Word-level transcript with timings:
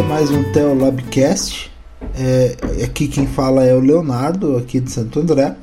é 0.00 0.02
mais 0.02 0.30
um 0.30 0.42
Teolabcast. 0.50 1.70
É, 2.18 2.56
aqui 2.82 3.06
quem 3.06 3.26
fala 3.26 3.64
é 3.64 3.74
o 3.74 3.80
Leonardo, 3.80 4.56
aqui 4.56 4.80
de 4.80 4.90
Santo 4.90 5.20
André. 5.20 5.54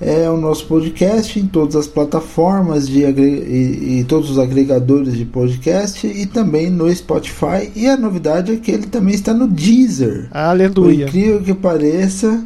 é, 0.00 0.28
o 0.30 0.36
nosso 0.36 0.66
podcast 0.66 1.38
em 1.38 1.46
todas 1.46 1.76
as 1.76 1.86
plataformas 1.86 2.88
de 2.88 3.04
e, 3.04 4.00
e, 4.00 4.04
todos 4.04 4.30
os 4.30 4.38
agregadores 4.38 5.14
de 5.14 5.26
podcast 5.26 6.06
e 6.06 6.24
também 6.24 6.70
no 6.70 6.92
Spotify. 6.94 7.70
E 7.76 7.86
a 7.86 7.96
novidade 7.96 8.52
é 8.52 8.56
que 8.56 8.70
ele 8.70 8.86
também 8.86 9.14
está 9.14 9.34
no 9.34 9.46
Deezer. 9.46 10.28
Aleluia. 10.30 10.72
Por 10.72 10.92
incrível 10.92 11.42
que 11.42 11.52
pareça, 11.52 12.42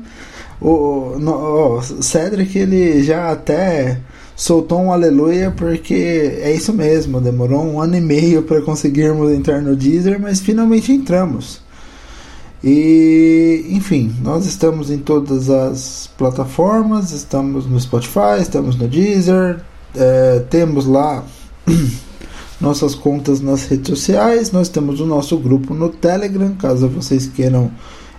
o, 0.61 1.17
no, 1.20 1.79
o 1.79 1.83
Cedric 1.83 2.58
ele 2.58 3.05
já 3.05 3.31
até 3.31 4.01
soltou 4.37 4.81
um 4.81 4.93
aleluia 4.93 5.53
porque 5.57 5.95
é 5.95 6.55
isso 6.55 6.73
mesmo, 6.73 7.21
demorou 7.21 7.65
um 7.65 7.81
ano 7.81 7.97
e 7.97 8.01
meio 8.01 8.43
para 8.43 8.61
conseguirmos 8.63 9.31
entrar 9.33 9.63
no 9.63 9.77
Deezer, 9.77 10.21
mas 10.21 10.41
finalmente 10.41 10.93
entramos. 10.93 11.63
E, 12.63 13.67
enfim, 13.71 14.15
nós 14.23 14.47
estamos 14.47 14.91
em 14.91 14.99
todas 14.99 15.51
as 15.51 16.09
plataformas, 16.17 17.13
estamos 17.13 17.67
no 17.67 17.79
Spotify, 17.79 18.41
estamos 18.41 18.77
no 18.77 18.89
Deezer, 18.89 19.61
é, 19.95 20.43
temos 20.48 20.87
lá 20.87 21.23
nossas 22.59 22.95
contas 22.95 23.41
nas 23.41 23.67
redes 23.67 23.89
sociais, 23.89 24.51
nós 24.51 24.71
temos 24.71 24.98
o 24.98 25.07
nosso 25.07 25.37
grupo 25.37 25.75
no 25.75 25.91
Telegram, 25.91 26.55
caso 26.55 26.89
vocês 26.89 27.27
queiram 27.27 27.71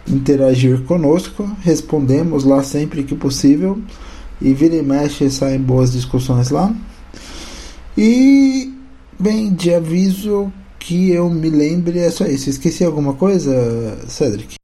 interagir 0.08 0.84
conosco, 0.84 1.50
respondemos 1.62 2.44
lá 2.44 2.62
sempre 2.62 3.04
que 3.04 3.16
possível 3.16 3.80
e 4.42 4.54
vira 4.54 4.76
e 4.76 4.82
mexe 4.82 5.30
saem 5.30 5.60
boas 5.60 5.92
discussões 5.92 6.50
lá. 6.50 6.74
E, 7.98 8.74
bem, 9.20 9.54
de 9.54 9.74
aviso 9.74 10.52
que 10.80 11.12
eu 11.12 11.30
me 11.30 11.50
lembre 11.50 12.00
é 12.00 12.12
só 12.12 12.26
isso. 12.26 12.50
Esqueci 12.50 12.84
alguma 12.84 13.14
coisa, 13.14 13.52
Cedric? 14.08 14.56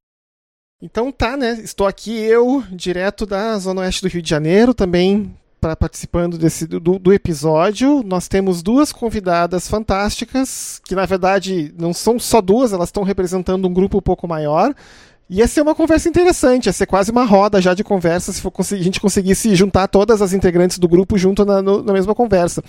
Então 0.81 1.11
tá, 1.11 1.37
né? 1.37 1.59
Estou 1.63 1.87
aqui 1.87 2.11
eu, 2.11 2.63
direto 2.71 3.25
da 3.25 3.57
Zona 3.57 3.81
Oeste 3.81 4.01
do 4.01 4.07
Rio 4.07 4.21
de 4.21 4.29
Janeiro, 4.29 4.73
também 4.73 5.33
para 5.61 5.75
participando 5.75 6.39
desse 6.39 6.65
do, 6.65 6.97
do, 6.97 7.13
episódio. 7.13 8.01
Nós 8.03 8.27
temos 8.27 8.63
duas 8.63 8.91
convidadas 8.91 9.67
fantásticas, 9.67 10.81
que 10.83 10.95
na 10.95 11.05
verdade 11.05 11.71
não 11.77 11.93
são 11.93 12.19
só 12.19 12.41
duas, 12.41 12.73
elas 12.73 12.89
estão 12.89 13.03
representando 13.03 13.67
um 13.67 13.73
grupo 13.73 13.99
um 13.99 14.01
pouco 14.01 14.27
maior. 14.27 14.73
Ia 15.31 15.47
ser 15.47 15.61
uma 15.61 15.73
conversa 15.73 16.09
interessante, 16.09 16.65
ia 16.65 16.73
ser 16.73 16.85
quase 16.85 17.09
uma 17.09 17.23
roda 17.23 17.61
já 17.61 17.73
de 17.73 17.85
conversa 17.85 18.33
se 18.33 18.41
for, 18.41 18.51
a 18.59 18.75
gente 18.75 18.99
conseguisse 18.99 19.55
juntar 19.55 19.87
todas 19.87 20.21
as 20.21 20.33
integrantes 20.33 20.77
do 20.77 20.89
grupo 20.89 21.17
junto 21.17 21.45
na, 21.45 21.61
no, 21.61 21.81
na 21.81 21.93
mesma 21.93 22.13
conversa. 22.13 22.61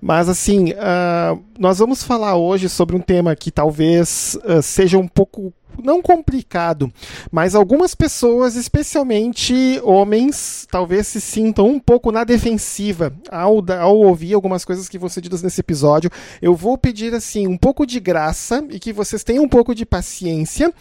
Mas 0.00 0.28
assim, 0.28 0.70
uh, 0.74 1.42
nós 1.58 1.80
vamos 1.80 2.04
falar 2.04 2.36
hoje 2.36 2.68
sobre 2.68 2.94
um 2.94 3.00
tema 3.00 3.34
que 3.34 3.50
talvez 3.50 4.38
uh, 4.44 4.62
seja 4.62 4.96
um 4.96 5.08
pouco 5.08 5.52
não 5.82 6.00
complicado, 6.00 6.88
mas 7.32 7.56
algumas 7.56 7.96
pessoas, 7.96 8.54
especialmente 8.54 9.80
homens, 9.82 10.68
talvez 10.70 11.08
se 11.08 11.20
sintam 11.20 11.66
um 11.66 11.80
pouco 11.80 12.12
na 12.12 12.22
defensiva 12.22 13.12
ao, 13.28 13.56
ao 13.80 13.96
ouvir 13.96 14.34
algumas 14.34 14.64
coisas 14.64 14.88
que 14.88 15.00
vão 15.00 15.08
ser 15.08 15.20
ditas 15.20 15.42
nesse 15.42 15.60
episódio. 15.60 16.08
Eu 16.40 16.54
vou 16.54 16.78
pedir 16.78 17.12
assim 17.12 17.48
um 17.48 17.58
pouco 17.58 17.84
de 17.84 17.98
graça 17.98 18.64
e 18.70 18.78
que 18.78 18.92
vocês 18.92 19.24
tenham 19.24 19.42
um 19.42 19.48
pouco 19.48 19.74
de 19.74 19.84
paciência 19.84 20.72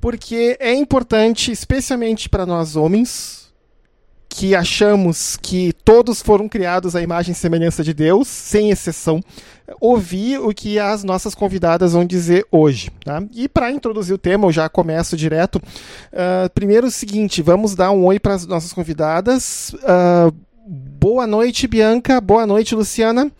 porque 0.00 0.56
é 0.60 0.74
importante, 0.74 1.50
especialmente 1.50 2.28
para 2.28 2.46
nós 2.46 2.76
homens, 2.76 3.48
que 4.28 4.54
achamos 4.54 5.36
que 5.36 5.72
todos 5.84 6.22
foram 6.22 6.48
criados 6.48 6.94
à 6.94 7.02
imagem 7.02 7.32
e 7.32 7.34
semelhança 7.34 7.82
de 7.82 7.92
Deus, 7.92 8.28
sem 8.28 8.70
exceção, 8.70 9.20
ouvir 9.80 10.38
o 10.38 10.54
que 10.54 10.78
as 10.78 11.02
nossas 11.02 11.34
convidadas 11.34 11.92
vão 11.92 12.04
dizer 12.04 12.46
hoje. 12.52 12.90
Tá? 13.04 13.22
E 13.34 13.48
para 13.48 13.70
introduzir 13.70 14.14
o 14.14 14.18
tema, 14.18 14.46
eu 14.46 14.52
já 14.52 14.68
começo 14.68 15.16
direto. 15.16 15.56
Uh, 15.56 16.48
primeiro 16.54 16.86
o 16.86 16.90
seguinte, 16.90 17.42
vamos 17.42 17.74
dar 17.74 17.90
um 17.90 18.04
oi 18.04 18.20
para 18.20 18.34
as 18.34 18.46
nossas 18.46 18.72
convidadas. 18.72 19.72
Uh, 19.74 20.32
boa 20.66 21.26
noite, 21.26 21.66
Bianca. 21.66 22.20
Boa 22.20 22.46
noite, 22.46 22.74
Luciana. 22.74 23.32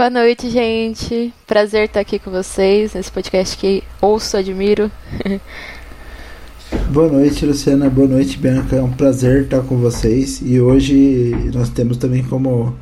Boa 0.00 0.08
noite, 0.08 0.48
gente. 0.48 1.30
Prazer 1.46 1.84
estar 1.84 2.00
aqui 2.00 2.18
com 2.18 2.30
vocês 2.30 2.94
nesse 2.94 3.12
podcast 3.12 3.54
que 3.54 3.84
ouço, 4.00 4.34
admiro. 4.34 4.90
Boa 6.90 7.06
noite, 7.06 7.44
Luciana. 7.44 7.90
Boa 7.90 8.08
noite, 8.08 8.38
Bianca. 8.38 8.76
É 8.76 8.82
um 8.82 8.90
prazer 8.90 9.42
estar 9.42 9.60
com 9.60 9.76
vocês. 9.76 10.40
E 10.42 10.58
hoje 10.58 11.36
nós 11.52 11.68
temos 11.68 11.98
também 11.98 12.24
como 12.24 12.74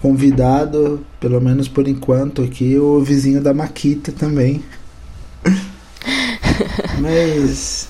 convidado, 0.00 1.04
pelo 1.18 1.40
menos 1.40 1.66
por 1.66 1.88
enquanto, 1.88 2.42
aqui 2.44 2.78
o 2.78 3.00
vizinho 3.00 3.42
da 3.42 3.52
Maquita 3.52 4.12
também. 4.12 4.62
Mas 7.02 7.88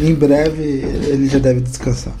em 0.00 0.14
breve 0.14 0.62
ele 0.62 1.28
já 1.28 1.38
deve 1.38 1.60
descansar. 1.60 2.14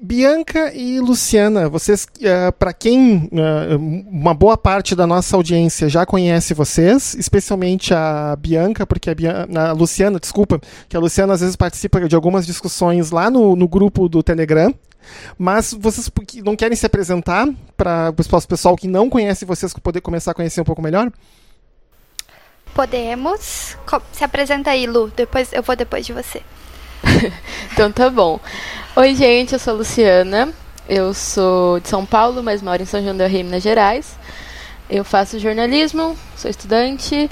Bianca 0.00 0.72
e 0.72 1.00
Luciana, 1.00 1.68
vocês, 1.68 2.04
uh, 2.04 2.08
eh, 2.24 2.50
para 2.52 2.72
quem 2.72 3.28
uh, 3.32 3.76
uma 4.08 4.32
boa 4.32 4.56
parte 4.56 4.94
da 4.94 5.08
nossa 5.08 5.34
audiência 5.34 5.88
já 5.88 6.06
conhece 6.06 6.54
vocês, 6.54 7.14
especialmente 7.14 7.92
a 7.92 8.36
Bianca, 8.36 8.86
porque 8.86 9.10
a, 9.10 9.70
a 9.70 9.72
Luciana, 9.72 10.20
desculpa, 10.20 10.60
que 10.88 10.96
a 10.96 11.00
Luciana 11.00 11.34
às 11.34 11.40
vezes 11.40 11.56
participa 11.56 12.00
de 12.08 12.14
algumas 12.14 12.46
discussões 12.46 13.10
lá 13.10 13.28
no, 13.28 13.56
no 13.56 13.66
grupo 13.66 14.08
do 14.08 14.22
Telegram. 14.22 14.72
Mas 15.36 15.72
vocês 15.72 16.10
não 16.44 16.54
querem 16.54 16.76
se 16.76 16.86
apresentar 16.86 17.48
para 17.76 18.10
o 18.10 18.46
pessoal 18.46 18.76
que 18.76 18.86
não 18.86 19.10
conhece 19.10 19.44
vocês 19.44 19.72
poder 19.74 20.00
começar 20.00 20.30
a 20.30 20.34
conhecer 20.34 20.60
um 20.60 20.64
pouco 20.64 20.82
melhor? 20.82 21.10
Podemos. 22.72 23.76
Se 24.12 24.22
apresenta 24.22 24.70
aí, 24.70 24.86
Lu. 24.86 25.10
Depois 25.16 25.52
eu 25.52 25.62
vou 25.62 25.74
depois 25.74 26.06
de 26.06 26.12
você. 26.12 26.42
então 27.72 27.90
tá 27.90 28.10
bom. 28.10 28.40
Oi, 28.96 29.14
gente, 29.14 29.52
eu 29.52 29.58
sou 29.58 29.74
a 29.74 29.76
Luciana. 29.76 30.52
Eu 30.88 31.12
sou 31.12 31.78
de 31.80 31.88
São 31.88 32.06
Paulo, 32.06 32.42
mas 32.42 32.62
moro 32.62 32.82
em 32.82 32.86
São 32.86 33.02
João 33.02 33.16
del 33.16 33.28
Rei, 33.28 33.42
Minas 33.42 33.62
Gerais. 33.62 34.16
Eu 34.88 35.04
faço 35.04 35.38
jornalismo, 35.38 36.16
sou 36.34 36.50
estudante 36.50 37.28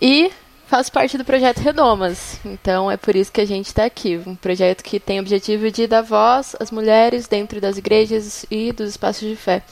e 0.00 0.32
faço 0.66 0.90
parte 0.90 1.18
do 1.18 1.24
projeto 1.24 1.58
Redomas. 1.58 2.40
Então 2.44 2.90
é 2.90 2.96
por 2.96 3.14
isso 3.14 3.30
que 3.30 3.40
a 3.40 3.46
gente 3.46 3.66
está 3.66 3.84
aqui. 3.84 4.20
Um 4.26 4.34
projeto 4.34 4.82
que 4.82 4.98
tem 4.98 5.18
o 5.18 5.22
objetivo 5.22 5.70
de 5.70 5.86
dar 5.86 6.02
voz 6.02 6.56
às 6.58 6.70
mulheres 6.70 7.28
dentro 7.28 7.60
das 7.60 7.76
igrejas 7.76 8.46
e 8.50 8.72
dos 8.72 8.90
espaços 8.90 9.28
de 9.28 9.36
fé 9.36 9.62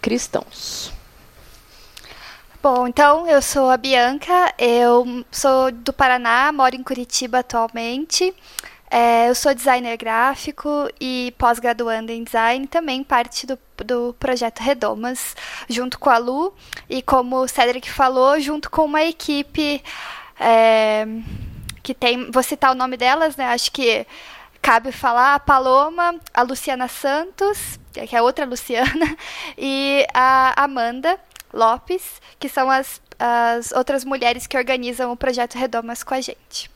cristãos. 0.00 0.92
Bom, 2.62 2.86
então 2.86 3.26
eu 3.26 3.42
sou 3.42 3.70
a 3.70 3.76
Bianca, 3.76 4.54
eu 4.56 5.24
sou 5.32 5.72
do 5.72 5.92
Paraná, 5.92 6.52
moro 6.52 6.76
em 6.76 6.82
Curitiba 6.82 7.40
atualmente. 7.40 8.32
É, 8.94 9.30
eu 9.30 9.34
sou 9.34 9.54
designer 9.54 9.96
gráfico 9.96 10.68
e 11.00 11.34
pós-graduando 11.38 12.12
em 12.12 12.22
design, 12.22 12.66
também 12.66 13.02
parte 13.02 13.46
do, 13.46 13.58
do 13.82 14.14
projeto 14.20 14.60
Redomas, 14.60 15.34
junto 15.66 15.98
com 15.98 16.10
a 16.10 16.18
Lu 16.18 16.54
e, 16.90 17.00
como 17.00 17.36
o 17.36 17.48
Cedric 17.48 17.90
falou, 17.90 18.38
junto 18.38 18.70
com 18.70 18.84
uma 18.84 19.02
equipe 19.02 19.82
é, 20.38 21.06
que 21.82 21.94
tem. 21.94 22.30
Vou 22.30 22.42
citar 22.42 22.70
o 22.70 22.74
nome 22.74 22.98
delas, 22.98 23.34
né? 23.34 23.46
Acho 23.46 23.72
que 23.72 24.06
cabe 24.60 24.92
falar 24.92 25.36
a 25.36 25.40
Paloma, 25.40 26.16
a 26.34 26.42
Luciana 26.42 26.86
Santos, 26.86 27.80
que 27.94 28.14
é 28.14 28.20
outra 28.20 28.44
Luciana, 28.44 29.16
e 29.56 30.06
a 30.12 30.64
Amanda 30.64 31.18
Lopes, 31.50 32.20
que 32.38 32.46
são 32.46 32.70
as, 32.70 33.00
as 33.18 33.72
outras 33.72 34.04
mulheres 34.04 34.46
que 34.46 34.58
organizam 34.58 35.10
o 35.10 35.16
projeto 35.16 35.54
Redomas 35.54 36.02
com 36.02 36.12
a 36.12 36.20
gente. 36.20 36.70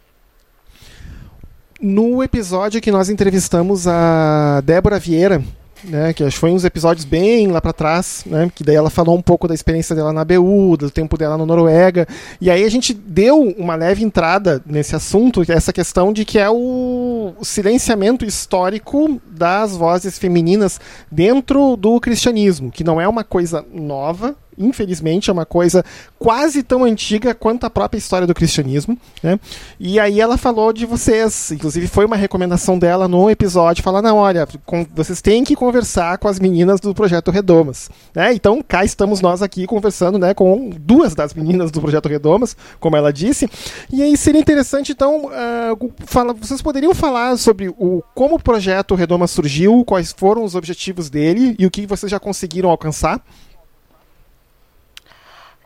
No 1.81 2.23
episódio 2.23 2.81
que 2.81 2.91
nós 2.91 3.11
entrevistamos 3.11 3.87
a 3.87 4.63
Débora 4.63 4.99
Vieira, 4.99 5.43
né? 5.85 6.13
Que 6.13 6.25
acho 6.25 6.37
que 6.37 6.41
foi 6.41 6.51
uns 6.51 6.65
episódios 6.65 7.05
bem 7.05 7.49
lá 7.49 7.61
para 7.61 7.73
trás, 7.73 8.25
né? 8.27 8.51
Que 8.55 8.65
daí 8.65 8.77
ela 8.77 8.91
falou 8.91 9.17
um 9.17 9.23
pouco 9.23 9.47
da 9.47 9.55
experiência 9.55 9.95
dela 9.95 10.13
na 10.13 10.25
BU, 10.25 10.77
do 10.77 10.91
tempo 10.91 11.17
dela 11.17 11.37
na 11.37 11.47
Noruega. 11.47 12.07
E 12.41 12.51
aí 12.51 12.65
a 12.65 12.69
gente 12.71 12.95
deu 12.95 13.43
uma 13.59 13.75
leve 13.75 14.03
entrada 14.03 14.63
nesse 14.67 14.97
assunto, 14.97 15.43
essa 15.49 15.73
questão 15.73 16.13
de 16.13 16.25
que 16.25 16.39
é 16.39 16.49
o 16.51 17.35
silenciamento 17.43 18.25
histórico 18.25 19.21
das 19.31 19.77
vozes 19.77 20.19
femininas 20.19 20.81
dentro 21.11 21.77
do 21.77 22.01
cristianismo, 22.01 22.71
que 22.71 22.85
não 22.85 23.01
é 23.01 23.07
uma 23.07 23.25
coisa 23.25 23.65
nova, 23.73 24.35
infelizmente, 24.59 25.31
é 25.31 25.33
uma 25.33 25.47
coisa 25.47 25.85
quase 26.19 26.63
tão 26.63 26.85
antiga 26.85 27.35
quanto 27.35 27.65
a 27.65 27.71
própria 27.71 27.99
história 27.99 28.27
do 28.27 28.35
cristianismo. 28.35 28.99
Né? 29.23 29.39
E 29.79 29.99
aí 30.01 30.21
ela 30.21 30.37
falou 30.37 30.73
de 30.73 30.87
vocês, 30.87 31.51
inclusive 31.53 31.87
foi 31.87 32.05
uma 32.05 32.17
recomendação 32.17 32.79
dela 32.79 33.09
no 33.09 33.31
episódio, 33.31 33.83
falar, 33.83 34.03
não, 34.03 34.17
olha, 34.17 34.47
com, 34.65 34.87
vocês 34.95 35.21
têm 35.21 35.45
que 35.45 35.55
conversar 35.55 36.19
com 36.19 36.29
as 36.29 36.39
meninas 36.39 36.81
do 36.81 36.95
Projeto 36.95 37.31
Redomas. 37.31 37.91
Né? 38.15 38.33
Então 38.33 38.63
cá 38.63 38.85
estamos 38.85 39.21
nós 39.21 39.43
aqui 39.43 39.67
conversando 39.67 40.19
né, 40.19 40.35
com 40.35 40.71
duas 40.79 41.15
das 41.15 41.35
meninas 41.35 41.71
do 41.71 41.81
Projeto 41.81 42.09
Redomas, 42.09 42.57
como 42.81 42.97
ela 42.97 43.13
disse. 43.13 43.49
E 43.93 44.03
aí 44.03 44.17
seria 44.17 44.41
interessante, 44.41 44.93
então, 44.93 45.27
uh, 45.27 45.93
fala, 46.07 46.33
vocês 46.33 46.63
poderiam 46.63 46.95
falar 46.95 47.37
sobre 47.37 47.69
o, 47.69 48.03
como 48.15 48.37
o 48.37 48.43
Projeto 48.43 48.95
Redomas 48.95 49.31
surgiu, 49.31 49.85
quais 49.85 50.13
foram 50.17 50.45
os 50.45 50.55
objetivos 50.55 51.11
dele 51.11 51.55
e 51.59 51.67
o 51.67 51.71
que 51.71 51.87
vocês 51.87 52.11
já 52.11 52.19
conseguiram 52.19 52.71
alcançar? 52.71 53.23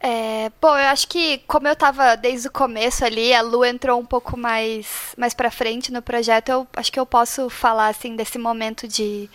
É, 0.02 0.50
bom, 0.58 0.68
eu 0.68 0.88
acho 0.88 1.06
que 1.08 1.38
como 1.46 1.68
eu 1.68 1.74
estava 1.74 2.16
desde 2.16 2.48
o 2.48 2.50
começo 2.50 3.04
ali, 3.04 3.34
a 3.34 3.42
Lu 3.42 3.62
entrou 3.66 4.00
um 4.00 4.04
pouco 4.06 4.34
mais 4.34 5.14
mais 5.16 5.34
para 5.34 5.50
frente 5.50 5.92
no 5.92 6.00
projeto, 6.00 6.48
eu 6.48 6.66
acho 6.74 6.90
que 6.90 6.98
eu 6.98 7.04
posso 7.04 7.50
falar 7.50 7.88
assim 7.88 8.16
desse 8.16 8.38
momento 8.38 8.88
de, 8.88 9.28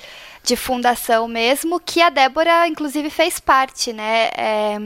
de 0.44 0.56
fundação 0.56 1.28
mesmo, 1.28 1.80
que 1.80 2.02
a 2.02 2.10
Débora 2.10 2.68
inclusive 2.68 3.12
fez 3.12 3.40
parte, 3.40 3.94
né? 3.94 4.30
É, 4.36 4.78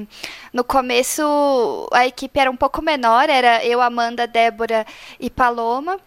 no 0.52 0.66
começo 0.66 1.88
a 1.94 2.06
equipe 2.06 2.38
era 2.38 2.52
um 2.52 2.58
pouco 2.58 2.82
menor, 2.82 3.30
era 3.30 3.66
eu, 3.66 3.82
Amanda, 3.82 4.28
Débora 4.28 4.86
e 5.18 5.30
Paloma. 5.30 5.98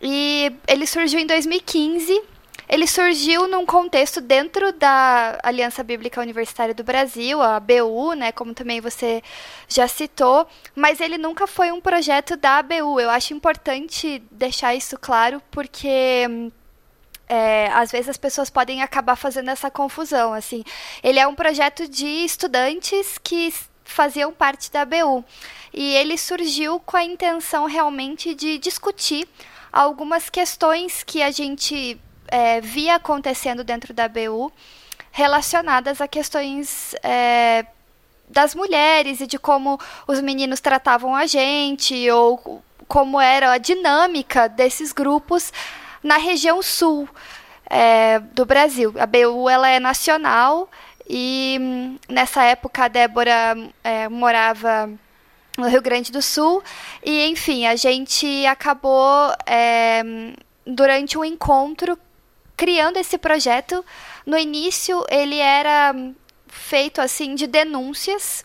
E 0.00 0.52
ele 0.68 0.86
surgiu 0.86 1.18
em 1.18 1.26
2015 1.26 2.22
ele 2.68 2.86
surgiu 2.86 3.48
num 3.48 3.64
contexto 3.64 4.20
dentro 4.20 4.72
da 4.72 5.38
Aliança 5.42 5.82
Bíblica 5.82 6.20
Universitária 6.20 6.74
do 6.74 6.84
Brasil, 6.84 7.40
a 7.40 7.56
ABU, 7.56 8.12
né, 8.14 8.30
como 8.30 8.52
também 8.52 8.80
você 8.80 9.22
já 9.66 9.88
citou, 9.88 10.46
mas 10.74 11.00
ele 11.00 11.16
nunca 11.16 11.46
foi 11.46 11.72
um 11.72 11.80
projeto 11.80 12.36
da 12.36 12.58
ABU. 12.58 13.00
Eu 13.00 13.10
acho 13.10 13.32
importante 13.32 14.22
deixar 14.30 14.74
isso 14.74 14.98
claro, 14.98 15.42
porque 15.50 16.50
é, 17.28 17.68
às 17.72 17.90
vezes 17.90 18.08
as 18.08 18.16
pessoas 18.16 18.50
podem 18.50 18.82
acabar 18.82 19.16
fazendo 19.16 19.50
essa 19.50 19.70
confusão. 19.70 20.34
Assim, 20.34 20.62
ele 21.02 21.18
é 21.18 21.26
um 21.26 21.34
projeto 21.34 21.88
de 21.88 22.06
estudantes 22.06 23.18
que 23.18 23.52
faziam 23.84 24.30
parte 24.32 24.70
da 24.70 24.82
ABU 24.82 25.24
e 25.72 25.94
ele 25.94 26.18
surgiu 26.18 26.78
com 26.80 26.96
a 26.96 27.04
intenção 27.04 27.64
realmente 27.64 28.34
de 28.34 28.58
discutir 28.58 29.26
algumas 29.72 30.28
questões 30.28 31.02
que 31.02 31.22
a 31.22 31.30
gente 31.30 31.98
é, 32.30 32.60
via 32.60 32.96
acontecendo 32.96 33.64
dentro 33.64 33.92
da 33.92 34.08
BU 34.08 34.52
relacionadas 35.10 36.00
a 36.00 36.08
questões 36.08 36.94
é, 37.02 37.66
das 38.28 38.54
mulheres 38.54 39.20
e 39.20 39.26
de 39.26 39.38
como 39.38 39.80
os 40.06 40.20
meninos 40.20 40.60
tratavam 40.60 41.14
a 41.14 41.26
gente 41.26 42.10
ou 42.10 42.62
como 42.86 43.20
era 43.20 43.52
a 43.52 43.58
dinâmica 43.58 44.48
desses 44.48 44.92
grupos 44.92 45.52
na 46.02 46.16
região 46.16 46.62
sul 46.62 47.08
é, 47.68 48.18
do 48.18 48.44
Brasil. 48.44 48.94
A 48.98 49.06
BU 49.06 49.48
ela 49.48 49.68
é 49.68 49.80
nacional 49.80 50.70
e 51.08 51.98
nessa 52.08 52.42
época 52.44 52.84
a 52.84 52.88
Débora 52.88 53.56
é, 53.82 54.08
morava 54.08 54.90
no 55.56 55.66
Rio 55.68 55.82
Grande 55.82 56.12
do 56.12 56.22
Sul 56.22 56.62
e 57.04 57.26
enfim 57.26 57.66
a 57.66 57.74
gente 57.76 58.46
acabou 58.46 59.34
é, 59.46 60.02
durante 60.66 61.18
um 61.18 61.24
encontro 61.24 61.98
criando 62.58 62.98
esse 62.98 63.16
projeto. 63.16 63.84
No 64.26 64.36
início, 64.36 65.02
ele 65.08 65.38
era 65.38 65.94
feito 66.48 67.00
assim 67.00 67.36
de 67.36 67.46
denúncias. 67.46 68.44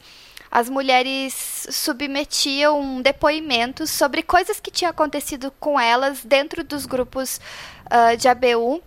As 0.51 0.69
mulheres 0.69 1.67
submetiam 1.71 3.01
depoimentos 3.01 3.89
sobre 3.89 4.21
coisas 4.21 4.59
que 4.59 4.69
tinham 4.69 4.91
acontecido 4.91 5.51
com 5.59 5.79
elas 5.79 6.23
dentro 6.23 6.63
dos 6.63 6.85
grupos 6.85 7.41
uh, 7.87 8.15
de 8.15 8.27
ABU 8.27 8.83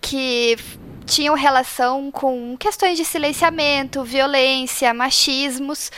que 0.00 0.56
tinham 1.04 1.34
relação 1.34 2.12
com 2.12 2.56
questões 2.56 2.96
de 2.96 3.04
silenciamento, 3.04 4.04
violência, 4.04 4.94
machismos 4.94 5.90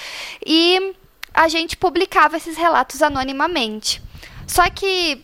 e 0.46 0.94
a 1.34 1.48
gente 1.48 1.76
publicava 1.76 2.38
esses 2.38 2.56
relatos 2.56 3.02
anonimamente. 3.02 4.02
Só 4.46 4.70
que 4.70 5.22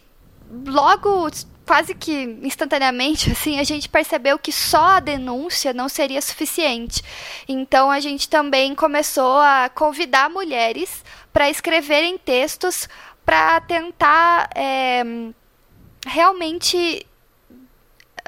logo 0.67 1.31
quase 1.67 1.95
que 1.95 2.39
instantaneamente, 2.43 3.31
assim, 3.33 3.59
a 3.59 3.65
gente 3.65 3.89
percebeu 3.89 4.39
que 4.39 4.53
só 4.53 4.97
a 4.97 5.01
denúncia 5.01 5.73
não 5.73 5.89
seria 5.89 6.23
suficiente. 6.23 7.03
Então 7.49 7.91
a 7.91 7.99
gente 7.99 8.29
também 8.29 8.75
começou 8.75 9.39
a 9.39 9.69
convidar 9.69 10.31
mulheres 10.31 11.05
para 11.33 11.51
escreverem 11.51 12.17
textos 12.17 12.89
para 13.25 13.61
tentar 13.61 14.49
é, 14.55 15.03
realmente 16.07 17.05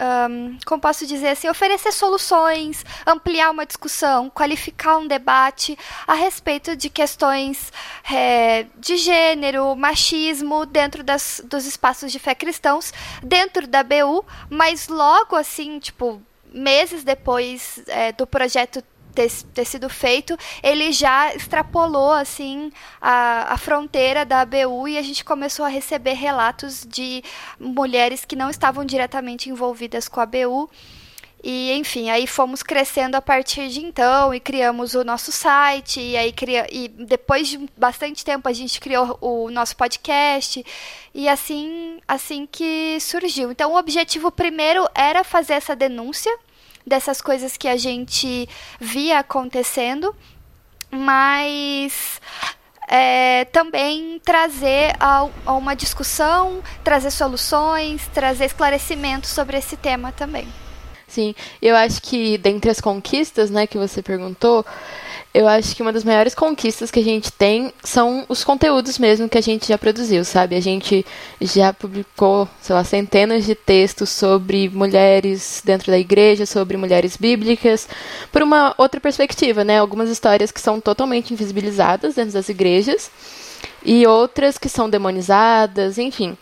um, 0.00 0.58
como 0.64 0.80
posso 0.80 1.06
dizer 1.06 1.28
assim, 1.28 1.48
oferecer 1.48 1.92
soluções, 1.92 2.84
ampliar 3.06 3.50
uma 3.50 3.66
discussão, 3.66 4.30
qualificar 4.30 4.98
um 4.98 5.06
debate 5.06 5.78
a 6.06 6.14
respeito 6.14 6.76
de 6.76 6.88
questões 6.88 7.72
é, 8.10 8.66
de 8.76 8.96
gênero, 8.96 9.74
machismo 9.74 10.64
dentro 10.64 11.02
das, 11.02 11.42
dos 11.44 11.66
espaços 11.66 12.12
de 12.12 12.18
fé 12.18 12.34
cristãos, 12.34 12.92
dentro 13.22 13.66
da 13.66 13.82
BU, 13.82 14.24
mas 14.48 14.88
logo 14.88 15.36
assim, 15.36 15.78
tipo, 15.78 16.22
meses 16.52 17.04
depois 17.04 17.82
é, 17.88 18.12
do 18.12 18.26
projeto 18.26 18.82
ter, 19.19 19.32
ter 19.53 19.65
sido 19.65 19.88
feito, 19.88 20.38
ele 20.62 20.93
já 20.93 21.35
extrapolou 21.35 22.12
assim 22.12 22.70
a, 23.00 23.53
a 23.53 23.59
fronteira 23.59 24.25
da 24.25 24.43
ABU 24.43 24.87
e 24.87 24.96
a 24.96 25.03
gente 25.03 25.25
começou 25.25 25.65
a 25.65 25.69
receber 25.69 26.13
relatos 26.13 26.87
de 26.89 27.25
mulheres 27.58 28.25
que 28.25 28.37
não 28.37 28.48
estavam 28.48 28.84
diretamente 28.84 29.51
envolvidas 29.51 30.06
com 30.06 30.20
a 30.20 30.22
ABU. 30.22 30.70
E, 31.43 31.72
enfim, 31.72 32.10
aí 32.10 32.27
fomos 32.27 32.65
crescendo 32.65 33.15
a 33.15 33.22
partir 33.22 33.69
de 33.69 33.81
então 33.81 34.34
e 34.34 34.41
criamos 34.41 34.94
o 34.94 35.05
nosso 35.05 35.31
site. 35.31 36.01
E 36.01 36.17
aí 36.17 36.32
cria... 36.32 36.67
e 36.70 36.89
depois 36.89 37.48
de 37.48 37.58
bastante 37.77 38.25
tempo 38.25 38.48
a 38.48 38.53
gente 38.53 38.81
criou 38.81 39.17
o 39.20 39.48
nosso 39.51 39.77
podcast. 39.77 40.65
E 41.15 41.29
assim, 41.29 42.01
assim 42.08 42.44
que 42.44 42.98
surgiu. 43.01 43.53
Então, 43.53 43.72
o 43.72 43.79
objetivo 43.79 44.32
primeiro 44.32 44.89
era 44.94 45.22
fazer 45.22 45.55
essa 45.55 45.77
denúncia 45.77 46.37
dessas 46.88 47.20
coisas 47.20 47.56
que 47.56 47.68
a 47.68 47.76
gente 47.76 48.48
via 48.80 49.20
acontecendo, 49.20 50.14
mas 50.90 52.20
é, 52.88 53.44
também 53.46 54.20
trazer 54.24 54.94
a, 54.98 55.28
a, 55.44 55.52
uma 55.52 55.74
discussão, 55.74 56.62
trazer 56.82 57.10
soluções, 57.10 58.06
trazer 58.08 58.46
esclarecimentos 58.46 59.30
sobre 59.30 59.58
esse 59.58 59.76
tema 59.76 60.10
também. 60.10 60.48
Sim, 61.08 61.34
eu 61.62 61.74
acho 61.74 62.03
que 62.03 62.36
dentre 62.36 62.70
as 62.70 62.81
conquistas, 62.82 63.50
né, 63.50 63.67
que 63.67 63.79
você 63.79 64.03
perguntou, 64.03 64.65
eu 65.32 65.48
acho 65.48 65.74
que 65.74 65.81
uma 65.81 65.93
das 65.93 66.05
maiores 66.05 66.34
conquistas 66.34 66.91
que 66.91 67.00
a 67.00 67.05
gente 67.05 67.32
tem 67.32 67.72
são 67.82 68.27
os 68.29 68.44
conteúdos 68.44 68.98
mesmo 68.98 69.29
que 69.29 69.38
a 69.38 69.43
gente 69.43 69.69
já 69.69 69.79
produziu, 69.79 70.24
sabe? 70.24 70.56
A 70.56 70.60
gente 70.60 71.06
já 71.41 71.72
publicou, 71.72 72.48
sei 72.60 72.74
lá, 72.74 72.84
centenas 72.84 73.46
de 73.46 73.55
textos 73.55 74.10
sobre 74.10 74.69
mulheres 74.69 75.62
dentro 75.65 75.91
da 75.91 75.98
igreja, 75.98 76.44
sobre 76.44 76.77
mulheres 76.77 77.17
bíblicas, 77.17 77.88
por 78.31 78.43
uma 78.43 78.74
outra 78.77 79.00
perspectiva, 79.00 79.65
né? 79.65 79.79
Algumas 79.79 80.10
histórias 80.10 80.50
que 80.50 80.60
são 80.60 80.81
totalmente 80.81 81.32
invisibilizadas 81.32 82.15
dentro 82.17 82.32
das 82.32 82.48
igrejas 82.48 83.10
e 83.82 84.06
outras 84.06 84.58
que 84.58 84.69
são 84.69 84.91
demonizadas, 84.91 85.98
enfim. 85.98 86.36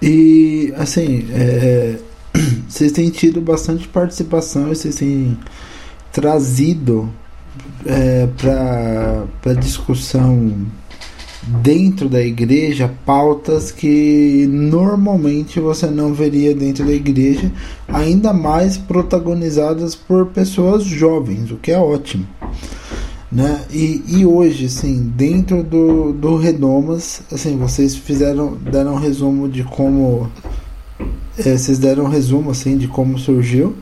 E, 0.00 0.72
assim, 0.76 1.26
é, 1.32 1.98
vocês 2.68 2.92
têm 2.92 3.10
tido 3.10 3.40
bastante 3.40 3.86
participação, 3.88 4.68
vocês 4.68 4.96
têm 4.96 5.36
trazido 6.12 7.10
é, 7.86 8.28
para 8.36 9.54
discussão 9.54 10.66
dentro 11.62 12.08
da 12.08 12.20
igreja 12.20 12.92
pautas 13.06 13.70
que 13.70 14.46
normalmente 14.50 15.60
você 15.60 15.86
não 15.86 16.12
veria 16.12 16.54
dentro 16.54 16.84
da 16.84 16.92
igreja, 16.92 17.50
ainda 17.86 18.32
mais 18.32 18.76
protagonizadas 18.76 19.94
por 19.94 20.26
pessoas 20.26 20.84
jovens, 20.84 21.50
o 21.50 21.56
que 21.56 21.72
é 21.72 21.78
ótimo. 21.78 22.26
Né? 23.30 23.62
E, 23.70 24.02
e 24.08 24.26
hoje, 24.26 24.66
assim, 24.66 25.12
dentro 25.14 25.62
do, 25.62 26.12
do 26.12 26.36
Redomas, 26.36 27.20
assim, 27.30 27.58
vocês 27.58 27.94
fizeram, 27.94 28.56
deram 28.56 28.94
um 28.94 28.98
resumo 28.98 29.48
de 29.48 29.62
como. 29.64 30.30
É, 31.38 31.56
vocês 31.56 31.78
deram 31.78 32.04
um 32.04 32.08
resumo 32.08 32.50
assim 32.50 32.76
de 32.76 32.88
como 32.88 33.18
surgiu 33.18 33.76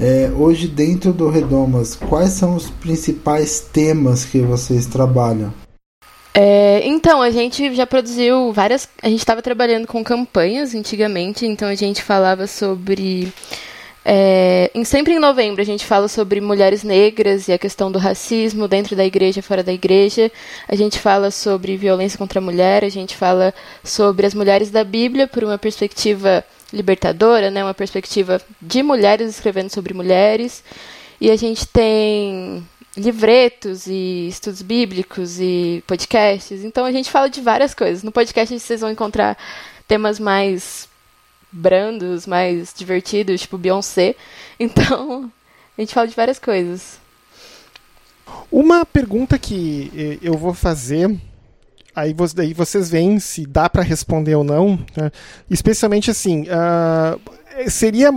É, 0.00 0.30
hoje, 0.36 0.68
dentro 0.68 1.12
do 1.12 1.28
Redomas, 1.28 1.96
quais 1.96 2.30
são 2.30 2.54
os 2.54 2.70
principais 2.70 3.60
temas 3.60 4.24
que 4.24 4.40
vocês 4.40 4.86
trabalham? 4.86 5.52
É, 6.32 6.86
então, 6.86 7.20
a 7.20 7.30
gente 7.30 7.74
já 7.74 7.84
produziu 7.84 8.52
várias. 8.52 8.88
A 9.02 9.08
gente 9.08 9.18
estava 9.18 9.42
trabalhando 9.42 9.88
com 9.88 10.04
campanhas 10.04 10.72
antigamente, 10.72 11.44
então 11.44 11.68
a 11.68 11.74
gente 11.74 12.00
falava 12.00 12.46
sobre. 12.46 13.32
É, 14.04 14.70
em, 14.74 14.84
sempre 14.84 15.14
em 15.14 15.18
novembro 15.18 15.60
a 15.60 15.64
gente 15.64 15.84
fala 15.84 16.08
sobre 16.08 16.40
mulheres 16.40 16.82
negras 16.82 17.48
e 17.48 17.52
a 17.52 17.58
questão 17.58 17.92
do 17.92 17.98
racismo 17.98 18.66
dentro 18.66 18.96
da 18.96 19.04
igreja 19.04 19.40
e 19.40 19.42
fora 19.42 19.62
da 19.62 19.72
igreja. 19.72 20.30
A 20.68 20.74
gente 20.74 20.98
fala 20.98 21.30
sobre 21.30 21.76
violência 21.76 22.18
contra 22.18 22.38
a 22.38 22.42
mulher, 22.42 22.84
a 22.84 22.88
gente 22.88 23.16
fala 23.16 23.52
sobre 23.84 24.26
as 24.26 24.34
mulheres 24.34 24.70
da 24.70 24.84
Bíblia 24.84 25.26
por 25.26 25.44
uma 25.44 25.58
perspectiva 25.58 26.44
libertadora, 26.72 27.50
né, 27.50 27.62
uma 27.64 27.74
perspectiva 27.74 28.40
de 28.60 28.82
mulheres 28.82 29.28
escrevendo 29.30 29.70
sobre 29.70 29.94
mulheres. 29.94 30.62
E 31.20 31.30
a 31.30 31.36
gente 31.36 31.66
tem 31.66 32.64
livretos 32.96 33.86
e 33.86 34.28
estudos 34.28 34.62
bíblicos 34.62 35.38
e 35.40 35.82
podcasts. 35.86 36.64
Então 36.64 36.84
a 36.84 36.92
gente 36.92 37.10
fala 37.10 37.28
de 37.28 37.40
várias 37.40 37.74
coisas. 37.74 38.02
No 38.02 38.12
podcast 38.12 38.58
vocês 38.58 38.80
vão 38.80 38.90
encontrar 38.90 39.36
temas 39.86 40.18
mais 40.18 40.88
brandos, 41.50 42.26
mais 42.26 42.72
divertidos, 42.76 43.42
tipo 43.42 43.58
Beyoncé. 43.58 44.14
Então 44.60 45.30
a 45.76 45.80
gente 45.80 45.94
fala 45.94 46.08
de 46.08 46.16
várias 46.16 46.38
coisas. 46.38 46.98
Uma 48.50 48.84
pergunta 48.84 49.38
que 49.38 49.92
eh, 49.94 50.18
eu 50.20 50.34
vou 50.36 50.52
fazer 50.52 51.16
aí 51.98 52.14
vocês 52.54 52.88
veem 52.88 53.18
se 53.18 53.46
dá 53.46 53.68
para 53.68 53.82
responder 53.82 54.34
ou 54.34 54.44
não. 54.44 54.78
Né? 54.96 55.10
Especialmente 55.50 56.10
assim, 56.10 56.42
uh, 56.42 57.70
seria 57.70 58.10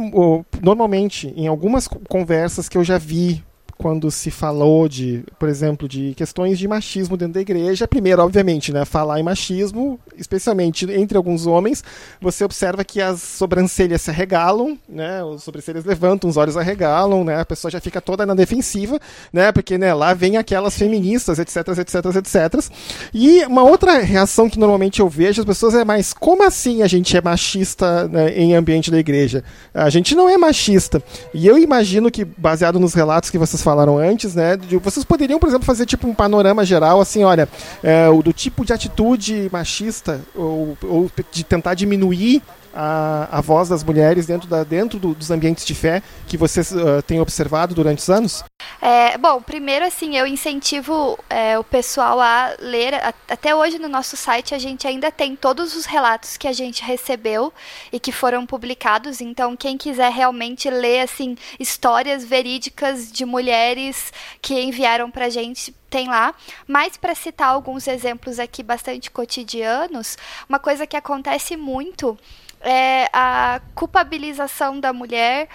normalmente 0.62 1.34
em 1.36 1.48
algumas 1.48 1.88
conversas 1.88 2.70
que 2.70 2.78
eu 2.78 2.84
já 2.84 2.98
vi 2.98 3.44
quando 3.78 4.12
se 4.12 4.30
falou 4.30 4.88
de, 4.88 5.24
por 5.40 5.50
exemplo, 5.50 5.88
de 5.88 6.14
questões 6.16 6.60
de 6.60 6.68
machismo 6.68 7.18
dentro 7.18 7.34
da 7.34 7.42
igreja, 7.42 7.88
primeiro, 7.88 8.22
obviamente, 8.22 8.72
né, 8.72 8.86
falar 8.86 9.20
em 9.20 9.24
machismo, 9.24 10.00
especialmente 10.22 10.90
entre 10.92 11.18
alguns 11.18 11.46
homens, 11.46 11.84
você 12.20 12.44
observa 12.44 12.84
que 12.84 13.02
as 13.02 13.22
sobrancelhas 13.22 14.02
se 14.02 14.10
arregalam, 14.10 14.78
né, 14.88 15.24
os 15.24 15.44
sobrancelhas 15.44 15.84
levantam, 15.86 16.30
os 16.30 16.38
olhos 16.38 16.56
arregalam, 16.56 17.24
né, 17.24 17.40
a 17.40 17.46
pessoa 17.46 17.72
já 17.72 17.80
fica 17.80 18.00
toda 18.00 18.26
na 18.26 18.34
defensiva, 18.34 19.00
né, 19.34 19.52
porque 19.52 19.78
né, 19.78 19.94
lá 19.94 20.14
vem 20.14 20.38
aquelas 20.38 20.78
feministas, 20.78 21.40
etc, 21.40 21.68
etc, 21.80 22.06
etc. 22.16 22.72
E 23.14 23.44
uma 23.46 23.64
outra 23.64 24.00
reação 24.00 24.50
que 24.50 24.60
normalmente 24.60 25.00
eu 25.00 25.10
vejo 25.10 25.42
as 25.42 25.46
pessoas 25.46 25.76
é 25.76 25.84
mais, 25.84 26.14
como 26.14 26.46
assim 26.46 26.82
a 26.82 26.88
gente 26.88 27.16
é 27.18 27.22
machista 27.22 28.08
né, 28.08 28.32
em 28.38 28.56
ambiente 28.56 28.92
da 28.92 29.00
igreja? 29.00 29.44
A 29.74 29.90
gente 29.90 30.16
não 30.16 30.30
é 30.30 30.38
machista. 30.38 31.02
E 31.34 31.48
eu 31.48 31.58
imagino 31.58 32.12
que, 32.12 32.24
baseado 32.24 32.80
nos 32.80 32.94
relatos 32.94 33.30
que 33.30 33.38
vocês 33.38 33.62
falaram, 33.62 33.98
antes, 33.98 34.36
né? 34.36 34.58
Vocês 34.84 35.06
poderiam, 35.06 35.40
por 35.40 35.48
exemplo, 35.48 35.66
fazer 35.66 35.86
tipo 35.86 36.08
um 36.08 36.14
panorama 36.14 36.66
geral, 36.66 37.02
assim, 37.02 37.24
olha, 37.24 37.48
é, 37.84 38.08
do 38.24 38.34
tipo 38.34 38.66
de 38.66 38.74
atitude 38.74 39.50
machista 39.52 40.11
ou, 40.36 40.78
ou 40.84 41.12
de 41.32 41.44
tentar 41.44 41.74
diminuir 41.74 42.42
a, 42.74 43.28
a 43.32 43.42
voz 43.42 43.70
das 43.70 43.84
mulheres 43.84 44.26
dentro, 44.26 44.48
da, 44.48 44.64
dentro 44.64 45.00
do, 45.00 45.14
dos 45.14 45.32
ambientes 45.32 45.66
de 45.66 45.76
fé 45.76 46.02
que 46.28 46.38
vocês 46.38 46.72
uh, 46.72 47.02
têm 47.06 47.20
observado 47.20 47.74
durante 47.76 48.00
os 48.00 48.10
anos? 48.10 48.44
É, 48.82 49.18
bom, 49.18 49.42
primeiro 49.42 49.86
assim, 49.86 50.18
eu 50.18 50.26
incentivo 50.26 51.18
é, 51.30 51.58
o 51.58 51.64
pessoal 51.64 52.20
a 52.20 52.56
ler. 52.60 52.96
A, 52.96 53.14
até 53.30 53.54
hoje 53.54 53.78
no 53.78 53.88
nosso 53.88 54.18
site 54.18 54.56
a 54.56 54.60
gente 54.60 54.88
ainda 54.88 55.12
tem 55.12 55.36
todos 55.36 55.76
os 55.76 55.86
relatos 55.86 56.38
que 56.38 56.48
a 56.48 56.54
gente 56.54 56.84
recebeu 56.84 57.54
e 57.92 58.00
que 58.00 58.12
foram 58.12 58.46
publicados. 58.46 59.22
Então, 59.22 59.56
quem 59.56 59.78
quiser 59.78 60.12
realmente 60.12 60.70
ler 60.70 61.02
assim 61.02 61.36
histórias 61.60 62.24
verídicas 62.24 63.12
de 63.12 63.26
mulheres 63.26 64.12
que 64.42 64.60
enviaram 64.60 65.12
pra 65.12 65.30
gente, 65.30 65.74
tem 65.90 66.08
lá. 66.08 66.34
Mas 66.66 66.98
para 66.98 67.14
citar 67.14 67.50
alguns 67.50 67.88
exemplos 67.88 68.40
aqui 68.40 68.64
bastante 68.64 69.12
cotidianos, 69.12 70.18
uma 70.48 70.58
coisa 70.58 70.88
que 70.88 70.96
acontece 70.96 71.56
muito 71.56 72.18
é 72.62 73.10
a 73.12 73.62
culpabilização 73.76 74.80
da 74.80 74.94
mulher 74.94 75.48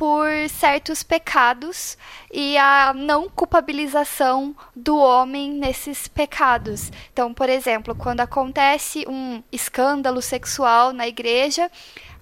por 0.00 0.28
certos 0.48 1.02
pecados 1.02 1.98
e 2.32 2.56
a 2.56 2.94
não 2.94 3.28
culpabilização 3.28 4.56
do 4.74 4.96
homem 4.96 5.50
nesses 5.50 6.08
pecados. 6.08 6.90
Então, 7.12 7.34
por 7.34 7.50
exemplo, 7.50 7.94
quando 7.94 8.20
acontece 8.20 9.04
um 9.06 9.42
escândalo 9.52 10.22
sexual 10.22 10.94
na 10.94 11.06
igreja, 11.06 11.70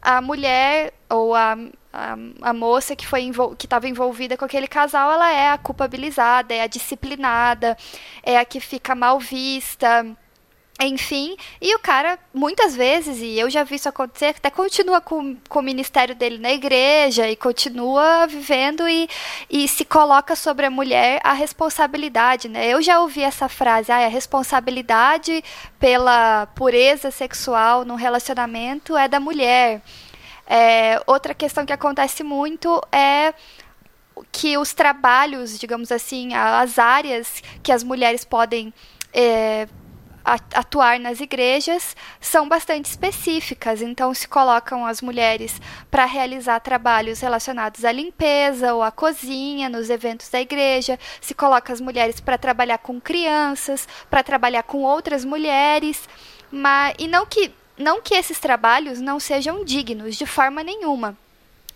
a 0.03 0.21
mulher 0.21 0.93
ou 1.09 1.37
a, 1.37 1.57
a, 1.93 2.17
a 2.43 2.53
moça 2.53 2.97
que 2.97 3.07
foi 3.07 3.31
que 3.57 3.67
estava 3.67 3.87
envolvida 3.89 4.37
com 4.37 4.45
aquele 4.45 4.67
casal, 4.67 5.13
ela 5.13 5.31
é 5.31 5.51
a 5.51 5.59
culpabilizada, 5.59 6.53
é 6.53 6.63
a 6.63 6.67
disciplinada, 6.67 7.77
é 8.25 8.39
a 8.39 8.45
que 8.45 8.59
fica 8.59 8.93
mal 8.95 9.21
vista 9.21 10.05
enfim, 10.81 11.37
e 11.61 11.75
o 11.75 11.79
cara, 11.81 12.19
muitas 12.33 12.77
vezes, 12.77 13.19
e 13.21 13.37
eu 13.37 13.51
já 13.51 13.65
vi 13.65 13.75
isso 13.75 13.89
acontecer, 13.89 14.27
até 14.27 14.49
continua 14.49 15.01
com, 15.01 15.37
com 15.49 15.59
o 15.59 15.63
ministério 15.63 16.15
dele 16.15 16.39
na 16.39 16.53
igreja 16.53 17.29
e 17.29 17.35
continua 17.35 18.29
vivendo 18.29 18.89
e, 18.89 19.09
e 19.51 19.67
se 19.67 19.85
coloca 19.85 20.37
sobre 20.37 20.67
a 20.67 20.71
mulher 20.71 21.21
a 21.25 21.33
responsabilidade, 21.33 22.49
né? 22.49 22.69
Eu 22.69 22.81
já 22.81 23.01
ouvi 23.01 23.23
essa 23.23 23.49
frase, 23.49 23.91
ah, 23.91 24.07
a 24.07 24.09
responsabilidade 24.09 25.43
pela 25.81 26.47
pureza 26.55 27.11
sexual 27.11 27.85
no 27.85 27.97
relacionamento 27.97 28.97
é 28.97 29.09
da 29.09 29.19
mulher. 29.19 29.83
É, 30.47 31.03
outra 31.07 31.35
questão 31.35 31.67
que 31.67 31.73
acontece 31.73 32.23
muito 32.23 32.81
é 32.93 33.35
que 34.31 34.57
os 34.57 34.73
trabalhos, 34.73 35.59
digamos 35.59 35.91
assim, 35.91 36.35
as 36.35 36.79
áreas 36.79 37.43
que 37.63 37.73
as 37.73 37.83
mulheres 37.83 38.25
podem 38.25 38.73
é, 39.13 39.69
atuar 40.55 40.99
nas 40.99 41.21
igrejas 41.21 41.97
são 42.21 42.49
bastante 42.49 42.87
específicas, 42.87 43.81
então 43.81 44.13
se 44.13 44.29
colocam 44.29 44.85
as 44.85 45.01
mulheres 45.01 45.61
para 45.91 46.05
realizar 46.05 46.61
trabalhos 46.61 47.21
relacionados 47.21 47.85
à 47.85 47.93
limpeza 47.93 48.75
ou 48.75 48.83
à 48.83 48.91
cozinha 48.91 49.69
nos 49.69 49.91
eventos 49.91 50.29
da 50.29 50.41
igreja, 50.41 50.99
se 51.21 51.35
coloca 51.35 51.73
as 51.73 51.81
mulheres 51.81 52.21
para 52.21 52.37
trabalhar 52.37 52.79
com 52.79 53.01
crianças, 53.01 53.89
para 54.11 54.23
trabalhar 54.23 54.63
com 54.63 54.83
outras 54.83 55.25
mulheres, 55.25 56.09
mas 56.51 56.95
e 56.99 57.07
não 57.07 57.25
que 57.27 57.53
não 57.77 58.03
que 58.03 58.15
esses 58.15 58.41
trabalhos 58.41 59.01
não 59.01 59.21
sejam 59.21 59.65
dignos 59.65 60.17
de 60.17 60.27
forma 60.27 60.65
nenhuma 60.65 61.17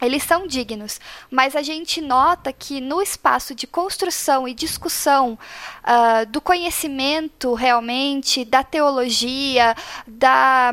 eles 0.03 0.23
são 0.25 0.47
dignos, 0.47 1.01
mas 1.31 1.55
a 1.55 1.63
gente 1.63 2.01
nota 2.01 2.53
que 2.53 2.81
no 2.81 3.01
espaço 3.01 3.55
de 3.55 3.67
construção 3.67 4.49
e 4.49 4.55
discussão 4.55 5.39
uh, 5.85 6.27
do 6.27 6.41
conhecimento 6.41 7.55
realmente, 7.55 8.45
da 8.45 8.65
teologia, 8.65 9.75
da, 10.07 10.73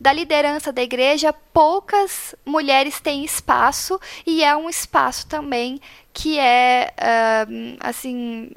da 0.00 0.12
liderança 0.12 0.72
da 0.72 0.82
igreja, 0.82 1.32
poucas 1.32 2.34
mulheres 2.44 3.00
têm 3.00 3.24
espaço 3.24 4.00
e 4.26 4.42
é 4.42 4.56
um 4.56 4.68
espaço 4.68 5.26
também 5.26 5.80
que 6.12 6.38
é 6.38 6.92
uh, 6.98 7.76
assim 7.80 8.50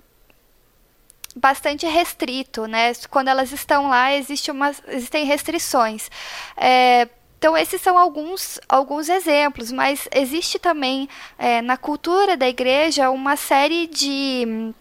bastante 1.37 1.85
restrito, 1.85 2.65
né? 2.65 2.93
Quando 3.09 3.27
elas 3.27 3.51
estão 3.51 3.87
lá, 3.87 4.13
existe 4.13 4.49
uma, 4.49 4.71
existem 4.87 5.25
restrições. 5.25 6.09
É, 6.55 7.07
então, 7.37 7.55
esses 7.55 7.79
são 7.81 7.97
alguns, 7.97 8.59
alguns 8.67 9.09
exemplos, 9.09 9.71
mas 9.71 10.07
existe 10.11 10.57
também 10.57 11.07
é, 11.37 11.61
na 11.61 11.77
cultura 11.77 12.35
da 12.35 12.47
igreja 12.47 13.11
uma 13.11 13.35
série 13.35 13.87
de. 13.87 14.73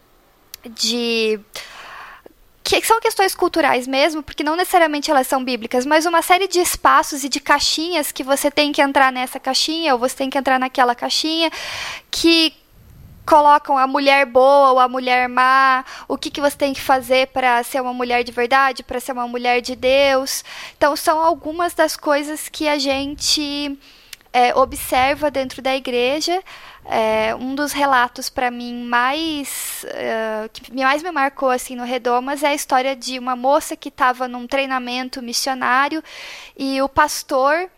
de 0.71 1.39
que 2.65 2.85
são 2.85 2.99
questões 2.99 3.33
culturais 3.33 3.87
mesmo, 3.87 4.25
porque 4.25 4.43
não 4.43 4.57
necessariamente 4.57 5.09
elas 5.09 5.29
são 5.29 5.45
bíblicas, 5.45 5.87
mas 5.87 6.05
uma 6.05 6.21
série 6.21 6.49
de 6.49 6.59
espaços 6.59 7.23
e 7.23 7.29
de 7.29 7.39
caixinhas 7.39 8.11
que 8.11 8.25
você 8.25 8.51
tem 8.51 8.73
que 8.73 8.83
entrar 8.83 9.13
nessa 9.13 9.39
caixinha 9.39 9.93
ou 9.93 10.01
você 10.01 10.17
tem 10.17 10.29
que 10.29 10.37
entrar 10.37 10.59
naquela 10.59 10.93
caixinha, 10.93 11.49
que 12.11 12.53
colocam 13.27 13.77
a 13.77 13.87
mulher 13.87 14.25
boa 14.25 14.71
ou 14.71 14.79
a 14.79 14.89
mulher 14.89 15.29
má, 15.29 15.85
o 16.07 16.17
que, 16.17 16.31
que 16.31 16.41
você 16.41 16.57
tem 16.57 16.73
que 16.73 16.81
fazer 16.81 17.27
para 17.29 17.63
ser 17.65 17.83
uma 17.83 17.93
mulher 17.93 18.23
de 18.23 18.31
verdade, 18.31 18.85
para 18.85 19.01
ser 19.01 19.13
uma 19.13 19.27
mulher 19.27 19.61
de 19.61 19.75
Deus. 19.75 20.45
Então, 20.77 20.95
são 20.95 21.21
algumas 21.21 21.75
das 21.75 21.97
coisas 21.97 22.49
que 22.49 22.69
a 22.69 22.79
gente 22.79 23.77
é, 24.33 24.55
observa 24.55 25.31
dentro 25.31 25.61
da 25.61 25.75
igreja. 25.75 26.43
É, 26.85 27.35
um 27.35 27.55
dos 27.55 27.73
relatos 27.73 28.31
para 28.31 28.49
mim 28.49 28.85
mais 28.85 29.85
uh, 29.89 30.49
que 30.51 30.73
mais 30.73 31.03
me 31.03 31.11
marcou 31.11 31.51
assim 31.51 31.75
no 31.75 31.83
Redomas 31.83 32.45
é 32.45 32.49
a 32.49 32.55
história 32.55 32.95
de 32.95 33.19
uma 33.19 33.35
moça 33.35 33.75
que 33.75 33.89
estava 33.89 34.29
num 34.29 34.47
treinamento 34.47 35.21
missionário 35.21 36.01
e 36.57 36.81
o 36.81 36.89
pastor 36.89 37.69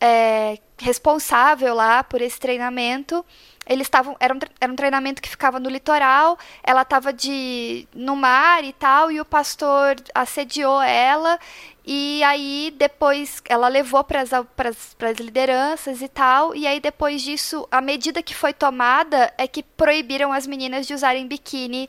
é, 0.00 0.56
responsável 0.78 1.74
lá 1.74 2.02
por 2.02 2.22
esse 2.22 2.40
treinamento 2.40 3.22
eles 3.68 3.86
estavam 3.86 4.16
era, 4.18 4.34
um, 4.34 4.38
era 4.60 4.72
um 4.72 4.76
treinamento 4.76 5.20
que 5.20 5.28
ficava 5.28 5.60
no 5.60 5.68
litoral 5.68 6.38
ela 6.62 6.82
estava 6.82 7.12
de 7.12 7.86
no 7.94 8.16
mar 8.16 8.64
e 8.64 8.72
tal 8.72 9.12
e 9.12 9.20
o 9.20 9.24
pastor 9.24 9.96
assediou 10.14 10.80
ela 10.80 11.38
e 11.84 12.22
aí 12.24 12.74
depois 12.76 13.42
ela 13.48 13.68
levou 13.68 14.02
para 14.02 14.22
as 14.22 15.18
lideranças 15.20 16.00
e 16.00 16.08
tal 16.08 16.54
e 16.54 16.66
aí 16.66 16.80
depois 16.80 17.22
disso 17.22 17.68
a 17.70 17.80
medida 17.80 18.22
que 18.22 18.34
foi 18.34 18.52
tomada 18.52 19.32
é 19.36 19.46
que 19.46 19.62
proibiram 19.62 20.32
as 20.32 20.46
meninas 20.46 20.86
de 20.86 20.94
usarem 20.94 21.26
biquíni 21.26 21.88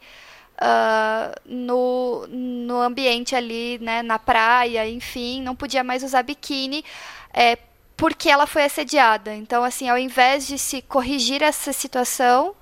Uh, 0.62 1.32
no, 1.46 2.28
no 2.28 2.82
ambiente 2.82 3.34
ali, 3.34 3.80
né, 3.80 4.02
na 4.02 4.20
praia, 4.20 4.86
enfim, 4.90 5.42
não 5.42 5.56
podia 5.56 5.86
mais 5.86 6.04
usar 6.04 6.22
biquíni, 6.22 6.84
é, 7.34 7.58
porque 8.00 8.30
ela 8.30 8.48
foi 8.48 8.64
assediada. 8.64 9.36
Então, 9.36 9.62
assim, 9.62 9.90
ao 9.90 9.98
invés 9.98 10.48
de 10.48 10.58
se 10.58 10.82
corrigir 10.82 11.44
essa 11.44 11.74
situação, 11.74 12.56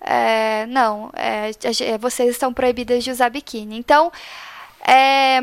é, 0.00 0.66
não, 0.66 1.10
é, 1.14 1.52
vocês 1.96 2.30
estão 2.30 2.52
proibidas 2.52 3.04
de 3.04 3.10
usar 3.12 3.30
biquíni. 3.30 3.78
Então, 3.78 4.12
é, 4.84 5.38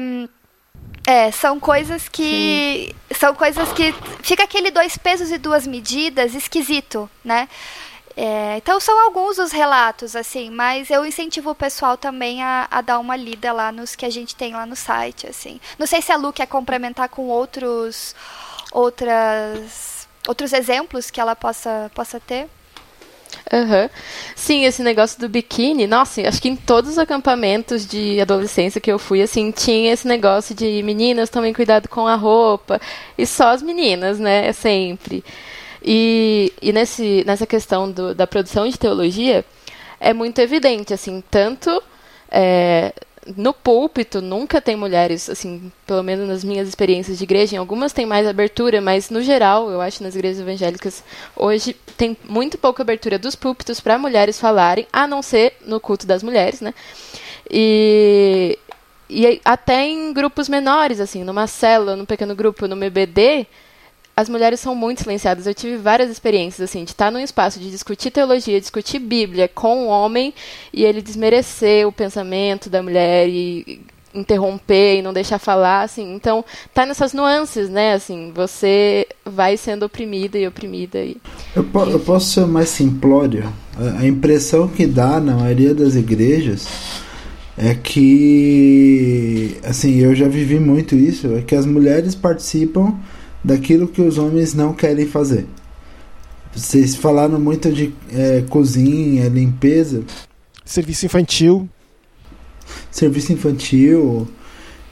é, 1.07 1.31
são 1.31 1.59
coisas 1.61 2.09
que. 2.09 2.93
Sim. 3.09 3.15
São 3.15 3.33
coisas 3.33 3.71
que. 3.71 3.93
Fica 4.21 4.43
aquele 4.43 4.69
dois 4.69 4.97
pesos 4.97 5.31
e 5.31 5.37
duas 5.37 5.65
medidas 5.65 6.35
esquisito, 6.35 7.09
né? 7.23 7.47
É, 8.17 8.57
então 8.57 8.77
são 8.81 8.99
alguns 8.99 9.37
os 9.37 9.53
relatos, 9.53 10.17
assim, 10.17 10.49
mas 10.49 10.89
eu 10.89 11.05
incentivo 11.05 11.51
o 11.51 11.55
pessoal 11.55 11.95
também 11.95 12.43
a, 12.43 12.67
a, 12.69 12.81
dar 12.81 12.99
uma 12.99 13.15
lida 13.15 13.53
lá 13.53 13.71
nos 13.71 13.95
que 13.95 14.05
a 14.05 14.09
gente 14.09 14.35
tem 14.35 14.51
lá 14.51 14.65
no 14.65 14.75
site, 14.75 15.27
assim. 15.27 15.61
Não 15.79 15.87
sei 15.87 16.01
se 16.01 16.11
a 16.11 16.17
Lu 16.17 16.33
quer 16.33 16.45
complementar 16.45 17.07
com 17.07 17.27
outros 17.29 18.13
outras 18.71 20.07
outros 20.27 20.53
exemplos 20.53 21.11
que 21.11 21.19
ela 21.19 21.35
possa 21.35 21.91
possa 21.93 22.19
ter? 22.19 22.47
Uhum. 23.51 23.89
Sim, 24.35 24.65
esse 24.65 24.81
negócio 24.83 25.19
do 25.19 25.27
biquíni, 25.27 25.87
nossa, 25.87 26.21
acho 26.27 26.41
que 26.41 26.49
em 26.49 26.55
todos 26.55 26.91
os 26.91 26.97
acampamentos 26.97 27.85
de 27.85 28.19
adolescência 28.21 28.79
que 28.79 28.91
eu 28.91 28.99
fui, 28.99 29.21
assim, 29.21 29.51
tinha 29.51 29.91
esse 29.91 30.07
negócio 30.07 30.53
de 30.55 30.81
meninas 30.83 31.29
tomem 31.29 31.53
cuidado 31.53 31.87
com 31.87 32.07
a 32.07 32.15
roupa, 32.15 32.79
e 33.17 33.25
só 33.25 33.49
as 33.49 33.61
meninas, 33.61 34.19
né, 34.19 34.51
sempre. 34.53 35.23
E, 35.83 36.53
e 36.61 36.71
nesse, 36.71 37.23
nessa 37.25 37.45
questão 37.45 37.91
do, 37.91 38.13
da 38.13 38.27
produção 38.27 38.67
de 38.67 38.77
teologia, 38.77 39.43
é 39.99 40.13
muito 40.13 40.39
evidente, 40.39 40.93
assim, 40.93 41.23
tanto 41.29 41.81
é, 42.29 42.93
no 43.37 43.53
púlpito 43.53 44.21
nunca 44.21 44.59
tem 44.59 44.75
mulheres, 44.75 45.29
assim, 45.29 45.71
pelo 45.85 46.01
menos 46.01 46.27
nas 46.27 46.43
minhas 46.43 46.67
experiências 46.67 47.17
de 47.17 47.23
igreja, 47.23 47.55
em 47.55 47.59
algumas 47.59 47.93
tem 47.93 48.05
mais 48.05 48.27
abertura, 48.27 48.81
mas 48.81 49.09
no 49.09 49.21
geral, 49.21 49.69
eu 49.69 49.79
acho 49.79 50.01
nas 50.03 50.15
igrejas 50.15 50.41
evangélicas 50.41 51.03
hoje 51.35 51.75
tem 51.95 52.17
muito 52.27 52.57
pouca 52.57 52.81
abertura 52.81 53.19
dos 53.19 53.35
púlpitos 53.35 53.79
para 53.79 53.97
mulheres 53.97 54.39
falarem, 54.39 54.87
a 54.91 55.07
não 55.07 55.21
ser 55.21 55.57
no 55.65 55.79
culto 55.79 56.07
das 56.07 56.23
mulheres, 56.23 56.61
né? 56.61 56.73
E, 57.49 58.57
e 59.09 59.39
até 59.45 59.85
em 59.85 60.13
grupos 60.13 60.49
menores, 60.49 60.99
assim, 60.99 61.23
numa 61.23 61.45
célula, 61.45 61.95
num 61.95 62.05
pequeno 62.05 62.33
grupo, 62.33 62.67
no 62.67 62.75
MBD, 62.75 63.45
as 64.21 64.29
mulheres 64.29 64.59
são 64.59 64.75
muito 64.75 65.03
silenciadas. 65.03 65.47
Eu 65.47 65.53
tive 65.53 65.77
várias 65.77 66.09
experiências, 66.09 66.69
assim, 66.69 66.83
de 66.83 66.91
estar 66.91 67.11
num 67.11 67.19
espaço 67.19 67.59
de 67.59 67.69
discutir 67.69 68.11
teologia, 68.11 68.59
discutir 68.59 68.99
Bíblia 68.99 69.47
com 69.47 69.85
um 69.85 69.87
homem 69.87 70.33
e 70.71 70.85
ele 70.85 71.01
desmerecer 71.01 71.87
o 71.87 71.91
pensamento 71.91 72.69
da 72.69 72.81
mulher 72.83 73.27
e 73.27 73.81
interromper 74.13 74.97
e 74.97 75.01
não 75.01 75.13
deixar 75.13 75.39
falar, 75.39 75.81
assim. 75.81 76.13
Então, 76.13 76.43
tá 76.73 76.85
nessas 76.85 77.13
nuances, 77.13 77.69
né? 77.69 77.93
Assim, 77.93 78.31
você 78.33 79.07
vai 79.25 79.57
sendo 79.57 79.83
oprimida 79.83 80.37
e 80.37 80.47
oprimida. 80.47 80.99
E... 80.99 81.17
Eu, 81.55 81.63
po 81.63 81.83
eu 81.83 81.99
posso 81.99 82.31
ser 82.31 82.45
mais 82.45 82.69
simplório? 82.69 83.51
A, 83.77 84.01
a 84.01 84.07
impressão 84.07 84.67
que 84.67 84.85
dá 84.85 85.19
na 85.19 85.35
maioria 85.35 85.73
das 85.73 85.95
igrejas 85.95 86.67
é 87.57 87.73
que, 87.73 89.57
assim, 89.63 89.99
eu 89.99 90.13
já 90.13 90.27
vivi 90.27 90.59
muito 90.59 90.95
isso, 90.95 91.35
é 91.35 91.41
que 91.41 91.55
as 91.55 91.65
mulheres 91.65 92.15
participam 92.15 92.95
daquilo 93.43 93.87
que 93.87 94.01
os 94.01 94.17
homens 94.17 94.53
não 94.53 94.73
querem 94.73 95.05
fazer. 95.05 95.45
Vocês 96.53 96.95
falaram 96.95 97.39
muito 97.39 97.71
de 97.71 97.93
é, 98.13 98.43
cozinha, 98.49 99.27
limpeza. 99.29 100.03
Serviço 100.65 101.05
infantil. 101.05 101.69
Serviço 102.91 103.31
infantil. 103.33 104.27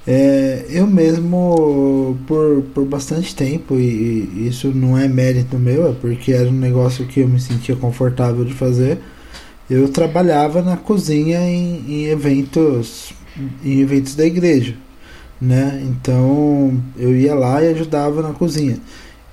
É, 0.08 0.66
eu 0.70 0.88
mesmo, 0.88 2.18
por, 2.26 2.64
por 2.74 2.86
bastante 2.86 3.36
tempo, 3.36 3.76
e, 3.76 4.30
e, 4.34 4.48
isso 4.48 4.70
não 4.70 4.98
é 4.98 5.08
mérito 5.08 5.60
meu, 5.60 5.90
é 5.90 5.94
porque 5.94 6.32
era 6.32 6.50
um 6.50 6.54
negócio 6.54 7.06
que 7.06 7.20
eu 7.20 7.28
me 7.28 7.40
sentia 7.40 7.76
confortável 7.76 8.46
de 8.46 8.54
fazer. 8.54 9.00
Eu 9.70 9.90
trabalhava 9.90 10.62
na 10.62 10.78
cozinha 10.78 11.42
em, 11.42 11.84
em 11.88 12.06
eventos 12.06 13.12
em 13.64 13.80
eventos 13.80 14.16
da 14.16 14.26
igreja 14.26 14.76
né? 15.42 15.82
Então 15.86 16.82
eu 16.98 17.16
ia 17.16 17.34
lá 17.36 17.64
e 17.64 17.70
ajudava 17.70 18.22
na 18.22 18.34
cozinha. 18.34 18.78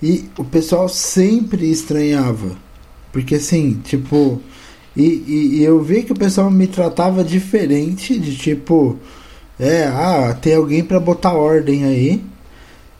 E 0.02 0.28
o 0.38 0.44
pessoal 0.44 0.88
sempre 0.88 1.70
estranhava, 1.70 2.56
porque 3.12 3.36
assim, 3.36 3.80
tipo, 3.84 4.40
e, 4.96 5.02
e, 5.02 5.56
e 5.58 5.64
eu 5.64 5.82
vi 5.82 6.02
que 6.02 6.12
o 6.12 6.16
pessoal 6.16 6.50
me 6.50 6.66
tratava 6.66 7.24
diferente, 7.24 8.18
de 8.18 8.36
tipo, 8.36 8.98
é, 9.58 9.84
ah, 9.84 10.36
tem 10.40 10.54
alguém 10.54 10.84
para 10.84 11.00
botar 11.00 11.32
ordem 11.32 11.84
aí, 11.84 12.22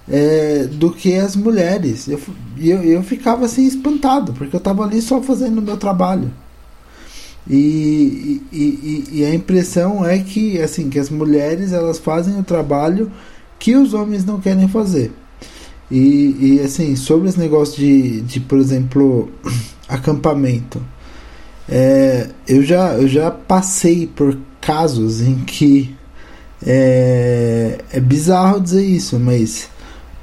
é, 0.08 0.64
do 0.64 0.90
que 0.90 1.14
as 1.14 1.36
mulheres. 1.36 2.08
Eu, 2.08 2.20
eu, 2.58 2.82
eu 2.82 3.02
ficava 3.02 3.44
assim 3.44 3.66
espantado, 3.66 4.32
porque 4.32 4.56
eu 4.56 4.60
tava 4.60 4.84
ali 4.84 5.02
só 5.02 5.22
fazendo 5.22 5.58
o 5.58 5.62
meu 5.62 5.76
trabalho. 5.76 6.30
E, 7.48 8.42
e, 8.52 9.04
e, 9.12 9.24
a 9.24 9.32
impressão 9.32 10.04
é 10.04 10.18
que 10.18 10.60
assim 10.60 10.90
que 10.90 10.98
as 10.98 11.08
mulheres 11.08 11.72
elas 11.72 11.96
fazem 11.96 12.36
o 12.40 12.42
trabalho 12.42 13.10
que 13.56 13.76
os 13.76 13.94
homens 13.94 14.24
não 14.24 14.40
querem 14.40 14.66
fazer. 14.66 15.12
E, 15.90 16.36
e 16.40 16.60
assim, 16.64 16.96
sobre 16.96 17.28
esse 17.28 17.38
negócio 17.38 17.76
de, 17.76 18.20
de 18.22 18.40
por 18.40 18.58
exemplo, 18.58 19.30
acampamento, 19.88 20.82
é, 21.68 22.28
eu, 22.48 22.64
já, 22.64 22.94
eu 22.94 23.06
já 23.06 23.30
passei 23.30 24.06
por 24.06 24.36
casos 24.60 25.20
em 25.20 25.36
que 25.36 25.94
é, 26.66 27.78
é 27.92 28.00
bizarro 28.00 28.60
dizer 28.60 28.84
isso, 28.84 29.18
mas 29.20 29.68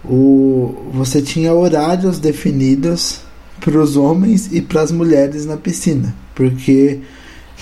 o, 0.04 0.76
você 0.94 1.22
tinha 1.22 1.54
horários 1.54 2.20
definidos 2.20 3.22
para 3.64 3.80
os 3.80 3.96
homens 3.96 4.50
e 4.52 4.62
para 4.62 4.82
as 4.82 4.92
mulheres 4.92 5.46
na 5.46 5.58
piscina 5.58 6.14
porque 6.36 7.00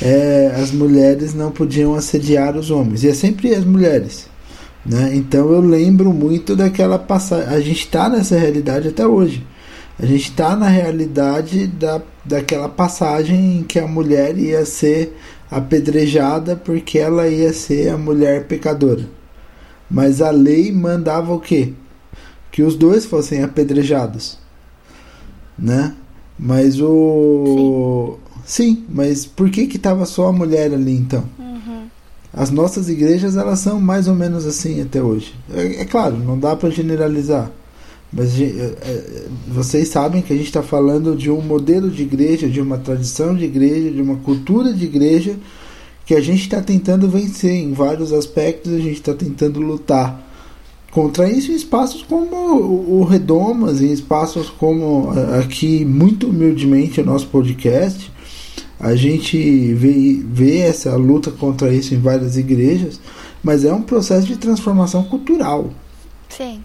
é, 0.01 0.53
as 0.55 0.71
mulheres 0.71 1.33
não 1.33 1.51
podiam 1.51 1.93
assediar 1.93 2.57
os 2.57 2.71
homens, 2.71 3.03
e 3.03 3.09
é 3.09 3.13
sempre 3.13 3.53
as 3.53 3.63
mulheres. 3.63 4.27
Né? 4.85 5.11
Então 5.13 5.51
eu 5.51 5.61
lembro 5.61 6.11
muito 6.11 6.55
daquela 6.55 6.97
passagem. 6.97 7.53
A 7.53 7.59
gente 7.59 7.85
está 7.85 8.09
nessa 8.09 8.37
realidade 8.37 8.87
até 8.87 9.05
hoje. 9.05 9.45
A 9.99 10.05
gente 10.05 10.29
está 10.29 10.55
na 10.55 10.67
realidade 10.67 11.67
da, 11.67 12.01
daquela 12.25 12.67
passagem 12.67 13.59
em 13.59 13.63
que 13.63 13.77
a 13.77 13.87
mulher 13.87 14.35
ia 14.37 14.65
ser 14.65 15.15
apedrejada 15.51 16.55
porque 16.55 16.97
ela 16.97 17.27
ia 17.27 17.53
ser 17.53 17.89
a 17.89 17.97
mulher 17.97 18.47
pecadora. 18.47 19.07
Mas 19.89 20.21
a 20.21 20.31
lei 20.31 20.71
mandava 20.71 21.31
o 21.31 21.39
quê? 21.39 21.73
Que 22.51 22.63
os 22.63 22.75
dois 22.75 23.05
fossem 23.05 23.43
apedrejados. 23.43 24.40
Né? 25.61 25.93
Mas 26.39 26.81
o. 26.81 28.17
Sim. 28.17 28.21
Sim, 28.43 28.83
mas 28.89 29.25
por 29.25 29.49
que 29.49 29.67
que 29.67 29.77
tava 29.77 30.05
só 30.05 30.27
a 30.27 30.31
mulher 30.33 30.73
ali 30.73 30.93
então? 30.93 31.23
Uhum. 31.37 31.83
As 32.33 32.49
nossas 32.49 32.89
igrejas 32.89 33.37
elas 33.37 33.59
são 33.59 33.79
mais 33.79 34.07
ou 34.07 34.15
menos 34.15 34.45
assim 34.45 34.81
até 34.81 35.01
hoje. 35.01 35.33
É, 35.53 35.81
é 35.81 35.85
claro, 35.85 36.17
não 36.17 36.37
dá 36.37 36.55
para 36.55 36.69
generalizar, 36.69 37.51
mas 38.11 38.39
é, 38.41 38.45
é, 38.45 39.27
vocês 39.47 39.89
sabem 39.89 40.21
que 40.21 40.33
a 40.33 40.35
gente 40.35 40.47
está 40.47 40.63
falando 40.63 41.15
de 41.15 41.29
um 41.29 41.41
modelo 41.41 41.89
de 41.89 42.01
igreja, 42.01 42.49
de 42.49 42.59
uma 42.59 42.77
tradição 42.77 43.35
de 43.35 43.45
igreja, 43.45 43.91
de 43.91 44.01
uma 44.01 44.17
cultura 44.17 44.73
de 44.73 44.85
igreja 44.85 45.37
que 46.05 46.15
a 46.15 46.21
gente 46.21 46.41
está 46.41 46.61
tentando 46.61 47.07
vencer 47.07 47.53
em 47.53 47.73
vários 47.73 48.11
aspectos. 48.11 48.73
A 48.73 48.79
gente 48.79 48.95
está 48.99 49.13
tentando 49.13 49.59
lutar 49.59 50.30
contra 50.91 51.29
isso 51.29 51.51
em 51.51 51.55
espaços 51.55 52.03
como 52.03 52.35
o 52.35 53.03
Redomas, 53.03 53.81
em 53.81 53.91
espaços 53.91 54.49
como 54.49 55.09
aqui, 55.39 55.85
muito 55.85 56.27
humildemente, 56.27 57.01
o 57.01 57.05
nosso 57.05 57.27
podcast, 57.27 58.11
a 58.79 58.95
gente 58.95 59.73
vê, 59.73 60.19
vê 60.23 60.59
essa 60.59 60.95
luta 60.95 61.31
contra 61.31 61.73
isso 61.73 61.93
em 61.93 61.99
várias 61.99 62.35
igrejas, 62.35 62.99
mas 63.43 63.63
é 63.63 63.71
um 63.71 63.81
processo 63.81 64.27
de 64.27 64.35
transformação 64.35 65.03
cultural. 65.03 65.69
Sim. 66.27 66.63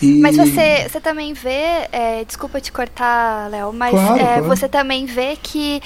E... 0.00 0.20
Mas 0.20 0.36
você, 0.36 0.88
você 0.88 1.00
também 1.00 1.32
vê, 1.32 1.88
é, 1.90 2.24
desculpa 2.24 2.60
te 2.60 2.70
cortar, 2.70 3.50
Léo, 3.50 3.72
mas 3.72 3.90
claro, 3.90 4.14
é, 4.14 4.24
claro. 4.24 4.44
você 4.44 4.68
também 4.68 5.06
vê 5.06 5.36
que, 5.42 5.80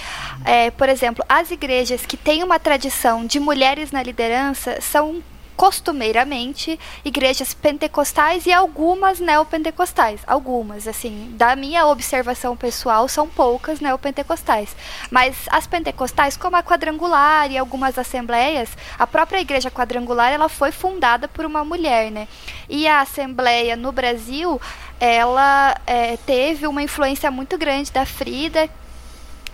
é, 0.45 0.71
por 0.71 0.89
exemplo, 0.89 1.25
as 1.29 1.51
igrejas 1.51 2.05
que 2.05 2.17
têm 2.17 2.43
uma 2.43 2.59
tradição 2.59 3.25
de 3.25 3.39
mulheres 3.39 3.93
na 3.93 4.03
liderança 4.03 4.79
são 4.81 5.23
costumeiramente 5.61 6.81
igrejas 7.05 7.53
pentecostais 7.53 8.47
e 8.47 8.53
algumas 8.53 9.21
neopentecostais. 9.21 10.23
Algumas, 10.27 10.89
assim, 10.89 11.35
da 11.37 11.55
minha 11.55 11.87
observação 11.87 12.57
pessoal, 12.57 13.07
são 13.07 13.29
poucas 13.29 13.79
neopentecostais. 13.79 14.75
Mas 15.11 15.37
as 15.51 15.67
pentecostais, 15.67 16.35
como 16.35 16.57
a 16.57 16.63
quadrangular 16.63 17.53
e 17.53 17.59
algumas 17.59 17.99
assembleias, 17.99 18.71
a 18.99 19.07
própria 19.07 19.39
igreja 19.39 19.71
quadrangular 19.71 20.33
ela 20.33 20.49
foi 20.49 20.73
fundada 20.73 21.29
por 21.29 21.45
uma 21.45 21.63
mulher, 21.63 22.11
né? 22.11 22.27
E 22.67 22.89
a 22.89 23.03
assembleia 23.03 23.77
no 23.77 23.93
Brasil, 23.93 24.59
ela 24.99 25.77
é, 25.87 26.17
teve 26.25 26.67
uma 26.67 26.83
influência 26.83 27.31
muito 27.31 27.59
grande 27.59 27.93
da 27.93 28.07
Frida, 28.07 28.67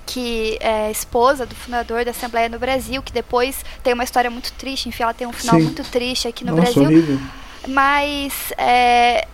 que 0.06 0.56
é 0.60 0.90
esposa 0.90 1.44
do 1.44 1.54
fundador 1.54 2.04
da 2.04 2.12
Assembleia 2.12 2.48
no 2.48 2.58
Brasil, 2.58 3.02
que 3.02 3.12
depois 3.12 3.64
tem 3.82 3.92
uma 3.92 4.04
história 4.04 4.30
muito 4.30 4.52
triste, 4.52 4.88
enfim, 4.88 5.02
ela 5.02 5.12
tem 5.12 5.26
um 5.26 5.32
final 5.32 5.56
Sim. 5.56 5.64
muito 5.64 5.82
triste 5.84 6.28
aqui 6.28 6.44
no 6.44 6.54
Nossa, 6.54 6.62
Brasil. 6.62 6.84
Horrível. 6.84 7.18
Mas 7.66 8.52
é, 8.56 9.26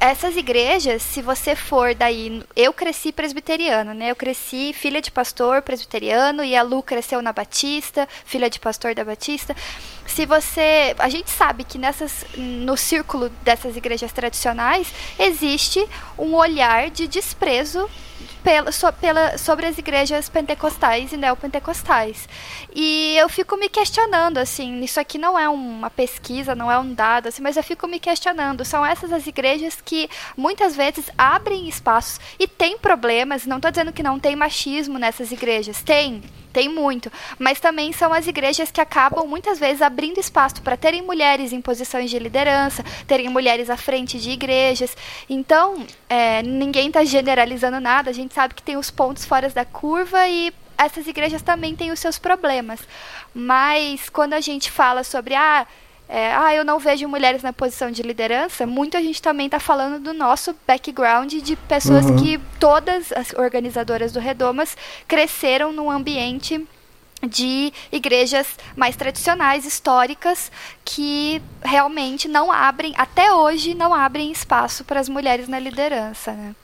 essas 0.00 0.36
igrejas, 0.36 1.02
se 1.02 1.20
você 1.20 1.56
for 1.56 1.94
daí, 1.94 2.42
eu 2.54 2.72
cresci 2.72 3.10
presbiteriana, 3.10 3.94
né? 3.94 4.10
Eu 4.10 4.16
cresci 4.16 4.72
filha 4.72 5.00
de 5.00 5.10
pastor 5.10 5.60
presbiteriano 5.62 6.44
e 6.44 6.54
a 6.54 6.62
Lu 6.62 6.82
cresceu 6.82 7.20
na 7.20 7.32
Batista, 7.32 8.06
filha 8.24 8.48
de 8.48 8.60
pastor 8.60 8.94
da 8.94 9.04
Batista. 9.04 9.56
Se 10.06 10.24
você, 10.24 10.94
a 10.98 11.08
gente 11.08 11.30
sabe 11.30 11.64
que 11.64 11.78
nessas 11.78 12.24
no 12.36 12.76
círculo 12.76 13.28
dessas 13.42 13.76
igrejas 13.76 14.12
tradicionais 14.12 14.92
existe 15.18 15.84
um 16.16 16.34
olhar 16.34 16.90
de 16.90 17.08
desprezo 17.08 17.88
pela, 18.42 18.72
so, 18.72 18.92
pela, 18.94 19.36
sobre 19.38 19.66
as 19.66 19.78
igrejas 19.78 20.28
pentecostais 20.28 21.12
e 21.12 21.16
neopentecostais. 21.16 22.28
E 22.74 23.16
eu 23.16 23.28
fico 23.28 23.56
me 23.56 23.68
questionando, 23.68 24.38
assim, 24.38 24.80
isso 24.82 25.00
aqui 25.00 25.18
não 25.18 25.38
é 25.38 25.48
uma 25.48 25.90
pesquisa, 25.90 26.54
não 26.54 26.70
é 26.70 26.78
um 26.78 26.92
dado, 26.92 27.28
assim, 27.28 27.42
mas 27.42 27.56
eu 27.56 27.62
fico 27.62 27.86
me 27.86 27.98
questionando. 27.98 28.64
São 28.64 28.84
essas 28.84 29.12
as 29.12 29.26
igrejas 29.26 29.78
que 29.84 30.08
muitas 30.36 30.76
vezes 30.76 31.10
abrem 31.16 31.68
espaços 31.68 32.20
e 32.38 32.46
tem 32.46 32.78
problemas, 32.78 33.46
não 33.46 33.56
estou 33.56 33.70
dizendo 33.70 33.92
que 33.92 34.02
não 34.02 34.18
tem 34.18 34.36
machismo 34.36 34.98
nessas 34.98 35.32
igrejas, 35.32 35.82
tem 35.82 36.22
tem 36.52 36.68
muito. 36.68 37.10
Mas 37.38 37.60
também 37.60 37.92
são 37.92 38.12
as 38.12 38.26
igrejas 38.26 38.70
que 38.70 38.80
acabam 38.80 39.26
muitas 39.26 39.58
vezes 39.58 39.82
abrindo 39.82 40.18
espaço 40.18 40.62
para 40.62 40.76
terem 40.76 41.02
mulheres 41.02 41.52
em 41.52 41.60
posições 41.60 42.10
de 42.10 42.18
liderança, 42.18 42.84
terem 43.06 43.28
mulheres 43.28 43.70
à 43.70 43.76
frente 43.76 44.18
de 44.18 44.30
igrejas. 44.30 44.96
Então, 45.28 45.86
é, 46.08 46.42
ninguém 46.42 46.88
está 46.88 47.04
generalizando 47.04 47.80
nada, 47.80 48.10
a 48.10 48.14
gente 48.14 48.34
sabe 48.34 48.54
que 48.54 48.62
tem 48.62 48.76
os 48.76 48.90
pontos 48.90 49.24
fora 49.24 49.48
da 49.48 49.64
curva 49.64 50.28
e 50.28 50.52
essas 50.76 51.06
igrejas 51.06 51.42
também 51.42 51.74
têm 51.74 51.90
os 51.90 51.98
seus 51.98 52.18
problemas. 52.18 52.80
Mas 53.34 54.08
quando 54.08 54.34
a 54.34 54.40
gente 54.40 54.70
fala 54.70 55.02
sobre 55.02 55.34
ah, 55.34 55.66
é, 56.08 56.32
ah, 56.34 56.54
eu 56.54 56.64
não 56.64 56.78
vejo 56.78 57.06
mulheres 57.06 57.42
na 57.42 57.52
posição 57.52 57.90
de 57.90 58.02
liderança, 58.02 58.66
muita 58.66 59.02
gente 59.02 59.20
também 59.20 59.46
está 59.46 59.60
falando 59.60 60.02
do 60.02 60.14
nosso 60.14 60.54
background 60.66 61.32
de 61.34 61.54
pessoas 61.54 62.06
uhum. 62.06 62.16
que 62.16 62.40
todas 62.58 63.12
as 63.12 63.34
organizadoras 63.34 64.10
do 64.10 64.18
Redomas 64.18 64.74
cresceram 65.06 65.72
num 65.72 65.90
ambiente 65.90 66.66
de 67.26 67.72
igrejas 67.90 68.46
mais 68.76 68.96
tradicionais, 68.96 69.66
históricas, 69.66 70.50
que 70.84 71.42
realmente 71.62 72.28
não 72.28 72.50
abrem, 72.50 72.94
até 72.96 73.32
hoje, 73.32 73.74
não 73.74 73.92
abrem 73.92 74.30
espaço 74.30 74.84
para 74.84 75.00
as 75.00 75.08
mulheres 75.08 75.48
na 75.48 75.58
liderança. 75.58 76.32
Né? 76.32 76.54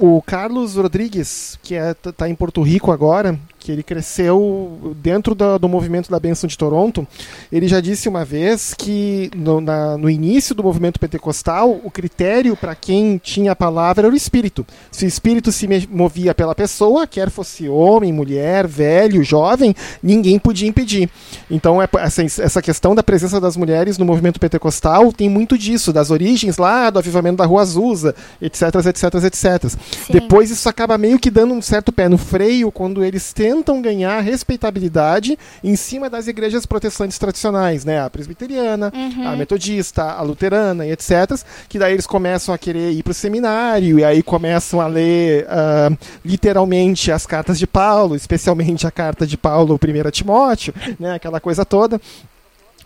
O 0.00 0.22
Carlos 0.22 0.76
Rodrigues, 0.76 1.58
que 1.62 1.74
está 1.74 2.10
é, 2.10 2.12
tá 2.12 2.28
em 2.28 2.34
Porto 2.34 2.62
Rico 2.62 2.92
agora, 2.92 3.38
que 3.62 3.70
ele 3.70 3.82
cresceu 3.82 4.94
dentro 4.96 5.34
do, 5.34 5.58
do, 5.58 5.68
movimento 5.68 6.10
da 6.10 6.18
Benção 6.18 6.48
de 6.48 6.58
Toronto, 6.58 7.06
ele 7.50 7.68
já 7.68 7.80
disse 7.80 8.08
uma 8.08 8.24
vez 8.24 8.74
que 8.74 9.30
no, 9.36 9.60
na, 9.60 9.96
no 9.96 10.10
início 10.10 10.54
do 10.54 10.62
movimento 10.62 10.98
pentecostal, 10.98 11.80
o 11.84 11.90
critério 11.90 12.56
para 12.56 12.74
quem 12.74 13.18
tinha 13.18 13.52
a 13.52 13.56
palavra 13.56 14.06
era 14.06 14.12
o 14.12 14.16
espírito. 14.16 14.66
Se 14.90 15.04
o 15.04 15.08
espírito 15.08 15.52
se 15.52 15.68
movia 15.88 16.34
pela 16.34 16.54
pessoa, 16.54 17.06
quer 17.06 17.30
fosse 17.30 17.68
homem, 17.68 18.12
mulher, 18.12 18.66
velho, 18.66 19.22
jovem, 19.22 19.74
ninguém 20.02 20.38
podia 20.38 20.68
impedir. 20.68 21.08
Então, 21.50 21.80
é, 21.80 21.88
essa, 22.00 22.22
essa 22.22 22.60
questão 22.60 22.94
da 22.94 23.02
presença 23.02 23.40
das 23.40 23.56
mulheres 23.56 23.96
no 23.96 24.04
movimento 24.04 24.40
pentecostal 24.40 25.12
tem 25.12 25.28
muito 25.28 25.56
disso, 25.56 25.92
das 25.92 26.10
origens 26.10 26.58
lá 26.58 26.90
do 26.90 26.98
avivamento 26.98 27.36
da 27.36 27.46
Rua 27.46 27.62
Azusa, 27.62 28.14
etc, 28.40 28.62
etc, 28.86 29.14
etc. 29.24 29.68
Sim. 29.68 30.12
Depois 30.12 30.50
isso 30.50 30.68
acaba 30.68 30.98
meio 30.98 31.18
que 31.18 31.30
dando 31.30 31.54
um 31.54 31.62
certo 31.62 31.92
pé 31.92 32.08
no 32.08 32.18
freio 32.18 32.72
quando 32.72 33.04
eles 33.04 33.32
têm 33.32 33.51
tentam 33.52 33.82
ganhar 33.82 34.18
respeitabilidade 34.20 35.38
em 35.62 35.76
cima 35.76 36.08
das 36.08 36.26
igrejas 36.26 36.64
protestantes 36.64 37.18
tradicionais, 37.18 37.84
né? 37.84 38.00
A 38.00 38.08
presbiteriana, 38.08 38.90
uhum. 38.94 39.28
a 39.28 39.36
metodista, 39.36 40.04
a 40.04 40.22
luterana 40.22 40.86
e 40.86 40.90
etc. 40.90 41.38
Que 41.68 41.78
daí 41.78 41.92
eles 41.92 42.06
começam 42.06 42.54
a 42.54 42.58
querer 42.58 42.92
ir 42.92 43.02
para 43.02 43.10
o 43.10 43.14
seminário 43.14 43.98
e 43.98 44.04
aí 44.04 44.22
começam 44.22 44.80
a 44.80 44.86
ler 44.86 45.44
uh, 45.44 45.98
literalmente 46.24 47.12
as 47.12 47.26
cartas 47.26 47.58
de 47.58 47.66
Paulo, 47.66 48.16
especialmente 48.16 48.86
a 48.86 48.90
carta 48.90 49.26
de 49.26 49.36
Paulo, 49.36 49.78
1 49.78 50.10
Timóteo, 50.10 50.72
né? 50.98 51.14
Aquela 51.14 51.40
coisa 51.40 51.64
toda. 51.64 52.00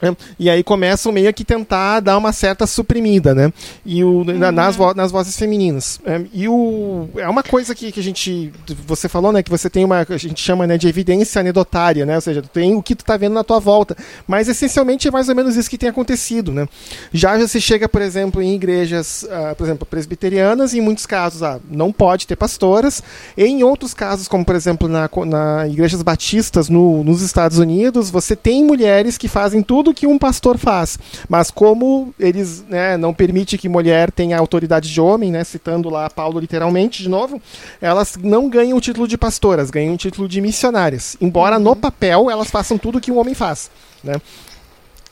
É, 0.00 0.14
e 0.38 0.50
aí 0.50 0.62
começam 0.62 1.10
meio 1.10 1.32
que 1.32 1.44
tentar 1.44 2.00
dar 2.00 2.18
uma 2.18 2.32
certa 2.32 2.66
suprimida, 2.66 3.34
né? 3.34 3.52
E 3.84 4.04
o, 4.04 4.18
uhum. 4.18 4.52
nas, 4.52 4.76
vo 4.76 4.92
nas 4.94 5.10
vozes 5.10 5.36
femininas. 5.36 6.00
É, 6.04 6.20
e 6.32 6.48
o, 6.48 7.08
é 7.16 7.28
uma 7.28 7.42
coisa 7.42 7.74
que, 7.74 7.90
que 7.90 8.00
a 8.00 8.02
gente. 8.02 8.52
Você 8.86 9.08
falou, 9.08 9.32
né? 9.32 9.42
Que 9.42 9.50
você 9.50 9.70
tem 9.70 9.84
uma. 9.84 10.06
A 10.08 10.16
gente 10.16 10.40
chama 10.40 10.66
né, 10.66 10.76
de 10.76 10.86
evidência 10.86 11.40
anedotária, 11.40 12.04
né? 12.04 12.14
Ou 12.14 12.20
seja, 12.20 12.42
tem 12.42 12.74
o 12.74 12.82
que 12.82 12.94
tu 12.94 13.04
tá 13.04 13.16
vendo 13.16 13.32
na 13.32 13.44
tua 13.44 13.58
volta. 13.58 13.96
Mas 14.26 14.48
essencialmente 14.48 15.08
é 15.08 15.10
mais 15.10 15.28
ou 15.28 15.34
menos 15.34 15.56
isso 15.56 15.70
que 15.70 15.78
tem 15.78 15.88
acontecido, 15.88 16.52
né? 16.52 16.68
Já 17.12 17.38
você 17.38 17.60
chega, 17.60 17.88
por 17.88 18.02
exemplo, 18.02 18.42
em 18.42 18.54
igrejas, 18.54 19.22
uh, 19.24 19.54
por 19.56 19.64
exemplo, 19.64 19.86
presbiterianas, 19.86 20.74
em 20.74 20.80
muitos 20.80 21.06
casos, 21.06 21.42
ah, 21.42 21.58
não 21.70 21.92
pode 21.92 22.26
ter 22.26 22.36
pastoras. 22.36 23.02
E 23.36 23.44
em 23.44 23.62
outros 23.62 23.94
casos, 23.94 24.28
como 24.28 24.44
por 24.44 24.54
exemplo 24.54 24.88
na, 24.88 25.08
na 25.26 25.68
igrejas 25.68 26.02
batistas 26.02 26.68
no, 26.68 27.02
nos 27.02 27.22
Estados 27.22 27.58
Unidos, 27.58 28.10
você 28.10 28.36
tem 28.36 28.64
mulheres 28.64 29.16
que 29.16 29.28
fazem 29.28 29.62
tudo 29.62 29.85
tudo 29.86 29.94
que 29.94 30.06
um 30.06 30.18
pastor 30.18 30.58
faz. 30.58 30.98
Mas 31.28 31.50
como 31.50 32.12
eles 32.18 32.64
né, 32.68 32.96
não 32.96 33.14
permitem 33.14 33.58
que 33.58 33.68
mulher 33.68 34.10
tenha 34.10 34.38
autoridade 34.38 34.92
de 34.92 35.00
homem, 35.00 35.30
né, 35.30 35.44
citando 35.44 35.88
lá 35.88 36.10
Paulo 36.10 36.40
literalmente 36.40 37.02
de 37.02 37.08
novo, 37.08 37.40
elas 37.80 38.16
não 38.20 38.48
ganham 38.48 38.76
o 38.76 38.80
título 38.80 39.06
de 39.06 39.16
pastoras, 39.16 39.70
ganham 39.70 39.94
o 39.94 39.98
título 39.98 40.28
de 40.28 40.40
missionárias. 40.40 41.16
Embora 41.20 41.58
no 41.58 41.76
papel 41.76 42.30
elas 42.30 42.50
façam 42.50 42.76
tudo 42.76 43.00
que 43.00 43.12
um 43.12 43.18
homem 43.18 43.34
faz. 43.34 43.70
Né? 44.02 44.14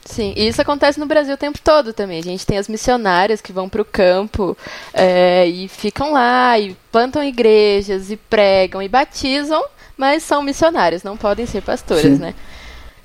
Sim, 0.03 0.33
e 0.35 0.47
isso 0.47 0.61
acontece 0.61 0.99
no 0.99 1.05
Brasil 1.07 1.33
o 1.33 1.37
tempo 1.37 1.57
todo 1.63 1.93
também. 1.93 2.19
A 2.19 2.23
gente 2.23 2.45
tem 2.45 2.57
as 2.57 2.67
missionárias 2.67 3.41
que 3.41 3.53
vão 3.53 3.67
para 3.69 3.81
o 3.81 3.85
campo 3.85 4.55
é, 4.93 5.47
e 5.47 5.67
ficam 5.67 6.11
lá 6.11 6.59
e 6.59 6.75
plantam 6.91 7.23
igrejas 7.23 8.11
e 8.11 8.17
pregam 8.17 8.83
e 8.83 8.87
batizam, 8.87 9.63
mas 9.97 10.21
são 10.21 10.43
missionárias, 10.43 11.01
não 11.01 11.17
podem 11.17 11.45
ser 11.45 11.61
pastoras, 11.61 12.03
Sim. 12.03 12.17
né? 12.17 12.35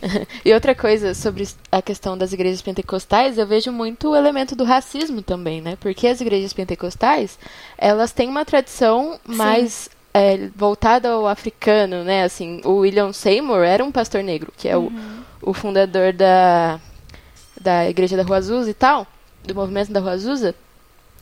e 0.45 0.53
outra 0.53 0.75
coisa 0.75 1.15
sobre 1.15 1.47
a 1.71 1.83
questão 1.83 2.17
das 2.17 2.33
igrejas 2.33 2.63
pentecostais, 2.63 3.39
eu 3.39 3.47
vejo 3.47 3.71
muito 3.73 4.11
o 4.11 4.17
elemento 4.17 4.57
do 4.57 4.65
racismo 4.65 5.23
também, 5.23 5.61
né? 5.61 5.77
Porque 5.81 6.07
as 6.07 6.21
igrejas 6.21 6.53
pentecostais, 6.53 7.39
elas 7.77 8.13
têm 8.13 8.29
uma 8.29 8.45
tradição 8.45 9.19
mais 9.27 9.91
é, 10.13 10.49
voltada 10.55 11.11
ao 11.11 11.27
africano, 11.27 12.05
né? 12.05 12.25
Assim, 12.25 12.61
o 12.65 12.79
William 12.79 13.13
Seymour 13.13 13.63
era 13.63 13.85
um 13.85 13.93
pastor 13.93 14.23
negro, 14.23 14.53
que 14.57 14.69
é 14.69 14.77
uhum. 14.77 15.23
o, 15.43 15.51
o 15.51 15.55
fundador 15.55 16.13
da, 16.13 16.81
da 17.61 17.89
igreja 17.89 18.17
da 18.17 18.23
Rua 18.23 18.39
Azusa 18.39 18.71
e 18.71 18.75
tal, 18.75 19.07
do 19.45 19.55
movimento 19.55 19.93
da 19.93 20.01
Rua 20.01 20.13
Azusa. 20.13 20.55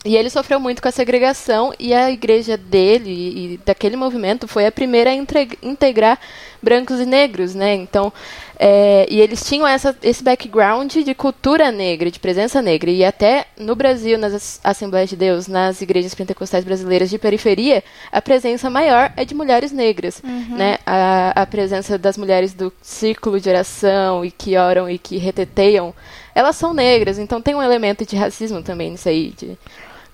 E 0.05 0.15
ele 0.15 0.29
sofreu 0.29 0.61
muito 0.61 0.81
com 0.81 0.87
a 0.87 0.91
segregação 0.91 1.73
e 1.77 1.93
a 1.93 2.09
igreja 2.09 2.55
dele 2.55 3.11
e 3.53 3.59
daquele 3.65 3.97
movimento 3.97 4.47
foi 4.47 4.65
a 4.65 4.71
primeira 4.71 5.09
a 5.09 5.13
integrar 5.13 6.17
brancos 6.61 7.01
e 7.01 7.05
negros, 7.05 7.53
né? 7.53 7.75
Então, 7.75 8.11
é, 8.57 9.05
e 9.09 9.19
eles 9.19 9.43
tinham 9.43 9.67
essa, 9.67 9.93
esse 10.01 10.23
background 10.23 10.93
de 10.93 11.13
cultura 11.13 11.69
negra, 11.69 12.09
de 12.09 12.17
presença 12.17 12.61
negra. 12.61 12.89
E 12.89 13.03
até 13.03 13.47
no 13.57 13.75
Brasil, 13.75 14.17
nas 14.17 14.61
Assembleias 14.63 15.09
de 15.09 15.17
Deus, 15.17 15.47
nas 15.47 15.81
igrejas 15.81 16.15
pentecostais 16.15 16.63
brasileiras 16.63 17.09
de 17.09 17.17
periferia, 17.17 17.83
a 18.09 18.21
presença 18.21 18.69
maior 18.69 19.11
é 19.17 19.25
de 19.25 19.35
mulheres 19.35 19.73
negras. 19.73 20.21
Uhum. 20.23 20.55
Né? 20.55 20.77
A, 20.85 21.41
a 21.41 21.45
presença 21.45 21.97
das 21.97 22.17
mulheres 22.17 22.53
do 22.53 22.71
círculo 22.81 23.37
de 23.37 23.49
oração 23.49 24.23
e 24.23 24.31
que 24.31 24.55
oram 24.55 24.89
e 24.89 24.97
que 24.97 25.17
reteteiam, 25.17 25.93
elas 26.33 26.55
são 26.55 26.73
negras. 26.73 27.19
Então 27.19 27.41
tem 27.41 27.53
um 27.53 27.63
elemento 27.63 28.05
de 28.05 28.15
racismo 28.15 28.61
também 28.63 28.91
nisso 28.91 29.09
aí, 29.09 29.33
de 29.37 29.57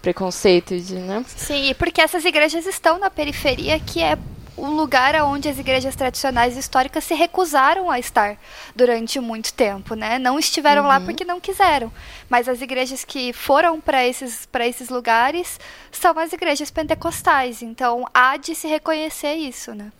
preconceito, 0.05 0.79
de, 0.79 0.93
né? 0.93 1.25
Sim, 1.35 1.73
porque 1.79 1.99
essas 1.99 2.23
igrejas 2.23 2.67
estão 2.67 2.99
na 2.99 3.09
periferia 3.09 3.79
que 3.79 4.03
é 4.03 4.15
um 4.55 4.69
lugar 4.69 5.15
onde 5.23 5.49
as 5.49 5.57
igrejas 5.57 5.95
tradicionais 5.95 6.55
históricas 6.55 7.03
se 7.03 7.15
recusaram 7.15 7.89
a 7.89 7.97
estar 7.97 8.37
durante 8.75 9.19
muito 9.19 9.51
tempo, 9.51 9.95
né? 9.95 10.19
Não 10.19 10.37
estiveram 10.37 10.83
uhum. 10.83 10.87
lá 10.87 10.99
porque 10.99 11.25
não 11.25 11.39
quiseram. 11.39 11.91
Mas 12.29 12.49
as 12.49 12.61
igrejas 12.61 13.03
que 13.03 13.31
foram 13.31 13.79
para 13.79 14.05
esses, 14.05 14.47
esses 14.61 14.89
lugares 14.89 15.59
são 15.91 16.17
as 16.17 16.33
igrejas 16.33 16.71
pentecostais. 16.71 17.61
Então 17.61 18.05
há 18.13 18.37
de 18.37 18.55
se 18.55 18.67
reconhecer 18.67 19.33
isso, 19.33 19.73
né? 19.73 19.91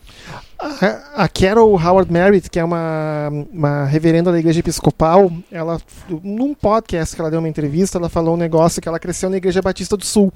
A 1.16 1.28
Carol 1.28 1.74
Howard 1.74 2.12
Merritt, 2.12 2.50
que 2.50 2.60
é 2.60 2.64
uma, 2.64 3.30
uma 3.52 3.86
reverenda 3.86 4.32
da 4.32 4.40
igreja 4.40 4.60
episcopal, 4.60 5.32
ela, 5.52 5.80
num 6.24 6.54
podcast 6.54 7.16
que 7.16 7.22
ela 7.22 7.30
deu 7.30 7.40
uma 7.40 7.50
entrevista, 7.50 7.98
ela 7.98 8.10
falou 8.10 8.36
um 8.36 8.38
negócio 8.38 8.82
que 8.82 8.88
ela 8.88 9.00
cresceu 9.00 9.30
na 9.30 9.38
igreja 9.38 9.62
batista 9.62 9.98
do 9.98 10.06
sul. 10.06 10.32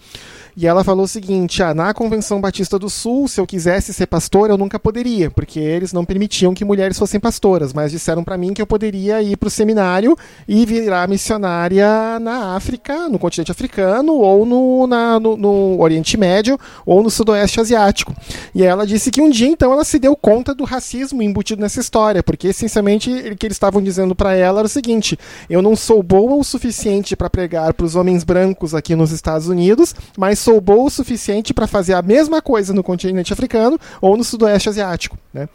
E 0.57 0.67
ela 0.67 0.83
falou 0.83 1.05
o 1.05 1.07
seguinte: 1.07 1.63
ah, 1.63 1.73
na 1.73 1.93
Convenção 1.93 2.41
Batista 2.41 2.77
do 2.77 2.89
Sul, 2.89 3.27
se 3.27 3.39
eu 3.39 3.47
quisesse 3.47 3.93
ser 3.93 4.07
pastor, 4.07 4.49
eu 4.49 4.57
nunca 4.57 4.77
poderia, 4.77 5.31
porque 5.31 5.59
eles 5.59 5.93
não 5.93 6.03
permitiam 6.03 6.53
que 6.53 6.65
mulheres 6.65 6.99
fossem 6.99 7.19
pastoras, 7.19 7.71
mas 7.71 7.91
disseram 7.91 8.23
para 8.23 8.37
mim 8.37 8.53
que 8.53 8.61
eu 8.61 8.67
poderia 8.67 9.21
ir 9.21 9.37
para 9.37 9.47
o 9.47 9.51
seminário 9.51 10.17
e 10.47 10.65
virar 10.65 11.07
missionária 11.07 11.78
na 12.21 12.55
África, 12.55 13.09
no 13.09 13.19
continente 13.19 13.51
africano, 13.51 14.13
ou 14.13 14.45
no, 14.45 14.87
na, 14.87 15.19
no, 15.19 15.37
no 15.37 15.81
Oriente 15.81 16.17
Médio, 16.17 16.57
ou 16.85 17.03
no 17.03 17.09
Sudoeste 17.09 17.59
Asiático. 17.59 18.15
E 18.53 18.63
ela 18.63 18.85
disse 18.85 19.11
que 19.11 19.21
um 19.21 19.29
dia, 19.29 19.47
então, 19.47 19.71
ela 19.71 19.83
se 19.83 19.99
deu 19.99 20.15
conta 20.15 20.53
do 20.53 20.63
racismo 20.63 21.21
embutido 21.21 21.61
nessa 21.61 21.79
história, 21.79 22.23
porque 22.23 22.49
essencialmente 22.49 23.09
o 23.11 23.37
que 23.37 23.45
eles 23.45 23.55
estavam 23.55 23.81
dizendo 23.81 24.15
para 24.15 24.35
ela 24.35 24.59
era 24.59 24.65
o 24.65 24.69
seguinte: 24.69 25.17
eu 25.49 25.61
não 25.61 25.75
sou 25.75 26.01
boa 26.01 26.35
o 26.35 26.43
suficiente 26.43 27.15
para 27.15 27.29
pregar 27.29 27.73
para 27.73 27.85
os 27.85 27.95
homens 27.95 28.23
brancos 28.23 28.73
aqui 28.73 28.95
nos 28.95 29.11
Estados 29.11 29.47
Unidos, 29.47 29.95
mas 30.17 30.39
sou 30.39 30.59
boa 30.59 30.85
o 30.85 30.89
suficiente 30.89 31.53
para 31.53 31.67
fazer 31.67 31.93
a 31.93 32.01
mesma 32.01 32.41
coisa 32.41 32.73
no 32.73 32.83
continente 32.83 33.33
africano 33.33 33.79
ou 34.01 34.17
no 34.17 34.23
sudoeste 34.23 34.69
asiático, 34.69 35.17
né? 35.33 35.47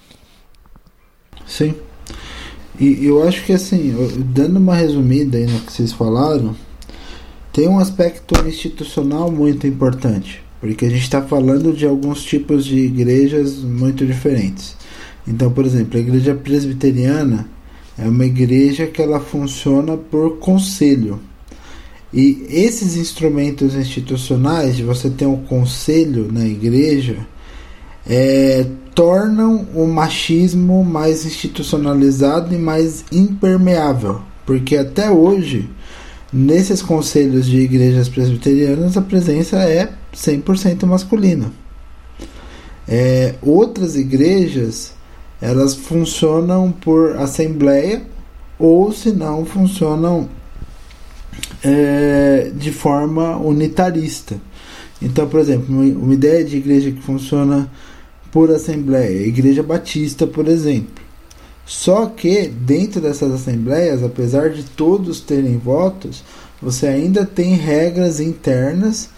Sim. 1.47 1.75
E 2.79 3.07
eu 3.07 3.27
acho 3.27 3.45
que 3.45 3.53
assim, 3.53 3.95
dando 4.33 4.59
uma 4.59 4.75
resumida 4.75 5.39
aí 5.39 5.47
no 5.47 5.61
que 5.61 5.73
vocês 5.73 5.93
falaram, 5.93 6.57
tem 7.53 7.69
um 7.69 7.79
aspecto 7.79 8.35
institucional 8.49 9.31
muito 9.31 9.67
importante, 9.67 10.43
porque 10.61 10.85
a 10.85 10.91
gente 10.91 11.03
está 11.03 11.23
falando 11.23 11.73
de 11.73 11.87
alguns 11.87 12.25
tipos 12.25 12.65
de 12.65 12.77
igrejas 12.79 13.59
muito 13.59 14.05
diferentes. 14.05 14.77
Então, 15.27 15.51
por 15.53 15.65
exemplo, 15.65 15.97
a 15.97 16.01
igreja 16.01 16.35
presbiteriana 16.35 17.49
é 17.97 18.09
uma 18.09 18.27
igreja 18.27 18.87
que 18.87 19.01
ela 19.01 19.21
funciona 19.21 19.97
por 19.97 20.39
conselho. 20.39 21.21
E 22.13 22.47
esses 22.49 22.97
instrumentos 22.97 23.75
institucionais, 23.75 24.77
de 24.77 24.83
você 24.83 25.09
ter 25.11 25.27
um 25.27 25.45
conselho 25.45 26.31
na 26.31 26.45
igreja, 26.45 27.19
é, 28.07 28.67
tornam 28.94 29.66
o 29.74 29.87
machismo 29.87 30.85
mais 30.85 31.26
institucionalizado 31.26 32.54
e 32.54 32.59
mais 32.59 33.04
impermeável. 33.11 34.20
Porque 34.46 34.76
até 34.76 35.11
hoje, 35.11 35.68
nesses 36.33 36.80
conselhos 36.80 37.46
de 37.46 37.59
igrejas 37.59 38.09
presbiterianas, 38.09 38.96
a 38.96 39.02
presença 39.02 39.57
é 39.57 39.92
100% 40.14 40.85
masculina. 40.87 41.52
É, 42.87 43.35
outras 43.42 43.96
igrejas 43.96 44.92
elas 45.40 45.74
funcionam 45.74 46.70
por 46.70 47.16
assembleia 47.16 48.02
ou 48.59 48.92
se 48.92 49.11
não 49.11 49.44
funcionam 49.44 50.28
é, 51.62 52.50
de 52.54 52.70
forma 52.70 53.37
unitarista. 53.37 54.37
Então, 55.02 55.28
por 55.28 55.40
exemplo, 55.40 55.74
uma 55.74 56.14
ideia 56.14 56.44
de 56.44 56.57
igreja 56.57 56.90
que 56.90 57.02
funciona 57.02 57.70
por 58.35 58.51
assembleia, 58.51 59.29
Igreja 59.29 59.62
Batista, 59.62 60.27
por 60.27 60.49
exemplo. 60.49 61.05
Só 61.64 62.07
que 62.07 62.49
dentro 62.49 63.01
dessas 63.01 63.33
assembleias, 63.33 64.03
apesar 64.03 64.51
de 64.51 64.64
todos 64.64 65.20
terem 65.20 65.57
votos, 65.57 66.25
você 66.61 66.88
ainda 66.88 67.25
tem 67.25 67.55
regras 67.55 68.18
internas 68.18 69.09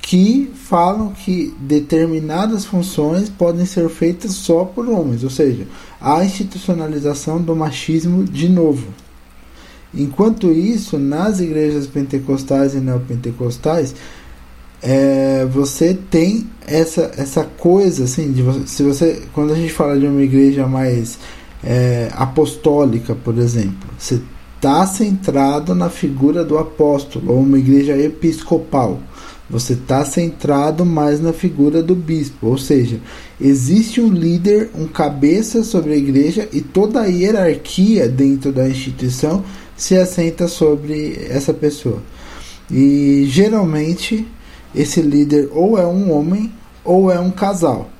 que 0.00 0.52
falam 0.54 1.10
que 1.10 1.52
determinadas 1.58 2.64
funções 2.64 3.28
podem 3.28 3.66
ser 3.66 3.88
feitas 3.88 4.30
só 4.34 4.64
por 4.64 4.88
homens, 4.88 5.24
ou 5.24 5.30
seja, 5.30 5.66
a 6.00 6.24
institucionalização 6.24 7.42
do 7.42 7.56
machismo 7.56 8.22
de 8.22 8.48
novo. 8.48 8.86
Enquanto 9.92 10.52
isso, 10.52 10.96
nas 10.96 11.40
igrejas 11.40 11.88
pentecostais 11.88 12.74
e 12.74 12.78
neopentecostais, 12.78 13.96
é, 14.86 15.46
você 15.46 15.96
tem 16.10 16.46
essa, 16.66 17.10
essa 17.16 17.42
coisa 17.42 18.04
assim 18.04 18.30
de 18.32 18.42
você, 18.42 18.66
se 18.66 18.82
você 18.82 19.22
quando 19.32 19.54
a 19.54 19.56
gente 19.56 19.72
fala 19.72 19.98
de 19.98 20.06
uma 20.06 20.22
igreja 20.22 20.66
mais 20.66 21.18
é, 21.64 22.10
apostólica, 22.12 23.14
por 23.14 23.38
exemplo, 23.38 23.88
você 23.98 24.20
está 24.56 24.86
centrado 24.86 25.74
na 25.74 25.88
figura 25.88 26.44
do 26.44 26.58
apóstolo 26.58 27.32
ou 27.32 27.40
uma 27.40 27.58
igreja 27.58 27.96
episcopal. 27.96 29.00
Você 29.48 29.74
está 29.74 30.04
centrado 30.04 30.84
mais 30.86 31.20
na 31.20 31.32
figura 31.32 31.82
do 31.82 31.94
bispo, 31.94 32.46
ou 32.46 32.56
seja, 32.56 32.98
existe 33.38 34.00
um 34.00 34.10
líder, 34.10 34.70
um 34.74 34.86
cabeça 34.86 35.62
sobre 35.62 35.92
a 35.92 35.96
igreja 35.96 36.48
e 36.50 36.62
toda 36.62 37.02
a 37.02 37.06
hierarquia 37.06 38.08
dentro 38.08 38.52
da 38.52 38.66
instituição 38.68 39.44
se 39.76 39.96
assenta 39.96 40.48
sobre 40.48 41.26
essa 41.28 41.52
pessoa. 41.52 42.02
E 42.70 43.26
geralmente 43.28 44.26
esse 44.74 45.00
líder 45.00 45.48
ou 45.52 45.78
é 45.78 45.86
um 45.86 46.12
homem 46.12 46.52
ou 46.84 47.10
é 47.10 47.18
um 47.18 47.30
casal. 47.30 47.90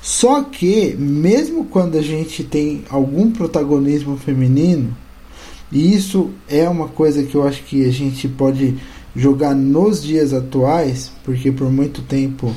Só 0.00 0.42
que, 0.42 0.96
mesmo 0.98 1.64
quando 1.64 1.96
a 1.96 2.02
gente 2.02 2.42
tem 2.42 2.82
algum 2.90 3.30
protagonismo 3.30 4.16
feminino, 4.16 4.96
e 5.70 5.94
isso 5.94 6.30
é 6.48 6.68
uma 6.68 6.88
coisa 6.88 7.22
que 7.22 7.34
eu 7.34 7.46
acho 7.46 7.62
que 7.62 7.86
a 7.86 7.92
gente 7.92 8.28
pode 8.28 8.76
jogar 9.14 9.54
nos 9.54 10.02
dias 10.02 10.32
atuais, 10.32 11.12
porque 11.24 11.52
por 11.52 11.70
muito 11.70 12.02
tempo 12.02 12.52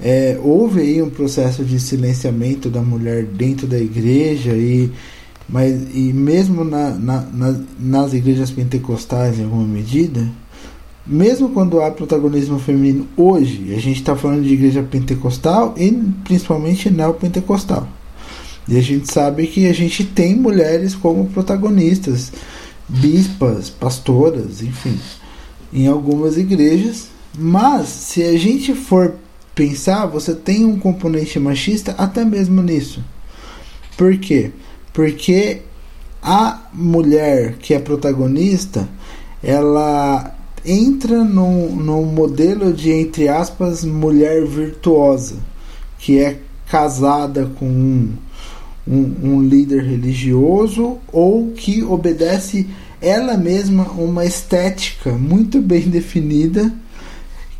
é, 0.00 0.38
houve 0.42 0.80
aí 0.80 1.02
um 1.02 1.10
processo 1.10 1.64
de 1.64 1.80
silenciamento 1.80 2.68
da 2.68 2.82
mulher 2.82 3.24
dentro 3.24 3.66
da 3.66 3.78
igreja 3.78 4.52
e 4.52 4.90
mas 5.46 5.74
e 5.94 6.10
mesmo 6.12 6.64
na, 6.64 6.90
na, 6.90 7.20
na, 7.20 7.60
nas 7.78 8.14
igrejas 8.14 8.50
pentecostais 8.50 9.38
em 9.38 9.44
alguma 9.44 9.66
medida, 9.66 10.26
mesmo 11.06 11.50
quando 11.50 11.82
há 11.82 11.90
protagonismo 11.90 12.58
feminino 12.58 13.06
hoje, 13.16 13.74
a 13.74 13.80
gente 13.80 14.00
está 14.00 14.16
falando 14.16 14.42
de 14.42 14.54
igreja 14.54 14.82
pentecostal 14.82 15.74
e 15.76 15.90
principalmente 16.24 16.90
neopentecostal. 16.90 17.86
E 18.66 18.78
a 18.78 18.80
gente 18.80 19.12
sabe 19.12 19.46
que 19.46 19.68
a 19.68 19.74
gente 19.74 20.04
tem 20.04 20.34
mulheres 20.34 20.94
como 20.94 21.26
protagonistas, 21.26 22.32
bispas, 22.88 23.68
pastoras, 23.68 24.62
enfim, 24.62 24.98
em 25.72 25.86
algumas 25.86 26.38
igrejas. 26.38 27.08
Mas 27.36 27.88
se 27.88 28.22
a 28.22 28.38
gente 28.38 28.72
for 28.74 29.16
pensar, 29.54 30.06
você 30.06 30.34
tem 30.34 30.64
um 30.64 30.78
componente 30.78 31.38
machista 31.38 31.94
até 31.98 32.24
mesmo 32.24 32.62
nisso. 32.62 33.04
Por 33.96 34.16
quê? 34.16 34.50
Porque 34.92 35.62
a 36.22 36.62
mulher 36.72 37.56
que 37.58 37.74
é 37.74 37.78
protagonista, 37.78 38.88
ela 39.42 40.34
entra 40.64 41.22
num, 41.22 41.74
num 41.76 42.04
modelo 42.04 42.72
de, 42.72 42.90
entre 42.90 43.28
aspas, 43.28 43.84
mulher 43.84 44.46
virtuosa, 44.46 45.36
que 45.98 46.18
é 46.18 46.38
casada 46.66 47.50
com 47.58 47.66
um, 47.66 48.12
um, 48.86 49.14
um 49.22 49.42
líder 49.42 49.84
religioso 49.84 50.98
ou 51.12 51.52
que 51.52 51.82
obedece 51.82 52.66
ela 53.00 53.36
mesma 53.36 53.84
uma 53.92 54.24
estética 54.24 55.12
muito 55.12 55.60
bem 55.62 55.82
definida 55.82 56.72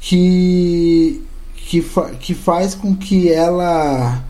que, 0.00 1.22
que, 1.54 1.82
fa 1.82 2.10
que 2.10 2.34
faz 2.34 2.74
com 2.74 2.94
que 2.96 3.30
ela 3.30 4.22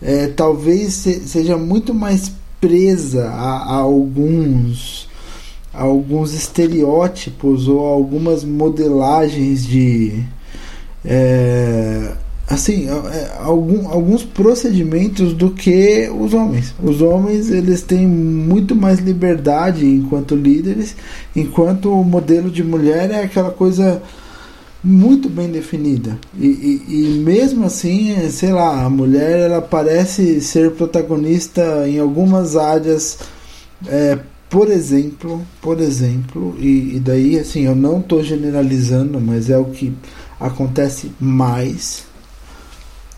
é, 0.00 0.28
talvez 0.28 0.94
se, 0.94 1.28
seja 1.28 1.56
muito 1.56 1.92
mais 1.92 2.32
presa 2.60 3.28
a, 3.28 3.56
a 3.56 3.76
alguns 3.76 5.09
alguns 5.72 6.34
estereótipos 6.34 7.68
ou 7.68 7.80
algumas 7.80 8.44
modelagens 8.44 9.64
de 9.64 10.24
é, 11.04 12.12
assim 12.48 12.88
é, 12.88 13.32
algum, 13.38 13.88
alguns 13.88 14.24
procedimentos 14.24 15.32
do 15.32 15.50
que 15.50 16.10
os 16.10 16.34
homens. 16.34 16.74
Os 16.82 17.00
homens 17.00 17.50
eles 17.50 17.82
têm 17.82 18.06
muito 18.06 18.74
mais 18.74 18.98
liberdade 18.98 19.86
enquanto 19.86 20.34
líderes 20.34 20.96
enquanto 21.34 21.92
o 21.92 22.04
modelo 22.04 22.50
de 22.50 22.64
mulher 22.64 23.10
é 23.10 23.22
aquela 23.22 23.50
coisa 23.50 24.02
muito 24.82 25.28
bem 25.28 25.48
definida. 25.48 26.18
E, 26.38 26.46
e, 26.46 26.84
e, 26.88 27.22
mesmo 27.22 27.66
assim 27.66 28.28
sei 28.30 28.52
lá 28.52 28.84
a 28.84 28.90
mulher 28.90 29.38
ela 29.38 29.62
parece 29.62 30.40
ser 30.40 30.72
protagonista 30.72 31.86
em 31.86 32.00
algumas 32.00 32.56
áreas 32.56 33.18
é, 33.86 34.18
por 34.50 34.68
exemplo 34.68 35.40
por 35.62 35.80
exemplo 35.80 36.54
e, 36.58 36.96
e 36.96 37.00
daí 37.00 37.38
assim 37.38 37.62
eu 37.62 37.74
não 37.74 38.00
estou 38.00 38.22
generalizando 38.22 39.18
mas 39.20 39.48
é 39.48 39.56
o 39.56 39.66
que 39.66 39.94
acontece 40.38 41.12
mais 41.20 42.10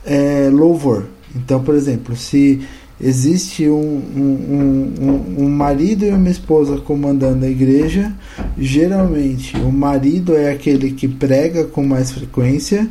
é, 0.05 0.49
louvor. 0.53 1.07
Então, 1.35 1.63
por 1.63 1.75
exemplo, 1.75 2.17
se 2.17 2.61
existe 3.01 3.69
um, 3.69 4.03
um, 4.15 4.95
um, 5.01 5.45
um, 5.45 5.49
marido 5.49 6.05
e 6.05 6.11
uma 6.11 6.29
esposa 6.29 6.79
comandando 6.79 7.45
a 7.45 7.49
igreja, 7.49 8.13
geralmente 8.59 9.57
o 9.57 9.73
marido 9.73 10.37
é 10.37 10.51
aquele 10.51 10.93
que 10.93 11.09
prega 11.09 11.65
com 11.65 11.85
mais 11.85 12.13
frequência 12.13 12.89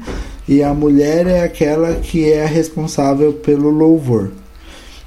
e 0.48 0.64
a 0.64 0.74
mulher 0.74 1.28
é 1.28 1.44
aquela 1.44 1.96
que 1.96 2.30
é 2.30 2.46
responsável 2.46 3.34
pelo 3.34 3.70
louvor. 3.70 4.32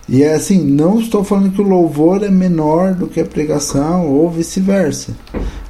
E 0.09 0.23
é 0.23 0.35
assim, 0.35 0.63
não 0.63 1.01
estou 1.01 1.25
falando 1.25 1.53
que 1.53 1.63
o 1.63 1.69
louvor 1.69 2.23
é 2.23 2.31
menor 2.31 2.95
do 2.95 3.07
que 3.07 3.21
a 3.21 3.25
pregação 3.25 4.07
ou 4.07 4.31
vice-versa. 4.31 5.15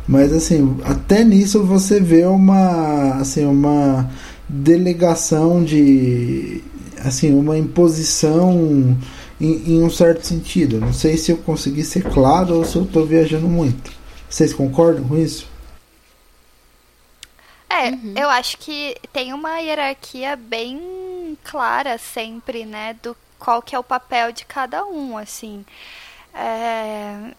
Mas 0.07 0.33
assim, 0.33 0.77
até 0.85 1.25
nisso 1.25 1.62
você 1.64 2.01
vê 2.01 2.27
uma 2.27 3.14
assim 3.20 3.44
uma 3.44 4.11
delegação 4.49 5.64
de 5.64 6.62
assim 6.99 7.33
uma 7.33 7.57
imposição 7.57 8.97
em, 9.40 9.75
em 9.75 9.83
um 9.83 9.90
certo 9.90 10.27
sentido. 10.27 10.81
Não 10.81 10.92
sei 10.92 11.16
se 11.16 11.31
eu 11.31 11.37
consegui 11.38 11.85
ser 11.85 12.03
claro 12.03 12.57
ou 12.57 12.64
se 12.64 12.77
eu 12.77 12.83
estou 12.83 13.07
viajando 13.07 13.49
muito. 13.49 13.92
Vocês 14.29 14.53
concordam 14.53 15.05
com 15.05 15.16
isso? 15.16 15.47
É, 17.70 17.90
uhum. 17.90 18.14
eu 18.16 18.29
acho 18.29 18.59
que 18.59 18.97
tem 19.12 19.33
uma 19.33 19.59
hierarquia 19.59 20.37
bem 20.37 21.37
clara 21.42 21.99
sempre, 21.99 22.64
né, 22.64 22.94
do 23.03 23.16
qual 23.45 23.61
que 23.61 23.77
é 23.77 23.79
o 23.79 23.85
papel 23.85 24.33
de 24.33 24.47
cada 24.47 24.87
um, 24.87 25.19
assim. 25.19 25.67
É, 26.33 27.35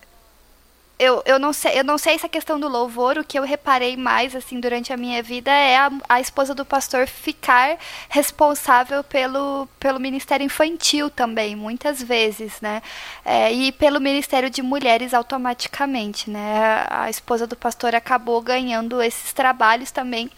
eu, 0.99 1.23
eu, 1.25 1.39
não 1.39 1.51
sei, 1.51 1.79
eu 1.79 1.83
não 1.83 1.97
sei 1.97 2.13
essa 2.13 2.29
questão 2.29 2.59
do 2.59 2.69
louvor, 2.69 3.17
o 3.17 3.23
que 3.23 3.37
eu 3.39 3.43
reparei 3.43 3.97
mais 3.97 4.35
assim 4.35 4.59
durante 4.59 4.93
a 4.93 4.97
minha 4.97 5.21
vida 5.23 5.51
é 5.51 5.77
a, 5.77 5.91
a 6.07 6.21
esposa 6.21 6.53
do 6.53 6.63
pastor 6.63 7.07
ficar 7.07 7.77
responsável 8.07 9.03
pelo, 9.03 9.67
pelo 9.79 9.99
ministério 9.99 10.45
infantil 10.45 11.09
também, 11.09 11.55
muitas 11.55 12.01
vezes, 12.01 12.61
né? 12.61 12.83
É, 13.25 13.51
e 13.51 13.71
pelo 13.71 13.99
ministério 13.99 14.49
de 14.49 14.61
mulheres 14.61 15.11
automaticamente, 15.13 16.29
né? 16.29 16.85
A, 16.87 17.05
a 17.05 17.09
esposa 17.09 17.47
do 17.47 17.55
pastor 17.55 17.95
acabou 17.95 18.39
ganhando 18.41 19.01
esses 19.01 19.33
trabalhos 19.33 19.89
também 19.91 20.29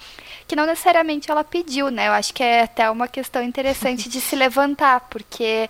que 0.48 0.56
não 0.56 0.66
necessariamente 0.66 1.30
ela 1.30 1.44
pediu, 1.44 1.92
né? 1.92 2.08
Eu 2.08 2.14
acho 2.14 2.34
que 2.34 2.42
é 2.42 2.62
até 2.62 2.90
uma 2.90 3.08
questão 3.08 3.44
interessante 3.44 4.08
de 4.08 4.22
se 4.22 4.36
levantar, 4.36 5.02
porque 5.10 5.70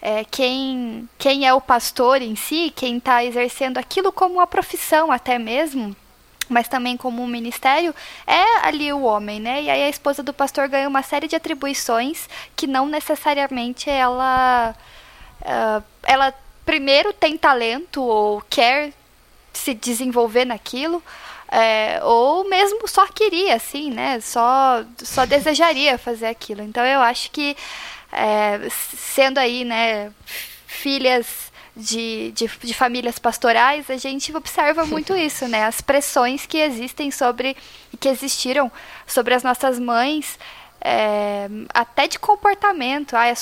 é, 0.00 0.24
quem, 0.24 1.08
quem 1.18 1.46
é 1.46 1.52
o 1.52 1.60
pastor 1.60 2.22
em 2.22 2.36
si, 2.36 2.72
quem 2.74 2.98
está 2.98 3.24
exercendo 3.24 3.78
aquilo 3.78 4.12
como 4.12 4.34
uma 4.34 4.46
profissão 4.46 5.10
até 5.10 5.38
mesmo, 5.38 5.94
mas 6.48 6.68
também 6.68 6.96
como 6.96 7.22
um 7.22 7.26
ministério, 7.26 7.94
é 8.26 8.66
ali 8.66 8.92
o 8.92 9.02
homem, 9.02 9.40
né? 9.40 9.62
E 9.62 9.70
aí 9.70 9.82
a 9.82 9.88
esposa 9.88 10.22
do 10.22 10.32
pastor 10.32 10.68
ganha 10.68 10.88
uma 10.88 11.02
série 11.02 11.26
de 11.26 11.34
atribuições 11.34 12.28
que 12.54 12.66
não 12.66 12.86
necessariamente 12.86 13.90
ela. 13.90 14.74
Uh, 15.40 15.82
ela 16.04 16.32
primeiro 16.64 17.12
tem 17.12 17.36
talento 17.36 18.02
ou 18.02 18.40
quer 18.48 18.92
se 19.52 19.74
desenvolver 19.74 20.44
naquilo. 20.44 21.02
É, 21.54 22.00
ou 22.02 22.48
mesmo 22.48 22.88
só 22.88 23.06
queria, 23.06 23.56
assim, 23.56 23.90
né? 23.90 24.18
Só, 24.20 24.82
só 25.02 25.26
desejaria 25.26 25.98
fazer 25.98 26.28
aquilo. 26.28 26.62
Então 26.62 26.82
eu 26.82 27.02
acho 27.02 27.30
que 27.30 27.54
é, 28.10 28.58
sendo 28.70 29.36
aí, 29.36 29.62
né, 29.62 30.10
filhas 30.66 31.52
de, 31.76 32.32
de, 32.32 32.50
de, 32.62 32.72
famílias 32.72 33.18
pastorais, 33.18 33.90
a 33.90 33.98
gente 33.98 34.34
observa 34.34 34.86
muito 34.86 35.14
isso, 35.16 35.46
né? 35.46 35.64
As 35.64 35.82
pressões 35.82 36.46
que 36.46 36.56
existem 36.56 37.10
sobre, 37.10 37.54
que 38.00 38.08
existiram 38.08 38.72
sobre 39.06 39.34
as 39.34 39.42
nossas 39.42 39.78
mães, 39.78 40.38
é, 40.80 41.48
até 41.72 42.08
de 42.08 42.18
comportamento. 42.18 43.14
Ah, 43.14 43.32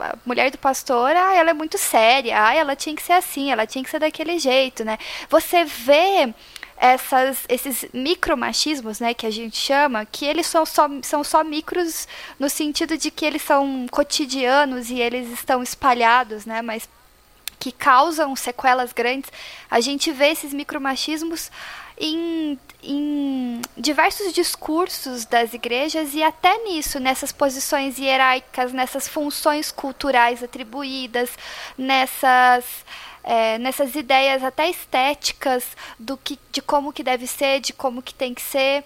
a 0.00 0.16
mulher 0.24 0.50
do 0.52 0.58
pastor, 0.58 1.14
ah, 1.16 1.34
ela 1.34 1.50
é 1.50 1.54
muito 1.54 1.76
séria, 1.76 2.40
ah, 2.40 2.54
ela 2.54 2.76
tinha 2.76 2.94
que 2.94 3.02
ser 3.02 3.14
assim, 3.14 3.50
ela 3.50 3.66
tinha 3.66 3.82
que 3.82 3.90
ser 3.90 3.98
daquele 3.98 4.38
jeito, 4.38 4.84
né? 4.84 4.96
Você 5.28 5.64
vê 5.64 6.32
essas, 6.80 7.44
esses 7.48 7.86
micromachismos, 7.92 9.00
né, 9.00 9.12
que 9.12 9.26
a 9.26 9.30
gente 9.30 9.56
chama, 9.56 10.04
que 10.04 10.24
eles 10.24 10.46
são 10.46 10.64
só, 10.64 10.88
são 11.02 11.24
só 11.24 11.42
micros 11.42 12.06
no 12.38 12.48
sentido 12.48 12.96
de 12.96 13.10
que 13.10 13.24
eles 13.24 13.42
são 13.42 13.86
cotidianos 13.90 14.90
e 14.90 15.00
eles 15.00 15.30
estão 15.30 15.62
espalhados, 15.62 16.46
né, 16.46 16.62
mas 16.62 16.88
que 17.58 17.72
causam 17.72 18.36
sequelas 18.36 18.92
grandes. 18.92 19.30
A 19.70 19.80
gente 19.80 20.12
vê 20.12 20.28
esses 20.28 20.52
micromachismos 20.52 21.50
em, 22.00 22.56
em 22.82 23.60
diversos 23.76 24.32
discursos 24.32 25.24
das 25.24 25.52
igrejas 25.52 26.14
e 26.14 26.22
até 26.22 26.56
nisso, 26.64 27.00
nessas 27.00 27.32
posições 27.32 27.98
hierárquicas, 27.98 28.72
nessas 28.72 29.08
funções 29.08 29.72
culturais 29.72 30.42
atribuídas, 30.42 31.30
nessas 31.76 32.64
é, 33.22 33.58
nessas 33.58 33.94
ideias 33.94 34.42
até 34.42 34.68
estéticas 34.68 35.76
do 35.98 36.16
que, 36.16 36.38
de 36.50 36.62
como 36.62 36.92
que 36.92 37.02
deve 37.02 37.26
ser, 37.26 37.60
de 37.60 37.72
como 37.72 38.02
que 38.02 38.14
tem 38.14 38.34
que 38.34 38.42
ser. 38.42 38.84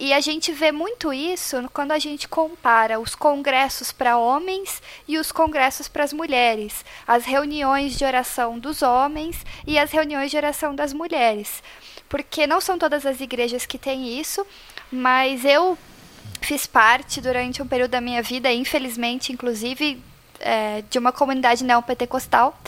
E 0.00 0.12
a 0.12 0.20
gente 0.20 0.52
vê 0.52 0.70
muito 0.70 1.12
isso 1.12 1.56
quando 1.72 1.90
a 1.90 1.98
gente 1.98 2.28
compara 2.28 3.00
os 3.00 3.16
congressos 3.16 3.90
para 3.90 4.16
homens 4.16 4.80
e 5.08 5.18
os 5.18 5.32
congressos 5.32 5.88
para 5.88 6.04
as 6.04 6.12
mulheres, 6.12 6.84
as 7.04 7.24
reuniões 7.24 7.98
de 7.98 8.04
oração 8.04 8.60
dos 8.60 8.80
homens 8.80 9.44
e 9.66 9.76
as 9.76 9.90
reuniões 9.90 10.30
de 10.30 10.36
oração 10.36 10.72
das 10.72 10.92
mulheres. 10.92 11.64
Porque 12.08 12.46
não 12.46 12.60
são 12.60 12.78
todas 12.78 13.04
as 13.04 13.20
igrejas 13.20 13.66
que 13.66 13.76
têm 13.76 14.20
isso, 14.20 14.46
mas 14.90 15.44
eu 15.44 15.76
fiz 16.40 16.64
parte 16.64 17.20
durante 17.20 17.60
um 17.60 17.66
período 17.66 17.90
da 17.90 18.00
minha 18.00 18.22
vida, 18.22 18.52
infelizmente, 18.52 19.32
inclusive, 19.32 20.00
é, 20.40 20.82
de 20.88 20.98
uma 20.98 21.12
comunidade 21.12 21.64
neopentecostal. 21.64 22.58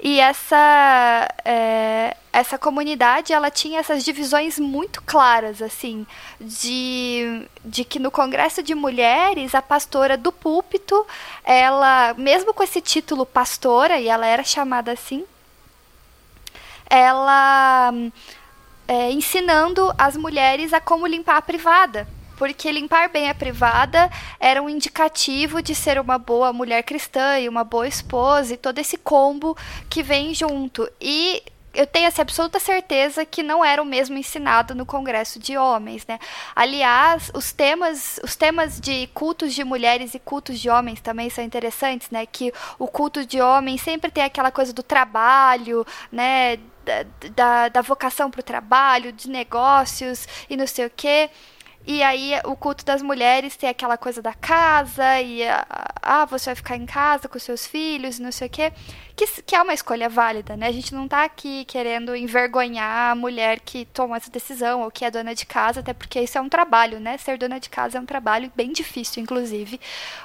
E 0.00 0.20
essa 0.20 1.28
é, 1.44 2.16
essa 2.32 2.58
comunidade 2.58 3.32
ela 3.32 3.50
tinha 3.50 3.80
essas 3.80 4.04
divisões 4.04 4.58
muito 4.58 5.02
claras 5.02 5.62
assim 5.62 6.06
de, 6.38 7.48
de 7.64 7.82
que 7.82 7.98
no 7.98 8.10
congresso 8.10 8.62
de 8.62 8.74
mulheres 8.74 9.54
a 9.54 9.62
pastora 9.62 10.18
do 10.18 10.30
púlpito 10.30 11.06
ela 11.42 12.14
mesmo 12.18 12.52
com 12.52 12.62
esse 12.62 12.82
título 12.82 13.24
pastora 13.24 13.98
e 13.98 14.08
ela 14.08 14.26
era 14.26 14.44
chamada 14.44 14.92
assim 14.92 15.24
ela 16.90 17.90
é, 18.86 19.10
ensinando 19.12 19.92
as 19.96 20.14
mulheres 20.14 20.74
a 20.74 20.80
como 20.80 21.06
limpar 21.06 21.38
a 21.38 21.42
privada 21.42 22.06
porque 22.36 22.70
limpar 22.70 23.08
bem 23.08 23.28
a 23.28 23.34
privada 23.34 24.10
era 24.38 24.62
um 24.62 24.68
indicativo 24.68 25.62
de 25.62 25.74
ser 25.74 25.98
uma 25.98 26.18
boa 26.18 26.52
mulher 26.52 26.82
cristã 26.82 27.38
e 27.38 27.48
uma 27.48 27.64
boa 27.64 27.88
esposa 27.88 28.54
e 28.54 28.56
todo 28.56 28.78
esse 28.78 28.96
combo 28.96 29.56
que 29.88 30.02
vem 30.02 30.34
junto. 30.34 30.88
E 31.00 31.42
eu 31.76 31.86
tenho 31.86 32.06
essa 32.06 32.22
absoluta 32.22 32.58
certeza 32.58 33.24
que 33.24 33.42
não 33.42 33.62
era 33.64 33.82
o 33.82 33.84
mesmo 33.84 34.16
ensinado 34.16 34.74
no 34.74 34.86
Congresso 34.86 35.38
de 35.38 35.56
Homens, 35.58 36.06
né? 36.06 36.18
Aliás, 36.54 37.30
os 37.34 37.52
temas, 37.52 38.18
os 38.24 38.34
temas 38.34 38.80
de 38.80 39.06
cultos 39.08 39.54
de 39.54 39.62
mulheres 39.62 40.14
e 40.14 40.18
cultos 40.18 40.58
de 40.58 40.70
homens 40.70 41.00
também 41.00 41.28
são 41.28 41.44
interessantes, 41.44 42.10
né? 42.10 42.24
Que 42.24 42.52
o 42.78 42.88
culto 42.88 43.26
de 43.26 43.40
homens 43.40 43.82
sempre 43.82 44.10
tem 44.10 44.24
aquela 44.24 44.50
coisa 44.50 44.72
do 44.72 44.82
trabalho, 44.82 45.86
né? 46.10 46.56
Da, 46.84 47.04
da, 47.34 47.68
da 47.68 47.82
vocação 47.82 48.30
para 48.30 48.40
o 48.40 48.44
trabalho, 48.44 49.12
de 49.12 49.28
negócios 49.28 50.26
e 50.48 50.56
não 50.56 50.66
sei 50.66 50.86
o 50.86 50.90
quê. 50.90 51.28
E 51.86 52.02
aí 52.02 52.32
o 52.44 52.56
culto 52.56 52.84
das 52.84 53.00
mulheres 53.00 53.56
tem 53.56 53.68
aquela 53.70 53.96
coisa 53.96 54.20
da 54.20 54.34
casa 54.34 55.20
e 55.20 55.42
ah, 56.02 56.24
você 56.24 56.46
vai 56.46 56.54
ficar 56.56 56.76
em 56.76 56.84
casa 56.84 57.28
com 57.28 57.38
seus 57.38 57.64
filhos, 57.64 58.18
não 58.18 58.32
sei 58.32 58.48
o 58.48 58.50
quê, 58.50 58.72
que, 59.14 59.26
que 59.42 59.54
é 59.54 59.62
uma 59.62 59.72
escolha 59.72 60.08
válida, 60.08 60.56
né? 60.56 60.66
A 60.66 60.72
gente 60.72 60.92
não 60.92 61.06
tá 61.06 61.24
aqui 61.24 61.64
querendo 61.64 62.14
envergonhar 62.16 63.12
a 63.12 63.14
mulher 63.14 63.60
que 63.60 63.84
toma 63.86 64.16
essa 64.16 64.30
decisão 64.30 64.82
ou 64.82 64.90
que 64.90 65.04
é 65.04 65.10
dona 65.10 65.34
de 65.34 65.46
casa, 65.46 65.80
até 65.80 65.92
porque 65.92 66.20
isso 66.20 66.36
é 66.36 66.40
um 66.40 66.48
trabalho, 66.48 66.98
né? 66.98 67.16
Ser 67.18 67.38
dona 67.38 67.60
de 67.60 67.70
casa 67.70 67.98
é 67.98 68.00
um 68.00 68.06
trabalho 68.06 68.50
bem 68.56 68.72
difícil, 68.72 69.22
inclusive. 69.22 69.80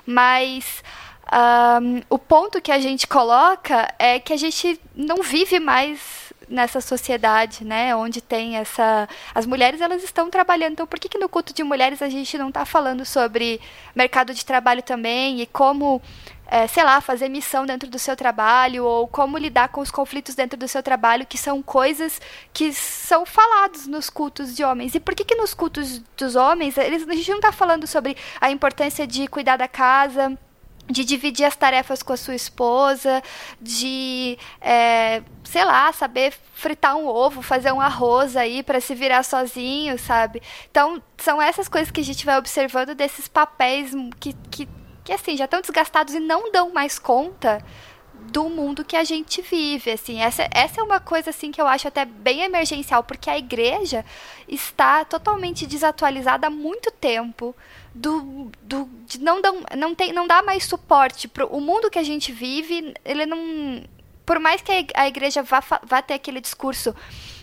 Mas 0.06 0.84
um, 1.32 2.02
o 2.10 2.18
ponto 2.18 2.62
que 2.62 2.72
a 2.72 2.80
gente 2.80 3.08
coloca 3.08 3.94
é 4.00 4.20
que 4.20 4.34
a 4.34 4.38
gente 4.38 4.80
não 4.96 5.22
vive 5.22 5.60
mais 5.60 6.31
nessa 6.52 6.82
sociedade, 6.82 7.64
né, 7.64 7.96
onde 7.96 8.22
tem 8.22 8.58
essa 8.58 9.08
as 9.34 9.46
mulheres 9.46 9.82
elas 9.82 10.04
estão 10.04 10.30
trabalhando. 10.30 10.74
Então, 10.74 10.88
por 10.88 11.00
que, 11.00 11.10
que 11.10 11.18
no 11.18 11.30
culto 11.30 11.54
de 11.54 11.64
mulheres 11.64 12.02
a 12.02 12.10
gente 12.10 12.38
não 12.38 12.50
está 12.50 12.66
falando 12.66 13.06
sobre 13.06 13.60
mercado 13.96 14.34
de 14.34 14.46
trabalho 14.46 14.84
também 14.84 15.42
e 15.42 15.46
como 15.48 16.02
é, 16.52 16.68
sei 16.68 16.84
lá, 16.84 17.00
fazer 17.00 17.30
missão 17.30 17.66
dentro 17.66 17.90
do 17.90 17.98
seu 17.98 18.14
trabalho 18.14 18.84
ou 18.84 19.08
como 19.08 19.38
lidar 19.38 19.70
com 19.70 19.80
os 19.80 19.90
conflitos 19.90 20.36
dentro 20.36 20.60
do 20.60 20.68
seu 20.68 20.84
trabalho, 20.84 21.26
que 21.26 21.38
são 21.38 21.62
coisas 21.62 22.20
que 22.52 22.74
são 22.74 23.26
falados 23.26 23.88
nos 23.88 24.10
cultos 24.10 24.54
de 24.54 24.62
homens. 24.62 24.94
E 24.94 25.00
por 25.00 25.16
que 25.16 25.24
que 25.24 25.36
nos 25.36 25.54
cultos 25.54 26.00
dos 26.18 26.36
homens, 26.36 26.78
eles, 26.78 27.08
a 27.08 27.14
gente 27.14 27.30
não 27.30 27.38
está 27.38 27.54
falando 27.54 27.88
sobre 27.88 28.18
a 28.42 28.52
importância 28.52 29.08
de 29.08 29.28
cuidar 29.30 29.56
da 29.56 29.68
casa, 29.68 30.38
de 30.88 31.06
dividir 31.06 31.46
as 31.46 31.56
tarefas 31.56 32.04
com 32.04 32.14
a 32.14 32.18
sua 32.18 32.36
esposa, 32.36 33.22
de, 33.60 34.38
é, 34.60 35.22
sei 35.44 35.64
lá, 35.64 35.92
saber 35.94 36.34
fritar 36.54 36.96
um 36.96 37.08
ovo, 37.08 37.42
fazer 37.42 37.72
um 37.72 37.82
arroz 37.82 38.36
aí 38.36 38.62
para 38.62 38.82
se 38.82 38.94
virar 38.94 39.24
sozinho, 39.24 39.98
sabe? 39.98 40.42
Então, 40.70 41.02
são 41.18 41.42
essas 41.42 41.68
coisas 41.68 41.92
que 41.92 42.02
a 42.02 42.04
gente 42.04 42.26
vai 42.26 42.38
observando 42.38 42.94
desses 42.94 43.28
papéis 43.28 43.92
que, 44.20 44.34
que, 44.50 44.68
que 45.04 45.14
assim 45.14 45.38
já 45.38 45.46
estão 45.46 45.62
desgastados 45.62 46.14
e 46.14 46.20
não 46.20 46.52
dão 46.52 46.72
mais 46.72 47.00
conta 47.00 47.64
do 48.30 48.50
mundo 48.50 48.86
que 48.86 48.96
a 48.96 49.04
gente 49.04 49.42
vive, 49.42 49.92
assim, 49.92 50.22
essa, 50.22 50.48
essa 50.52 50.80
é 50.80 50.84
uma 50.84 51.00
coisa, 51.00 51.32
assim, 51.32 51.52
que 51.52 51.60
eu 51.60 51.66
acho 51.66 51.88
até 51.88 52.06
bem 52.06 52.42
emergencial, 52.42 53.04
porque 53.04 53.30
a 53.30 53.38
igreja 53.38 54.06
está 54.48 55.04
totalmente 55.04 55.66
desatualizada 55.66 56.48
há 56.48 56.50
muito 56.50 56.92
tempo, 56.92 57.56
do, 57.94 58.52
do 58.62 58.90
de 59.06 59.20
não, 59.20 59.42
dão, 59.42 59.62
não, 59.78 59.94
tem, 59.94 60.14
não 60.14 60.26
dá 60.28 60.42
mais 60.42 60.64
suporte 60.66 61.28
para 61.28 61.46
o 61.46 61.60
mundo 61.60 61.90
que 61.90 62.00
a 62.00 62.04
gente 62.04 62.32
vive, 62.32 62.94
ele 63.04 63.26
não, 63.26 63.84
por 64.26 64.40
mais 64.40 64.62
que 64.62 64.88
a 64.94 65.08
igreja 65.08 65.44
vá, 65.44 65.62
vá 65.84 66.02
ter 66.02 66.14
aquele 66.14 66.40
discurso 66.40 66.96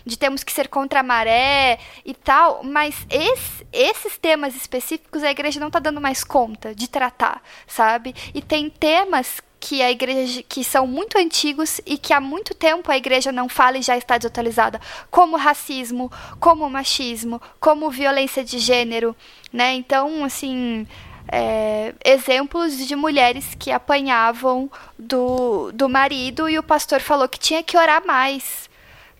de 0.05 0.17
temos 0.17 0.43
que 0.43 0.51
ser 0.51 0.67
contra 0.67 1.01
a 1.01 1.03
maré 1.03 1.77
e 2.03 2.13
tal, 2.13 2.63
mas 2.63 3.05
esse, 3.09 3.67
esses 3.71 4.17
temas 4.17 4.55
específicos 4.55 5.23
a 5.23 5.31
igreja 5.31 5.59
não 5.59 5.67
está 5.67 5.79
dando 5.79 6.01
mais 6.01 6.23
conta 6.23 6.73
de 6.73 6.87
tratar, 6.87 7.43
sabe? 7.67 8.15
E 8.33 8.41
tem 8.41 8.69
temas 8.69 9.39
que 9.59 9.81
a 9.81 9.91
igreja 9.91 10.41
que 10.47 10.63
são 10.63 10.87
muito 10.87 11.17
antigos 11.17 11.81
e 11.85 11.97
que 11.97 12.13
há 12.13 12.21
muito 12.21 12.55
tempo 12.55 12.91
a 12.91 12.97
igreja 12.97 13.31
não 13.31 13.49
fala 13.49 13.77
e 13.77 13.81
já 13.81 13.97
está 13.97 14.17
desatualizada, 14.17 14.79
como 15.11 15.35
racismo, 15.35 16.11
como 16.39 16.69
machismo, 16.69 17.41
como 17.59 17.91
violência 17.91 18.43
de 18.43 18.57
gênero, 18.57 19.15
né? 19.51 19.73
Então, 19.73 20.23
assim, 20.23 20.87
é, 21.31 21.93
exemplos 22.03 22.77
de 22.77 22.95
mulheres 22.95 23.55
que 23.57 23.71
apanhavam 23.71 24.69
do, 24.97 25.71
do 25.71 25.87
marido 25.87 26.49
e 26.49 26.57
o 26.57 26.63
pastor 26.63 27.01
falou 27.01 27.27
que 27.27 27.39
tinha 27.39 27.63
que 27.63 27.77
orar 27.77 28.05
mais. 28.05 28.69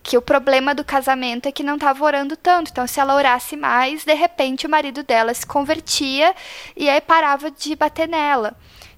Que 0.02 0.18
o 0.18 0.22
problema 0.22 0.74
do 0.74 0.84
casamento 0.84 1.48
é 1.48 1.52
que 1.52 1.62
não 1.62 1.76
estava 1.76 2.04
orando 2.04 2.36
tanto. 2.38 2.72
Então, 2.72 2.88
se 2.88 3.00
ela 3.00 3.16
orasse 3.16 3.56
mais, 3.56 4.06
de 4.06 4.14
repente 4.14 4.66
o 4.66 4.70
marido 4.70 5.04
dela 5.04 5.34
se 5.34 5.46
convertia 5.46 6.34
e 6.76 6.90
aí 6.90 7.02
parava 7.02 7.52
de 7.52 7.76
bater 7.76 8.08
nela. 8.08 8.56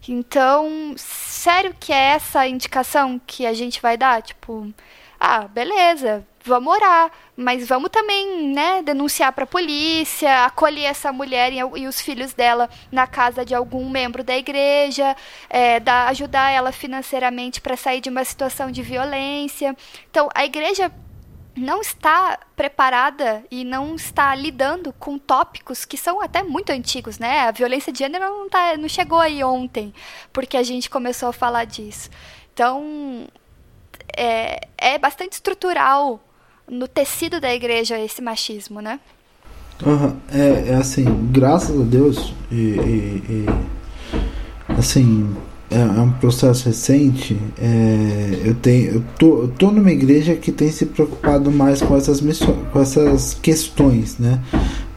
Então, 0.08 0.94
sério 0.98 1.76
que 1.80 1.94
é 1.94 2.14
essa 2.14 2.48
indicação 2.48 3.22
que 3.26 3.46
a 3.46 3.54
gente 3.54 3.82
vai 3.82 3.98
dar? 3.98 4.22
Tipo, 4.22 4.74
ah, 5.20 5.48
beleza, 5.48 6.26
vamos 6.44 6.74
orar, 6.74 7.12
mas 7.36 7.68
vamos 7.68 7.90
também, 7.92 8.52
né, 8.52 8.82
denunciar 8.82 9.32
para 9.32 9.44
a 9.44 9.48
polícia, 9.48 10.46
acolher 10.46 10.86
essa 10.86 11.12
mulher 11.12 11.54
e, 11.54 11.58
e, 11.58 11.88
os 11.88 12.02
filhos 12.02 12.34
dela 12.34 12.70
na 12.92 13.06
casa 13.06 13.46
de 13.46 13.54
algum 13.54 13.90
membro 13.90 14.24
da 14.24 14.36
igreja, 14.36 15.16
é, 15.50 15.80
dar, 15.80 16.08
ajudar 16.10 16.52
ela 16.52 16.72
financeiramente 16.72 17.62
para 17.62 17.78
sair 17.78 18.02
de 18.02 18.10
uma 18.10 18.24
situação 18.26 18.72
de 18.72 18.82
violência. 18.82 19.76
Então, 20.10 20.30
a 20.34 20.44
igreja 20.46 20.92
não 21.56 21.82
está 21.82 22.40
preparada 22.56 23.44
e 23.52 23.64
não 23.64 23.96
está 23.96 24.34
lidando 24.34 24.94
com 24.94 25.18
tópicos 25.18 25.84
que 25.84 25.98
são 25.98 26.22
até 26.22 26.44
muito 26.44 26.72
antigos, 26.72 27.20
né? 27.20 27.42
A 27.42 27.52
violência 27.52 27.92
de 27.92 28.00
gênero 28.00 28.24
não, 28.24 28.50
tá, 28.50 28.78
não 28.78 28.88
chegou 28.88 29.20
aí 29.20 29.44
ontem, 29.44 29.94
porque 30.32 30.56
a 30.56 30.64
gente 30.64 30.90
começou 30.90 31.30
a 31.30 31.34
falar 31.34 31.66
disso. 31.66 32.10
Então, 32.54 33.28
é, 34.16 34.68
é 34.78 34.98
bastante 34.98 35.34
estrutural 35.34 36.20
no 36.68 36.88
tecido 36.88 37.42
da 37.42 37.54
igreja 37.54 38.00
esse 38.00 38.22
machismo, 38.22 38.82
né? 38.82 39.00
Uhum. 39.86 40.20
É, 40.32 40.70
é 40.70 40.76
assim, 40.76 41.06
graças 41.32 41.80
a 41.80 41.84
Deus, 41.84 42.34
e, 42.52 42.56
e, 42.56 43.46
e 44.70 44.74
assim, 44.78 45.36
é, 45.72 45.80
é, 45.80 46.02
um 46.02 46.12
processo 46.12 46.66
recente. 46.66 47.38
É, 47.58 48.42
eu 48.44 48.54
tenho, 48.56 48.96
eu 48.96 49.04
tô, 49.18 49.42
eu 49.44 49.48
tô 49.48 49.72
numa 49.72 49.92
igreja 49.92 50.36
que 50.36 50.52
tem 50.52 50.70
se 50.70 50.86
preocupado 50.86 51.50
mais 51.50 51.82
com 51.82 51.96
essas 51.96 52.20
missões, 52.20 52.58
com 52.74 52.82
essas 52.82 53.34
questões, 53.42 54.18
né? 54.20 54.40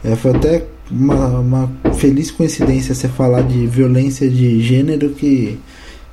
É, 0.03 0.15
foi 0.15 0.31
até 0.31 0.65
uma, 0.91 1.39
uma 1.39 1.71
feliz 1.93 2.29
coincidência 2.29 2.93
você 2.93 3.07
falar 3.07 3.43
de 3.43 3.65
violência 3.65 4.29
de 4.29 4.61
gênero 4.61 5.09
que 5.11 5.57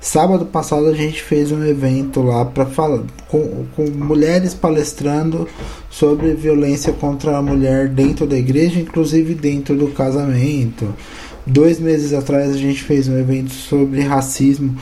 sábado 0.01 0.47
passado 0.47 0.87
a 0.87 0.95
gente 0.95 1.23
fez 1.23 1.53
um 1.53 1.65
evento 1.65 2.23
lá 2.23 2.45
para 2.45 2.65
falar 2.67 3.03
com, 3.29 3.65
com 3.77 3.85
mulheres 3.91 4.55
palestrando 4.55 5.47
sobre 5.91 6.35
violência 6.35 6.93
contra 6.93 7.37
a 7.37 7.43
mulher 7.43 7.89
dentro 7.89 8.27
da 8.27 8.37
igreja, 8.37 8.81
inclusive 8.81 9.35
dentro 9.35 9.77
do 9.77 9.89
casamento. 9.89 10.93
Dois 11.47 11.81
meses 11.81 12.13
atrás 12.13 12.51
a 12.51 12.57
gente 12.57 12.83
fez 12.83 13.09
um 13.09 13.19
evento 13.19 13.53
sobre 13.53 14.01
racismo. 14.03 14.77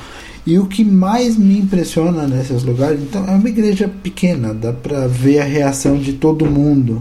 E 0.47 0.59
o 0.59 0.67
que 0.67 0.85
mais 0.85 1.37
me 1.37 1.59
impressiona 1.59 2.27
nesses 2.27 2.63
lugares, 2.63 3.01
então 3.01 3.25
é 3.27 3.33
uma 3.33 3.49
igreja 3.49 3.89
pequena, 3.89 4.55
dá 4.55 4.73
para 4.73 5.07
ver 5.07 5.41
a 5.41 5.45
reação 5.45 5.99
de 5.99 6.15
todo 6.15 6.47
mundo. 6.47 7.01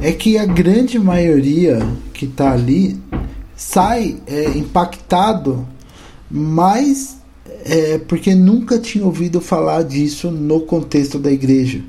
É 0.00 0.12
que 0.12 0.38
a 0.38 0.46
grande 0.46 0.98
maioria 0.98 1.86
que 2.12 2.24
está 2.24 2.52
ali 2.52 2.98
sai 3.54 4.16
é, 4.26 4.56
impactado, 4.56 5.66
mas 6.30 7.18
é, 7.64 7.98
porque 7.98 8.34
nunca 8.34 8.78
tinha 8.78 9.04
ouvido 9.04 9.40
falar 9.40 9.82
disso 9.82 10.30
no 10.30 10.62
contexto 10.62 11.18
da 11.18 11.30
igreja. 11.30 11.80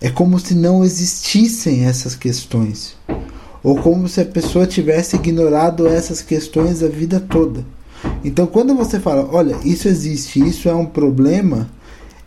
É 0.00 0.10
como 0.10 0.38
se 0.38 0.54
não 0.54 0.84
existissem 0.84 1.86
essas 1.86 2.14
questões 2.14 2.96
ou 3.66 3.74
como 3.74 4.08
se 4.08 4.20
a 4.20 4.24
pessoa 4.24 4.64
tivesse 4.64 5.16
ignorado 5.16 5.88
essas 5.88 6.22
questões 6.22 6.84
a 6.84 6.86
vida 6.86 7.18
toda. 7.18 7.64
Então, 8.24 8.46
quando 8.46 8.76
você 8.76 9.00
fala, 9.00 9.28
olha, 9.32 9.56
isso 9.64 9.88
existe, 9.88 10.38
isso 10.38 10.68
é 10.68 10.72
um 10.72 10.86
problema, 10.86 11.68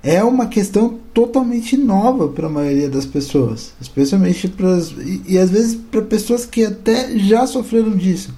é 0.03 0.21
uma 0.21 0.47
questão 0.47 0.99
totalmente 1.13 1.77
nova 1.77 2.27
para 2.27 2.47
a 2.47 2.49
maioria 2.49 2.89
das 2.89 3.05
pessoas, 3.05 3.71
especialmente 3.79 4.49
para 4.49 4.79
e, 4.97 5.21
e 5.29 5.37
às 5.37 5.49
vezes 5.49 5.75
para 5.89 6.01
pessoas 6.01 6.45
que 6.45 6.65
até 6.65 7.17
já 7.17 7.47
sofreram 7.47 7.95
disso 7.95 8.33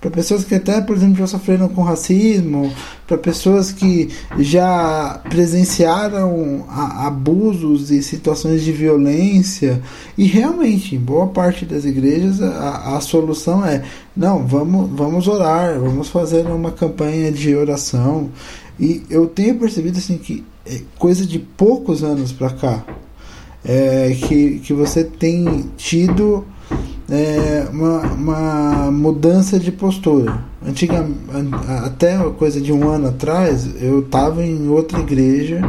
para 0.00 0.10
pessoas 0.10 0.44
que 0.44 0.54
até, 0.54 0.80
por 0.80 0.96
exemplo, 0.96 1.16
já 1.16 1.26
sofreram 1.26 1.68
com 1.68 1.82
racismo, 1.82 2.72
para 3.06 3.18
pessoas 3.18 3.70
que 3.70 4.08
já 4.38 5.20
presenciaram 5.28 6.64
abusos 6.68 7.90
e 7.90 8.02
situações 8.02 8.62
de 8.62 8.72
violência. 8.72 9.82
E 10.16 10.26
realmente, 10.26 10.96
em 10.96 10.98
boa 10.98 11.26
parte 11.26 11.64
das 11.64 11.84
igrejas, 11.84 12.40
a, 12.40 12.96
a 12.96 13.00
solução 13.00 13.64
é: 13.64 13.84
não, 14.16 14.46
vamos, 14.46 14.90
vamos 14.90 15.28
orar, 15.28 15.78
vamos 15.78 16.08
fazer 16.08 16.46
uma 16.46 16.72
campanha 16.72 17.30
de 17.30 17.54
oração. 17.54 18.30
E 18.78 19.02
eu 19.10 19.26
tenho 19.26 19.56
percebido 19.56 19.98
assim 19.98 20.16
que 20.16 20.42
é 20.64 20.80
coisa 20.98 21.26
de 21.26 21.38
poucos 21.38 22.02
anos 22.02 22.32
para 22.32 22.50
cá 22.50 22.84
é, 23.64 24.16
que, 24.26 24.60
que 24.60 24.72
você 24.72 25.04
tem 25.04 25.70
tido 25.76 26.44
é, 27.10 27.66
uma, 27.72 28.00
uma 28.02 28.90
mudança 28.90 29.58
de 29.58 29.72
postura. 29.72 30.44
Antiga, 30.64 31.06
até 31.84 32.16
coisa 32.38 32.60
de 32.60 32.72
um 32.72 32.88
ano 32.88 33.08
atrás, 33.08 33.68
eu 33.82 34.00
estava 34.00 34.44
em 34.44 34.68
outra 34.68 35.00
igreja, 35.00 35.60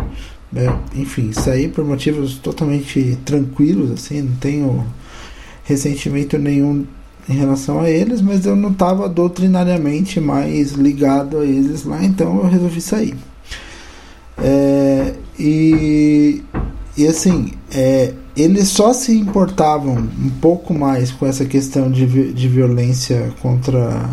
é, 0.56 0.72
enfim, 0.96 1.32
saí 1.34 1.68
por 1.68 1.84
motivos 1.84 2.36
totalmente 2.38 3.18
tranquilos, 3.26 3.92
assim, 3.92 4.22
não 4.22 4.36
tenho 4.36 4.86
ressentimento 5.64 6.38
nenhum 6.38 6.86
em 7.28 7.34
relação 7.34 7.80
a 7.80 7.90
eles, 7.90 8.22
mas 8.22 8.46
eu 8.46 8.56
não 8.56 8.72
estava 8.72 9.08
doutrinariamente 9.10 10.20
mais 10.20 10.74
ligado 10.74 11.40
a 11.40 11.46
eles 11.46 11.86
lá, 11.86 12.04
então 12.04 12.38
eu 12.38 12.48
resolvi 12.48 12.82
sair. 12.82 13.16
É, 14.38 15.14
e, 15.40 16.44
e 16.98 17.08
assim, 17.08 17.54
é, 17.74 18.14
eles 18.36 18.68
só 18.68 18.94
se 18.94 19.18
importavam 19.18 19.94
um 19.96 20.30
pouco 20.42 20.74
mais 20.74 21.12
com 21.12 21.26
essa 21.26 21.46
questão 21.46 21.90
de, 21.90 22.34
de 22.34 22.48
violência 22.48 23.34
contra, 23.42 24.10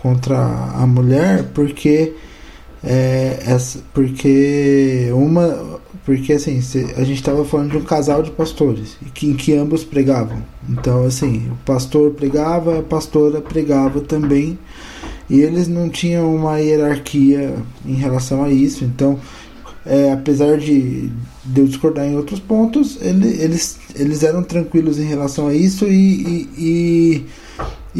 contra 0.00 0.36
a 0.36 0.86
mulher 0.86 1.44
porque 1.54 2.14
é, 2.84 3.38
essa, 3.46 3.80
porque 3.94 5.08
uma 5.12 5.80
porque 6.04 6.32
assim 6.32 6.58
a 6.96 7.04
gente 7.04 7.18
estava 7.18 7.44
falando 7.44 7.70
de 7.70 7.76
um 7.76 7.84
casal 7.84 8.22
de 8.22 8.30
pastores 8.32 8.96
em 9.22 9.34
que 9.34 9.54
ambos 9.54 9.84
pregavam. 9.84 10.42
Então 10.68 11.04
assim 11.04 11.48
o 11.50 11.56
pastor 11.64 12.10
pregava 12.12 12.80
a 12.80 12.82
pastora 12.82 13.40
pregava 13.40 14.00
também 14.00 14.58
e 15.30 15.40
eles 15.40 15.68
não 15.68 15.88
tinham 15.88 16.34
uma 16.34 16.58
hierarquia 16.58 17.54
em 17.86 17.94
relação 17.94 18.42
a 18.42 18.50
isso. 18.50 18.84
Então 18.84 19.18
é, 19.84 20.12
apesar 20.12 20.58
de, 20.58 21.10
de 21.44 21.60
eu 21.60 21.66
discordar 21.66 22.06
em 22.06 22.16
outros 22.16 22.38
pontos, 22.38 22.98
ele, 23.00 23.28
eles, 23.42 23.78
eles 23.94 24.22
eram 24.22 24.42
tranquilos 24.42 24.98
em 24.98 25.04
relação 25.04 25.48
a 25.48 25.54
isso 25.54 25.86
e, 25.86 26.22
e, 26.22 26.48
e, 26.58 27.26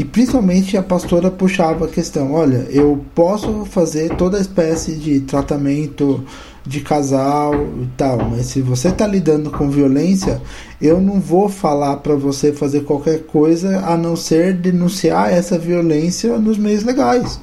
e, 0.00 0.04
principalmente 0.04 0.76
a 0.76 0.82
pastora 0.82 1.30
puxava 1.30 1.86
a 1.86 1.88
questão: 1.88 2.32
olha, 2.32 2.66
eu 2.70 3.04
posso 3.14 3.64
fazer 3.64 4.14
toda 4.16 4.40
espécie 4.40 4.94
de 4.94 5.20
tratamento 5.20 6.24
de 6.64 6.80
casal 6.80 7.54
e 7.54 7.88
tal, 7.96 8.30
mas 8.30 8.46
se 8.46 8.60
você 8.60 8.88
está 8.88 9.04
lidando 9.04 9.50
com 9.50 9.68
violência, 9.68 10.40
eu 10.80 11.00
não 11.00 11.20
vou 11.20 11.48
falar 11.48 11.96
para 11.96 12.14
você 12.14 12.52
fazer 12.52 12.84
qualquer 12.84 13.24
coisa 13.24 13.80
a 13.80 13.96
não 13.96 14.14
ser 14.14 14.54
denunciar 14.54 15.32
essa 15.32 15.58
violência 15.58 16.38
nos 16.38 16.56
meios 16.56 16.84
legais. 16.84 17.40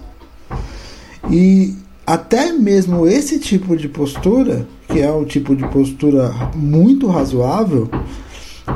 E, 1.29 1.75
até 2.09 2.51
mesmo 2.51 3.07
esse 3.07 3.37
tipo 3.37 3.77
de 3.77 3.87
postura, 3.87 4.67
que 4.87 4.99
é 4.99 5.11
um 5.11 5.23
tipo 5.23 5.55
de 5.55 5.67
postura 5.67 6.31
muito 6.55 7.05
razoável, 7.05 7.87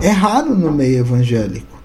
é 0.03 0.09
raro 0.09 0.55
no 0.55 0.71
meio 0.71 0.99
evangélico. 0.99 1.81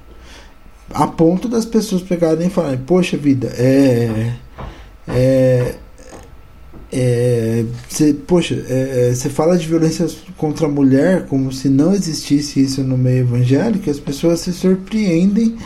A 0.92 1.06
ponto 1.06 1.48
das 1.48 1.64
pessoas 1.64 2.02
pegarem 2.02 2.48
e 2.48 2.50
falarem, 2.50 2.78
poxa 2.78 3.16
vida, 3.16 3.48
é, 3.56 4.34
É, 5.08 5.74
é, 6.92 7.64
cê, 7.88 8.12
poxa, 8.12 8.54
você 8.54 9.28
é, 9.28 9.30
fala 9.30 9.56
de 9.56 9.66
violência 9.66 10.06
contra 10.36 10.66
a 10.66 10.70
mulher 10.70 11.24
como 11.26 11.50
se 11.50 11.70
não 11.70 11.94
existisse 11.94 12.62
isso 12.62 12.84
no 12.84 12.98
meio 12.98 13.20
evangélico, 13.20 13.88
as 13.88 13.98
pessoas 13.98 14.40
se 14.40 14.52
surpreendem, 14.52 15.56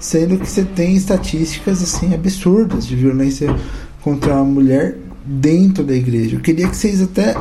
sendo 0.00 0.38
que 0.38 0.48
você 0.48 0.64
tem 0.64 0.94
estatísticas 0.96 1.82
assim 1.82 2.14
absurdas 2.14 2.86
de 2.86 2.96
violência 2.96 3.54
contra 4.00 4.36
a 4.36 4.42
mulher 4.42 4.96
dentro 5.26 5.82
da 5.82 5.94
igreja. 5.94 6.36
Eu 6.36 6.40
queria 6.40 6.68
que 6.68 6.76
vocês 6.76 7.02
até 7.02 7.34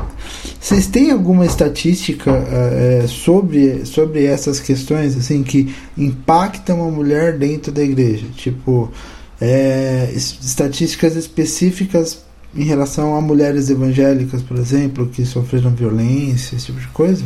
vocês 0.60 0.88
têm 0.88 1.12
alguma 1.12 1.46
estatística 1.46 2.32
é, 2.32 3.06
sobre, 3.08 3.86
sobre 3.86 4.26
essas 4.26 4.60
questões 4.60 5.16
assim 5.16 5.44
que 5.44 5.74
impactam 5.96 6.88
a 6.88 6.92
mulher 6.92 7.38
dentro 7.38 7.72
da 7.72 7.84
igreja, 7.84 8.26
tipo 8.36 8.92
é, 9.40 10.12
estatísticas 10.16 11.16
específicas 11.16 12.26
em 12.56 12.64
relação 12.64 13.16
a 13.16 13.22
mulheres 13.22 13.70
evangélicas, 13.70 14.42
por 14.42 14.58
exemplo, 14.58 15.08
que 15.08 15.26
sofreram 15.26 15.72
violência, 15.72 16.56
esse 16.56 16.68
tipo 16.68 16.80
de 16.80 16.88
coisa? 16.88 17.24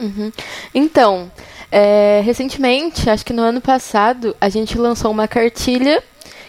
Uhum. 0.00 0.30
Então, 0.72 1.30
é, 1.70 2.22
recentemente, 2.24 3.10
acho 3.10 3.26
que 3.26 3.32
no 3.32 3.42
ano 3.42 3.60
passado, 3.60 4.36
a 4.40 4.48
gente 4.48 4.78
lançou 4.78 5.10
uma 5.10 5.26
cartilha 5.26 6.02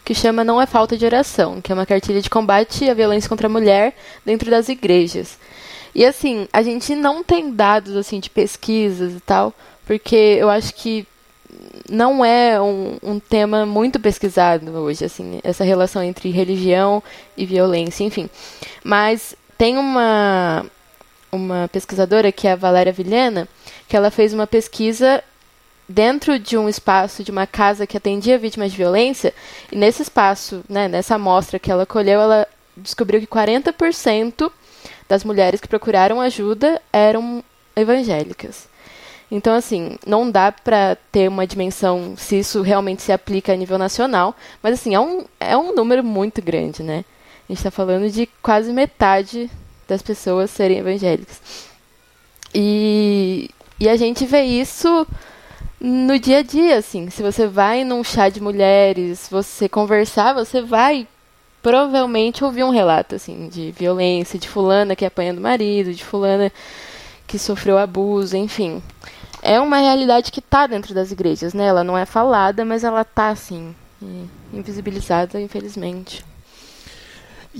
que 0.10 0.16
chama 0.16 0.44
Não 0.44 0.60
é 0.60 0.66
Falta 0.66 0.98
de 0.98 1.06
Oração, 1.06 1.62
que 1.62 1.72
é 1.72 1.76
uma 1.76 1.86
cartilha 1.86 2.20
de 2.20 2.32
combate 2.32 2.90
à 2.90 2.96
violência 2.96 3.30
contra 3.30 3.46
a 3.46 3.50
mulher 3.50 3.96
dentro 4.26 4.50
das 4.50 4.68
igrejas. 4.68 5.38
E 5.94 6.04
assim, 6.04 6.48
a 6.52 6.64
gente 6.64 6.96
não 6.96 7.24
tem 7.24 7.54
dados 7.54 7.96
assim 7.96 8.20
de 8.20 8.28
pesquisas 8.28 9.14
e 9.14 9.20
tal, 9.20 9.54
porque 9.86 10.16
eu 10.16 10.50
acho 10.50 10.74
que 10.74 11.06
não 11.88 12.26
é 12.26 12.60
um, 12.60 12.98
um, 13.04 13.20
tema 13.20 13.68
muito 13.68 14.00
pesquisado 14.00 14.72
hoje, 14.72 15.06
assim, 15.06 15.40
essa 15.44 15.64
relação 15.64 16.02
entre 16.02 16.32
religião 16.32 17.04
e 17.38 17.46
violência, 17.46 18.04
enfim. 18.04 18.28
Mas 18.84 19.36
tem 19.60 19.78
uma, 19.78 20.66
uma 21.32 21.70
pesquisadora, 21.72 22.32
que 22.32 22.48
é 22.48 22.54
a 22.54 22.56
Valéria 22.56 22.92
Vilhena, 22.92 23.48
que 23.88 23.96
ela 23.96 24.10
fez 24.10 24.34
uma 24.34 24.48
pesquisa 24.48 25.24
dentro 25.90 26.38
de 26.38 26.56
um 26.56 26.70
espaço 26.70 27.24
de 27.24 27.32
uma 27.32 27.48
casa 27.48 27.88
que 27.88 27.98
atendia 27.98 28.38
vítimas 28.38 28.70
de 28.70 28.78
violência, 28.78 29.34
e 29.72 29.76
nesse 29.76 30.04
espaço, 30.04 30.64
né, 30.70 30.88
nessa 30.88 31.16
amostra 31.16 31.58
que 31.58 31.72
ela 31.72 31.84
colheu, 31.84 32.22
ela 32.22 32.48
descobriu 32.78 33.20
que 33.20 33.26
40% 33.26 34.52
das 35.10 35.24
mulheres 35.24 35.60
que 35.60 35.68
procuraram 35.68 36.22
ajuda 36.22 36.80
eram 36.94 37.44
evangélicas. 37.76 38.70
Então, 39.32 39.54
assim, 39.54 39.98
não 40.06 40.30
dá 40.30 40.52
para 40.52 40.96
ter 41.12 41.28
uma 41.28 41.46
dimensão 41.46 42.14
se 42.16 42.40
isso 42.40 42.62
realmente 42.62 43.02
se 43.02 43.12
aplica 43.12 43.54
a 43.54 43.56
nível 43.56 43.78
nacional, 43.78 44.36
mas, 44.62 44.74
assim, 44.74 44.94
é 44.94 45.00
um, 45.00 45.26
é 45.40 45.58
um 45.58 45.74
número 45.74 46.04
muito 46.04 46.42
grande, 46.42 46.84
né? 46.84 47.04
A 47.48 47.52
gente 47.52 47.60
está 47.60 47.72
falando 47.72 48.10
de 48.12 48.28
quase 48.44 48.72
metade 48.72 49.50
das 49.88 50.04
pessoas 50.04 50.52
serem 50.52 50.80
evangélicas. 50.80 51.42
E, 52.54 53.50
e 53.80 53.90
a 53.90 53.96
gente 53.96 54.26
vê 54.26 54.44
isso 54.44 55.08
no 55.80 56.20
dia 56.20 56.40
a 56.40 56.44
dia, 56.44 56.78
assim. 56.78 57.10
Se 57.10 57.22
você 57.22 57.48
vai 57.48 57.84
num 57.84 58.04
chá 58.04 58.30
de 58.30 58.42
mulheres, 58.42 59.28
você 59.30 59.70
conversar, 59.70 60.34
você 60.34 60.62
vai 60.62 61.08
provavelmente 61.62 62.44
ouvir 62.44 62.64
um 62.64 62.70
relato, 62.70 63.16
assim, 63.16 63.50
de 63.50 63.72
violência, 63.72 64.40
de 64.40 64.48
fulana 64.48 64.96
que 64.96 65.06
apanha 65.06 65.34
do 65.34 65.42
marido, 65.42 65.94
de 65.94 66.04
fulana 66.04 66.52
que 67.28 67.38
sofreu 67.38 67.78
abuso, 67.78 68.36
enfim 68.38 68.82
é 69.42 69.60
uma 69.60 69.78
realidade 69.78 70.32
que 70.32 70.40
está 70.40 70.68
dentro 70.68 70.94
das 70.94 71.12
igrejas, 71.12 71.54
né? 71.54 71.66
Ela 71.66 71.84
não 71.84 71.98
é 71.98 72.06
falada, 72.06 72.66
mas 72.66 72.84
ela 72.84 73.02
está 73.02 73.30
assim, 73.30 73.74
invisibilizada, 74.54 75.40
infelizmente. 75.40 76.26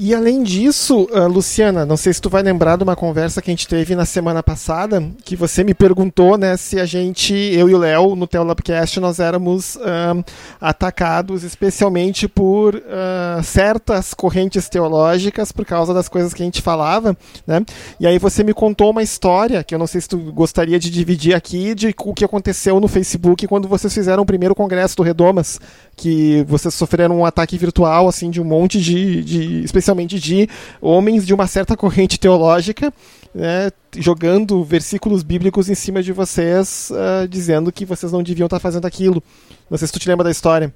E 0.02 0.16
além 0.16 0.44
disso, 0.44 1.10
uh, 1.12 1.28
Luciana, 1.28 1.86
não 1.86 1.98
sei 1.98 2.14
se 2.14 2.22
tu 2.22 2.30
vai 2.30 2.42
lembrar 2.42 2.78
de 2.78 2.84
uma 2.86 2.96
conversa 2.96 3.42
que 3.42 3.52
a 3.52 3.54
gente 3.54 3.68
teve 3.68 3.96
na 3.96 4.06
semana 4.06 4.42
passada, 4.42 5.04
que 5.26 5.36
você 5.36 5.62
me 5.62 5.74
perguntou, 5.74 6.38
né, 6.38 6.56
se 6.56 6.80
a 6.80 6.86
gente, 6.86 7.34
eu 7.34 7.68
e 7.68 7.76
o 7.76 7.78
Léo, 7.78 8.16
no 8.16 8.26
Teolabcast, 8.26 8.98
nós 9.02 9.20
éramos 9.20 9.76
uh, 9.76 10.24
atacados 10.62 11.44
especialmente 11.44 12.30
por 12.30 12.76
uh, 12.76 13.44
certas 13.44 14.14
correntes 14.14 14.70
teológicas 14.70 15.52
por 15.52 15.66
causa 15.66 15.94
das 15.94 16.08
coisas 16.08 16.34
que 16.34 16.42
a 16.42 16.46
gente 16.46 16.62
falava, 16.62 17.18
né? 17.46 17.62
E 18.00 18.08
aí 18.08 18.18
você 18.18 18.42
me 18.42 18.54
contou 18.54 18.92
uma 18.92 19.04
história 19.04 19.66
que 19.66 19.76
eu 19.76 19.80
não 19.80 19.88
sei 19.88 20.00
se 20.00 20.08
tu 20.08 20.18
gostaria 20.32 20.80
de 20.80 20.90
dividir 20.90 21.36
aqui 21.36 21.76
de 21.76 21.94
o 22.06 22.14
que 22.14 22.24
aconteceu 22.24 22.80
no 22.80 22.88
Facebook 22.88 23.46
quando 23.48 23.68
vocês 23.68 23.94
fizeram 23.94 24.24
o 24.24 24.26
primeiro 24.26 24.56
congresso 24.56 24.96
do 24.96 25.04
Redomas, 25.04 25.60
que 25.98 26.46
vocês 26.48 26.74
sofreram 26.74 27.20
um 27.20 27.26
ataque 27.26 27.58
virtual 27.58 28.08
assim 28.08 28.30
de 28.30 28.40
um 28.40 28.46
monte 28.46 28.80
de, 28.80 29.22
de 29.26 29.64
especialmente 29.90 30.20
de 30.20 30.48
homens 30.82 31.26
de 31.26 31.34
uma 31.34 31.48
certa 31.48 31.76
corrente 31.76 32.20
teológica, 32.20 32.94
né, 33.34 33.72
jogando 33.98 34.64
versículos 34.64 35.24
bíblicos 35.24 35.70
em 35.70 35.76
cima 35.76 36.04
de 36.04 36.14
vocês, 36.14 36.92
uh, 36.92 37.28
dizendo 37.28 37.72
que 37.72 37.86
vocês 37.86 38.12
não 38.12 38.24
deviam 38.24 38.46
estar 38.46 38.60
fazendo 38.60 38.86
aquilo. 38.86 39.24
Não 39.70 39.78
sei 39.78 39.88
se 39.88 39.94
tu 39.94 40.00
te 40.00 40.08
lembra 40.08 40.24
da 40.24 40.32
história. 40.32 40.74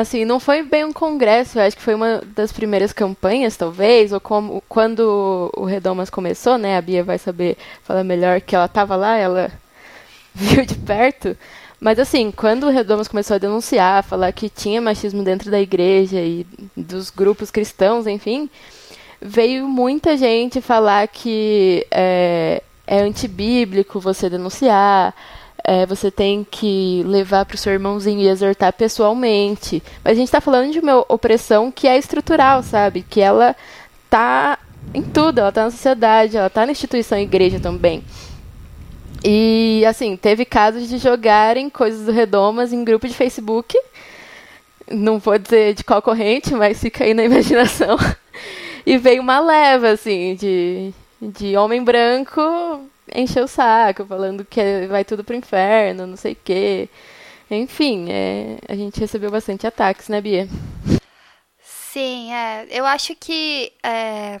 Assim, 0.00 0.24
não 0.24 0.40
foi 0.40 0.64
bem 0.64 0.84
um 0.84 0.92
congresso, 0.92 1.56
eu 1.56 1.62
acho 1.62 1.76
que 1.76 1.82
foi 1.82 1.94
uma 1.94 2.20
das 2.34 2.50
primeiras 2.50 2.92
campanhas, 2.92 3.56
talvez, 3.56 4.12
ou 4.12 4.18
como 4.18 4.60
quando 4.68 5.52
o 5.56 5.64
Redomas 5.64 6.10
começou, 6.10 6.58
né? 6.58 6.76
A 6.76 6.82
Bia 6.82 7.04
vai 7.04 7.16
saber 7.16 7.56
falar 7.84 8.02
melhor 8.02 8.40
que 8.40 8.56
ela 8.56 8.64
estava 8.64 8.96
lá, 8.96 9.16
ela 9.16 9.52
viu 10.34 10.66
de 10.66 10.74
perto. 10.74 11.36
Mas 11.80 11.98
assim, 11.98 12.32
quando 12.32 12.66
o 12.66 12.70
Redomas 12.70 13.06
começou 13.06 13.36
a 13.36 13.38
denunciar, 13.38 14.02
falar 14.02 14.32
que 14.32 14.48
tinha 14.48 14.80
machismo 14.80 15.22
dentro 15.22 15.50
da 15.50 15.60
igreja 15.60 16.20
e 16.20 16.44
dos 16.76 17.08
grupos 17.08 17.50
cristãos, 17.50 18.06
enfim, 18.06 18.50
veio 19.20 19.68
muita 19.68 20.16
gente 20.16 20.60
falar 20.60 21.06
que 21.06 21.86
é, 21.90 22.62
é 22.86 23.00
antibíblico 23.00 24.00
você 24.00 24.28
denunciar, 24.28 25.14
é, 25.62 25.86
você 25.86 26.10
tem 26.10 26.46
que 26.50 27.04
levar 27.06 27.44
para 27.44 27.54
o 27.54 27.58
seu 27.58 27.72
irmãozinho 27.72 28.20
e 28.20 28.28
exortar 28.28 28.72
pessoalmente. 28.72 29.82
Mas 30.02 30.12
a 30.12 30.16
gente 30.16 30.28
está 30.28 30.40
falando 30.40 30.72
de 30.72 30.80
uma 30.80 31.04
opressão 31.08 31.70
que 31.70 31.86
é 31.86 31.96
estrutural, 31.96 32.62
sabe? 32.62 33.04
Que 33.08 33.20
ela 33.20 33.54
tá 34.10 34.58
em 34.94 35.02
tudo, 35.02 35.40
ela 35.40 35.52
tá 35.52 35.64
na 35.64 35.70
sociedade, 35.70 36.36
ela 36.36 36.50
tá 36.50 36.64
na 36.64 36.72
instituição 36.72 37.18
igreja 37.18 37.60
também. 37.60 38.02
E, 39.24 39.84
assim, 39.86 40.16
teve 40.16 40.44
casos 40.44 40.88
de 40.88 40.98
jogarem 40.98 41.68
coisas 41.68 42.06
do 42.06 42.12
Redomas 42.12 42.72
em 42.72 42.84
grupo 42.84 43.08
de 43.08 43.14
Facebook. 43.14 43.78
Não 44.90 45.18
vou 45.18 45.38
dizer 45.38 45.74
de 45.74 45.84
qual 45.84 46.00
corrente, 46.00 46.54
mas 46.54 46.80
fica 46.80 47.04
aí 47.04 47.14
na 47.14 47.24
imaginação. 47.24 47.96
E 48.86 48.96
veio 48.96 49.20
uma 49.20 49.40
leva, 49.40 49.90
assim, 49.90 50.34
de, 50.34 50.92
de 51.20 51.56
homem 51.56 51.82
branco 51.82 52.40
encher 53.14 53.42
o 53.42 53.48
saco, 53.48 54.04
falando 54.04 54.44
que 54.44 54.86
vai 54.88 55.04
tudo 55.04 55.24
pro 55.24 55.34
inferno, 55.34 56.06
não 56.06 56.16
sei 56.16 56.32
o 56.32 56.38
quê. 56.44 56.88
Enfim, 57.50 58.06
é, 58.10 58.58
a 58.68 58.74
gente 58.74 59.00
recebeu 59.00 59.30
bastante 59.30 59.66
ataques, 59.66 60.08
né, 60.08 60.20
Bia? 60.20 60.46
Sim, 61.62 62.32
é, 62.32 62.66
eu 62.70 62.84
acho 62.84 63.14
que. 63.16 63.72
É 63.82 64.38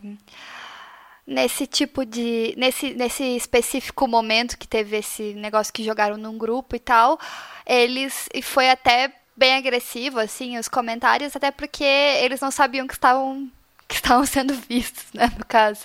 nesse 1.28 1.66
tipo 1.66 2.06
de. 2.06 2.54
Nesse, 2.56 2.94
nesse 2.94 3.22
específico 3.36 4.08
momento 4.08 4.56
que 4.58 4.66
teve 4.66 4.96
esse 4.96 5.34
negócio 5.34 5.72
que 5.72 5.84
jogaram 5.84 6.16
num 6.16 6.38
grupo 6.38 6.74
e 6.74 6.78
tal, 6.78 7.20
eles. 7.66 8.28
E 8.34 8.40
foi 8.40 8.70
até 8.70 9.12
bem 9.36 9.54
agressivo, 9.54 10.18
assim, 10.18 10.58
os 10.58 10.66
comentários, 10.66 11.36
até 11.36 11.50
porque 11.50 11.84
eles 11.84 12.40
não 12.40 12.50
sabiam 12.50 12.86
que 12.86 12.94
estavam. 12.94 13.48
Que 13.86 13.96
estavam 13.96 14.24
sendo 14.26 14.54
vistos, 14.54 15.04
né, 15.12 15.30
no 15.38 15.44
caso. 15.44 15.84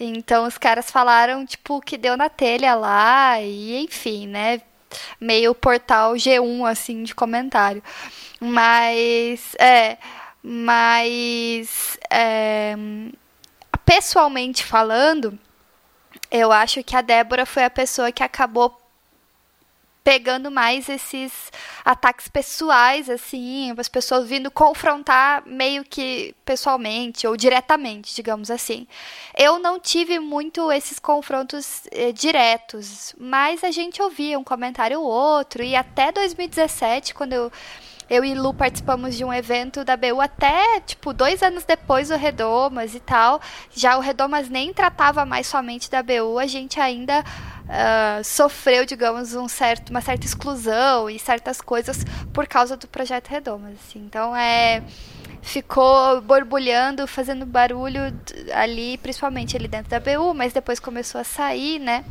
Então 0.00 0.46
os 0.46 0.58
caras 0.58 0.90
falaram, 0.90 1.44
tipo, 1.46 1.80
que 1.80 1.98
deu 1.98 2.16
na 2.16 2.28
telha 2.28 2.74
lá, 2.74 3.40
e 3.40 3.84
enfim, 3.84 4.26
né? 4.26 4.62
Meio 5.20 5.54
portal 5.54 6.14
G1, 6.14 6.66
assim, 6.70 7.02
de 7.04 7.14
comentário. 7.14 7.82
Mas. 8.40 9.54
É. 9.58 9.98
Mas. 10.42 11.98
É, 12.10 12.74
pessoalmente 13.88 14.66
falando, 14.66 15.38
eu 16.30 16.52
acho 16.52 16.84
que 16.84 16.94
a 16.94 17.00
Débora 17.00 17.46
foi 17.46 17.64
a 17.64 17.70
pessoa 17.70 18.12
que 18.12 18.22
acabou 18.22 18.78
pegando 20.04 20.50
mais 20.50 20.90
esses 20.90 21.50
ataques 21.82 22.28
pessoais, 22.28 23.08
assim, 23.08 23.74
as 23.78 23.88
pessoas 23.88 24.28
vindo 24.28 24.50
confrontar 24.50 25.42
meio 25.46 25.84
que 25.84 26.34
pessoalmente 26.44 27.26
ou 27.26 27.34
diretamente, 27.34 28.14
digamos 28.14 28.50
assim. 28.50 28.86
Eu 29.34 29.58
não 29.58 29.80
tive 29.80 30.18
muito 30.18 30.70
esses 30.70 30.98
confrontos 30.98 31.84
eh, 31.90 32.12
diretos, 32.12 33.14
mas 33.18 33.64
a 33.64 33.70
gente 33.70 34.02
ouvia 34.02 34.38
um 34.38 34.44
comentário 34.44 35.00
ou 35.00 35.06
outro, 35.06 35.62
e 35.62 35.74
até 35.74 36.12
2017, 36.12 37.14
quando 37.14 37.32
eu 37.32 37.50
eu 38.08 38.24
e 38.24 38.34
Lu 38.34 38.54
participamos 38.54 39.16
de 39.16 39.24
um 39.24 39.32
evento 39.32 39.84
da 39.84 39.96
BU 39.96 40.20
até, 40.20 40.80
tipo, 40.80 41.12
dois 41.12 41.42
anos 41.42 41.64
depois 41.64 42.08
do 42.08 42.16
Redomas 42.16 42.94
e 42.94 43.00
tal. 43.00 43.40
Já 43.70 43.96
o 43.96 44.00
Redomas 44.00 44.48
nem 44.48 44.72
tratava 44.72 45.24
mais 45.26 45.46
somente 45.46 45.90
da 45.90 46.02
BU, 46.02 46.38
a 46.38 46.46
gente 46.46 46.80
ainda 46.80 47.20
uh, 47.20 48.24
sofreu, 48.24 48.86
digamos, 48.86 49.34
um 49.34 49.46
certo, 49.46 49.90
uma 49.90 50.00
certa 50.00 50.26
exclusão 50.26 51.10
e 51.10 51.18
certas 51.18 51.60
coisas 51.60 52.04
por 52.32 52.46
causa 52.46 52.76
do 52.76 52.88
projeto 52.88 53.28
Redomas. 53.28 53.74
Assim. 53.74 53.98
Então, 53.98 54.34
é 54.34 54.82
ficou 55.40 56.20
borbulhando, 56.20 57.06
fazendo 57.06 57.46
barulho 57.46 58.00
ali, 58.52 58.98
principalmente 58.98 59.56
ali 59.56 59.68
dentro 59.68 59.88
da 59.88 60.00
BU, 60.00 60.34
mas 60.34 60.52
depois 60.52 60.78
começou 60.78 61.20
a 61.20 61.24
sair, 61.24 61.78
né? 61.78 62.04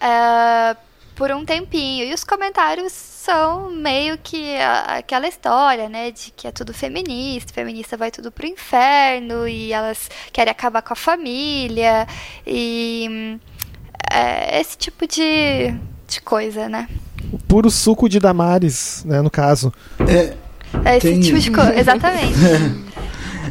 Uh, 0.00 0.76
por 1.22 1.30
um 1.30 1.44
tempinho. 1.44 2.04
E 2.04 2.12
os 2.12 2.24
comentários 2.24 2.92
são 2.92 3.70
meio 3.70 4.18
que 4.20 4.56
a, 4.56 4.96
aquela 4.98 5.28
história, 5.28 5.88
né? 5.88 6.10
De 6.10 6.32
que 6.34 6.48
é 6.48 6.50
tudo 6.50 6.74
feminista, 6.74 7.52
feminista 7.52 7.96
vai 7.96 8.10
tudo 8.10 8.32
pro 8.32 8.44
inferno, 8.44 9.46
e 9.46 9.72
elas 9.72 10.10
querem 10.32 10.50
acabar 10.50 10.82
com 10.82 10.94
a 10.94 10.96
família, 10.96 12.08
e 12.44 13.38
é, 14.12 14.60
esse 14.60 14.76
tipo 14.76 15.06
de, 15.06 15.72
de 16.08 16.20
coisa, 16.22 16.68
né? 16.68 16.88
O 17.32 17.38
puro 17.38 17.70
suco 17.70 18.08
de 18.08 18.18
Damares, 18.18 19.04
né, 19.06 19.22
no 19.22 19.30
caso. 19.30 19.72
É, 20.00 20.34
é 20.84 20.96
esse 20.96 21.08
tem... 21.08 21.20
tipo 21.20 21.38
de 21.38 21.52
coisa, 21.52 21.78
exatamente. 21.78 22.34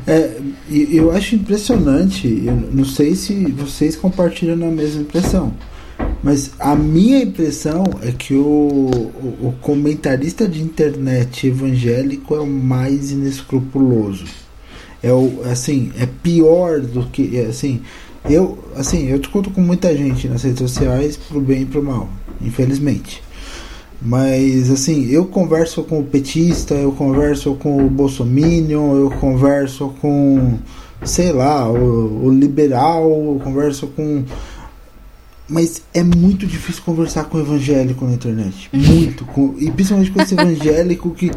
É, 0.08 0.40
eu 0.70 1.12
acho 1.12 1.36
impressionante, 1.36 2.26
eu 2.46 2.56
não 2.56 2.84
sei 2.84 3.14
se 3.14 3.52
vocês 3.52 3.96
compartilham 3.96 4.56
a 4.68 4.72
mesma 4.72 5.02
impressão, 5.02 5.54
mas 6.24 6.52
a 6.60 6.76
minha 6.76 7.24
impressão 7.24 7.84
é 8.04 8.12
que 8.12 8.36
o, 8.36 8.42
o, 8.42 9.48
o 9.48 9.56
comentarista 9.62 10.48
de 10.48 10.62
internet 10.62 11.48
evangélico 11.48 12.36
é 12.36 12.40
o 12.40 12.46
mais 12.46 13.12
inescrupuloso. 13.12 14.26
É 15.02 15.12
o 15.12 15.42
assim, 15.46 15.92
é 15.98 16.06
pior 16.06 16.80
do 16.80 17.08
que 17.08 17.40
assim, 17.40 17.82
eu 18.30 18.60
assim, 18.76 19.08
eu 19.08 19.18
discuto 19.18 19.50
com 19.50 19.62
muita 19.62 19.96
gente 19.98 20.28
nas 20.28 20.44
redes 20.44 20.60
sociais 20.60 21.18
pro 21.18 21.42
bem 21.42 21.64
e 21.64 21.66
pro 21.66 21.82
mal, 21.82 22.08
infelizmente. 22.40 23.24
Mas 24.00 24.70
assim, 24.70 25.10
eu 25.10 25.26
converso 25.26 25.84
com 25.84 26.00
o 26.00 26.04
petista, 26.04 26.76
eu 26.76 26.92
converso 26.92 27.56
com 27.56 27.84
o 27.84 27.90
bolsominion, 27.90 28.96
eu 28.96 29.10
converso 29.10 29.90
com 30.00 30.60
sei 31.04 31.32
lá, 31.32 31.68
o, 31.68 32.26
o 32.26 32.30
liberal, 32.30 33.10
eu 33.10 33.42
converso 33.44 33.88
com 33.88 34.24
mas 35.52 35.82
é 35.94 36.02
muito 36.02 36.48
difícil 36.48 36.82
conversar 36.84 37.26
com 37.26 37.38
evangélico 37.38 38.06
na 38.06 38.14
internet. 38.14 38.70
Muito. 38.72 39.26
Com, 39.26 39.54
e 39.60 39.70
principalmente 39.70 40.10
com 40.10 40.22
esse 40.22 40.34
evangélico 40.34 41.12
que 41.12 41.30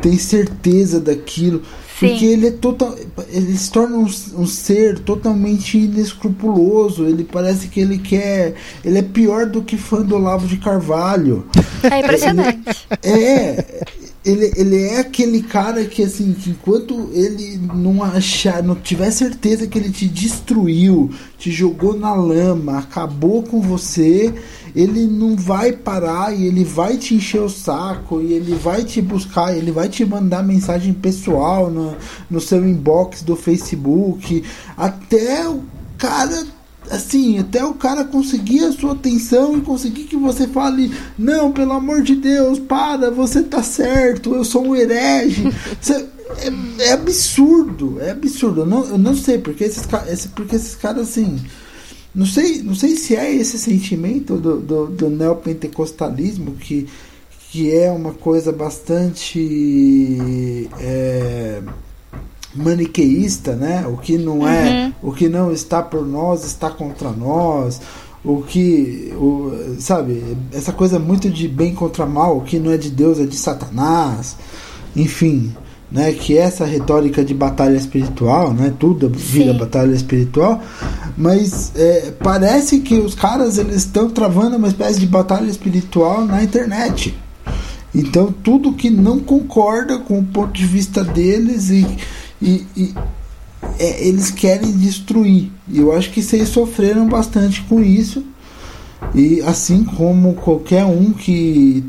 tem 0.00 0.16
certeza 0.16 0.98
daquilo. 0.98 1.62
Sim. 1.98 2.08
Porque 2.08 2.24
ele 2.24 2.46
é 2.46 2.50
total. 2.52 2.96
Ele 3.28 3.54
se 3.58 3.70
torna 3.70 3.98
um, 3.98 4.06
um, 4.06 4.46
ser 4.46 4.98
totalmente 5.00 5.76
inescrupuloso. 5.76 7.04
Ele 7.04 7.22
parece 7.22 7.68
que 7.68 7.80
ele 7.80 7.98
quer. 7.98 8.54
Ele 8.82 8.96
é 8.96 9.02
pior 9.02 9.44
do 9.44 9.60
que 9.60 9.76
fã 9.76 10.00
do 10.00 10.14
Olavo 10.14 10.48
de 10.48 10.56
Carvalho. 10.56 11.46
É 11.82 12.00
impressionante. 12.00 12.88
Ele, 13.02 13.24
é 13.24 13.84
ele, 14.24 14.52
ele 14.54 14.82
é 14.82 15.00
aquele 15.00 15.42
cara 15.42 15.84
que 15.84 16.02
assim, 16.02 16.34
que 16.34 16.50
enquanto 16.50 17.08
ele 17.12 17.58
não 17.72 18.02
achar, 18.02 18.62
não 18.62 18.74
tiver 18.74 19.10
certeza 19.10 19.66
que 19.66 19.78
ele 19.78 19.90
te 19.90 20.06
destruiu, 20.06 21.10
te 21.38 21.50
jogou 21.50 21.98
na 21.98 22.12
lama, 22.12 22.78
acabou 22.78 23.42
com 23.42 23.62
você, 23.62 24.32
ele 24.76 25.06
não 25.06 25.36
vai 25.36 25.72
parar 25.72 26.36
e 26.36 26.46
ele 26.46 26.64
vai 26.64 26.98
te 26.98 27.14
encher 27.14 27.40
o 27.40 27.48
saco 27.48 28.20
e 28.20 28.34
ele 28.34 28.54
vai 28.54 28.84
te 28.84 29.00
buscar, 29.00 29.56
ele 29.56 29.72
vai 29.72 29.88
te 29.88 30.04
mandar 30.04 30.42
mensagem 30.42 30.92
pessoal 30.92 31.70
no, 31.70 31.96
no 32.30 32.40
seu 32.40 32.66
inbox 32.68 33.22
do 33.22 33.34
Facebook, 33.34 34.44
até 34.76 35.48
o 35.48 35.62
cara 35.96 36.46
assim, 36.90 37.38
até 37.38 37.64
o 37.64 37.74
cara 37.74 38.04
conseguir 38.04 38.64
a 38.64 38.72
sua 38.72 38.92
atenção 38.92 39.56
e 39.56 39.60
conseguir 39.60 40.04
que 40.04 40.16
você 40.16 40.46
fale, 40.48 40.92
não, 41.16 41.52
pelo 41.52 41.72
amor 41.72 42.02
de 42.02 42.16
Deus, 42.16 42.58
para, 42.58 43.10
você 43.10 43.42
tá 43.42 43.62
certo, 43.62 44.34
eu 44.34 44.44
sou 44.44 44.66
um 44.66 44.76
herege. 44.76 45.44
Você, 45.80 46.06
é, 46.38 46.84
é, 46.84 46.92
absurdo, 46.92 47.98
é 48.00 48.10
absurdo. 48.10 48.60
Eu 48.60 48.66
não, 48.66 48.84
eu 48.84 48.98
não 48.98 49.16
sei 49.16 49.38
porque 49.38 49.64
esses, 49.64 49.86
esse, 50.08 50.28
porque 50.28 50.56
esses 50.56 50.74
caras 50.74 51.08
assim. 51.08 51.40
Não 52.14 52.26
sei, 52.26 52.62
não 52.62 52.74
sei 52.74 52.96
se 52.96 53.14
é 53.14 53.32
esse 53.32 53.56
sentimento 53.58 54.36
do, 54.36 54.60
do, 54.60 54.86
do 54.86 55.10
neopentecostalismo 55.10 56.56
que, 56.56 56.88
que 57.50 57.72
é 57.72 57.90
uma 57.90 58.12
coisa 58.12 58.52
bastante. 58.52 59.38
É, 60.80 61.62
maniqueísta, 62.54 63.54
né? 63.54 63.86
O 63.86 63.96
que 63.96 64.18
não 64.18 64.46
é, 64.46 64.92
uhum. 65.02 65.10
o 65.10 65.12
que 65.12 65.28
não 65.28 65.52
está 65.52 65.82
por 65.82 66.06
nós 66.06 66.44
está 66.44 66.70
contra 66.70 67.10
nós. 67.10 67.80
O 68.22 68.42
que, 68.42 69.14
o, 69.16 69.76
sabe, 69.78 70.36
essa 70.52 70.72
coisa 70.72 70.98
muito 70.98 71.30
de 71.30 71.48
bem 71.48 71.74
contra 71.74 72.04
mal, 72.04 72.36
o 72.36 72.42
que 72.42 72.58
não 72.58 72.70
é 72.70 72.76
de 72.76 72.90
Deus 72.90 73.18
é 73.18 73.24
de 73.24 73.36
Satanás. 73.36 74.36
Enfim, 74.94 75.54
né, 75.90 76.12
que 76.12 76.38
é 76.38 76.42
essa 76.42 76.64
retórica 76.64 77.24
de 77.24 77.34
batalha 77.34 77.76
espiritual, 77.76 78.52
né, 78.52 78.72
tudo 78.78 79.08
vira 79.08 79.52
Sim. 79.52 79.58
batalha 79.58 79.92
espiritual, 79.92 80.62
mas 81.16 81.72
é, 81.74 82.12
parece 82.22 82.80
que 82.80 82.94
os 82.94 83.14
caras 83.14 83.58
eles 83.58 83.76
estão 83.76 84.08
travando 84.08 84.56
uma 84.56 84.68
espécie 84.68 85.00
de 85.00 85.06
batalha 85.06 85.50
espiritual 85.50 86.24
na 86.24 86.44
internet. 86.44 87.16
Então 87.92 88.32
tudo 88.32 88.72
que 88.72 88.88
não 88.88 89.18
concorda 89.18 89.98
com 89.98 90.20
o 90.20 90.24
ponto 90.24 90.52
de 90.52 90.64
vista 90.64 91.02
deles 91.02 91.70
e 91.70 91.84
e, 92.40 92.66
e 92.76 92.94
é, 93.78 94.06
eles 94.06 94.30
querem 94.30 94.72
destruir. 94.72 95.50
E 95.68 95.78
eu 95.78 95.92
acho 95.92 96.10
que 96.10 96.22
vocês 96.22 96.48
sofreram 96.48 97.08
bastante 97.08 97.62
com 97.62 97.82
isso. 97.82 98.24
E 99.14 99.40
assim 99.42 99.84
como 99.84 100.34
qualquer 100.34 100.84
um 100.84 101.12
que 101.12 101.84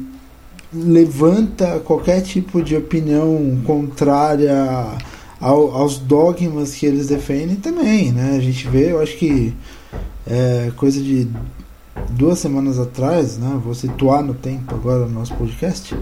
levanta 0.74 1.80
qualquer 1.80 2.22
tipo 2.22 2.64
de 2.64 2.76
opinião 2.76 3.60
contrária 3.66 4.98
ao, 5.40 5.76
aos 5.76 5.98
dogmas 5.98 6.74
que 6.74 6.86
eles 6.86 7.08
defendem 7.08 7.58
também, 7.58 8.12
né? 8.12 8.36
A 8.38 8.40
gente 8.40 8.68
vê, 8.70 8.92
eu 8.92 9.02
acho 9.02 9.18
que 9.18 9.54
é 10.26 10.72
coisa 10.78 11.02
de 11.02 11.28
duas 12.12 12.40
semanas 12.40 12.80
atrás, 12.80 13.38
né? 13.38 13.60
Vou 13.62 13.74
situar 13.74 14.24
no 14.24 14.34
tempo 14.34 14.74
agora 14.74 15.06
no 15.06 15.10
nosso 15.10 15.34
podcast. 15.34 15.96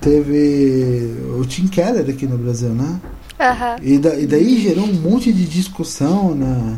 Teve 0.00 1.16
o 1.38 1.44
Tim 1.44 1.66
Keller 1.66 2.08
aqui 2.08 2.26
no 2.26 2.38
Brasil, 2.38 2.70
né? 2.70 3.00
Uhum. 3.38 3.76
E, 3.82 3.98
da, 3.98 4.16
e, 4.16 4.26
daí 4.26 4.60
gerou 4.60 4.84
um 4.84 4.92
monte 4.92 5.32
de 5.32 5.44
discussão 5.44 6.34
na. 6.34 6.76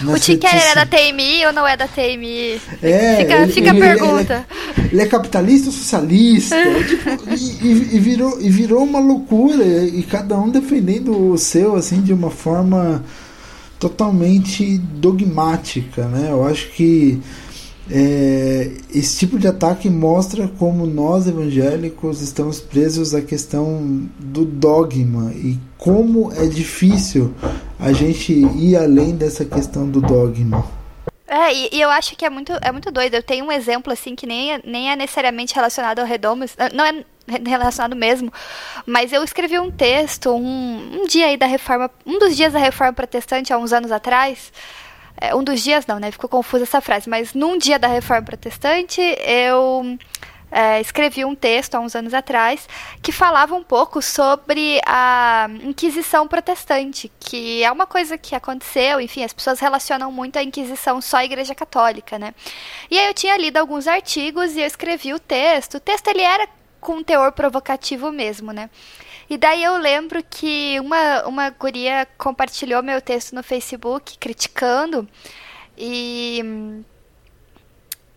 na 0.00 0.12
o 0.16 0.18
Tim 0.18 0.38
Keller 0.38 0.70
é 0.70 0.74
da 0.74 0.86
TMI 0.86 1.46
ou 1.46 1.52
não 1.52 1.68
é 1.68 1.76
da 1.76 1.86
TMI? 1.86 2.60
É, 2.82 3.16
fica, 3.16 3.34
ele, 3.34 3.52
fica 3.52 3.68
ele, 3.68 3.82
a 3.82 3.86
pergunta. 3.86 4.46
Ele 4.78 4.86
é, 4.86 4.92
ele 4.92 5.02
é 5.02 5.06
capitalista 5.06 5.66
ou 5.68 5.72
socialista? 5.72 6.56
tipo, 6.88 7.10
e, 7.30 7.96
e, 7.96 7.98
virou, 7.98 8.40
e 8.40 8.48
virou 8.48 8.82
uma 8.82 8.98
loucura, 8.98 9.64
e 9.64 10.02
cada 10.02 10.38
um 10.38 10.48
defendendo 10.48 11.32
o 11.32 11.36
seu, 11.36 11.76
assim, 11.76 12.00
de 12.00 12.14
uma 12.14 12.30
forma 12.30 13.04
totalmente 13.78 14.78
dogmática, 14.78 16.06
né? 16.06 16.28
Eu 16.30 16.46
acho 16.46 16.68
que 16.68 17.20
é, 17.92 18.70
esse 18.94 19.18
tipo 19.18 19.38
de 19.38 19.48
ataque 19.48 19.90
mostra 19.90 20.46
como 20.46 20.86
nós 20.86 21.26
evangélicos 21.26 22.22
estamos 22.22 22.60
presos 22.60 23.14
à 23.14 23.20
questão 23.20 24.08
do 24.18 24.44
dogma 24.44 25.32
e 25.34 25.58
como 25.76 26.32
é 26.32 26.46
difícil 26.46 27.34
a 27.78 27.92
gente 27.92 28.32
ir 28.32 28.76
além 28.76 29.16
dessa 29.16 29.44
questão 29.44 29.88
do 29.88 30.00
dogma. 30.00 30.64
É, 31.26 31.52
e, 31.54 31.68
e, 31.72 31.80
eu 31.80 31.88
acho 31.90 32.16
que 32.16 32.24
é 32.24 32.30
muito, 32.30 32.52
é 32.60 32.72
muito 32.72 32.90
doido. 32.90 33.14
Eu 33.14 33.22
tenho 33.22 33.44
um 33.44 33.52
exemplo, 33.52 33.92
assim, 33.92 34.16
que 34.16 34.26
nem 34.26 34.52
é, 34.52 34.60
nem 34.64 34.90
é 34.90 34.96
necessariamente 34.96 35.54
relacionado 35.54 36.00
ao 36.00 36.06
Redomas, 36.06 36.56
não 36.74 36.84
é 36.84 37.04
relacionado 37.46 37.94
mesmo, 37.94 38.32
mas 38.84 39.12
eu 39.12 39.22
escrevi 39.22 39.58
um 39.58 39.70
texto 39.70 40.30
um, 40.32 41.00
um 41.02 41.06
dia 41.06 41.26
aí 41.26 41.36
da 41.36 41.46
reforma, 41.46 41.88
um 42.04 42.18
dos 42.18 42.36
dias 42.36 42.52
da 42.52 42.58
reforma 42.58 42.92
protestante, 42.92 43.52
há 43.52 43.58
uns 43.58 43.72
anos 43.72 43.92
atrás, 43.92 44.52
é, 45.20 45.34
um 45.34 45.44
dos 45.44 45.62
dias 45.62 45.86
não, 45.86 45.98
né? 45.98 46.10
Ficou 46.10 46.28
confusa 46.28 46.64
essa 46.64 46.80
frase, 46.80 47.08
mas 47.08 47.34
num 47.34 47.58
dia 47.58 47.78
da 47.78 47.88
Reforma 47.88 48.22
Protestante 48.22 49.00
eu 49.24 49.98
é, 50.50 50.80
escrevi 50.80 51.24
um 51.24 51.34
texto 51.34 51.74
há 51.74 51.80
uns 51.80 51.94
anos 51.94 52.12
atrás 52.12 52.68
que 53.00 53.12
falava 53.12 53.54
um 53.54 53.62
pouco 53.62 54.02
sobre 54.02 54.80
a 54.86 55.48
Inquisição 55.62 56.26
Protestante, 56.26 57.10
que 57.20 57.62
é 57.62 57.70
uma 57.70 57.86
coisa 57.86 58.18
que 58.18 58.34
aconteceu, 58.34 59.00
enfim, 59.00 59.22
as 59.22 59.32
pessoas 59.32 59.60
relacionam 59.60 60.10
muito 60.10 60.38
a 60.38 60.42
Inquisição 60.42 61.00
só 61.00 61.18
à 61.18 61.24
Igreja 61.24 61.54
Católica, 61.54 62.18
né? 62.18 62.34
E 62.90 62.98
aí 62.98 63.06
eu 63.06 63.14
tinha 63.14 63.36
lido 63.36 63.58
alguns 63.58 63.86
artigos 63.86 64.56
e 64.56 64.60
eu 64.60 64.66
escrevi 64.66 65.12
o 65.12 65.20
texto. 65.20 65.76
O 65.76 65.80
texto 65.80 66.08
ele 66.08 66.22
era 66.22 66.48
com 66.80 66.96
um 66.96 67.04
teor 67.04 67.32
provocativo 67.32 68.10
mesmo, 68.10 68.52
né? 68.52 68.70
E 69.30 69.38
daí 69.38 69.62
eu 69.62 69.76
lembro 69.78 70.24
que 70.28 70.80
uma, 70.80 71.24
uma 71.24 71.50
guria 71.50 72.04
compartilhou 72.18 72.82
meu 72.82 73.00
texto 73.00 73.32
no 73.32 73.44
Facebook 73.44 74.18
criticando 74.18 75.08
e 75.78 76.42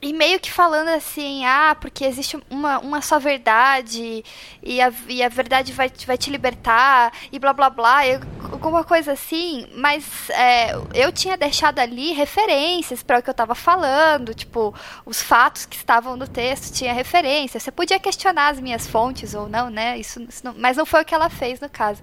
e 0.03 0.13
meio 0.13 0.39
que 0.39 0.51
falando 0.51 0.89
assim, 0.89 1.45
ah, 1.45 1.75
porque 1.79 2.03
existe 2.03 2.37
uma, 2.49 2.79
uma 2.79 3.01
só 3.01 3.19
verdade 3.19 4.23
e 4.61 4.81
a, 4.81 4.91
e 5.07 5.23
a 5.23 5.29
verdade 5.29 5.71
vai, 5.71 5.91
vai 6.05 6.17
te 6.17 6.29
libertar 6.29 7.11
e 7.31 7.39
blá 7.39 7.53
blá 7.53 7.69
blá, 7.69 8.07
eu, 8.07 8.19
alguma 8.51 8.83
coisa 8.83 9.13
assim, 9.13 9.67
mas 9.75 10.29
é, 10.29 10.75
eu 10.93 11.11
tinha 11.11 11.37
deixado 11.37 11.79
ali 11.79 12.11
referências 12.13 13.01
para 13.01 13.19
o 13.19 13.23
que 13.23 13.29
eu 13.29 13.33
estava 13.33 13.55
falando, 13.55 14.33
tipo, 14.33 14.73
os 15.05 15.21
fatos 15.21 15.65
que 15.65 15.75
estavam 15.75 16.15
no 16.15 16.27
texto 16.27 16.73
tinha 16.73 16.93
referência. 16.93 17.59
Você 17.59 17.71
podia 17.71 17.99
questionar 17.99 18.49
as 18.49 18.59
minhas 18.59 18.87
fontes 18.87 19.33
ou 19.33 19.47
não, 19.47 19.69
né? 19.69 19.97
Isso, 19.97 20.21
isso 20.23 20.43
não, 20.43 20.53
mas 20.57 20.77
não 20.77 20.85
foi 20.85 21.01
o 21.01 21.05
que 21.05 21.15
ela 21.15 21.29
fez 21.29 21.59
no 21.59 21.69
caso. 21.69 22.01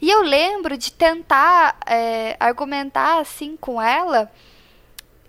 E 0.00 0.10
eu 0.10 0.22
lembro 0.22 0.76
de 0.76 0.92
tentar 0.92 1.78
é, 1.86 2.36
argumentar 2.38 3.20
assim 3.20 3.56
com 3.56 3.80
ela 3.80 4.30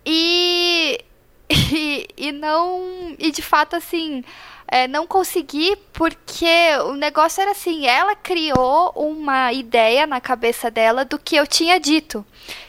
e 0.06 1.04
e, 1.74 2.08
e 2.16 2.32
não. 2.32 3.16
E 3.18 3.32
de 3.32 3.42
fato, 3.42 3.76
assim. 3.76 4.24
É, 4.72 4.88
não 4.88 5.08
consegui 5.08 5.76
porque 5.92 6.46
o 6.86 6.94
negócio 6.94 7.42
era 7.42 7.50
assim, 7.50 7.88
ela 7.88 8.16
criou 8.16 8.92
uma 8.96 9.52
ideia 9.52 10.06
na 10.06 10.22
cabeça 10.22 10.70
dela 10.70 11.04
do 11.04 11.18
que 11.18 11.36
eu 11.36 11.48
tinha 11.48 11.80
dito. 11.80 12.24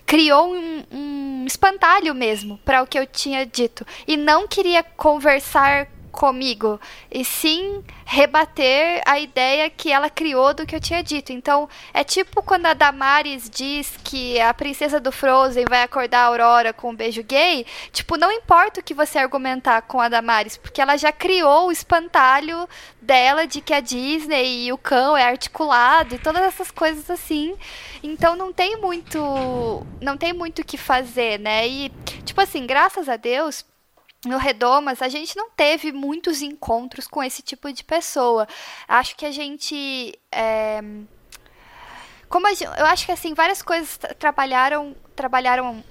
Criou 0.06 0.50
um, 0.50 0.82
um 0.90 1.44
espantalho 1.46 2.14
mesmo 2.14 2.58
para 2.64 2.82
o 2.82 2.86
que 2.86 2.98
eu 2.98 3.06
tinha 3.06 3.44
dito. 3.44 3.86
E 4.08 4.16
não 4.16 4.48
queria 4.48 4.82
conversar 4.82 5.88
comigo, 6.10 6.80
e 7.10 7.24
sim 7.24 7.82
rebater 8.04 9.02
a 9.06 9.18
ideia 9.18 9.70
que 9.70 9.92
ela 9.92 10.10
criou 10.10 10.52
do 10.52 10.66
que 10.66 10.74
eu 10.74 10.80
tinha 10.80 11.02
dito. 11.02 11.32
Então, 11.32 11.68
é 11.94 12.02
tipo 12.04 12.42
quando 12.42 12.66
a 12.66 12.74
Damaris 12.74 13.48
diz 13.48 13.96
que 14.02 14.40
a 14.40 14.52
princesa 14.52 15.00
do 15.00 15.12
Frozen 15.12 15.64
vai 15.68 15.82
acordar 15.82 16.20
a 16.20 16.26
Aurora 16.26 16.72
com 16.72 16.90
um 16.90 16.94
beijo 16.94 17.22
gay, 17.22 17.64
tipo, 17.92 18.16
não 18.16 18.32
importa 18.32 18.80
o 18.80 18.82
que 18.82 18.94
você 18.94 19.18
argumentar 19.18 19.82
com 19.82 20.00
a 20.00 20.08
Damaris, 20.08 20.56
porque 20.56 20.80
ela 20.80 20.96
já 20.96 21.12
criou 21.12 21.68
o 21.68 21.72
espantalho 21.72 22.68
dela 23.00 23.46
de 23.46 23.60
que 23.60 23.72
a 23.72 23.80
Disney 23.80 24.66
e 24.66 24.72
o 24.72 24.78
cão 24.78 25.16
é 25.16 25.24
articulado 25.24 26.14
e 26.14 26.18
todas 26.18 26.42
essas 26.42 26.70
coisas 26.70 27.08
assim. 27.10 27.56
Então 28.02 28.36
não 28.36 28.52
tem 28.52 28.76
muito 28.76 29.86
não 30.00 30.16
tem 30.16 30.32
muito 30.32 30.60
o 30.60 30.64
que 30.64 30.76
fazer, 30.76 31.38
né? 31.38 31.66
E 31.66 31.90
tipo 32.24 32.40
assim, 32.40 32.66
graças 32.66 33.08
a 33.08 33.16
Deus, 33.16 33.64
no 34.24 34.36
Redomas, 34.36 35.00
a 35.00 35.08
gente 35.08 35.36
não 35.36 35.50
teve 35.50 35.92
muitos 35.92 36.42
encontros 36.42 37.06
com 37.06 37.22
esse 37.22 37.42
tipo 37.42 37.72
de 37.72 37.82
pessoa. 37.82 38.46
Acho 38.86 39.16
que 39.16 39.24
a 39.24 39.30
gente. 39.30 40.18
É... 40.30 40.80
Como 42.28 42.46
a 42.46 42.50
gente, 42.50 42.64
eu 42.64 42.86
acho 42.86 43.06
que 43.06 43.12
assim, 43.12 43.34
várias 43.34 43.60
coisas 43.62 43.98
trabalharam, 44.18 44.94
trabalharam 45.16 45.82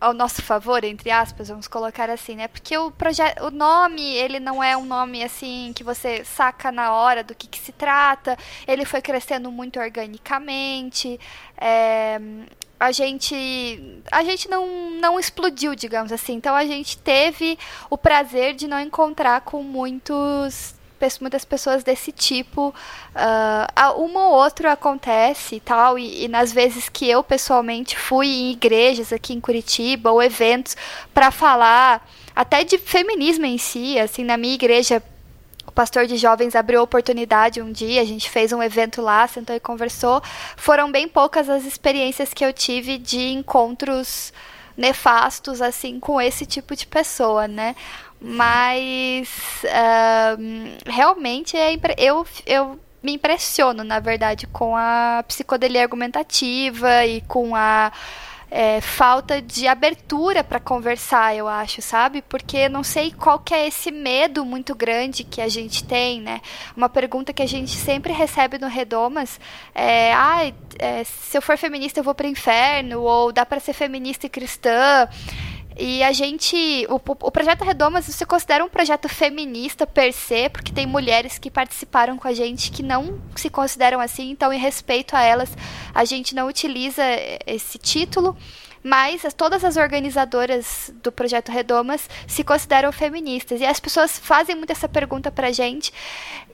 ao 0.00 0.14
nosso 0.14 0.42
favor, 0.42 0.82
entre 0.82 1.10
aspas, 1.10 1.48
vamos 1.48 1.68
colocar 1.68 2.08
assim, 2.08 2.34
né? 2.34 2.48
Porque 2.48 2.76
o 2.76 2.90
projeto, 2.90 3.44
o 3.44 3.50
nome, 3.50 4.02
ele 4.02 4.40
não 4.40 4.62
é 4.64 4.76
um 4.76 4.84
nome 4.84 5.22
assim 5.22 5.72
que 5.76 5.84
você 5.84 6.24
saca 6.24 6.72
na 6.72 6.92
hora 6.94 7.22
do 7.22 7.34
que, 7.34 7.46
que 7.46 7.58
se 7.58 7.72
trata. 7.72 8.36
Ele 8.66 8.86
foi 8.86 9.02
crescendo 9.02 9.52
muito 9.52 9.78
organicamente. 9.78 11.20
É, 11.56 12.18
a 12.80 12.92
gente 12.92 14.00
a 14.10 14.24
gente 14.24 14.48
não, 14.48 14.90
não 14.92 15.20
explodiu, 15.20 15.74
digamos 15.74 16.10
assim. 16.10 16.32
Então 16.32 16.56
a 16.56 16.64
gente 16.64 16.96
teve 16.96 17.58
o 17.90 17.98
prazer 17.98 18.54
de 18.54 18.66
não 18.66 18.80
encontrar 18.80 19.42
com 19.42 19.62
muitos 19.62 20.74
muitas 21.20 21.44
pessoas 21.44 21.82
desse 21.82 22.12
tipo. 22.12 22.74
Uh, 23.14 24.02
uma 24.02 24.28
ou 24.28 24.34
outra 24.34 24.72
acontece 24.72 25.56
e 25.56 25.60
tal, 25.60 25.98
e, 25.98 26.24
e, 26.24 26.28
nas 26.28 26.52
vezes 26.52 26.90
que 26.90 27.08
eu 27.08 27.24
pessoalmente 27.24 27.96
fui 27.96 28.26
em 28.26 28.52
igrejas 28.52 29.10
aqui 29.10 29.32
em 29.32 29.40
Curitiba 29.40 30.10
ou 30.10 30.22
eventos 30.22 30.76
para 31.14 31.30
falar 31.30 32.06
até 32.36 32.64
de 32.64 32.76
feminismo 32.76 33.46
em 33.46 33.56
si, 33.56 33.98
assim, 33.98 34.24
na 34.24 34.36
minha 34.36 34.54
igreja 34.54 35.02
pastor 35.80 36.06
de 36.06 36.18
jovens 36.18 36.54
abriu 36.54 36.82
oportunidade 36.82 37.62
um 37.62 37.72
dia, 37.72 38.02
a 38.02 38.04
gente 38.04 38.28
fez 38.28 38.52
um 38.52 38.62
evento 38.62 39.00
lá, 39.00 39.26
sentou 39.26 39.56
e 39.56 39.60
conversou. 39.60 40.22
Foram 40.54 40.92
bem 40.92 41.08
poucas 41.08 41.48
as 41.48 41.64
experiências 41.64 42.34
que 42.34 42.44
eu 42.44 42.52
tive 42.52 42.98
de 42.98 43.30
encontros 43.30 44.30
nefastos, 44.76 45.62
assim, 45.62 45.98
com 45.98 46.20
esse 46.20 46.44
tipo 46.44 46.76
de 46.76 46.86
pessoa, 46.86 47.48
né? 47.48 47.74
Mas 48.20 49.30
realmente 50.86 51.56
é 51.56 51.72
eu, 51.96 52.26
eu 52.44 52.78
me 53.02 53.14
impressiono, 53.14 53.82
na 53.82 54.00
verdade, 54.00 54.46
com 54.48 54.76
a 54.76 55.24
psicodelia 55.26 55.80
argumentativa 55.80 57.06
e 57.06 57.22
com 57.22 57.56
a 57.56 57.90
é, 58.50 58.80
falta 58.80 59.40
de 59.40 59.68
abertura 59.68 60.42
para 60.42 60.58
conversar, 60.58 61.36
eu 61.36 61.46
acho, 61.46 61.80
sabe? 61.80 62.22
Porque 62.22 62.68
não 62.68 62.82
sei 62.82 63.12
qual 63.12 63.38
que 63.38 63.54
é 63.54 63.66
esse 63.66 63.90
medo 63.90 64.44
muito 64.44 64.74
grande 64.74 65.22
que 65.22 65.40
a 65.40 65.48
gente 65.48 65.84
tem, 65.84 66.20
né? 66.20 66.40
Uma 66.76 66.88
pergunta 66.88 67.32
que 67.32 67.42
a 67.42 67.48
gente 67.48 67.76
sempre 67.76 68.12
recebe 68.12 68.58
no 68.58 68.66
Redomas 68.66 69.38
é, 69.74 70.12
ah, 70.12 70.52
é, 70.78 71.04
se 71.04 71.36
eu 71.36 71.42
for 71.42 71.56
feminista 71.56 72.00
eu 72.00 72.04
vou 72.04 72.14
para 72.14 72.26
o 72.26 72.30
inferno, 72.30 73.02
ou 73.02 73.32
dá 73.32 73.46
para 73.46 73.60
ser 73.60 73.72
feminista 73.72 74.26
e 74.26 74.30
cristã. 74.30 75.08
E 75.82 76.02
a 76.02 76.12
gente. 76.12 76.86
O, 76.90 76.96
o 76.96 77.30
projeto 77.30 77.64
Redomas 77.64 78.04
se 78.04 78.26
considera 78.26 78.62
um 78.62 78.68
projeto 78.68 79.08
feminista 79.08 79.86
per 79.86 80.12
se, 80.12 80.50
porque 80.50 80.70
tem 80.70 80.86
mulheres 80.86 81.38
que 81.38 81.50
participaram 81.50 82.18
com 82.18 82.28
a 82.28 82.34
gente 82.34 82.70
que 82.70 82.82
não 82.82 83.18
se 83.34 83.48
consideram 83.48 83.98
assim, 83.98 84.30
então, 84.30 84.52
em 84.52 84.58
respeito 84.58 85.16
a 85.16 85.22
elas, 85.22 85.56
a 85.94 86.04
gente 86.04 86.34
não 86.34 86.48
utiliza 86.48 87.02
esse 87.46 87.78
título 87.78 88.36
mas 88.82 89.22
todas 89.36 89.64
as 89.64 89.76
organizadoras 89.76 90.92
do 91.02 91.12
projeto 91.12 91.52
Redomas 91.52 92.08
se 92.26 92.42
consideram 92.42 92.90
feministas. 92.90 93.60
E 93.60 93.66
as 93.66 93.78
pessoas 93.78 94.18
fazem 94.18 94.56
muito 94.56 94.70
essa 94.70 94.88
pergunta 94.88 95.30
pra 95.30 95.52
gente. 95.52 95.92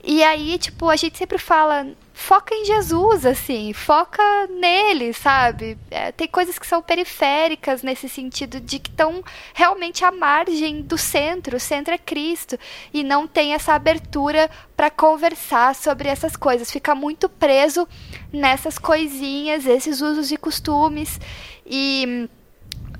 E 0.03 0.23
aí, 0.23 0.57
tipo, 0.57 0.89
a 0.89 0.95
gente 0.95 1.17
sempre 1.17 1.37
fala, 1.37 1.87
foca 2.13 2.53
em 2.53 2.65
Jesus, 2.65 3.25
assim, 3.25 3.73
foca 3.73 4.21
nele, 4.47 5.13
sabe? 5.13 5.77
É, 5.89 6.11
tem 6.11 6.27
coisas 6.27 6.57
que 6.57 6.67
são 6.67 6.81
periféricas 6.81 7.81
nesse 7.81 8.09
sentido 8.09 8.59
de 8.59 8.79
que 8.79 8.89
estão 8.89 9.23
realmente 9.53 10.03
à 10.03 10.11
margem 10.11 10.81
do 10.81 10.97
centro. 10.97 11.57
O 11.57 11.59
centro 11.59 11.93
é 11.93 11.97
Cristo. 11.97 12.57
E 12.93 13.03
não 13.03 13.27
tem 13.27 13.53
essa 13.53 13.73
abertura 13.73 14.49
para 14.75 14.89
conversar 14.89 15.75
sobre 15.75 16.09
essas 16.09 16.35
coisas. 16.35 16.71
Fica 16.71 16.93
muito 16.93 17.29
preso 17.29 17.87
nessas 18.31 18.77
coisinhas, 18.77 19.65
esses 19.65 20.01
usos 20.01 20.31
e 20.31 20.37
costumes 20.37 21.19
e 21.67 22.29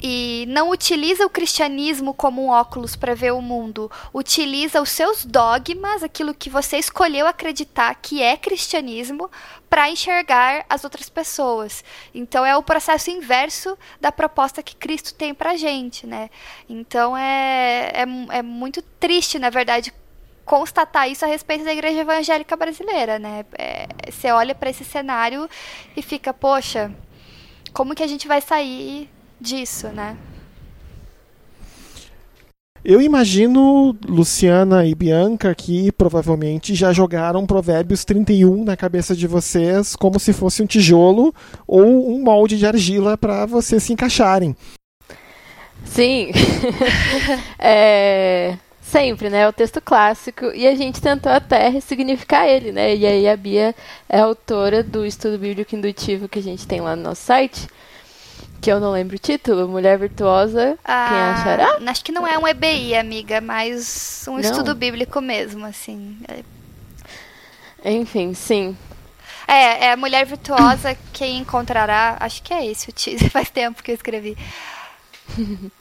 e 0.02 0.46
não 0.50 0.70
utiliza 0.70 1.26
o 1.26 1.30
cristianismo 1.30 2.14
como 2.14 2.46
um 2.46 2.50
óculos 2.50 2.96
para 2.96 3.16
ver 3.16 3.34
o 3.34 3.42
mundo, 3.42 3.92
utiliza 4.14 4.82
os 4.82 4.90
seus 4.90 5.26
dogmas, 5.26 6.04
aquilo 6.04 6.34
que 6.34 6.50
você 6.50 6.78
escolheu 6.78 7.26
acreditar 7.26 7.96
que 7.96 8.22
é 8.22 8.38
cristianismo, 8.38 9.30
para 9.70 9.90
enxergar 9.90 10.66
as 10.70 10.84
outras 10.84 11.10
pessoas. 11.10 11.84
Então 12.14 12.46
é 12.46 12.56
o 12.56 12.64
processo 12.64 13.10
inverso 13.10 13.78
da 14.00 14.12
proposta 14.12 14.62
que 14.64 14.76
Cristo 14.76 15.14
tem 15.14 15.34
para 15.34 15.58
gente, 15.58 16.06
né? 16.06 16.30
Então 16.70 17.18
é, 17.18 17.92
é, 17.94 18.38
é 18.38 18.42
muito 18.42 18.82
triste, 18.82 19.40
na 19.40 19.50
verdade, 19.50 19.92
constatar 20.46 21.10
isso 21.10 21.26
a 21.26 21.28
respeito 21.28 21.66
da 21.66 21.74
igreja 21.74 22.00
evangélica 22.00 22.56
brasileira, 22.56 23.20
né? 23.20 23.46
É, 23.58 23.88
você 24.10 24.32
olha 24.32 24.56
para 24.56 24.70
esse 24.70 24.86
cenário 24.86 25.50
e 25.96 26.02
fica, 26.02 26.34
poxa, 26.34 26.92
como 27.72 27.96
que 27.96 28.04
a 28.04 28.08
gente 28.08 28.28
vai 28.28 28.42
sair 28.42 29.10
disso, 29.40 29.88
né? 29.90 30.18
Eu 32.84 33.02
imagino 33.02 33.96
Luciana 34.08 34.86
e 34.86 34.96
Bianca 34.96 35.54
que 35.54 35.92
provavelmente 35.92 36.74
já 36.74 36.94
jogaram 36.94 37.46
Provérbios 37.46 38.06
31 38.06 38.64
na 38.64 38.78
cabeça 38.78 39.14
de 39.16 39.28
vocês 39.28 39.96
como 39.96 40.20
se 40.20 40.32
fosse 40.32 40.64
um 40.64 40.66
tijolo 40.66 41.34
ou 41.68 42.16
um 42.16 42.24
molde 42.24 42.58
de 42.58 42.66
argila 42.66 43.18
para 43.18 43.46
vocês 43.46 43.84
se 43.84 43.92
encaixarem. 43.92 44.56
Sim. 45.84 46.32
é, 47.60 48.58
sempre, 48.88 49.30
né? 49.30 49.42
É 49.42 49.48
o 49.48 49.54
texto 49.54 49.82
clássico. 49.82 50.46
E 50.54 50.68
a 50.68 50.76
gente 50.76 51.02
tentou 51.02 51.32
até 51.32 51.68
ressignificar 51.70 52.48
ele, 52.48 52.72
né? 52.72 52.96
E 52.96 53.06
aí 53.06 53.28
a 53.28 53.38
Bia 53.38 53.76
é 54.10 54.20
autora 54.20 54.82
do 54.82 55.06
estudo 55.06 55.38
bíblico 55.38 55.76
indutivo 55.76 56.28
que 56.28 56.40
a 56.40 56.44
gente 56.44 56.66
tem 56.66 56.82
lá 56.82 56.96
no 56.96 57.04
nosso 57.04 57.22
site. 57.22 57.68
Que 58.60 58.72
eu 58.72 58.80
não 58.80 58.92
lembro 58.92 59.16
o 59.16 59.20
título, 59.20 59.68
Mulher 59.68 60.00
Virtuosa, 60.00 60.80
ah, 60.84 61.08
quem 61.10 61.20
achará? 61.20 61.92
Acho 61.92 62.04
que 62.04 62.12
não 62.12 62.26
é 62.26 62.40
um 62.40 62.48
EBI, 62.48 62.96
amiga, 62.96 63.40
mas 63.40 64.26
um 64.28 64.34
não. 64.34 64.40
estudo 64.40 64.74
bíblico 64.74 65.22
mesmo, 65.22 65.64
assim. 65.64 66.18
Enfim, 67.86 68.34
sim. 68.34 68.76
É, 69.48 69.86
é 69.86 69.92
a 69.92 69.98
Mulher 69.98 70.26
Virtuosa, 70.26 70.98
quem 71.14 71.38
encontrará. 71.38 72.18
Acho 72.20 72.42
que 72.42 72.52
é 72.52 72.66
esse 72.66 72.90
o 72.90 72.92
título, 72.92 73.30
faz 73.32 73.50
tempo 73.52 73.84
que 73.84 73.92
eu 73.92 73.96
escrevi. 73.96 74.36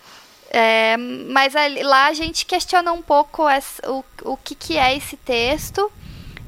É, 0.59 0.96
mas 0.96 1.54
ali, 1.54 1.82
lá 1.82 2.07
a 2.07 2.14
gente 2.14 2.46
questiona 2.46 2.90
um 2.90 3.02
pouco 3.02 3.46
essa, 3.46 3.90
o, 3.90 4.02
o 4.22 4.38
que, 4.38 4.54
que 4.54 4.78
é 4.78 4.96
esse 4.96 5.14
texto 5.14 5.92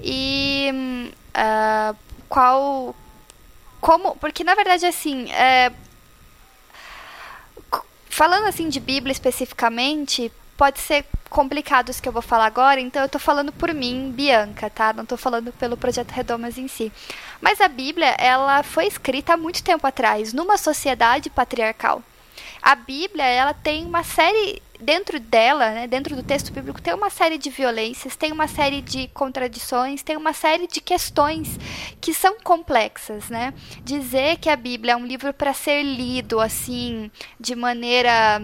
e 0.02 0.70
uh, 1.36 1.94
qual. 2.26 2.96
Como. 3.82 4.16
Porque 4.16 4.42
na 4.42 4.54
verdade, 4.54 4.86
assim. 4.86 5.30
É, 5.30 5.70
falando 8.08 8.46
assim 8.46 8.70
de 8.70 8.80
Bíblia 8.80 9.12
especificamente, 9.12 10.32
pode 10.56 10.80
ser 10.80 11.04
complicado 11.28 11.90
os 11.90 12.00
que 12.00 12.08
eu 12.08 12.12
vou 12.12 12.22
falar 12.22 12.46
agora, 12.46 12.80
então 12.80 13.02
eu 13.02 13.10
tô 13.10 13.18
falando 13.18 13.52
por 13.52 13.74
mim, 13.74 14.10
Bianca, 14.16 14.70
tá? 14.70 14.90
Não 14.94 15.04
tô 15.04 15.18
falando 15.18 15.52
pelo 15.52 15.76
projeto 15.76 16.12
Redomas 16.12 16.56
em 16.56 16.66
si. 16.66 16.90
Mas 17.42 17.60
a 17.60 17.68
Bíblia, 17.68 18.16
ela 18.18 18.62
foi 18.62 18.86
escrita 18.86 19.34
há 19.34 19.36
muito 19.36 19.62
tempo 19.62 19.86
atrás, 19.86 20.32
numa 20.32 20.56
sociedade 20.56 21.28
patriarcal. 21.28 22.02
A 22.62 22.74
Bíblia, 22.74 23.24
ela 23.24 23.54
tem 23.54 23.84
uma 23.84 24.02
série 24.02 24.62
dentro 24.80 25.18
dela, 25.18 25.70
né, 25.70 25.86
dentro 25.86 26.14
do 26.14 26.22
texto 26.22 26.52
bíblico, 26.52 26.80
tem 26.80 26.94
uma 26.94 27.10
série 27.10 27.36
de 27.36 27.50
violências, 27.50 28.14
tem 28.14 28.30
uma 28.30 28.46
série 28.46 28.80
de 28.80 29.08
contradições, 29.08 30.02
tem 30.02 30.16
uma 30.16 30.32
série 30.32 30.68
de 30.68 30.80
questões 30.80 31.58
que 32.00 32.14
são 32.14 32.36
complexas, 32.42 33.28
né? 33.28 33.52
Dizer 33.82 34.36
que 34.38 34.48
a 34.48 34.56
Bíblia 34.56 34.92
é 34.92 34.96
um 34.96 35.06
livro 35.06 35.34
para 35.34 35.52
ser 35.52 35.82
lido 35.82 36.40
assim, 36.40 37.10
de 37.40 37.56
maneira 37.56 38.40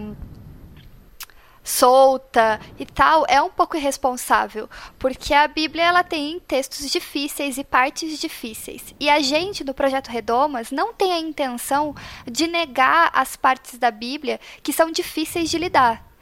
solta 1.65 2.61
e 2.79 2.85
tal, 2.85 3.25
é 3.27 3.41
um 3.41 3.49
pouco 3.49 3.75
irresponsável, 3.75 4.69
porque 4.99 5.33
a 5.33 5.47
Bíblia 5.47 5.83
ela 5.83 6.03
tem 6.03 6.39
textos 6.39 6.89
difíceis 6.91 7.57
e 7.57 7.63
partes 7.63 8.19
difíceis. 8.19 8.93
E 8.99 9.09
a 9.09 9.19
gente 9.19 9.63
do 9.63 9.73
projeto 9.73 10.09
Redomas 10.09 10.69
não 10.69 10.93
tem 10.93 11.11
a 11.11 11.19
intenção 11.19 11.95
de 12.29 12.45
negar 12.45 13.09
as 13.13 13.35
partes 13.35 13.79
da 13.79 13.89
Bíblia 13.89 14.39
que 14.61 14.71
são 14.71 14.91
difíceis 14.91 15.49
de 15.49 15.57
lidar. 15.57 16.14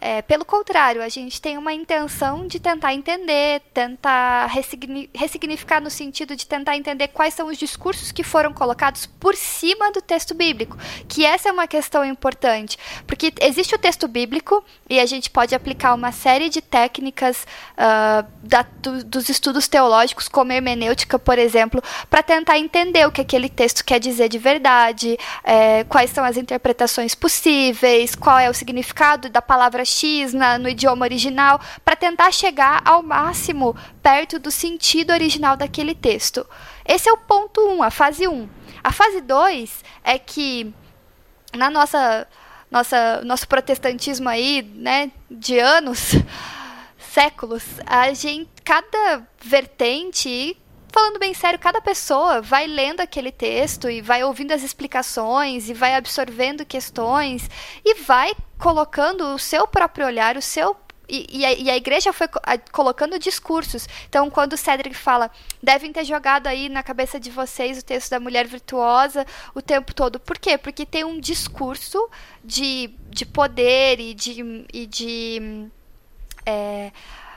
É, 0.00 0.22
pelo 0.22 0.46
contrário, 0.46 1.02
a 1.02 1.08
gente 1.10 1.40
tem 1.42 1.58
uma 1.58 1.74
intenção 1.74 2.46
de 2.46 2.58
tentar 2.58 2.94
entender, 2.94 3.60
tentar 3.74 4.46
ressignificar 4.46 5.78
no 5.78 5.90
sentido 5.90 6.34
de 6.34 6.46
tentar 6.46 6.74
entender 6.74 7.08
quais 7.08 7.34
são 7.34 7.48
os 7.48 7.58
discursos 7.58 8.10
que 8.10 8.22
foram 8.22 8.52
colocados 8.54 9.04
por 9.04 9.36
cima 9.36 9.92
do 9.92 10.00
texto 10.00 10.34
bíblico, 10.34 10.78
que 11.06 11.26
essa 11.26 11.50
é 11.50 11.52
uma 11.52 11.66
questão 11.66 12.02
importante, 12.02 12.78
porque 13.06 13.30
existe 13.42 13.74
o 13.74 13.78
texto 13.78 14.08
bíblico 14.08 14.64
e 14.88 14.98
a 14.98 15.04
gente 15.04 15.28
pode 15.28 15.54
aplicar 15.54 15.92
uma 15.92 16.12
série 16.12 16.48
de 16.48 16.62
técnicas 16.62 17.46
uh, 17.74 18.26
da, 18.42 18.64
do, 18.78 19.04
dos 19.04 19.28
estudos 19.28 19.68
teológicos, 19.68 20.28
como 20.28 20.50
hermenêutica, 20.50 21.18
por 21.18 21.38
exemplo, 21.38 21.82
para 22.08 22.22
tentar 22.22 22.58
entender 22.58 23.06
o 23.06 23.12
que 23.12 23.20
aquele 23.20 23.50
texto 23.50 23.84
quer 23.84 24.00
dizer 24.00 24.30
de 24.30 24.38
verdade, 24.38 25.18
é, 25.44 25.84
quais 25.84 26.10
são 26.10 26.24
as 26.24 26.38
interpretações 26.38 27.14
possíveis, 27.14 28.14
qual 28.14 28.38
é 28.38 28.48
o 28.48 28.54
significado 28.54 29.28
da 29.28 29.42
palavra 29.42 29.84
X 29.90 30.32
na, 30.32 30.58
no 30.58 30.68
idioma 30.68 31.04
original, 31.04 31.60
para 31.84 31.96
tentar 31.96 32.32
chegar 32.32 32.80
ao 32.84 33.02
máximo 33.02 33.76
perto 34.02 34.38
do 34.38 34.50
sentido 34.50 35.12
original 35.12 35.56
daquele 35.56 35.94
texto. 35.94 36.46
Esse 36.86 37.08
é 37.08 37.12
o 37.12 37.16
ponto 37.16 37.60
1, 37.60 37.76
um, 37.76 37.82
a 37.82 37.90
fase 37.90 38.26
1. 38.26 38.32
Um. 38.32 38.48
A 38.82 38.92
fase 38.92 39.20
2 39.20 39.84
é 40.02 40.18
que 40.18 40.72
na 41.52 41.70
nossa, 41.70 42.26
nossa 42.70 43.22
nosso 43.24 43.46
protestantismo 43.46 44.28
aí, 44.28 44.62
né, 44.74 45.10
de 45.30 45.58
anos, 45.58 46.12
séculos, 46.98 47.64
a 47.86 48.12
gente 48.14 48.48
cada 48.64 49.26
vertente 49.40 50.56
falando 50.92 51.18
bem 51.18 51.32
sério, 51.32 51.58
cada 51.58 51.80
pessoa 51.80 52.42
vai 52.42 52.66
lendo 52.66 53.00
aquele 53.00 53.30
texto 53.30 53.88
e 53.88 54.00
vai 54.00 54.24
ouvindo 54.24 54.52
as 54.52 54.62
explicações 54.62 55.68
e 55.68 55.74
vai 55.74 55.94
absorvendo 55.94 56.64
questões 56.64 57.48
e 57.84 57.94
vai 57.94 58.32
colocando 58.58 59.34
o 59.34 59.38
seu 59.38 59.66
próprio 59.66 60.06
olhar, 60.06 60.36
o 60.36 60.42
seu 60.42 60.76
e, 61.08 61.40
e, 61.40 61.44
a, 61.44 61.52
e, 61.52 61.70
a, 61.70 61.76
igreja 61.76 62.12
foi 62.12 62.28
colocando 62.70 63.18
discursos. 63.18 63.88
Então, 64.08 64.30
quando 64.30 64.52
o 64.52 64.56
Cedric 64.56 64.94
fala, 64.94 65.28
devem 65.60 65.92
ter 65.92 66.04
jogado 66.04 66.46
aí 66.46 66.68
na 66.68 66.84
cabeça 66.84 67.18
de 67.18 67.32
vocês 67.32 67.78
o 67.78 67.84
texto 67.84 68.10
da 68.10 68.20
mulher 68.20 68.46
virtuosa 68.46 69.26
o 69.52 69.60
tempo 69.60 69.92
todo. 69.92 70.20
Por 70.20 70.38
quê? 70.38 70.56
Porque 70.56 70.86
tem 70.86 71.02
um 71.02 71.18
discurso 71.18 72.08
de, 72.44 72.94
de 73.08 73.26
poder 73.26 73.98
e 73.98 74.14
de, 74.14 74.66
e 74.72 74.86
de 74.86 75.68
é, 76.46 76.92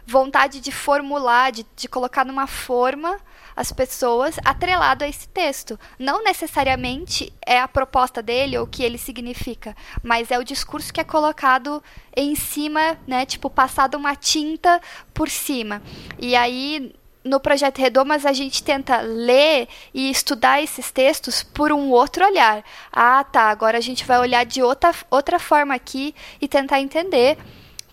vontade 0.06 0.60
de 0.60 0.72
formular, 0.72 1.51
de, 1.51 1.66
de 1.76 1.88
colocar 1.88 2.24
numa 2.24 2.45
forma 2.45 3.20
as 3.56 3.72
pessoas 3.72 4.36
atrelado 4.43 5.04
a 5.04 5.08
esse 5.08 5.28
texto. 5.28 5.80
Não 5.97 6.24
necessariamente 6.24 7.32
é 7.45 7.60
a 7.60 7.68
proposta 7.68 8.22
dele 8.22 8.58
ou 8.58 8.66
o 8.66 8.68
que 8.68 8.84
ele 8.84 8.97
significa, 8.97 9.76
mas 10.01 10.32
é 10.32 10.39
o 10.39 10.43
discurso 10.43 10.93
que 10.93 11.01
é 11.01 11.04
colocado 11.04 11.84
em 12.16 12.36
cima, 12.36 12.97
né, 13.08 13.26
tipo 13.26 13.49
passado 13.49 13.95
uma 13.95 14.16
tinta 14.16 14.82
por 15.14 15.30
cima. 15.30 15.82
E 16.20 16.36
aí 16.36 16.93
no 17.24 17.39
projeto 17.39 17.80
Redomas 17.80 18.26
a 18.26 18.34
gente 18.34 18.62
tenta 18.62 18.99
ler 18.99 19.68
e 19.93 20.10
estudar 20.10 20.62
esses 20.62 20.91
textos 20.91 21.41
por 21.41 21.72
um 21.72 21.89
outro 21.89 22.26
olhar. 22.26 22.64
Ah, 22.91 23.24
tá, 23.24 23.43
agora 23.43 23.78
a 23.78 23.82
gente 23.82 24.06
vai 24.06 24.20
olhar 24.20 24.45
de 24.45 24.62
outra, 24.62 24.93
outra 25.10 25.39
forma 25.39 25.74
aqui 25.74 26.14
e 26.41 26.47
tentar 26.47 26.82
entender 26.82 27.38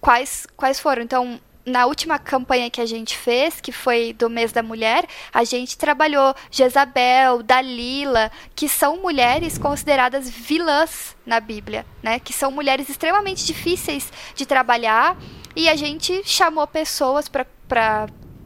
quais, 0.00 0.46
quais 0.56 0.80
foram. 0.80 1.02
Então, 1.02 1.40
na 1.70 1.86
última 1.86 2.18
campanha 2.18 2.70
que 2.70 2.80
a 2.80 2.86
gente 2.86 3.16
fez, 3.16 3.60
que 3.60 3.72
foi 3.72 4.12
do 4.12 4.28
mês 4.28 4.52
da 4.52 4.62
mulher, 4.62 5.06
a 5.32 5.44
gente 5.44 5.78
trabalhou 5.78 6.34
Jezabel, 6.50 7.42
Dalila, 7.42 8.30
que 8.54 8.68
são 8.68 8.98
mulheres 8.98 9.56
consideradas 9.56 10.28
vilãs 10.28 11.16
na 11.24 11.40
Bíblia, 11.40 11.86
né? 12.02 12.18
Que 12.18 12.32
são 12.32 12.50
mulheres 12.50 12.88
extremamente 12.88 13.44
difíceis 13.44 14.12
de 14.34 14.44
trabalhar 14.44 15.16
e 15.56 15.68
a 15.68 15.76
gente 15.76 16.22
chamou 16.24 16.66
pessoas 16.66 17.28
para 17.28 17.46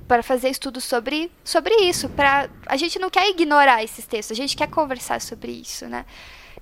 para 0.06 0.22
fazer 0.22 0.50
estudos 0.50 0.84
sobre, 0.84 1.32
sobre 1.42 1.74
isso. 1.76 2.10
Pra, 2.10 2.48
a 2.66 2.76
gente 2.76 2.98
não 2.98 3.08
quer 3.08 3.28
ignorar 3.30 3.82
esses 3.82 4.06
textos, 4.06 4.36
a 4.36 4.40
gente 4.40 4.54
quer 4.54 4.68
conversar 4.68 5.20
sobre 5.20 5.50
isso, 5.50 5.86
né? 5.86 6.04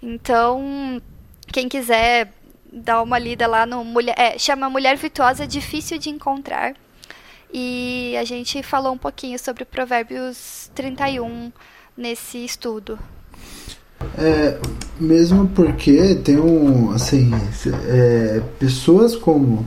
Então, 0.00 1.02
quem 1.52 1.68
quiser 1.68 2.32
dá 2.72 3.02
uma 3.02 3.18
lida 3.18 3.46
lá 3.46 3.66
no 3.66 3.84
mulher, 3.84 4.14
é, 4.18 4.38
chama 4.38 4.70
Mulher 4.70 4.96
Virtuosa 4.96 5.46
Difícil 5.46 5.98
de 5.98 6.08
Encontrar. 6.08 6.74
E 7.52 8.16
a 8.18 8.24
gente 8.24 8.62
falou 8.62 8.94
um 8.94 8.98
pouquinho 8.98 9.38
sobre 9.38 9.64
Provérbios 9.66 10.70
31 10.74 11.52
nesse 11.94 12.42
estudo. 12.42 12.98
É, 14.16 14.58
mesmo 14.98 15.46
porque 15.48 16.14
tem 16.16 16.38
um, 16.38 16.90
assim, 16.92 17.30
é, 17.88 18.42
pessoas 18.58 19.14
como 19.14 19.66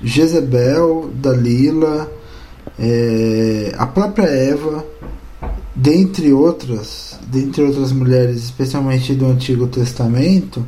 Jezebel, 0.00 1.10
Dalila, 1.14 2.10
é, 2.78 3.74
a 3.76 3.86
própria 3.86 4.26
Eva, 4.26 4.86
dentre 5.74 6.32
outras, 6.32 7.18
dentre 7.26 7.62
outras 7.62 7.92
mulheres, 7.92 8.36
especialmente 8.36 9.14
do 9.14 9.26
Antigo 9.26 9.66
Testamento, 9.66 10.64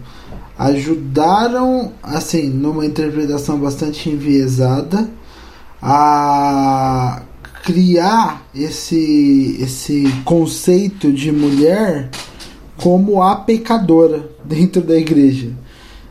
ajudaram, 0.66 1.92
assim, 2.02 2.48
numa 2.48 2.86
interpretação 2.86 3.58
bastante 3.58 4.08
enviesada, 4.08 5.08
a 5.80 7.22
criar 7.64 8.46
esse, 8.54 9.56
esse 9.60 10.04
conceito 10.24 11.12
de 11.12 11.32
mulher 11.32 12.10
como 12.76 13.22
a 13.22 13.36
pecadora 13.36 14.28
dentro 14.44 14.82
da 14.82 14.96
igreja. 14.96 15.50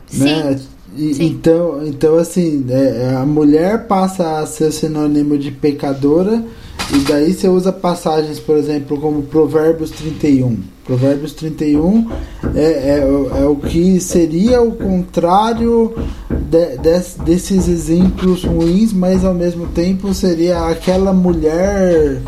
Sim. 0.06 0.24
Né? 0.24 0.60
E, 0.94 1.24
então, 1.24 1.86
então, 1.86 2.16
assim, 2.18 2.66
é, 2.68 3.16
a 3.16 3.24
mulher 3.24 3.86
passa 3.86 4.40
a 4.40 4.46
ser 4.46 4.70
sinônimo 4.70 5.38
de 5.38 5.50
pecadora, 5.50 6.44
e 6.92 6.98
daí 7.00 7.32
você 7.32 7.48
usa 7.48 7.72
passagens, 7.72 8.38
por 8.38 8.56
exemplo, 8.56 8.98
como 9.00 9.22
Provérbios 9.22 9.90
31 9.90 10.72
Provérbios 10.84 11.32
31 11.32 12.10
é, 12.54 12.60
é, 12.60 12.98
é 12.98 13.46
o 13.46 13.56
que 13.56 14.00
seria 14.00 14.60
o 14.60 14.72
contrário 14.72 15.94
de, 16.28 16.76
de, 16.76 17.24
desses 17.24 17.68
exemplos 17.68 18.44
ruins, 18.44 18.92
mas 18.92 19.24
ao 19.24 19.32
mesmo 19.32 19.68
tempo 19.68 20.12
seria 20.12 20.66
aquela 20.66 21.12
mulher 21.12 22.20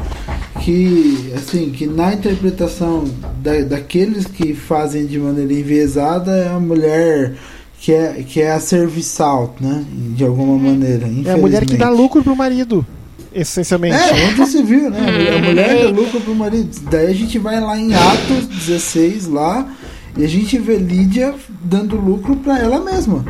que, 0.62 1.32
assim, 1.36 1.70
que 1.70 1.86
na 1.86 2.14
interpretação 2.14 3.04
da, 3.42 3.60
daqueles 3.62 4.24
que 4.24 4.54
fazem 4.54 5.04
de 5.04 5.18
maneira 5.18 5.52
enviesada 5.52 6.30
é 6.30 6.48
a 6.48 6.60
mulher 6.60 7.34
que 7.80 7.92
é, 7.92 8.24
que 8.26 8.40
é 8.40 8.52
a 8.52 8.60
serviçal, 8.60 9.54
né? 9.60 9.84
De 10.16 10.24
alguma 10.24 10.56
maneira. 10.56 11.06
É 11.26 11.32
a 11.32 11.36
mulher 11.36 11.66
que 11.66 11.76
dá 11.76 11.90
lucro 11.90 12.22
pro 12.22 12.36
marido 12.36 12.86
essencialmente. 13.35 13.97
É, 13.97 14.26
onde 14.26 14.35
você 14.37 14.62
viu, 14.62 14.91
né? 14.91 14.99
A 15.37 15.39
mulher 15.43 15.85
dá 15.85 15.91
lucro 15.91 16.20
pro 16.20 16.35
marido. 16.35 16.70
Daí 16.91 17.07
a 17.07 17.14
gente 17.14 17.39
vai 17.39 17.61
lá 17.61 17.76
em 17.78 17.95
Atos 17.95 18.47
16, 18.47 19.26
lá, 19.26 19.74
e 20.16 20.24
a 20.24 20.28
gente 20.28 20.59
vê 20.59 20.76
Lídia 20.76 21.35
dando 21.61 21.97
lucro 21.97 22.37
para 22.37 22.59
ela 22.59 22.80
mesma. 22.80 23.24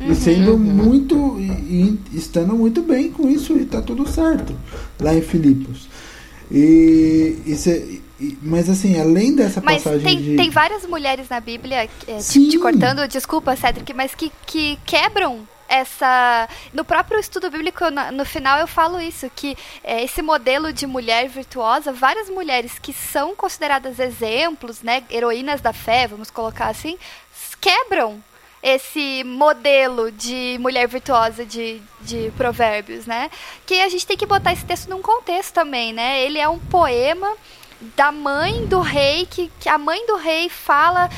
Uhum, 0.00 0.12
e 0.12 0.14
sendo 0.14 0.52
uhum. 0.52 0.58
muito. 0.58 1.36
E, 1.38 1.98
e, 2.12 2.16
estando 2.18 2.54
muito 2.54 2.82
bem 2.82 3.10
com 3.10 3.28
isso, 3.28 3.56
e 3.56 3.64
tá 3.64 3.80
tudo 3.80 4.08
certo. 4.08 4.54
Lá 5.00 5.14
em 5.14 5.22
Filipos. 5.22 5.88
E, 6.50 7.38
e 7.46 7.54
cê, 7.56 8.00
mas 8.42 8.68
assim, 8.68 8.98
além 8.98 9.34
dessa 9.34 9.60
mas 9.60 9.82
passagem 9.82 10.06
tem, 10.06 10.22
de... 10.22 10.36
tem 10.36 10.50
várias 10.50 10.86
mulheres 10.86 11.28
na 11.28 11.40
Bíblia, 11.40 11.88
é, 12.06 12.16
te, 12.18 12.48
te, 12.48 12.58
cortando, 12.58 13.06
desculpa, 13.08 13.54
Cedric, 13.56 13.92
mas 13.92 14.14
que, 14.14 14.32
que 14.46 14.78
quebram 14.86 15.40
essa 15.68 16.48
no 16.72 16.84
próprio 16.84 17.18
estudo 17.18 17.50
bíblico 17.50 17.84
no, 18.12 18.24
final 18.24 18.58
eu 18.58 18.66
falo 18.66 19.00
isso 19.00 19.30
que 19.34 19.56
é, 19.82 20.02
esse 20.02 20.22
modelo 20.22 20.72
de 20.72 20.86
mulher 20.86 21.28
virtuosa 21.28 21.92
várias 21.92 22.28
mulheres 22.30 22.78
que 22.78 22.92
são 22.92 23.34
consideradas 23.34 23.98
exemplos 23.98 24.82
né 24.82 25.02
heroínas 25.10 25.60
da 25.60 25.72
fé 25.72 26.06
vamos 26.06 26.30
colocar 26.30 26.68
assim 26.68 26.98
quebram 27.60 28.22
esse 28.62 29.22
modelo 29.24 30.10
de 30.10 30.56
mulher 30.60 30.88
virtuosa 30.88 31.44
de, 31.44 31.80
de 32.00 32.32
provérbios, 32.36 33.06
né? 33.06 33.30
Que 33.64 33.80
a 33.80 33.88
gente 33.88 34.04
tem 34.04 34.16
que 34.16 34.26
botar 34.26 34.52
esse 34.52 34.64
texto 34.64 34.88
num 34.88 35.00
contexto 35.00 35.54
também, 35.54 35.92
né? 35.92 36.20
Ele 36.22 36.38
é 36.38 36.48
um 36.48 36.58
poema 36.58 37.32
da 37.94 38.10
mãe 38.10 38.66
do 38.66 38.80
rei 38.80 39.26
que, 39.26 39.52
que 39.60 39.68
a 39.68 39.76
mãe 39.76 40.04
do 40.06 40.16
rei 40.16 40.48
fala 40.48 41.10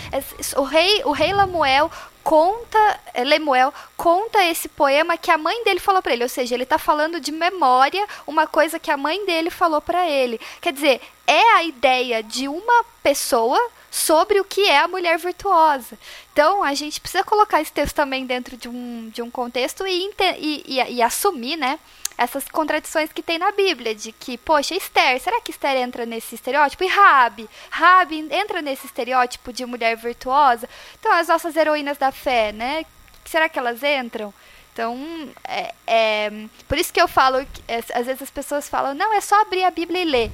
o 0.57 0.62
rei 0.62 1.03
o 1.05 1.12
rei 1.12 1.32
Lamuel 1.32 1.90
conta 2.22 3.00
é, 3.14 3.24
Lemuel 3.24 3.72
conta 3.96 4.44
esse 4.44 4.68
poema 4.68 5.16
que 5.16 5.30
a 5.30 5.38
mãe 5.38 5.64
dele 5.64 5.80
falou 5.80 6.02
para 6.02 6.12
ele, 6.12 6.22
ou 6.22 6.28
seja, 6.28 6.54
ele 6.54 6.62
está 6.62 6.78
falando 6.78 7.20
de 7.20 7.32
memória 7.32 8.06
uma 8.26 8.46
coisa 8.46 8.78
que 8.78 8.90
a 8.90 8.96
mãe 8.96 9.24
dele 9.26 9.50
falou 9.50 9.80
para 9.80 10.08
ele. 10.08 10.40
Quer 10.60 10.72
dizer, 10.72 11.00
é 11.26 11.54
a 11.54 11.64
ideia 11.64 12.22
de 12.22 12.48
uma 12.48 12.84
pessoa 13.02 13.60
sobre 13.90 14.38
o 14.40 14.44
que 14.44 14.68
é 14.68 14.78
a 14.78 14.88
mulher 14.88 15.18
virtuosa. 15.18 15.98
Então, 16.32 16.62
a 16.62 16.74
gente 16.74 17.00
precisa 17.00 17.24
colocar 17.24 17.60
esse 17.60 17.72
texto 17.72 17.94
também 17.94 18.26
dentro 18.26 18.56
de 18.56 18.68
um, 18.68 19.08
de 19.08 19.22
um 19.22 19.30
contexto 19.30 19.86
e, 19.86 20.10
e, 20.38 20.64
e, 20.66 20.94
e 20.94 21.02
assumir, 21.02 21.56
né? 21.56 21.78
Essas 22.18 22.48
contradições 22.48 23.12
que 23.12 23.22
tem 23.22 23.38
na 23.38 23.52
Bíblia, 23.52 23.94
de 23.94 24.10
que, 24.10 24.36
poxa, 24.36 24.74
Esther, 24.74 25.20
será 25.20 25.40
que 25.40 25.52
Esther 25.52 25.76
entra 25.76 26.04
nesse 26.04 26.34
estereótipo? 26.34 26.82
E 26.82 26.88
Rabi, 26.88 27.48
Rabi 27.70 28.28
entra 28.32 28.60
nesse 28.60 28.86
estereótipo 28.86 29.52
de 29.52 29.64
mulher 29.64 29.96
virtuosa? 29.96 30.68
Então, 30.98 31.12
as 31.12 31.28
nossas 31.28 31.54
heroínas 31.54 31.96
da 31.96 32.10
fé, 32.10 32.50
né? 32.50 32.84
Será 33.24 33.48
que 33.48 33.56
elas 33.56 33.84
entram? 33.84 34.34
Então, 34.72 34.98
é, 35.44 35.72
é 35.86 36.30
por 36.66 36.76
isso 36.76 36.92
que 36.92 37.00
eu 37.00 37.06
falo, 37.06 37.38
é, 37.68 37.78
às 37.94 38.06
vezes 38.06 38.22
as 38.22 38.30
pessoas 38.30 38.68
falam, 38.68 38.94
não, 38.94 39.14
é 39.14 39.20
só 39.20 39.40
abrir 39.40 39.62
a 39.64 39.70
Bíblia 39.70 40.02
e 40.02 40.04
ler. 40.04 40.30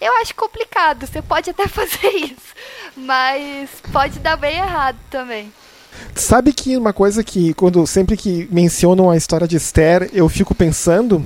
Eu 0.00 0.12
acho 0.16 0.34
complicado, 0.34 1.06
você 1.06 1.22
pode 1.22 1.50
até 1.50 1.66
fazer 1.68 2.08
isso, 2.16 2.54
mas 2.96 3.70
pode 3.92 4.18
dar 4.18 4.36
bem 4.36 4.56
errado 4.56 4.98
também. 5.08 5.52
Sabe 6.14 6.52
que 6.52 6.76
uma 6.76 6.92
coisa 6.92 7.22
que, 7.22 7.54
quando 7.54 7.86
sempre 7.86 8.16
que 8.16 8.48
mencionam 8.50 9.10
a 9.10 9.16
história 9.16 9.46
de 9.46 9.56
Esther, 9.56 10.10
eu 10.12 10.28
fico 10.28 10.54
pensando 10.54 11.24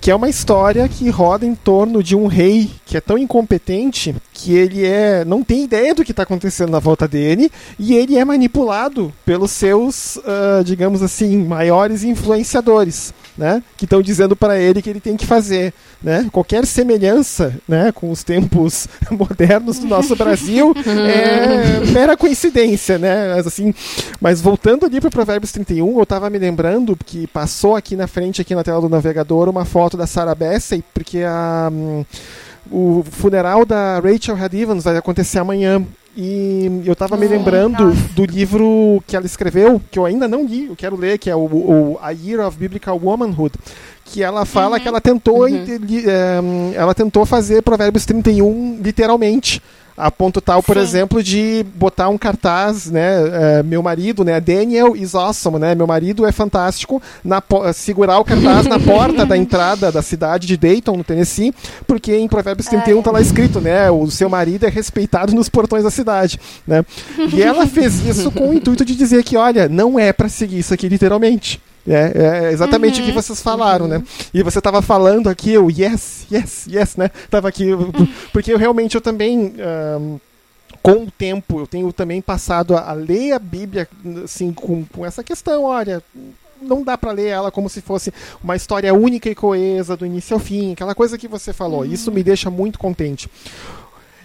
que 0.00 0.10
é 0.10 0.14
uma 0.14 0.28
história 0.28 0.88
que 0.88 1.08
roda 1.10 1.44
em 1.44 1.54
torno 1.54 2.02
de 2.02 2.14
um 2.14 2.26
rei 2.26 2.70
que 2.86 2.96
é 2.96 3.00
tão 3.00 3.18
incompetente 3.18 4.14
que 4.40 4.54
ele 4.54 4.86
é 4.86 5.22
não 5.24 5.42
tem 5.42 5.64
ideia 5.64 5.94
do 5.94 6.02
que 6.02 6.12
está 6.12 6.22
acontecendo 6.22 6.70
na 6.70 6.78
volta 6.78 7.06
dele 7.06 7.52
e 7.78 7.94
ele 7.94 8.16
é 8.16 8.24
manipulado 8.24 9.12
pelos 9.24 9.50
seus, 9.50 10.16
uh, 10.16 10.64
digamos 10.64 11.02
assim, 11.02 11.44
maiores 11.44 12.04
influenciadores 12.04 13.12
né, 13.36 13.62
que 13.76 13.84
estão 13.84 14.00
dizendo 14.00 14.34
para 14.34 14.58
ele 14.58 14.80
que 14.80 14.88
ele 14.88 15.00
tem 15.00 15.16
que 15.16 15.26
fazer. 15.26 15.74
Né? 16.02 16.28
Qualquer 16.32 16.66
semelhança 16.66 17.54
né, 17.68 17.92
com 17.92 18.10
os 18.10 18.24
tempos 18.24 18.88
modernos 19.10 19.78
do 19.78 19.86
nosso 19.86 20.16
Brasil 20.16 20.74
é 20.86 21.84
mera 21.90 22.16
coincidência. 22.16 22.98
Né? 22.98 23.34
Mas, 23.34 23.46
assim, 23.46 23.74
mas 24.20 24.40
voltando 24.40 24.86
ali 24.86 25.00
para 25.00 25.10
Provérbios 25.10 25.52
31, 25.52 25.96
eu 25.96 26.02
estava 26.02 26.30
me 26.30 26.38
lembrando 26.38 26.96
que 27.04 27.26
passou 27.26 27.76
aqui 27.76 27.94
na 27.94 28.06
frente, 28.06 28.40
aqui 28.40 28.54
na 28.54 28.64
tela 28.64 28.80
do 28.80 28.88
navegador, 28.88 29.48
uma 29.48 29.66
foto 29.66 29.96
da 29.96 30.06
Sarah 30.06 30.34
Bessey, 30.34 30.82
porque 30.94 31.18
a. 31.18 31.70
Um, 31.70 32.04
o 32.70 33.04
funeral 33.08 33.64
da 33.64 34.00
Rachel 34.00 34.36
Had 34.36 34.54
Evans 34.54 34.84
vai 34.84 34.96
acontecer 34.96 35.38
amanhã. 35.38 35.84
E 36.16 36.82
eu 36.84 36.92
estava 36.92 37.16
me 37.16 37.26
lembrando 37.26 37.92
do 38.14 38.24
livro 38.24 39.02
que 39.06 39.14
ela 39.14 39.26
escreveu, 39.26 39.80
que 39.90 39.98
eu 39.98 40.04
ainda 40.04 40.26
não 40.26 40.44
li, 40.44 40.66
eu 40.66 40.74
quero 40.74 40.96
ler, 40.96 41.18
que 41.18 41.30
é 41.30 41.36
o, 41.36 41.38
o 41.38 41.98
A 42.02 42.10
Year 42.10 42.44
of 42.44 42.58
Biblical 42.58 43.00
Womanhood, 43.00 43.54
que 44.04 44.22
ela 44.22 44.44
fala 44.44 44.76
uhum. 44.76 44.82
que 44.82 44.88
ela 44.88 45.00
tentou, 45.00 45.44
uhum. 45.44 45.64
Eh, 45.68 46.74
ela 46.74 46.94
tentou 46.94 47.24
fazer 47.24 47.62
Provérbios 47.62 48.04
31 48.04 48.80
literalmente 48.82 49.62
a 50.00 50.10
ponto 50.10 50.40
tal, 50.40 50.62
por 50.62 50.76
Sim. 50.76 50.82
exemplo, 50.82 51.22
de 51.22 51.64
botar 51.74 52.08
um 52.08 52.16
cartaz, 52.16 52.90
né? 52.90 53.58
É, 53.58 53.62
meu 53.62 53.82
marido, 53.82 54.24
né? 54.24 54.40
Daniel 54.40 54.96
is 54.96 55.14
awesome, 55.14 55.58
né? 55.58 55.74
Meu 55.74 55.86
marido 55.86 56.26
é 56.26 56.32
fantástico. 56.32 57.02
Na, 57.24 57.42
segurar 57.74 58.18
o 58.18 58.24
cartaz 58.24 58.66
na 58.66 58.78
porta 58.78 59.26
da 59.26 59.36
entrada 59.38 59.92
da 59.92 60.02
cidade 60.02 60.46
de 60.46 60.56
Dayton, 60.56 60.96
no 60.96 61.04
Tennessee, 61.04 61.54
porque 61.86 62.16
em 62.16 62.28
Provérbios 62.28 62.66
31 62.66 62.98
está 62.98 63.10
lá 63.10 63.20
escrito, 63.20 63.60
né? 63.60 63.90
O 63.90 64.10
seu 64.10 64.28
marido 64.28 64.64
é 64.66 64.68
respeitado 64.68 65.34
nos 65.34 65.48
portões 65.48 65.84
da 65.84 65.90
cidade, 65.90 66.40
né? 66.66 66.84
E 67.34 67.42
ela 67.42 67.66
fez 67.66 68.04
isso 68.06 68.30
com 68.30 68.50
o 68.50 68.54
intuito 68.54 68.84
de 68.84 68.94
dizer 68.94 69.22
que, 69.22 69.36
olha, 69.36 69.68
não 69.68 69.98
é 69.98 70.12
para 70.12 70.28
seguir 70.28 70.58
isso 70.58 70.72
aqui 70.72 70.88
literalmente. 70.88 71.60
É, 71.86 72.48
é 72.48 72.52
exatamente 72.52 72.96
uhum, 72.96 73.02
o 73.02 73.04
que 73.04 73.10
uhum. 73.10 73.22
vocês 73.22 73.40
falaram, 73.40 73.88
né? 73.88 73.96
uhum. 73.96 74.02
né? 74.02 74.08
E 74.34 74.42
você 74.42 74.58
estava 74.58 74.82
falando 74.82 75.28
aqui, 75.28 75.52
eu 75.52 75.70
yes, 75.70 76.26
yes, 76.30 76.66
yes, 76.66 76.96
né? 76.96 77.10
Tava 77.30 77.48
aqui, 77.48 77.66
porque 78.32 78.52
eu 78.52 78.58
realmente 78.58 78.94
eu 78.94 79.00
também 79.00 79.54
um, 79.98 80.18
com 80.82 81.04
o 81.04 81.10
tempo 81.10 81.60
eu 81.60 81.66
tenho 81.66 81.92
também 81.92 82.20
passado 82.20 82.76
a, 82.76 82.90
a 82.90 82.92
ler 82.92 83.32
a 83.32 83.38
Bíblia 83.38 83.88
assim 84.24 84.52
com, 84.52 84.84
com 84.84 85.04
essa 85.04 85.22
questão, 85.22 85.64
olha, 85.64 86.02
não 86.60 86.82
dá 86.82 86.96
para 86.96 87.12
ler 87.12 87.28
ela 87.28 87.50
como 87.50 87.68
se 87.68 87.80
fosse 87.80 88.12
uma 88.42 88.56
história 88.56 88.92
única 88.94 89.28
e 89.28 89.34
coesa 89.34 89.96
do 89.96 90.06
início 90.06 90.34
ao 90.34 90.40
fim, 90.40 90.72
aquela 90.72 90.94
coisa 90.94 91.16
que 91.16 91.28
você 91.28 91.52
falou. 91.52 91.80
Uhum. 91.80 91.92
Isso 91.92 92.12
me 92.12 92.22
deixa 92.22 92.50
muito 92.50 92.78
contente. 92.78 93.30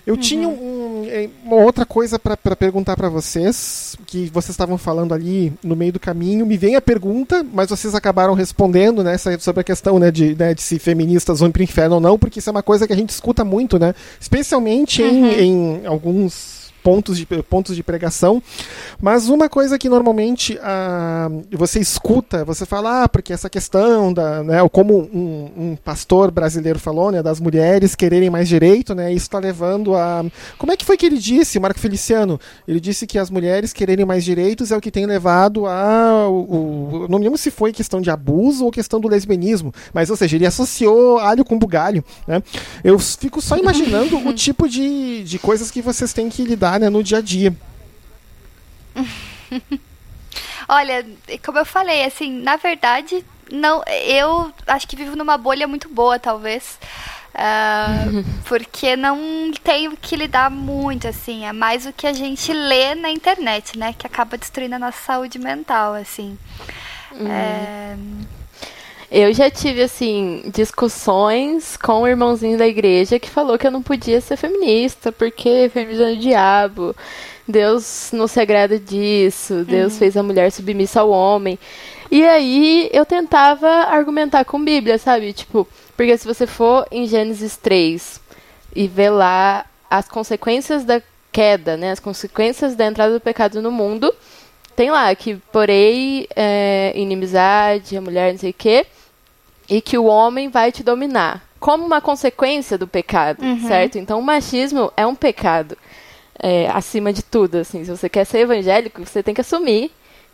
Eu 0.06 0.14
uhum. 0.14 0.20
tinha 0.20 0.48
um, 0.48 1.06
é, 1.08 1.30
uma 1.44 1.56
outra 1.56 1.86
coisa 1.86 2.20
para 2.20 2.56
perguntar 2.56 2.96
para 2.96 3.10
vocês, 3.10 3.96
que 4.06 4.30
vocês 4.32 4.52
estavam 4.52 4.78
falando 4.78 5.14
ali 5.14 5.52
no 5.64 5.76
meio 5.76 5.94
do 5.94 6.00
caminho. 6.00 6.46
Me 6.46 6.58
vem 6.58 6.76
a 6.76 6.82
pergunta, 6.82 7.46
mas 7.54 7.70
vocês 7.70 7.96
acabaram 7.96 8.34
respondendo, 8.34 9.04
né, 9.04 9.18
sobre 9.18 9.62
a 9.62 9.64
questão, 9.64 9.98
né, 9.98 10.12
de, 10.12 10.36
né, 10.36 10.54
de 10.54 10.62
se 10.62 10.78
feministas 10.78 11.40
vão 11.40 11.52
para 11.52 11.62
o 11.62 11.64
inferno 11.64 11.96
ou 11.96 12.02
não, 12.02 12.20
porque 12.20 12.40
isso 12.40 12.50
é 12.50 12.52
uma 12.52 12.64
coisa 12.64 12.86
que 12.86 12.94
a 12.94 12.96
gente 12.96 13.10
escuta 13.10 13.44
muito, 13.44 13.80
né, 13.80 13.96
especialmente 14.20 15.02
uhum. 15.02 15.32
em, 15.32 15.82
em 15.82 15.86
alguns 15.86 16.65
pontos 16.86 17.18
de, 17.18 17.26
pontos 17.26 17.76
de 17.76 17.82
pregação. 17.82 18.40
Mas 19.02 19.28
uma 19.28 19.50
coisa 19.50 19.76
que 19.80 19.90
normalmente 19.90 20.60
ah, 20.62 21.32
você 21.52 21.80
escuta, 21.80 22.46
você 22.46 22.64
fala, 22.64 23.04
ah, 23.04 23.10
porque 23.10 23.34
essa 23.34 23.50
questão 23.50 24.14
da, 24.14 24.44
né, 24.44 24.70
como 24.72 24.96
um, 24.96 25.52
um, 25.58 25.76
pastor 25.84 26.30
brasileiro 26.30 26.78
falou, 26.78 27.12
né, 27.12 27.24
das 27.24 27.40
mulheres 27.40 27.96
quererem 27.96 28.30
mais 28.30 28.48
direito, 28.48 28.94
né, 28.94 29.12
isso 29.12 29.26
está 29.26 29.40
levando 29.40 29.96
a, 29.96 30.24
como 30.60 30.72
é 30.72 30.78
que 30.78 30.86
foi 30.86 30.96
que 30.96 31.08
ele 31.08 31.18
disse, 31.18 31.60
Marco 31.60 31.80
Feliciano? 31.80 32.40
Ele 32.68 32.80
disse 32.80 33.08
que 33.08 33.18
as 33.18 33.32
mulheres 33.32 33.74
quererem 33.74 34.06
mais 34.06 34.24
direitos 34.24 34.72
é 34.72 34.78
o 34.78 34.82
que 34.82 34.92
tem 34.92 35.08
levado 35.08 35.66
a, 35.66 36.30
o, 36.30 37.08
não 37.10 37.18
me 37.18 37.26
lembro 37.26 37.40
se 37.40 37.50
foi 37.50 37.74
questão 37.74 38.00
de 38.00 38.12
abuso 38.12 38.64
ou 38.64 38.72
questão 38.72 39.00
do 39.00 39.08
lesbianismo, 39.08 39.74
mas 39.92 40.12
ou 40.12 40.16
seja, 40.16 40.36
ele 40.36 40.46
associou 40.46 41.18
alho 41.18 41.44
com 41.44 41.58
bugalho, 41.58 42.04
né? 42.28 42.44
Eu 42.84 43.00
fico 43.00 43.42
só 43.42 43.58
imaginando 43.58 44.18
o 44.18 44.34
tipo 44.36 44.70
de, 44.70 45.24
de 45.24 45.40
coisas 45.40 45.72
que 45.72 45.82
vocês 45.82 46.14
têm 46.14 46.30
que 46.30 46.44
lidar 46.44 46.75
né, 46.80 46.90
no 46.90 47.04
dia 47.04 47.20
a 47.20 47.22
dia. 47.22 47.56
Olha, 50.68 51.06
como 51.44 51.60
eu 51.60 51.66
falei, 51.66 52.04
assim, 52.04 52.42
na 52.42 52.56
verdade, 52.56 53.24
não, 53.52 53.84
eu 53.88 54.52
acho 54.68 54.88
que 54.88 54.96
vivo 54.96 55.16
numa 55.16 55.38
bolha 55.38 55.68
muito 55.68 55.88
boa, 55.90 56.18
talvez. 56.18 56.80
Uh, 57.36 58.24
porque 58.48 58.96
não 58.96 59.52
tenho 59.64 59.96
que 59.98 60.16
lidar 60.16 60.50
muito, 60.50 61.08
assim. 61.08 61.46
É 61.46 61.54
mais 61.54 61.86
o 61.86 61.94
que 61.94 62.08
a 62.08 62.14
gente 62.14 62.52
lê 62.52 62.96
na 62.96 63.10
internet, 63.10 63.78
né? 63.78 63.94
Que 63.94 64.08
acaba 64.08 64.38
destruindo 64.38 64.76
a 64.76 64.80
nossa 64.80 64.98
saúde 64.98 65.38
mental, 65.38 65.94
assim. 65.94 66.38
Uhum. 67.12 67.32
É... 67.32 67.96
Eu 69.12 69.34
já 69.34 69.50
tive, 69.50 69.84
assim, 69.84 70.44
discussões 70.54 71.78
com 71.78 72.02
o 72.02 72.08
irmãozinho 72.08 72.58
da 72.58 72.68
igreja 72.68 73.20
que 73.20 73.30
falou 73.30 73.58
que 73.58 73.68
eu 73.68 73.72
não 73.72 73.82
podia 73.82 74.20
ser 74.20 74.36
feminista, 74.36 75.12
porque 75.12 75.70
feminismo 75.72 76.06
é 76.06 76.14
o 76.14 76.18
diabo. 76.18 76.96
Deus 77.48 78.10
não 78.12 78.28
se 78.28 78.40
agrada 78.40 78.80
disso, 78.80 79.64
Deus 79.64 79.94
uhum. 79.94 80.00
fez 80.00 80.18
a 80.18 80.24
mulher 80.24 80.52
submissa 80.52 81.02
ao 81.02 81.12
homem. 81.12 81.60
E 82.10 82.24
aí 82.24 82.90
eu 82.92 83.06
tentava 83.06 83.68
argumentar 83.68 84.46
com 84.46 84.64
Bíblia, 84.64 84.98
sabe? 84.98 85.34
Tipo, 85.34 85.68
porque 85.96 86.18
se 86.18 86.26
você 86.26 86.48
for 86.48 86.88
em 86.92 87.08
Gênesis 87.08 87.56
3 87.58 88.20
e 88.76 88.88
ver 88.88 89.12
lá 89.12 89.66
as 89.90 90.08
consequências 90.08 90.84
da 90.84 91.02
queda, 91.32 91.78
né? 91.78 91.92
As 91.92 92.00
consequências 92.00 92.76
da 92.76 92.86
entrada 92.86 93.14
do 93.14 93.20
pecado 93.20 93.62
no 93.62 93.72
mundo, 93.72 94.14
tem 94.76 94.92
lá 94.92 95.14
que 95.16 95.36
porém 95.52 96.28
é, 96.36 96.92
inimizade, 96.96 97.98
a 97.98 98.02
mulher 98.02 98.32
não 98.32 98.40
sei 98.40 98.52
o 98.52 98.54
quê, 98.54 98.86
e 99.70 99.82
que 99.82 99.98
o 99.98 100.06
homem 100.06 100.50
vai 100.50 100.72
te 100.72 100.84
dominar. 100.84 101.44
Como 101.60 101.86
uma 101.86 102.02
consequência 102.02 102.78
do 102.78 102.88
pecado, 102.88 103.44
uhum. 103.44 103.68
certo? 103.68 103.98
Então 103.98 104.20
o 104.20 104.24
machismo 104.24 104.92
é 104.96 105.06
um 105.06 105.16
pecado. 105.16 105.78
É, 106.38 106.70
acima 106.70 107.14
de 107.14 107.24
tudo, 107.24 107.56
assim, 107.58 107.86
se 107.86 107.90
você 107.90 108.10
quer 108.10 108.26
ser 108.26 108.40
evangélico, 108.40 109.06
você 109.06 109.24
tem 109.24 109.34
que 109.34 109.42
assumir 109.42 109.90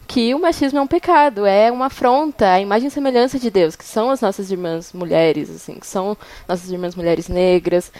que 0.08 0.34
o 0.34 0.40
machismo 0.40 0.80
é 0.80 0.82
um 0.82 0.88
pecado, 0.88 1.46
é 1.46 1.72
uma 1.72 1.86
afronta 1.86 2.52
à 2.52 2.60
imagem 2.60 2.88
e 2.88 2.92
semelhança 2.92 3.40
de 3.40 3.50
Deus, 3.50 3.76
que 3.76 3.86
são 3.86 4.10
as 4.10 4.20
nossas 4.20 4.52
irmãs 4.52 4.92
mulheres, 4.92 5.50
assim, 5.50 5.76
que 5.76 5.88
são 5.88 6.18
nossas 6.48 6.70
irmãs 6.70 6.96
mulheres 6.96 7.30
negras. 7.30 7.92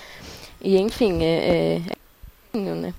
E 0.60 0.78
enfim, 0.78 1.24
é, 1.24 1.82
é, 2.54 2.58
é 2.58 2.58
né? 2.58 2.94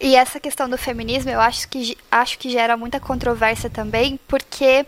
E 0.00 0.16
essa 0.16 0.40
questão 0.40 0.68
do 0.68 0.78
feminismo, 0.78 1.30
eu 1.30 1.40
acho 1.40 1.68
que, 1.68 1.96
acho 2.10 2.38
que 2.38 2.48
gera 2.48 2.76
muita 2.76 2.98
controvérsia 2.98 3.68
também, 3.68 4.18
porque 4.26 4.86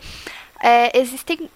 é, 0.61 0.97
existem 0.97 1.49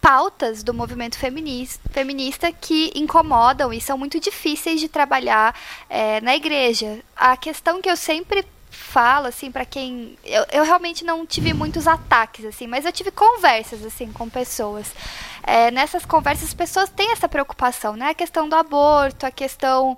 pautas 0.00 0.62
do 0.62 0.72
movimento 0.72 1.18
feminista, 1.18 2.52
que 2.52 2.90
incomodam 2.94 3.72
e 3.72 3.80
são 3.80 3.98
muito 3.98 4.18
difíceis 4.18 4.80
de 4.80 4.88
trabalhar 4.88 5.54
é, 5.88 6.20
na 6.22 6.34
igreja. 6.34 7.00
A 7.14 7.36
questão 7.36 7.82
que 7.82 7.90
eu 7.90 7.96
sempre 7.96 8.46
falo, 8.70 9.26
assim, 9.26 9.50
para 9.50 9.64
quem. 9.64 10.16
Eu, 10.24 10.46
eu 10.52 10.64
realmente 10.64 11.04
não 11.04 11.26
tive 11.26 11.52
muitos 11.52 11.86
ataques, 11.86 12.44
assim, 12.44 12.66
mas 12.66 12.84
eu 12.84 12.92
tive 12.92 13.10
conversas, 13.10 13.84
assim, 13.84 14.10
com 14.12 14.28
pessoas. 14.28 14.94
É, 15.42 15.70
nessas 15.70 16.06
conversas, 16.06 16.48
as 16.48 16.54
pessoas 16.54 16.88
têm 16.88 17.12
essa 17.12 17.28
preocupação, 17.28 17.96
né? 17.96 18.10
A 18.10 18.14
questão 18.14 18.48
do 18.48 18.54
aborto, 18.54 19.26
a 19.26 19.30
questão. 19.30 19.96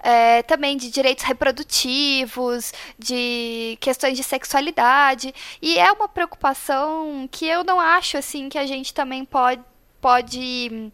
É, 0.00 0.42
também 0.42 0.76
de 0.76 0.90
direitos 0.90 1.24
reprodutivos, 1.24 2.72
de 2.98 3.76
questões 3.80 4.16
de 4.16 4.22
sexualidade. 4.22 5.34
E 5.60 5.78
é 5.78 5.90
uma 5.90 6.08
preocupação 6.08 7.28
que 7.30 7.46
eu 7.46 7.64
não 7.64 7.80
acho 7.80 8.16
assim 8.16 8.48
que 8.48 8.58
a 8.58 8.66
gente 8.66 8.94
também 8.94 9.24
pode, 9.24 9.62
pode 10.00 10.92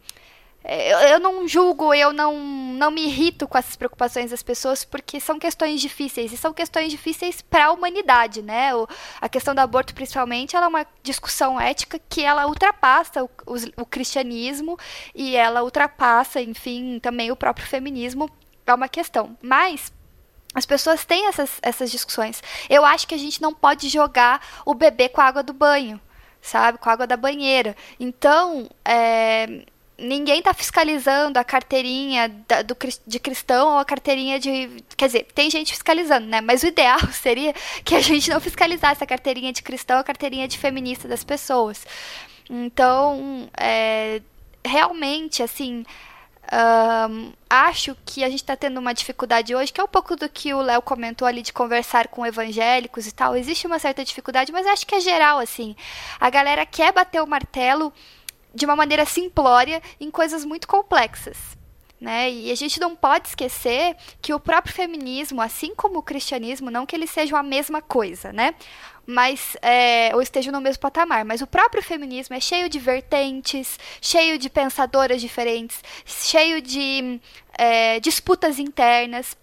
é, 0.67 1.13
eu 1.13 1.19
não 1.19 1.47
julgo, 1.47 1.93
eu 1.93 2.11
não, 2.11 2.35
não 2.35 2.89
me 2.89 3.05
irrito 3.05 3.47
com 3.47 3.55
essas 3.55 3.75
preocupações 3.75 4.31
das 4.31 4.41
pessoas, 4.41 4.83
porque 4.83 5.19
são 5.19 5.37
questões 5.37 5.79
difíceis, 5.79 6.33
e 6.33 6.37
são 6.37 6.51
questões 6.51 6.89
difíceis 6.89 7.39
para 7.39 7.67
a 7.67 7.71
humanidade, 7.71 8.41
né? 8.41 8.73
O, 8.73 8.87
a 9.21 9.29
questão 9.29 9.53
do 9.53 9.59
aborto, 9.59 9.93
principalmente, 9.93 10.55
ela 10.55 10.65
é 10.65 10.69
uma 10.69 10.87
discussão 11.03 11.61
ética 11.61 11.99
que 12.09 12.23
ela 12.23 12.47
ultrapassa 12.47 13.23
o, 13.23 13.29
o, 13.45 13.83
o 13.83 13.85
cristianismo 13.85 14.75
e 15.13 15.35
ela 15.35 15.63
ultrapassa, 15.63 16.41
enfim, 16.41 16.97
também 16.99 17.31
o 17.31 17.35
próprio 17.35 17.67
feminismo, 17.67 18.27
é 18.65 18.73
uma 18.73 18.89
questão. 18.89 19.37
Mas 19.41 19.91
as 20.53 20.65
pessoas 20.65 21.03
têm 21.03 21.27
essas, 21.27 21.59
essas 21.61 21.91
discussões. 21.91 22.41
Eu 22.69 22.85
acho 22.85 23.07
que 23.07 23.13
a 23.13 23.17
gente 23.19 23.41
não 23.41 23.53
pode 23.53 23.89
jogar 23.89 24.41
o 24.65 24.73
bebê 24.73 25.09
com 25.09 25.19
a 25.19 25.25
água 25.25 25.43
do 25.43 25.53
banho, 25.53 25.99
sabe? 26.41 26.77
Com 26.77 26.89
a 26.89 26.93
água 26.93 27.05
da 27.05 27.17
banheira. 27.17 27.75
Então, 27.99 28.69
é, 28.85 29.65
ninguém 29.97 30.39
está 30.39 30.53
fiscalizando 30.53 31.39
a 31.39 31.43
carteirinha 31.43 32.29
da, 32.47 32.61
do, 32.61 32.75
de 33.05 33.19
cristão 33.19 33.73
ou 33.73 33.79
a 33.79 33.85
carteirinha 33.85 34.39
de. 34.39 34.83
Quer 34.95 35.07
dizer, 35.07 35.27
tem 35.33 35.49
gente 35.49 35.73
fiscalizando, 35.73 36.27
né? 36.27 36.41
Mas 36.41 36.63
o 36.63 36.67
ideal 36.67 36.99
seria 37.11 37.53
que 37.83 37.93
a 37.95 38.01
gente 38.01 38.29
não 38.29 38.39
fiscalizasse 38.39 39.03
a 39.03 39.07
carteirinha 39.07 39.51
de 39.51 39.61
cristão 39.61 39.97
ou 39.97 40.01
a 40.01 40.05
carteirinha 40.05 40.47
de 40.47 40.57
feminista 40.57 41.07
das 41.07 41.23
pessoas. 41.23 41.85
Então, 42.49 43.49
é, 43.57 44.21
realmente, 44.63 45.41
assim. 45.43 45.85
Um, 46.51 47.33
acho 47.49 47.95
que 48.05 48.23
a 48.23 48.29
gente 48.29 48.41
está 48.41 48.55
tendo 48.55 48.79
uma 48.79 48.93
dificuldade 48.93 49.55
hoje, 49.55 49.73
que 49.73 49.81
é 49.81 49.83
um 49.83 49.87
pouco 49.87 50.15
do 50.15 50.29
que 50.29 50.53
o 50.53 50.61
Léo 50.61 50.81
comentou 50.81 51.27
ali 51.27 51.41
de 51.41 51.53
conversar 51.53 52.07
com 52.07 52.25
evangélicos 52.25 53.07
e 53.07 53.11
tal. 53.11 53.35
Existe 53.35 53.65
uma 53.65 53.79
certa 53.79 54.03
dificuldade, 54.03 54.51
mas 54.51 54.67
acho 54.67 54.85
que 54.85 54.95
é 54.95 54.99
geral, 54.99 55.39
assim. 55.39 55.75
A 56.19 56.29
galera 56.29 56.65
quer 56.65 56.91
bater 56.91 57.21
o 57.21 57.27
martelo 57.27 57.91
de 58.53 58.65
uma 58.65 58.75
maneira 58.75 59.05
simplória 59.05 59.81
em 59.99 60.11
coisas 60.11 60.45
muito 60.45 60.67
complexas. 60.67 61.37
Né? 62.05 62.29
E 62.29 62.51
a 62.51 62.55
gente 62.55 62.79
não 62.79 62.95
pode 62.95 63.29
esquecer 63.29 63.97
que 64.21 64.31
o 64.31 64.39
próprio 64.39 64.71
feminismo, 64.71 65.41
assim 65.41 65.73
como 65.73 65.97
o 65.97 66.03
cristianismo, 66.03 66.69
não 66.69 66.85
que 66.85 66.95
eles 66.95 67.09
sejam 67.09 67.35
a 67.35 67.41
mesma 67.41 67.81
coisa, 67.81 68.31
né? 68.31 68.53
Mas, 69.07 69.57
é, 69.59 70.11
ou 70.13 70.21
estejam 70.21 70.53
no 70.53 70.61
mesmo 70.61 70.79
patamar, 70.79 71.25
mas 71.25 71.41
o 71.41 71.47
próprio 71.47 71.81
feminismo 71.81 72.35
é 72.35 72.39
cheio 72.39 72.69
de 72.69 72.77
vertentes, 72.77 73.79
cheio 73.99 74.37
de 74.37 74.51
pensadoras 74.51 75.19
diferentes, 75.19 75.81
cheio 76.05 76.61
de 76.61 77.19
é, 77.57 77.99
disputas 77.99 78.59
internas. 78.59 79.35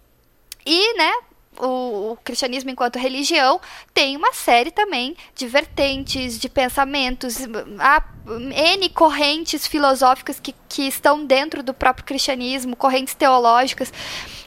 E, 0.65 0.97
né, 0.97 1.13
o, 1.59 2.13
o, 2.13 2.19
cristianismo 2.23 2.71
enquanto 2.71 2.97
religião 2.97 3.61
tem 3.93 4.17
uma 4.17 4.33
série 4.33 4.71
também 4.71 5.17
de 5.35 5.49
vertentes, 5.49 6.39
de 6.39 6.49
pensamentos, 6.49 7.39
há 7.81 8.01
N 8.27 8.89
correntes 8.91 9.67
filosóficas 9.67 10.39
que, 10.39 10.55
que 10.69 10.83
estão 10.83 11.25
dentro 11.27 11.63
do 11.63 11.75
próprio 11.75 12.05
cristianismo, 12.05 12.77
correntes 12.77 13.15
teológicas. 13.15 13.93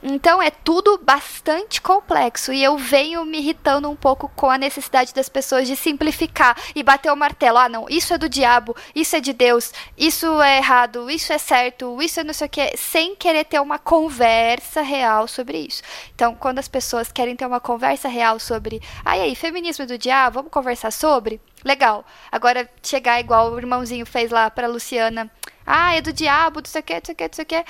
Então 0.02 0.42
é 0.42 0.52
tudo 0.52 1.00
bastante 1.04 1.82
complexo 1.82 2.54
e 2.54 2.64
eu 2.64 2.78
venho 2.78 3.26
me 3.26 3.40
irritando 3.40 3.90
um 3.90 3.96
pouco 3.96 4.30
com 4.36 4.50
a 4.50 4.58
necessidade 4.58 5.14
das 5.14 5.28
pessoas 5.28 5.68
de 5.68 5.76
simplificar 5.76 6.56
e 6.76 6.84
bater 6.84 7.12
o 7.12 7.16
martelo. 7.16 7.58
Ah, 7.58 7.68
não, 7.68 7.88
isso 7.90 8.14
é 8.14 8.18
do 8.18 8.30
diabo, 8.30 8.76
isso 8.94 9.16
é 9.16 9.20
de 9.20 9.34
Deus, 9.34 9.74
isso 9.98 10.42
é 10.42 10.58
errado, 10.58 11.10
isso 11.10 11.34
é 11.34 11.38
certo, 11.38 12.02
isso 12.02 12.20
é 12.20 12.24
não 12.24 12.34
sei 12.34 12.48
o 12.48 12.50
que, 12.50 12.78
sem 12.78 13.16
querer 13.16 13.46
ter 13.46 13.60
uma 13.60 13.80
conversa 13.80 14.82
real 14.82 15.28
sobre 15.28 15.58
isso. 15.58 15.82
Então, 16.14 16.36
quando 16.36 16.60
as 16.60 16.68
pessoas 16.68 17.12
querem 17.12 17.36
ter 17.36 17.46
uma 17.46 17.60
conversa 17.60 18.08
real 18.08 18.40
sobre, 18.40 18.82
ah, 19.04 19.18
e 19.18 19.22
aí, 19.22 19.36
feminismo 19.36 19.84
é 19.84 19.88
do 19.88 19.98
diabo, 19.98 20.36
vamos 20.36 20.52
conversar 20.52 20.92
sobre? 20.92 21.42
Legal. 21.66 22.06
Agora 22.32 22.70
chegar 22.82 23.20
igual 23.20 23.52
o 23.52 23.58
irmãozinho 23.58 24.06
fez 24.06 24.32
lá 24.32 24.50
pra 24.50 24.68
Luciana. 24.68 25.30
Ah, 25.66 25.96
é 25.96 26.02
do 26.02 26.14
diabo, 26.14 26.62
não 26.62 26.70
sei 26.70 26.82
o 26.82 26.84
que, 26.84 26.94
não 26.94 27.02
sei 27.04 27.14
o 27.14 27.18
que, 27.18 27.24
não 27.28 27.34
sei 27.34 27.44
o 27.44 27.48
que 27.48 27.66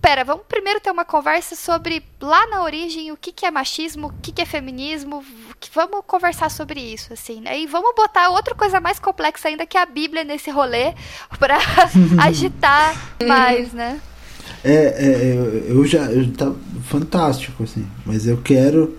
pera, 0.00 0.24
vamos 0.24 0.44
primeiro 0.48 0.80
ter 0.80 0.90
uma 0.90 1.04
conversa 1.04 1.54
sobre 1.54 2.02
lá 2.20 2.46
na 2.46 2.62
origem 2.62 3.10
o 3.12 3.16
que, 3.16 3.32
que 3.32 3.44
é 3.44 3.50
machismo, 3.50 4.08
o 4.08 4.12
que, 4.22 4.32
que 4.32 4.42
é 4.42 4.44
feminismo, 4.44 5.24
vamos 5.74 6.00
conversar 6.06 6.50
sobre 6.50 6.80
isso, 6.80 7.12
assim, 7.12 7.40
né? 7.40 7.58
E 7.58 7.66
vamos 7.66 7.94
botar 7.94 8.30
outra 8.30 8.54
coisa 8.54 8.80
mais 8.80 8.98
complexa 8.98 9.48
ainda 9.48 9.66
que 9.66 9.76
a 9.76 9.84
Bíblia 9.84 10.24
nesse 10.24 10.50
rolê 10.50 10.94
para 11.38 11.58
agitar 12.22 12.94
mais, 13.26 13.72
né? 13.72 14.00
É, 14.64 14.72
é 14.72 15.34
eu, 15.36 15.76
eu, 15.76 15.86
já, 15.86 16.04
eu 16.06 16.32
tá 16.32 16.52
fantástico, 16.84 17.62
assim, 17.62 17.86
mas 18.06 18.26
eu 18.26 18.38
quero, 18.38 18.98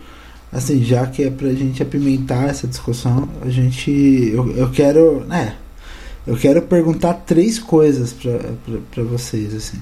assim, 0.51 0.83
já 0.83 1.05
que 1.05 1.23
é 1.23 1.29
pra 1.29 1.49
gente 1.53 1.81
apimentar 1.81 2.49
essa 2.49 2.67
discussão, 2.67 3.29
a 3.41 3.49
gente, 3.49 3.91
eu, 4.33 4.51
eu 4.55 4.69
quero, 4.71 5.25
né, 5.25 5.55
eu 6.25 6.35
quero 6.35 6.61
perguntar 6.61 7.13
três 7.13 7.59
coisas 7.59 8.13
para 8.91 9.03
vocês, 9.03 9.53
assim. 9.53 9.77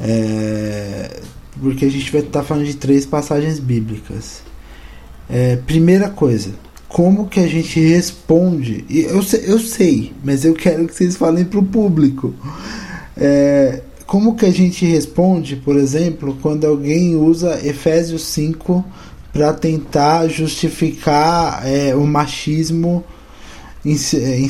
É, 0.00 1.20
porque 1.60 1.84
a 1.84 1.90
gente 1.90 2.10
vai 2.10 2.20
estar 2.20 2.40
tá 2.40 2.44
falando 2.44 2.66
de 2.66 2.76
três 2.76 3.06
passagens 3.06 3.58
bíblicas. 3.58 4.42
É, 5.28 5.56
primeira 5.56 6.10
coisa, 6.10 6.50
como 6.88 7.28
que 7.28 7.40
a 7.40 7.46
gente 7.46 7.80
responde? 7.80 8.84
Eu, 8.90 9.24
eu 9.42 9.58
sei, 9.58 10.12
mas 10.22 10.44
eu 10.44 10.54
quero 10.54 10.86
que 10.86 10.94
vocês 10.94 11.16
falem 11.16 11.44
para 11.44 11.58
o 11.58 11.64
público. 11.64 12.34
É, 13.16 13.80
como 14.06 14.36
que 14.36 14.44
a 14.44 14.52
gente 14.52 14.84
responde, 14.84 15.56
por 15.56 15.76
exemplo, 15.76 16.36
quando 16.42 16.66
alguém 16.66 17.16
usa 17.16 17.66
Efésios 17.66 18.22
5 18.26 18.84
para 19.34 19.52
tentar 19.52 20.28
justificar 20.28 21.66
é, 21.66 21.92
o 21.94 22.06
machismo 22.06 23.04
em, 23.84 23.96
em, 23.96 24.48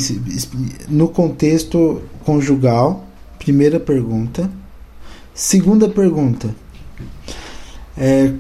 no 0.89 1.09
contexto 1.09 2.03
conjugal? 2.23 3.07
Primeira 3.39 3.81
pergunta. 3.81 4.51
Segunda 5.35 5.89
pergunta. 5.89 6.55
É, 7.97 8.31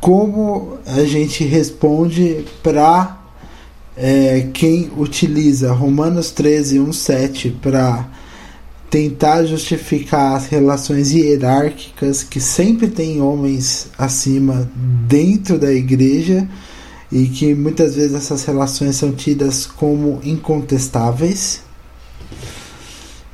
como 0.00 0.78
a 0.86 1.04
gente 1.04 1.44
responde 1.44 2.46
para 2.62 3.18
é, 3.94 4.48
quem 4.54 4.90
utiliza 4.96 5.72
Romanos 5.72 6.30
13, 6.30 6.80
1, 6.80 6.92
7 6.92 7.50
para 7.60 8.08
tentar 8.90 9.44
justificar 9.44 10.36
as 10.36 10.46
relações 10.46 11.12
hierárquicas 11.12 12.22
que 12.22 12.40
sempre 12.40 12.88
tem 12.88 13.20
homens 13.20 13.88
acima 13.98 14.70
dentro 15.06 15.58
da 15.58 15.72
igreja 15.72 16.48
e 17.10 17.26
que 17.26 17.54
muitas 17.54 17.94
vezes 17.94 18.14
essas 18.14 18.44
relações 18.44 18.96
são 18.96 19.12
tidas 19.12 19.66
como 19.66 20.20
incontestáveis. 20.24 21.62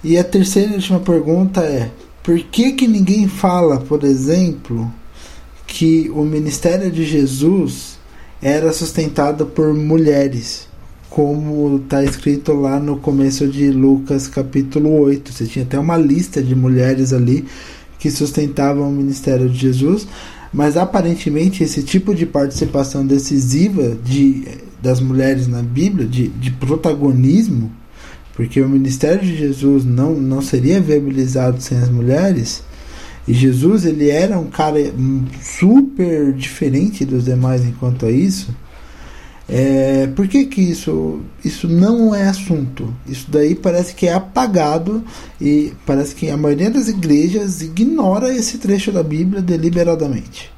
E 0.03 0.19
a 0.19 0.25
terceira 0.25 0.73
e 0.73 0.77
última 0.77 1.01
pergunta 1.01 1.61
é: 1.61 1.91
por 2.23 2.39
que, 2.39 2.73
que 2.73 2.87
ninguém 2.87 3.29
fala, 3.29 3.79
por 3.79 4.05
exemplo, 4.05 4.93
que 5.67 6.11
o 6.15 6.25
ministério 6.25 6.91
de 6.91 7.05
Jesus 7.05 7.99
era 8.43 8.73
sustentado 8.73 9.47
por 9.47 9.73
mulheres? 9.73 10.69
Como 11.15 11.77
está 11.77 12.03
escrito 12.03 12.53
lá 12.55 12.81
no 12.81 12.97
começo 12.97 13.47
de 13.47 13.71
Lucas 13.71 14.27
capítulo 14.27 14.91
8. 15.01 15.33
Você 15.33 15.47
tinha 15.47 15.65
até 15.65 15.79
uma 15.79 15.97
lista 15.97 16.43
de 16.43 16.57
mulheres 16.57 17.13
ali 17.13 17.45
que 18.01 18.11
sustentavam 18.11 18.89
o 18.89 18.93
ministério 18.93 19.49
de 19.49 19.57
Jesus, 19.57 20.09
mas 20.53 20.77
aparentemente 20.77 21.63
esse 21.63 21.85
tipo 21.85 22.17
de 22.17 22.27
participação 22.27 23.07
decisiva 23.07 23.97
de, 24.05 24.43
das 24.83 24.99
mulheres 24.99 25.47
na 25.47 25.63
Bíblia, 25.63 26.05
de, 26.05 26.27
de 26.27 26.51
protagonismo, 26.51 27.71
porque 28.35 28.61
o 28.61 28.69
ministério 28.69 29.21
de 29.21 29.37
Jesus 29.37 29.85
não, 29.85 30.15
não 30.15 30.43
seria 30.43 30.81
viabilizado 30.81 31.61
sem 31.61 31.79
as 31.79 31.89
mulheres. 31.89 32.65
E 33.29 33.33
Jesus 33.33 33.85
ele 33.85 34.11
era 34.11 34.37
um 34.37 34.51
cara 34.51 34.81
super 35.41 36.33
diferente 36.33 37.05
dos 37.05 37.25
demais 37.25 37.65
enquanto 37.65 38.05
a 38.05 38.11
isso. 38.11 38.53
É, 39.49 40.07
por 40.09 40.27
que, 40.27 40.47
que 40.47 40.61
isso, 40.61 41.23
isso 41.45 41.69
não 41.69 42.15
é 42.15 42.29
assunto? 42.29 42.95
Isso 43.07 43.31
daí 43.31 43.55
parece 43.55 43.95
que 43.95 44.07
é 44.07 44.13
apagado 44.13 45.05
e 45.41 45.73
parece 45.85 46.15
que 46.15 46.31
a 46.31 46.37
maioria 46.37 46.71
das 46.71 46.89
igrejas 46.89 47.61
ignora 47.61 48.33
esse 48.33 48.59
trecho 48.59 48.91
da 48.91 49.03
Bíblia 49.03 49.43
deliberadamente. 49.43 50.51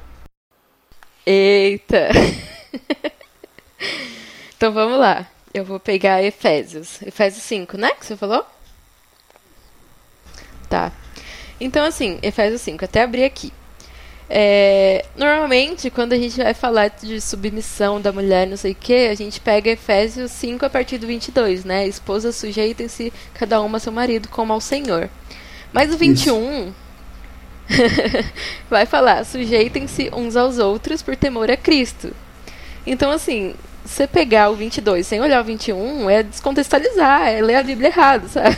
Eita! 1.25 2.07
então 4.55 4.71
vamos 4.71 4.97
lá. 4.97 5.27
Eu 5.53 5.65
vou 5.65 5.79
pegar 5.79 6.23
Efésios. 6.23 7.01
Efésios 7.01 7.43
5, 7.43 7.77
né? 7.77 7.91
Que 7.91 8.05
você 8.05 8.15
falou? 8.15 8.45
Tá. 10.69 10.91
Então, 11.59 11.83
assim, 11.83 12.19
Efésios 12.21 12.61
5, 12.61 12.85
até 12.85 13.01
abrir 13.01 13.23
aqui. 13.23 13.51
É, 14.29 15.05
normalmente, 15.15 15.89
quando 15.89 16.13
a 16.13 16.17
gente 16.17 16.37
vai 16.37 16.53
falar 16.53 16.89
de 16.89 17.21
submissão 17.21 18.01
da 18.01 18.11
mulher, 18.11 18.45
não 18.45 18.57
sei 18.57 18.73
o 18.73 18.75
que, 18.75 19.07
a 19.07 19.15
gente 19.15 19.39
pega 19.39 19.69
Efésios 19.69 20.31
5 20.31 20.65
a 20.65 20.69
partir 20.69 20.97
do 20.97 21.07
22, 21.07 21.63
né? 21.63 21.87
Esposas 21.87 22.35
sujeitem-se 22.35 23.13
cada 23.33 23.61
uma 23.61 23.77
a 23.77 23.79
seu 23.79 23.91
marido 23.91 24.27
como 24.27 24.51
ao 24.51 24.59
Senhor. 24.59 25.09
Mas 25.71 25.93
o 25.93 25.97
21 25.97 26.73
vai 28.69 28.85
falar: 28.85 29.23
sujeitem-se 29.25 30.09
uns 30.13 30.35
aos 30.35 30.57
outros 30.57 31.01
por 31.01 31.15
temor 31.15 31.49
a 31.49 31.57
Cristo. 31.57 32.13
Então, 32.85 33.11
assim, 33.11 33.55
você 33.85 34.07
pegar 34.07 34.49
o 34.49 34.55
22 34.55 35.07
sem 35.07 35.21
olhar 35.21 35.41
o 35.41 35.45
21 35.45 36.09
é 36.09 36.23
descontextualizar, 36.23 37.27
é 37.29 37.41
ler 37.41 37.55
a 37.55 37.63
Bíblia 37.63 37.87
errado, 37.87 38.27
sabe? 38.27 38.57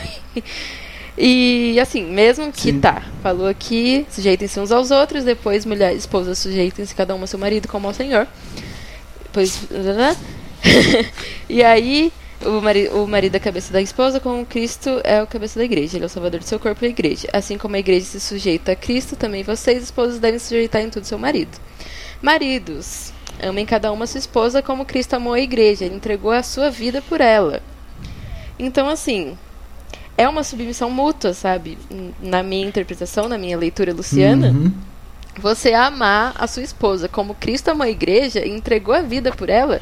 E 1.22 1.78
assim, 1.78 2.02
mesmo 2.02 2.50
que 2.50 2.72
Sim. 2.72 2.80
tá, 2.80 3.02
falou 3.22 3.46
aqui, 3.46 4.06
sujeitem-se 4.10 4.58
uns 4.58 4.72
aos 4.72 4.90
outros, 4.90 5.22
depois 5.22 5.66
mulher, 5.66 5.94
esposa, 5.94 6.34
sujeitem-se 6.34 6.94
cada 6.94 7.14
uma 7.14 7.24
ao 7.24 7.26
seu 7.26 7.38
marido 7.38 7.68
como 7.68 7.86
ao 7.86 7.92
Senhor. 7.92 8.26
Depois. 9.24 9.60
e 11.46 11.62
aí, 11.62 12.10
o, 12.42 12.62
mari 12.62 12.88
o 12.88 13.06
marido 13.06 13.34
é 13.34 13.36
a 13.36 13.40
cabeça 13.40 13.70
da 13.70 13.82
esposa, 13.82 14.18
como 14.18 14.46
Cristo 14.46 14.98
é 15.04 15.22
o 15.22 15.26
cabeça 15.26 15.58
da 15.58 15.64
igreja. 15.66 15.98
Ele 15.98 16.04
é 16.04 16.06
o 16.06 16.08
salvador 16.08 16.40
do 16.40 16.46
seu 16.46 16.58
corpo 16.58 16.86
e 16.86 16.88
a 16.88 16.90
igreja. 16.90 17.28
Assim 17.34 17.58
como 17.58 17.76
a 17.76 17.78
igreja 17.78 18.06
se 18.06 18.18
sujeita 18.18 18.72
a 18.72 18.76
Cristo, 18.76 19.14
também 19.14 19.42
vocês, 19.42 19.82
esposas, 19.82 20.18
devem 20.18 20.38
se 20.38 20.46
sujeitar 20.46 20.80
em 20.80 20.88
tudo 20.88 21.04
seu 21.04 21.18
marido. 21.18 21.54
Maridos, 22.22 23.12
amem 23.42 23.66
cada 23.66 23.92
uma 23.92 24.06
sua 24.06 24.20
esposa 24.20 24.62
como 24.62 24.86
Cristo 24.86 25.12
amou 25.12 25.34
a 25.34 25.40
igreja. 25.40 25.84
Ele 25.84 25.96
entregou 25.96 26.30
a 26.30 26.42
sua 26.42 26.70
vida 26.70 27.02
por 27.02 27.20
ela. 27.20 27.62
Então, 28.58 28.88
assim, 28.88 29.36
é 30.20 30.28
uma 30.28 30.44
submissão 30.44 30.90
mútua, 30.90 31.32
sabe? 31.32 31.78
Na 32.20 32.42
minha 32.42 32.68
interpretação, 32.68 33.26
na 33.26 33.38
minha 33.38 33.56
leitura 33.56 33.94
luciana, 33.94 34.50
uhum. 34.50 34.70
você 35.38 35.72
amar 35.72 36.34
a 36.36 36.46
sua 36.46 36.62
esposa 36.62 37.08
como 37.08 37.34
Cristo 37.34 37.70
amou 37.70 37.86
a 37.86 37.90
igreja 37.90 38.44
e 38.44 38.50
entregou 38.50 38.94
a 38.94 39.00
vida 39.00 39.32
por 39.32 39.48
ela. 39.48 39.80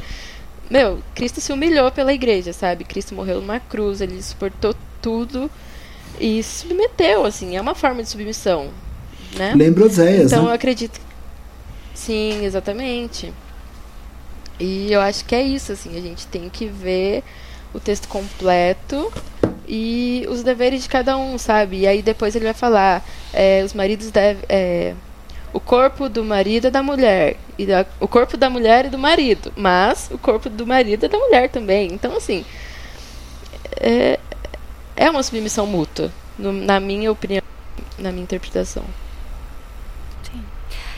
Meu, 0.69 0.99
Cristo 1.13 1.41
se 1.41 1.51
humilhou 1.51 1.91
pela 1.91 2.13
igreja, 2.13 2.53
sabe? 2.53 2.85
Cristo 2.85 3.13
morreu 3.13 3.41
numa 3.41 3.59
cruz, 3.59 3.99
ele 3.99 4.23
suportou 4.23 4.73
tudo 5.01 5.51
e 6.17 6.41
se 6.41 6.61
submeteu, 6.61 7.25
assim, 7.25 7.57
é 7.57 7.61
uma 7.61 7.75
forma 7.75 8.01
de 8.01 8.07
submissão, 8.07 8.69
né? 9.35 9.51
Lembra 9.57 9.87
Oséias, 9.87 10.31
Então 10.31 10.43
né? 10.43 10.51
eu 10.51 10.53
acredito. 10.53 11.01
Sim, 11.93 12.45
exatamente. 12.45 13.33
E 14.57 14.89
eu 14.89 15.01
acho 15.01 15.25
que 15.25 15.35
é 15.35 15.41
isso, 15.41 15.73
assim, 15.73 15.97
a 15.97 16.01
gente 16.01 16.25
tem 16.27 16.47
que 16.47 16.65
ver 16.65 17.25
o 17.73 17.79
texto 17.79 18.07
completo 18.07 19.11
e 19.69 20.25
os 20.27 20.41
deveres 20.41 20.81
de 20.81 20.89
cada 20.89 21.15
um, 21.15 21.37
sabe? 21.37 21.81
E 21.81 21.87
aí 21.87 22.01
depois 22.01 22.35
ele 22.35 22.45
vai 22.45 22.55
falar, 22.55 23.05
é, 23.31 23.61
os 23.63 23.73
maridos 23.73 24.09
devem. 24.09 24.43
É, 24.49 24.95
o 25.53 25.59
corpo 25.59 26.09
do 26.09 26.23
marido 26.23 26.67
é 26.67 26.71
da 26.71 26.81
mulher. 26.81 27.37
E 27.57 27.67
da, 27.67 27.85
o 27.99 28.07
corpo 28.07 28.35
da 28.35 28.49
mulher 28.49 28.85
é 28.85 28.89
do 28.89 28.97
marido. 28.97 29.53
Mas 29.55 30.09
o 30.11 30.17
corpo 30.17 30.49
do 30.49 30.65
marido 30.65 31.05
é 31.05 31.07
da 31.07 31.17
mulher 31.19 31.49
também. 31.49 31.93
Então, 31.93 32.17
assim. 32.17 32.43
É, 33.79 34.19
é 34.95 35.09
uma 35.09 35.23
submissão 35.23 35.65
mútua, 35.65 36.11
no, 36.37 36.51
na 36.51 36.79
minha 36.79 37.09
opinião, 37.09 37.41
na 37.97 38.11
minha 38.11 38.23
interpretação. 38.23 38.83
Sim. 40.23 40.43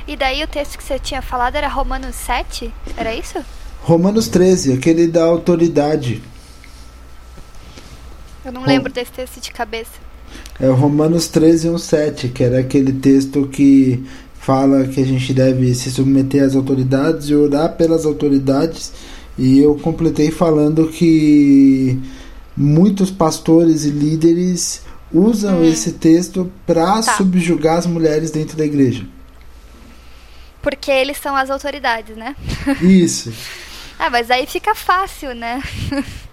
E 0.07 0.15
daí 0.15 0.43
o 0.43 0.47
texto 0.47 0.77
que 0.77 0.83
você 0.83 0.97
tinha 0.97 1.21
falado 1.21 1.55
era 1.55 1.67
Romanos 1.67 2.15
7? 2.15 2.73
Era 2.97 3.13
isso? 3.13 3.43
Romanos 3.83 4.27
13, 4.27 4.73
aquele 4.73 5.07
da 5.07 5.23
autoridade. 5.23 6.23
Eu 8.43 8.51
não 8.51 8.65
lembro 8.65 8.91
desse 8.91 9.11
texto 9.11 9.39
de 9.39 9.51
cabeça. 9.51 9.91
É 10.59 10.67
o 10.67 10.73
Romanos 10.73 11.27
13, 11.27 11.69
1, 11.69 11.77
7, 11.77 12.29
que 12.29 12.43
era 12.43 12.59
aquele 12.59 12.93
texto 12.93 13.47
que 13.47 14.03
fala 14.39 14.87
que 14.87 14.99
a 14.99 15.05
gente 15.05 15.33
deve 15.33 15.73
se 15.75 15.91
submeter 15.91 16.43
às 16.43 16.55
autoridades 16.55 17.29
e 17.29 17.35
orar 17.35 17.75
pelas 17.75 18.05
autoridades. 18.05 18.91
E 19.37 19.59
eu 19.59 19.75
completei 19.75 20.31
falando 20.31 20.87
que 20.89 21.99
muitos 22.55 23.11
pastores 23.11 23.85
e 23.85 23.89
líderes 23.89 24.81
usam 25.13 25.59
hum. 25.59 25.63
esse 25.63 25.93
texto 25.93 26.51
para 26.65 27.01
tá. 27.01 27.17
subjugar 27.17 27.77
as 27.77 27.85
mulheres 27.85 28.31
dentro 28.31 28.57
da 28.57 28.65
igreja. 28.65 29.05
Porque 30.61 30.91
eles 30.91 31.17
são 31.17 31.35
as 31.35 31.49
autoridades, 31.49 32.15
né? 32.15 32.35
Isso. 32.81 33.31
ah, 33.97 34.09
mas 34.09 34.29
aí 34.29 34.45
fica 34.45 34.75
fácil, 34.75 35.33
né? 35.33 35.61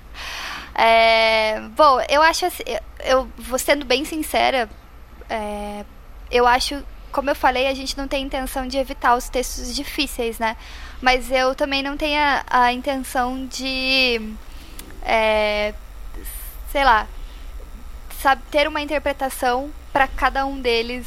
É, 0.80 1.60
bom, 1.76 2.00
eu 2.08 2.22
acho 2.22 2.46
assim, 2.46 2.62
eu 3.04 3.28
vou 3.36 3.58
sendo 3.58 3.84
bem 3.84 4.04
sincera, 4.04 4.70
é, 5.28 5.84
eu 6.30 6.46
acho, 6.46 6.84
como 7.10 7.28
eu 7.28 7.34
falei, 7.34 7.66
a 7.66 7.74
gente 7.74 7.98
não 7.98 8.06
tem 8.06 8.24
intenção 8.24 8.64
de 8.64 8.78
evitar 8.78 9.16
os 9.16 9.28
textos 9.28 9.74
difíceis, 9.74 10.38
né? 10.38 10.56
Mas 11.02 11.32
eu 11.32 11.52
também 11.56 11.82
não 11.82 11.96
tenho 11.96 12.20
a, 12.20 12.44
a 12.48 12.72
intenção 12.72 13.44
de, 13.46 14.32
é, 15.02 15.74
sei 16.70 16.84
lá, 16.84 17.08
sabe, 18.22 18.42
ter 18.48 18.68
uma 18.68 18.80
interpretação 18.80 19.70
para 19.92 20.06
cada 20.06 20.46
um 20.46 20.60
deles 20.60 21.06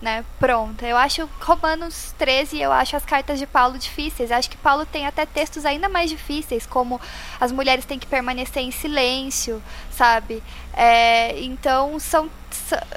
né, 0.00 0.24
pronta. 0.38 0.86
Eu 0.86 0.96
acho 0.96 1.28
Romanos 1.40 2.14
13, 2.18 2.60
eu 2.60 2.72
acho 2.72 2.96
as 2.96 3.04
cartas 3.04 3.38
de 3.38 3.46
Paulo 3.46 3.78
difíceis. 3.78 4.30
Acho 4.30 4.48
que 4.50 4.56
Paulo 4.56 4.86
tem 4.86 5.06
até 5.06 5.26
textos 5.26 5.66
ainda 5.66 5.88
mais 5.88 6.10
difíceis, 6.10 6.66
como 6.66 7.00
as 7.40 7.50
mulheres 7.50 7.84
têm 7.84 7.98
que 7.98 8.06
permanecer 8.06 8.62
em 8.62 8.70
silêncio, 8.70 9.62
sabe? 9.90 10.42
É, 10.72 11.40
então, 11.40 11.98
são, 11.98 12.30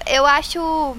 eu 0.06 0.26
acho 0.26 0.95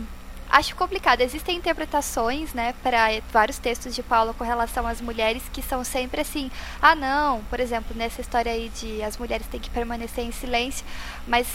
acho 0.53 0.77
complicado. 0.77 1.23
Existem 1.23 1.57
interpretações, 1.57 2.53
né, 2.53 2.75
para 2.83 3.09
vários 3.33 3.59
textos 3.59 3.95
de 3.95 4.03
Paulo 4.03 4.35
com 4.35 4.45
relação 4.45 4.87
às 4.87 5.01
mulheres 5.01 5.43
que 5.51 5.63
são 5.63 5.83
sempre 5.83 6.21
assim: 6.21 6.51
ah, 6.81 6.95
não, 6.95 7.43
por 7.45 7.59
exemplo, 7.59 7.97
nessa 7.97 8.21
história 8.21 8.53
aí 8.53 8.69
de 8.69 9.03
as 9.03 9.17
mulheres 9.17 9.47
têm 9.47 9.59
que 9.59 9.71
permanecer 9.71 10.25
em 10.25 10.31
silêncio, 10.31 10.85
mas 11.27 11.47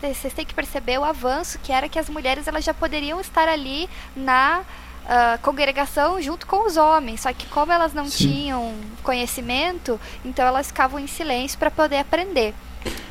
vocês 0.00 0.34
têm 0.34 0.44
que 0.44 0.54
perceber 0.54 0.98
o 0.98 1.04
avanço 1.04 1.58
que 1.60 1.72
era 1.72 1.88
que 1.88 1.98
as 1.98 2.08
mulheres 2.08 2.48
elas 2.48 2.64
já 2.64 2.74
poderiam 2.74 3.20
estar 3.20 3.48
ali 3.48 3.88
na 4.16 4.62
Uh, 5.00 5.40
congregação 5.40 6.20
junto 6.20 6.46
com 6.46 6.66
os 6.66 6.76
homens, 6.76 7.22
só 7.22 7.32
que 7.32 7.46
como 7.46 7.72
elas 7.72 7.92
não 7.92 8.04
Sim. 8.04 8.28
tinham 8.28 8.74
conhecimento, 9.02 9.98
então 10.24 10.46
elas 10.46 10.68
ficavam 10.68 11.00
em 11.00 11.06
silêncio 11.06 11.58
para 11.58 11.70
poder 11.70 11.96
aprender. 11.96 12.54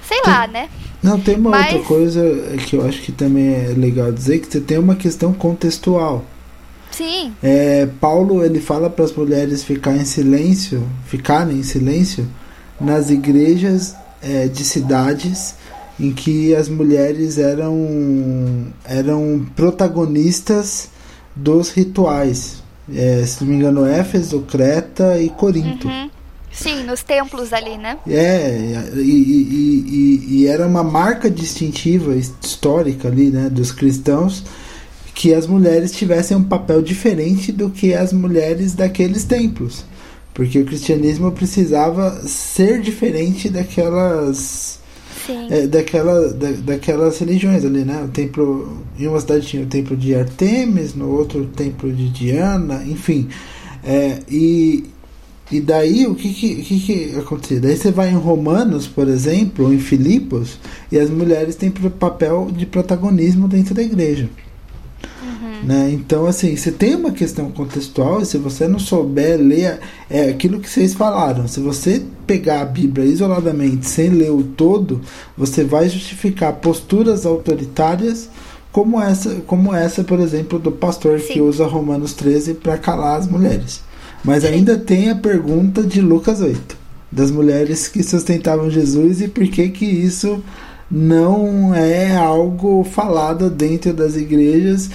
Sei 0.04 0.22
lá, 0.26 0.48
né? 0.48 0.70
Não, 1.02 1.20
tem 1.20 1.36
uma 1.38 1.52
Mas... 1.52 1.74
outra 1.74 1.88
coisa 1.88 2.22
que 2.66 2.76
eu 2.76 2.86
acho 2.86 3.02
que 3.02 3.12
também 3.12 3.54
é 3.54 3.74
legal 3.76 4.12
dizer, 4.12 4.40
que 4.40 4.52
você 4.52 4.60
tem 4.60 4.78
uma 4.78 4.96
questão 4.96 5.34
contextual. 5.34 6.26
Sim. 6.92 7.34
É, 7.42 7.88
Paulo, 8.02 8.44
ele 8.44 8.60
fala 8.60 8.90
para 8.90 9.06
as 9.06 9.14
mulheres 9.14 9.64
ficar 9.64 9.96
em 9.96 10.06
silêncio, 10.06 10.84
ficarem 11.06 11.58
em 11.58 11.64
silêncio 11.64 12.28
nas 12.80 13.10
igrejas 13.10 13.96
é, 14.22 14.48
de 14.48 14.64
cidades 14.64 15.56
em 16.00 16.14
que 16.14 16.56
as 16.56 16.70
mulheres 16.70 17.38
eram, 17.38 18.68
eram 18.86 19.46
protagonistas 19.56 20.90
dos 21.36 21.72
rituais. 21.72 22.64
É, 22.94 23.24
se 23.26 23.44
não 23.44 23.52
me 23.52 23.58
engano, 23.58 23.86
Éfeso, 23.86 24.42
Creta 24.42 25.20
e 25.20 25.30
Corinto. 25.30 25.88
Uhum. 25.88 26.10
Sim, 26.60 26.84
nos 26.84 27.02
templos 27.04 27.54
ali, 27.54 27.78
né? 27.78 27.98
É, 28.06 28.92
e, 28.96 29.00
e, 29.00 29.86
e, 29.88 30.42
e, 30.42 30.48
era 30.48 30.68
uma 30.68 30.84
marca 30.84 31.32
distintiva 31.32 32.14
histórica 32.16 33.08
ali, 33.08 33.30
né, 33.30 33.50
dos 33.50 33.72
cristãos, 33.72 34.44
que 35.16 35.34
as 35.34 35.48
mulheres 35.48 35.94
tivessem 35.94 36.36
um 36.36 36.44
papel 36.44 36.82
diferente 36.82 37.54
do 37.54 37.70
que 37.70 37.94
as 37.94 38.12
mulheres 38.12 38.74
daqueles 38.74 39.24
templos. 39.24 39.86
Porque 40.34 40.60
o 40.60 40.66
cristianismo 40.66 41.32
precisava 41.32 42.22
ser 42.28 42.82
diferente 42.82 43.50
daquelas. 43.50 44.80
É, 45.50 45.68
daquela, 45.68 46.34
da, 46.34 46.52
daquelas 46.52 47.20
religiões 47.20 47.64
ali, 47.64 47.86
né? 47.86 48.04
O 48.04 48.08
templo. 48.08 48.84
Em 48.98 49.08
uma 49.08 49.20
cidade 49.20 49.48
tinha 49.48 49.64
o 49.64 49.68
templo 49.68 49.96
de 49.96 50.16
Artemis, 50.16 50.94
no 50.94 51.10
outro 51.10 51.42
o 51.42 51.46
templo 51.46 51.92
de 51.92 52.10
Diana, 52.10 52.84
enfim. 52.86 53.30
É, 53.84 54.20
e, 54.30 54.86
e 55.52 55.60
daí, 55.60 56.06
o 56.06 56.14
que 56.14 56.32
que, 56.32 56.56
que 56.58 56.80
que 56.80 57.16
aconteceu? 57.18 57.60
Daí 57.60 57.76
você 57.76 57.92
vai 57.92 58.12
em 58.12 58.16
Romanos, 58.16 58.88
por 58.88 59.08
exemplo, 59.08 59.66
ou 59.66 59.74
em 59.74 59.80
Filipos, 59.80 60.60
e 60.92 61.00
as 61.00 61.10
mulheres 61.10 61.56
têm 61.56 61.72
papel 61.72 62.50
de 62.56 62.68
protagonismo 62.68 63.48
dentro 63.48 63.74
da 63.74 63.82
igreja. 63.82 64.30
Uhum. 65.24 65.68
Né? 65.68 65.90
Então, 65.92 66.28
assim, 66.28 66.56
você 66.56 66.72
tem 66.72 66.94
uma 66.94 67.12
questão 67.12 67.50
contextual, 67.50 68.22
e 68.22 68.28
se 68.28 68.38
você 68.38 68.68
não 68.68 68.78
souber 68.78 69.40
ler, 69.40 69.80
é 70.08 70.30
aquilo 70.30 70.60
que 70.60 70.70
vocês 70.70 70.94
falaram. 70.94 71.48
Se 71.48 71.60
você 71.60 72.04
pegar 72.28 72.62
a 72.62 72.66
Bíblia 72.66 73.08
isoladamente, 73.08 73.88
sem 73.88 74.10
ler 74.10 74.32
o 74.32 74.44
todo, 74.44 75.02
você 75.36 75.64
vai 75.64 75.90
justificar 75.90 76.54
posturas 76.54 77.26
autoritárias 77.26 78.30
como 78.72 79.02
essa, 79.02 79.34
como 79.48 79.74
essa 79.74 80.04
por 80.04 80.20
exemplo, 80.20 80.60
do 80.60 80.72
pastor 80.72 81.20
Sim. 81.20 81.34
que 81.34 81.42
usa 81.42 81.66
Romanos 81.66 82.14
13 82.14 82.54
para 82.54 82.78
calar 82.78 83.18
as 83.18 83.28
mulheres. 83.28 83.82
Mas 84.24 84.44
ainda 84.44 84.78
tem 84.78 85.10
a 85.10 85.16
pergunta 85.16 85.82
de 85.82 86.02
Lucas 86.02 86.42
8, 86.42 86.78
das 87.12 87.32
mulheres 87.32 87.88
que 87.88 88.04
sustentavam 88.04 88.70
Jesus 88.70 89.22
e 89.22 89.28
por 89.28 89.48
que 89.48 89.70
que 89.70 89.86
isso 89.86 90.44
não 90.92 91.74
é 91.74 92.16
algo 92.16 92.84
falado 92.84 93.50
dentro 93.50 93.94
das 93.94 94.16
igrejas 94.16 94.90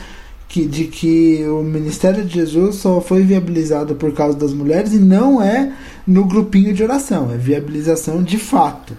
que, 0.48 0.66
de 0.66 0.84
que 0.84 1.44
o 1.46 1.62
ministério 1.62 2.24
de 2.24 2.34
Jesus 2.34 2.76
só 2.76 3.00
foi 3.00 3.22
viabilizado 3.22 3.94
por 3.94 4.12
causa 4.12 4.36
das 4.36 4.52
mulheres 4.52 4.92
e 4.92 4.98
não 4.98 5.42
é 5.42 5.72
no 6.06 6.24
grupinho 6.24 6.72
de 6.72 6.82
oração, 6.82 7.32
é 7.32 7.36
viabilização 7.36 8.22
de 8.22 8.38
fato. 8.38 8.96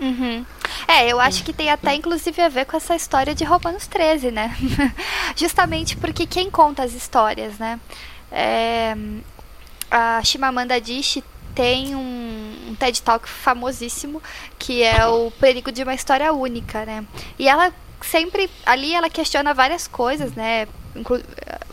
Uhum. 0.00 0.44
É, 0.88 1.10
eu 1.10 1.20
acho 1.20 1.44
que 1.44 1.52
tem 1.52 1.70
até 1.70 1.94
inclusive 1.94 2.40
a 2.42 2.48
ver 2.48 2.64
com 2.64 2.76
essa 2.76 2.96
história 2.96 3.34
de 3.34 3.44
Romanos 3.44 3.86
13, 3.86 4.30
né? 4.30 4.54
Justamente 5.36 5.96
porque 5.96 6.26
quem 6.26 6.50
conta 6.50 6.82
as 6.82 6.94
histórias, 6.94 7.58
né? 7.58 7.78
É, 8.32 8.96
a 9.90 10.22
Shimamanda 10.22 10.74
Adichie 10.74 11.24
tem 11.54 11.94
um, 11.94 12.68
um, 12.68 12.74
TED 12.74 13.02
Talk 13.02 13.28
famosíssimo 13.28 14.22
que 14.58 14.82
é 14.82 15.04
o 15.06 15.30
perigo 15.32 15.72
de 15.72 15.82
uma 15.82 15.94
história 15.94 16.32
única, 16.32 16.84
né? 16.84 17.04
E 17.38 17.48
ela 17.48 17.72
sempre 18.00 18.48
ali 18.64 18.94
ela 18.94 19.10
questiona 19.10 19.52
várias 19.52 19.86
coisas, 19.86 20.32
né? 20.32 20.68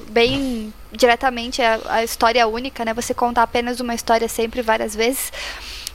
Bem 0.09 0.73
diretamente 0.91 1.61
a, 1.61 1.79
a 1.89 2.03
história 2.03 2.47
única, 2.47 2.83
né? 2.83 2.93
Você 2.93 3.13
contar 3.13 3.43
apenas 3.43 3.79
uma 3.79 3.93
história 3.93 4.27
sempre 4.27 4.61
várias 4.61 4.95
vezes. 4.95 5.31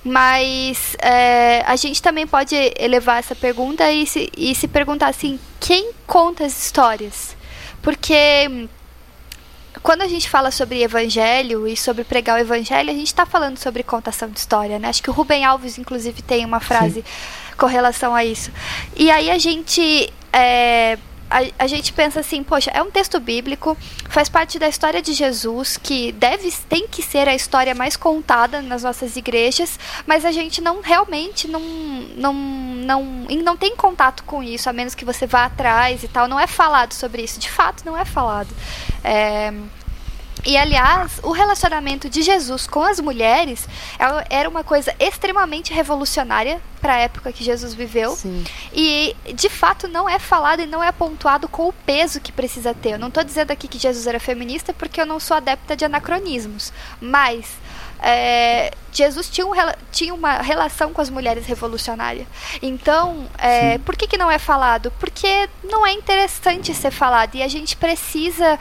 Mas 0.04 0.96
é, 1.00 1.62
a 1.64 1.76
gente 1.76 2.02
também 2.02 2.26
pode 2.26 2.56
elevar 2.76 3.18
essa 3.18 3.36
pergunta 3.36 3.90
e 3.92 4.04
se, 4.06 4.30
e 4.36 4.54
se 4.54 4.66
perguntar 4.66 5.08
assim: 5.08 5.38
quem 5.60 5.92
conta 6.06 6.44
as 6.44 6.64
histórias? 6.64 7.36
Porque 7.80 8.68
quando 9.82 10.02
a 10.02 10.08
gente 10.08 10.30
fala 10.30 10.50
sobre 10.50 10.82
evangelho 10.82 11.66
e 11.66 11.76
sobre 11.76 12.04
pregar 12.04 12.36
o 12.36 12.40
evangelho, 12.40 12.90
a 12.90 12.94
gente 12.94 13.08
está 13.08 13.26
falando 13.26 13.58
sobre 13.58 13.82
contação 13.82 14.28
de 14.30 14.38
história, 14.38 14.78
né? 14.78 14.88
Acho 14.88 15.02
que 15.02 15.10
o 15.10 15.12
Rubem 15.12 15.44
Alves, 15.44 15.76
inclusive, 15.76 16.22
tem 16.22 16.44
uma 16.44 16.60
frase 16.60 17.02
Sim. 17.02 17.54
com 17.56 17.66
relação 17.66 18.14
a 18.14 18.24
isso. 18.24 18.50
E 18.96 19.10
aí 19.10 19.30
a 19.30 19.38
gente. 19.38 20.12
É, 20.32 20.98
a, 21.32 21.64
a, 21.64 21.66
gente 21.66 21.92
pensa 21.92 22.20
assim, 22.20 22.42
poxa, 22.42 22.70
é 22.74 22.82
um 22.82 22.90
texto 22.90 23.18
bíblico, 23.18 23.76
faz 24.08 24.28
parte 24.28 24.58
da 24.58 24.68
história 24.68 25.00
de 25.00 25.14
Jesus, 25.14 25.78
que 25.78 26.12
deve, 26.12 26.52
tem 26.68 26.86
que 26.86 27.02
ser 27.02 27.26
a 27.26 27.34
história 27.34 27.74
mais 27.74 27.96
contada 27.96 28.60
nas 28.60 28.82
nossas 28.82 29.16
igrejas, 29.16 29.78
mas 30.06 30.24
a 30.24 30.30
gente 30.30 30.60
não 30.60 30.82
realmente 30.82 31.48
não, 31.48 31.60
não, 32.16 32.34
não, 32.34 33.04
não 33.42 33.56
tem 33.56 33.74
contato 33.74 34.22
com 34.24 34.42
isso, 34.42 34.68
a 34.68 34.72
menos 34.72 34.94
que 34.94 35.04
você 35.04 35.26
vá 35.26 35.46
atrás 35.46 36.02
e 36.02 36.08
tal. 36.08 36.28
Não 36.28 36.38
é 36.38 36.46
falado 36.46 36.92
sobre 36.92 37.22
isso, 37.22 37.40
de 37.40 37.50
fato 37.50 37.84
não 37.84 37.96
é 37.96 38.04
falado. 38.04 38.54
É, 39.02 39.52
e 40.44 40.56
aliás, 40.56 41.20
o 41.22 41.30
relacionamento 41.30 42.08
de 42.08 42.22
Jesus 42.22 42.66
com 42.66 42.82
as 42.82 42.98
mulheres 43.00 43.68
é 43.98 44.12
era 44.42 44.48
uma 44.48 44.64
coisa 44.64 44.94
extremamente 44.98 45.72
revolucionária 45.72 46.60
para 46.80 46.94
a 46.94 46.98
época 46.98 47.32
que 47.32 47.44
Jesus 47.44 47.74
viveu. 47.74 48.16
Sim. 48.16 48.44
E 48.72 49.14
de 49.34 49.48
fato 49.48 49.86
não 49.86 50.08
é 50.08 50.18
falado 50.18 50.60
e 50.60 50.66
não 50.66 50.82
é 50.82 50.90
pontuado 50.90 51.48
com 51.48 51.68
o 51.68 51.72
peso 51.72 52.20
que 52.20 52.32
precisa 52.32 52.74
ter. 52.74 52.92
Eu 52.92 52.98
não 52.98 53.08
estou 53.08 53.22
dizendo 53.22 53.52
aqui 53.52 53.68
que 53.68 53.78
Jesus 53.78 54.06
era 54.06 54.18
feminista 54.18 54.72
porque 54.72 55.00
eu 55.00 55.06
não 55.06 55.20
sou 55.20 55.36
adepta 55.36 55.76
de 55.76 55.84
anacronismos, 55.84 56.72
mas 57.00 57.46
é, 58.00 58.72
Jesus 58.92 59.28
tinha, 59.30 59.46
um, 59.46 59.52
tinha, 59.92 60.12
uma 60.12 60.38
relação 60.38 60.92
com 60.92 61.00
as 61.00 61.08
mulheres 61.08 61.46
revolucionária. 61.46 62.26
Então, 62.60 63.28
é, 63.38 63.78
por 63.78 63.96
que, 63.96 64.08
que 64.08 64.18
não 64.18 64.30
é 64.30 64.38
falado? 64.38 64.92
Porque 64.98 65.48
não 65.62 65.86
é 65.86 65.92
interessante 65.92 66.74
ser 66.74 66.90
falado 66.90 67.36
e 67.36 67.42
a 67.42 67.48
gente 67.48 67.76
precisa 67.76 68.58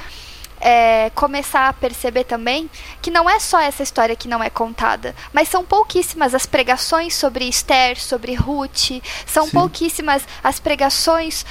é, 0.61 1.09
começar 1.15 1.67
a 1.67 1.73
perceber 1.73 2.23
também 2.23 2.69
que 3.01 3.11
não 3.11 3.29
é 3.29 3.39
só 3.39 3.59
essa 3.59 3.83
história 3.83 4.15
que 4.15 4.27
não 4.27 4.43
é 4.43 4.49
contada, 4.49 5.15
mas 5.33 5.49
são 5.49 5.65
pouquíssimas 5.65 6.33
as 6.33 6.45
pregações 6.45 7.15
sobre 7.15 7.45
Esther, 7.45 7.99
sobre 7.99 8.33
Ruth, 8.35 9.01
são 9.25 9.45
Sim. 9.45 9.51
pouquíssimas 9.51 10.23
as 10.43 10.59
pregações. 10.59 11.45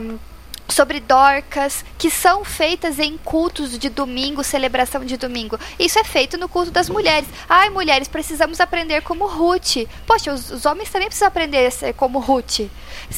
Um, 0.00 0.31
sobre 0.72 1.00
Dorcas, 1.00 1.84
que 1.98 2.10
são 2.10 2.44
feitas 2.44 2.98
em 2.98 3.16
cultos 3.18 3.78
de 3.78 3.88
domingo, 3.88 4.42
celebração 4.42 5.04
de 5.04 5.16
domingo. 5.16 5.58
Isso 5.78 5.98
é 5.98 6.04
feito 6.04 6.36
no 6.36 6.48
culto 6.48 6.70
das 6.70 6.88
mulheres. 6.88 7.28
Ai, 7.48 7.70
mulheres, 7.70 8.08
precisamos 8.08 8.60
aprender 8.60 9.02
como 9.02 9.26
Ruth. 9.26 9.88
Poxa, 10.06 10.32
os, 10.32 10.50
os 10.50 10.66
homens 10.66 10.90
também 10.90 11.08
precisam 11.08 11.28
aprender 11.28 11.66
a 11.66 11.70
ser 11.70 11.94
como 11.94 12.18
Ruth. 12.18 12.60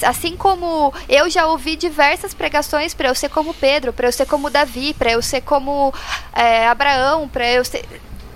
Assim 0.02 0.36
como 0.36 0.92
eu 1.08 1.30
já 1.30 1.46
ouvi 1.46 1.76
diversas 1.76 2.34
pregações 2.34 2.94
para 2.94 3.08
eu 3.08 3.14
ser 3.14 3.28
como 3.28 3.54
Pedro, 3.54 3.92
para 3.92 4.08
eu 4.08 4.12
ser 4.12 4.26
como 4.26 4.50
Davi, 4.50 4.94
para 4.94 5.12
eu 5.12 5.22
ser 5.22 5.40
como 5.40 5.92
é, 6.32 6.66
Abraão, 6.66 7.28
para 7.28 7.48
eu 7.50 7.64
ser. 7.64 7.84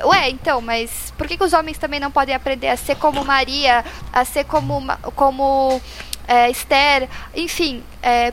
Ué, 0.04 0.30
então, 0.30 0.60
mas 0.60 1.12
por 1.18 1.26
que, 1.26 1.36
que, 1.36 1.42
os 1.42 1.52
homens 1.52 1.76
também 1.76 1.98
não 1.98 2.10
podem 2.10 2.34
aprender 2.34 2.68
a 2.68 2.76
ser 2.76 2.94
como 2.96 3.24
Maria, 3.24 3.84
a 4.12 4.24
ser 4.24 4.44
como, 4.44 4.80
como 5.16 5.80
é, 6.26 6.48
Esther? 6.50 7.08
Enfim, 7.34 7.82
é, 8.00 8.32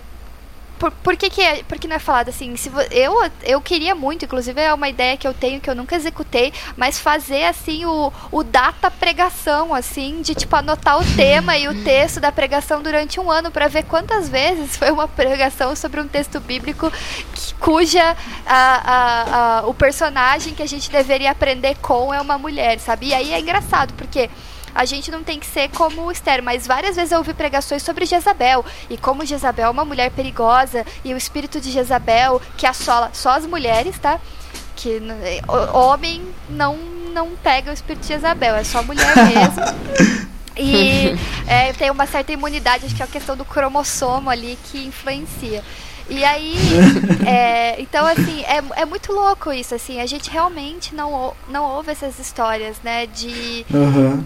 por, 0.77 0.91
por, 0.91 1.15
que, 1.15 1.29
que, 1.29 1.41
é, 1.41 1.63
por 1.63 1.77
que 1.77 1.87
não 1.87 1.95
é 1.95 1.99
falado 1.99 2.29
assim? 2.29 2.55
Se 2.55 2.71
eu, 2.91 3.13
eu 3.43 3.61
queria 3.61 3.95
muito, 3.95 4.25
inclusive 4.25 4.59
é 4.59 4.73
uma 4.73 4.89
ideia 4.89 5.17
que 5.17 5.27
eu 5.27 5.33
tenho 5.33 5.61
que 5.61 5.69
eu 5.69 5.75
nunca 5.75 5.95
executei, 5.95 6.53
mas 6.75 6.99
fazer 6.99 7.45
assim 7.45 7.85
o, 7.85 8.11
o 8.31 8.43
data 8.43 8.91
pregação, 8.91 9.73
assim, 9.73 10.21
de 10.21 10.35
tipo 10.35 10.55
anotar 10.55 10.99
o 10.99 11.15
tema 11.15 11.57
e 11.57 11.67
o 11.67 11.83
texto 11.83 12.19
da 12.19 12.31
pregação 12.31 12.81
durante 12.81 13.19
um 13.19 13.31
ano 13.31 13.51
para 13.51 13.67
ver 13.67 13.83
quantas 13.83 14.29
vezes 14.29 14.75
foi 14.77 14.91
uma 14.91 15.07
pregação 15.07 15.75
sobre 15.75 16.01
um 16.01 16.07
texto 16.07 16.39
bíblico 16.39 16.91
que, 17.33 17.53
cuja 17.55 18.15
a, 18.45 18.55
a, 18.55 19.59
a, 19.59 19.67
o 19.67 19.73
personagem 19.73 20.53
que 20.53 20.63
a 20.63 20.67
gente 20.67 20.89
deveria 20.91 21.31
aprender 21.31 21.75
com 21.81 22.13
é 22.13 22.21
uma 22.21 22.37
mulher, 22.37 22.79
sabe? 22.79 23.07
E 23.07 23.13
aí 23.13 23.33
é 23.33 23.39
engraçado, 23.39 23.93
porque 23.93 24.29
a 24.75 24.83
gente 24.83 25.09
não 25.09 25.23
tem 25.23 25.39
que 25.39 25.45
ser 25.45 25.69
como 25.69 26.11
Esther, 26.11 26.43
mas 26.43 26.67
várias 26.67 26.97
vezes 26.97 27.13
eu 27.13 27.19
ouvi 27.19 27.33
pregações 27.33 27.81
sobre 27.81 28.05
Jezabel 28.05 28.65
e 28.89 28.97
como 28.97 29.25
Jezabel 29.25 29.67
é 29.67 29.69
uma 29.69 29.85
mulher 29.85 30.11
perigosa 30.11 30.85
e 31.03 31.13
o 31.13 31.17
espírito 31.17 31.61
de 31.61 31.71
Jezabel 31.71 32.41
que 32.57 32.67
assola 32.67 33.09
só 33.13 33.31
as 33.31 33.45
mulheres, 33.45 33.97
tá? 33.97 34.19
Que 34.75 35.01
o, 35.47 35.77
homem 35.77 36.21
não 36.49 36.75
não 37.13 37.29
pega 37.41 37.71
o 37.71 37.73
espírito 37.73 38.01
de 38.01 38.09
Jezabel, 38.09 38.55
é 38.57 38.65
só 38.65 38.83
mulher 38.83 39.15
mesmo. 39.15 40.27
E 40.57 41.15
é, 41.47 41.71
tem 41.71 41.89
uma 41.89 42.05
certa 42.05 42.33
imunidade, 42.33 42.85
acho 42.85 42.93
que 42.93 43.01
é 43.01 43.05
a 43.05 43.07
questão 43.07 43.37
do 43.37 43.45
cromossomo 43.45 44.29
ali 44.29 44.59
que 44.65 44.85
influencia. 44.85 45.63
E 46.09 46.25
aí, 46.25 46.57
é, 47.25 47.81
então 47.81 48.05
assim, 48.05 48.43
é, 48.43 48.81
é 48.81 48.85
muito 48.85 49.13
louco 49.13 49.53
isso, 49.53 49.73
assim, 49.73 50.01
a 50.01 50.05
gente 50.05 50.29
realmente 50.29 50.93
não, 50.93 51.33
não 51.49 51.63
ouve 51.63 51.91
essas 51.91 52.19
histórias, 52.19 52.75
né, 52.83 53.07
de... 53.07 53.65
Uhum 53.73 54.23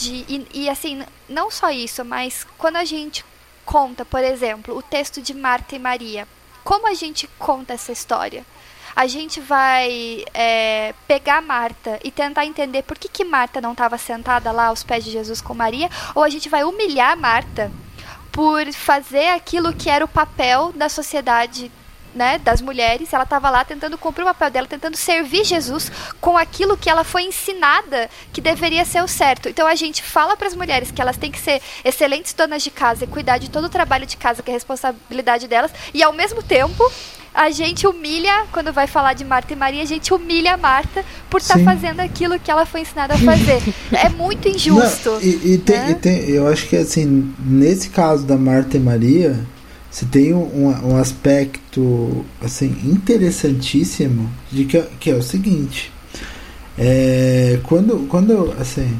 de 0.00 0.24
e, 0.28 0.46
e 0.54 0.68
assim, 0.68 1.02
não 1.28 1.50
só 1.50 1.70
isso, 1.70 2.04
mas 2.04 2.46
quando 2.56 2.76
a 2.76 2.84
gente 2.84 3.24
conta, 3.64 4.04
por 4.04 4.24
exemplo, 4.24 4.76
o 4.76 4.82
texto 4.82 5.20
de 5.20 5.34
Marta 5.34 5.76
e 5.76 5.78
Maria, 5.78 6.26
como 6.64 6.88
a 6.88 6.94
gente 6.94 7.28
conta 7.38 7.74
essa 7.74 7.92
história? 7.92 8.44
A 8.96 9.06
gente 9.06 9.40
vai 9.40 10.24
é, 10.34 10.92
pegar 11.06 11.40
Marta 11.40 12.00
e 12.02 12.10
tentar 12.10 12.44
entender 12.44 12.82
por 12.82 12.98
que, 12.98 13.08
que 13.08 13.24
Marta 13.24 13.60
não 13.60 13.72
estava 13.72 13.96
sentada 13.96 14.50
lá 14.50 14.66
aos 14.66 14.82
pés 14.82 15.04
de 15.04 15.12
Jesus 15.12 15.40
com 15.40 15.54
Maria, 15.54 15.88
ou 16.14 16.24
a 16.24 16.28
gente 16.28 16.48
vai 16.48 16.64
humilhar 16.64 17.16
Marta 17.16 17.70
por 18.32 18.72
fazer 18.72 19.28
aquilo 19.28 19.72
que 19.72 19.88
era 19.88 20.04
o 20.04 20.08
papel 20.08 20.72
da 20.74 20.88
sociedade 20.88 21.70
né, 22.14 22.38
das 22.38 22.60
mulheres, 22.60 23.12
ela 23.12 23.24
estava 23.24 23.50
lá 23.50 23.64
tentando 23.64 23.96
cumprir 23.96 24.22
o 24.22 24.26
papel 24.26 24.50
dela, 24.50 24.66
tentando 24.66 24.96
servir 24.96 25.44
Jesus 25.44 25.90
com 26.20 26.36
aquilo 26.36 26.76
que 26.76 26.90
ela 26.90 27.04
foi 27.04 27.22
ensinada 27.22 28.08
que 28.32 28.40
deveria 28.40 28.84
ser 28.84 29.02
o 29.02 29.08
certo. 29.08 29.48
Então 29.48 29.66
a 29.66 29.74
gente 29.74 30.02
fala 30.02 30.36
para 30.36 30.46
as 30.46 30.54
mulheres 30.54 30.90
que 30.90 31.00
elas 31.00 31.16
têm 31.16 31.30
que 31.30 31.38
ser 31.38 31.60
excelentes 31.84 32.32
donas 32.32 32.62
de 32.62 32.70
casa 32.70 33.04
e 33.04 33.06
cuidar 33.06 33.38
de 33.38 33.50
todo 33.50 33.64
o 33.64 33.70
trabalho 33.70 34.06
de 34.06 34.16
casa 34.16 34.42
que 34.42 34.50
é 34.50 34.54
responsabilidade 34.54 35.46
delas, 35.46 35.72
e 35.94 36.02
ao 36.02 36.12
mesmo 36.12 36.42
tempo 36.42 36.90
a 37.32 37.50
gente 37.50 37.86
humilha, 37.86 38.44
quando 38.52 38.72
vai 38.72 38.86
falar 38.86 39.14
de 39.14 39.24
Marta 39.24 39.52
e 39.52 39.56
Maria, 39.56 39.82
a 39.82 39.86
gente 39.86 40.12
humilha 40.12 40.54
a 40.54 40.56
Marta 40.56 41.04
por 41.28 41.40
estar 41.40 41.58
tá 41.58 41.64
fazendo 41.64 42.00
aquilo 42.00 42.38
que 42.38 42.50
ela 42.50 42.66
foi 42.66 42.80
ensinada 42.80 43.14
a 43.14 43.18
fazer. 43.18 43.62
é 43.92 44.08
muito 44.08 44.48
injusto. 44.48 45.10
Não, 45.10 45.22
e, 45.22 45.54
e, 45.54 45.58
tem, 45.58 45.78
né? 45.78 45.90
e 45.90 45.94
tem, 45.94 46.28
eu 46.30 46.48
acho 46.48 46.68
que 46.68 46.76
assim, 46.76 47.32
nesse 47.38 47.90
caso 47.90 48.26
da 48.26 48.36
Marta 48.36 48.76
e 48.76 48.80
Maria, 48.80 49.38
você 49.90 50.06
tem 50.06 50.32
um, 50.32 50.68
um 50.84 50.96
aspecto 50.96 52.24
assim 52.40 52.74
interessantíssimo 52.84 54.30
de 54.50 54.64
que, 54.64 54.80
que 55.00 55.10
é 55.10 55.14
o 55.14 55.22
seguinte 55.22 55.92
é, 56.78 57.58
quando 57.64 58.06
quando 58.08 58.54
assim 58.58 58.96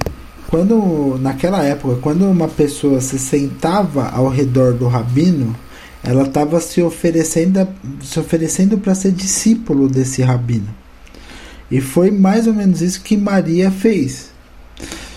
quando 0.48 1.16
naquela 1.20 1.62
época 1.64 1.96
quando 2.02 2.24
uma 2.28 2.48
pessoa 2.48 3.00
se 3.00 3.18
sentava 3.18 4.08
ao 4.08 4.28
redor 4.28 4.74
do 4.74 4.88
rabino 4.88 5.54
ela 6.02 6.24
estava 6.24 6.60
se 6.60 6.82
oferecendo 6.82 7.68
se 8.02 8.18
oferecendo 8.18 8.78
para 8.78 8.94
ser 8.94 9.12
discípulo 9.12 9.88
desse 9.88 10.22
rabino. 10.22 10.68
E 11.70 11.80
foi 11.80 12.10
mais 12.10 12.46
ou 12.46 12.54
menos 12.54 12.80
isso 12.80 13.02
que 13.02 13.16
Maria 13.16 13.70
fez 13.70 14.29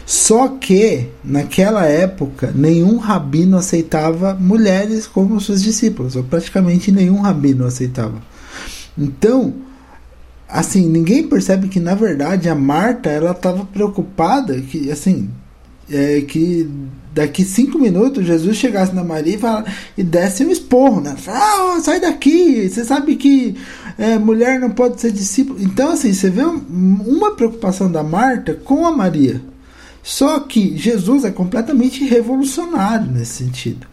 só 0.05 0.49
que, 0.49 1.07
naquela 1.23 1.85
época, 1.85 2.51
nenhum 2.53 2.97
rabino 2.97 3.57
aceitava 3.57 4.33
mulheres 4.33 5.07
como 5.07 5.39
suas 5.39 5.63
discípulas, 5.63 6.15
ou 6.15 6.23
praticamente 6.23 6.91
nenhum 6.91 7.21
rabino 7.21 7.65
aceitava. 7.65 8.21
Então, 8.97 9.53
assim, 10.47 10.87
ninguém 10.87 11.27
percebe 11.27 11.67
que 11.67 11.79
na 11.79 11.95
verdade 11.95 12.49
a 12.49 12.55
Marta 12.55 13.09
ela 13.09 13.31
estava 13.31 13.65
preocupada 13.65 14.59
que, 14.59 14.91
assim, 14.91 15.29
é, 15.89 16.21
que 16.21 16.69
daqui 17.13 17.43
cinco 17.43 17.79
minutos 17.79 18.25
Jesus 18.25 18.57
chegasse 18.57 18.93
na 18.93 19.03
Maria 19.03 19.35
e, 19.35 19.37
fala, 19.37 19.65
e 19.97 20.03
desse 20.03 20.43
um 20.45 20.51
esporro, 20.51 20.99
né? 20.99 21.15
Fala, 21.17 21.77
ah, 21.77 21.79
sai 21.81 21.99
daqui, 21.99 22.69
você 22.69 22.83
sabe 22.83 23.15
que 23.15 23.55
é, 23.97 24.17
mulher 24.17 24.59
não 24.59 24.69
pode 24.69 24.99
ser 24.99 25.11
discípulo. 25.11 25.61
Então, 25.61 25.91
assim, 25.91 26.13
você 26.13 26.29
vê 26.29 26.43
uma 26.43 27.35
preocupação 27.35 27.91
da 27.91 28.03
Marta 28.03 28.53
com 28.53 28.85
a 28.85 28.91
Maria. 28.91 29.52
Só 30.03 30.41
que 30.41 30.77
Jesus 30.77 31.23
é 31.23 31.31
completamente 31.31 32.03
revolucionário 32.03 33.09
nesse 33.09 33.45
sentido. 33.45 33.87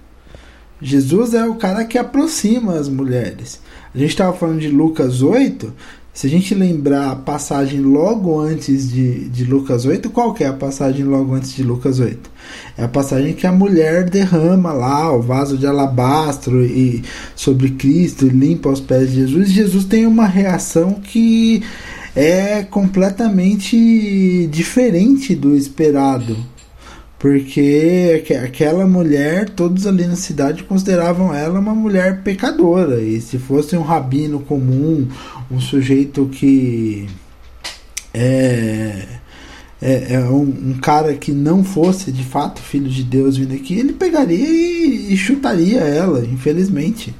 Jesus 0.82 1.34
é 1.34 1.46
o 1.46 1.54
cara 1.54 1.84
que 1.84 1.96
aproxima 1.96 2.74
as 2.74 2.88
mulheres. 2.88 3.60
A 3.94 3.98
gente 3.98 4.10
estava 4.10 4.36
falando 4.36 4.58
de 4.58 4.68
Lucas 4.68 5.22
8. 5.22 5.72
Se 6.12 6.26
a 6.26 6.30
gente 6.30 6.54
lembrar 6.54 7.12
a 7.12 7.16
passagem 7.16 7.80
logo 7.80 8.40
antes 8.40 8.90
de, 8.90 9.28
de 9.28 9.44
Lucas 9.44 9.86
8, 9.86 10.10
qual 10.10 10.34
que 10.34 10.42
é 10.42 10.48
a 10.48 10.52
passagem 10.52 11.04
logo 11.04 11.34
antes 11.34 11.54
de 11.54 11.62
Lucas 11.62 12.00
8? 12.00 12.30
É 12.76 12.84
a 12.84 12.88
passagem 12.88 13.32
que 13.32 13.46
a 13.46 13.52
mulher 13.52 14.10
derrama 14.10 14.72
lá 14.72 15.14
o 15.14 15.22
vaso 15.22 15.56
de 15.56 15.66
alabastro 15.66 16.64
e 16.64 17.04
sobre 17.36 17.70
Cristo 17.70 18.26
e 18.26 18.30
limpa 18.30 18.70
os 18.70 18.80
pés 18.80 19.10
de 19.10 19.20
Jesus. 19.20 19.50
Jesus 19.50 19.84
tem 19.84 20.04
uma 20.04 20.26
reação 20.26 20.94
que 20.94 21.62
é 22.14 22.62
completamente 22.62 24.46
diferente 24.50 25.34
do 25.34 25.56
esperado. 25.56 26.36
Porque 27.18 28.24
aquela 28.42 28.86
mulher, 28.86 29.50
todos 29.50 29.86
ali 29.86 30.06
na 30.06 30.16
cidade 30.16 30.62
consideravam 30.64 31.34
ela 31.34 31.60
uma 31.60 31.74
mulher 31.74 32.22
pecadora. 32.22 33.02
E 33.02 33.20
se 33.20 33.38
fosse 33.38 33.76
um 33.76 33.82
rabino 33.82 34.40
comum, 34.40 35.06
um 35.50 35.60
sujeito 35.60 36.30
que 36.32 37.06
é, 38.14 39.04
é, 39.82 40.14
é 40.14 40.20
um, 40.20 40.40
um, 40.40 40.78
cara 40.80 41.14
que 41.14 41.30
não 41.30 41.62
fosse 41.62 42.10
de 42.10 42.24
fato 42.24 42.62
filho 42.62 42.88
de 42.88 43.04
Deus 43.04 43.36
vindo 43.36 43.54
aqui, 43.54 43.78
ele 43.78 43.92
pegaria 43.92 44.48
e, 44.48 45.12
e 45.12 45.16
chutaria 45.16 45.80
ela, 45.80 46.24
infelizmente. 46.24 47.14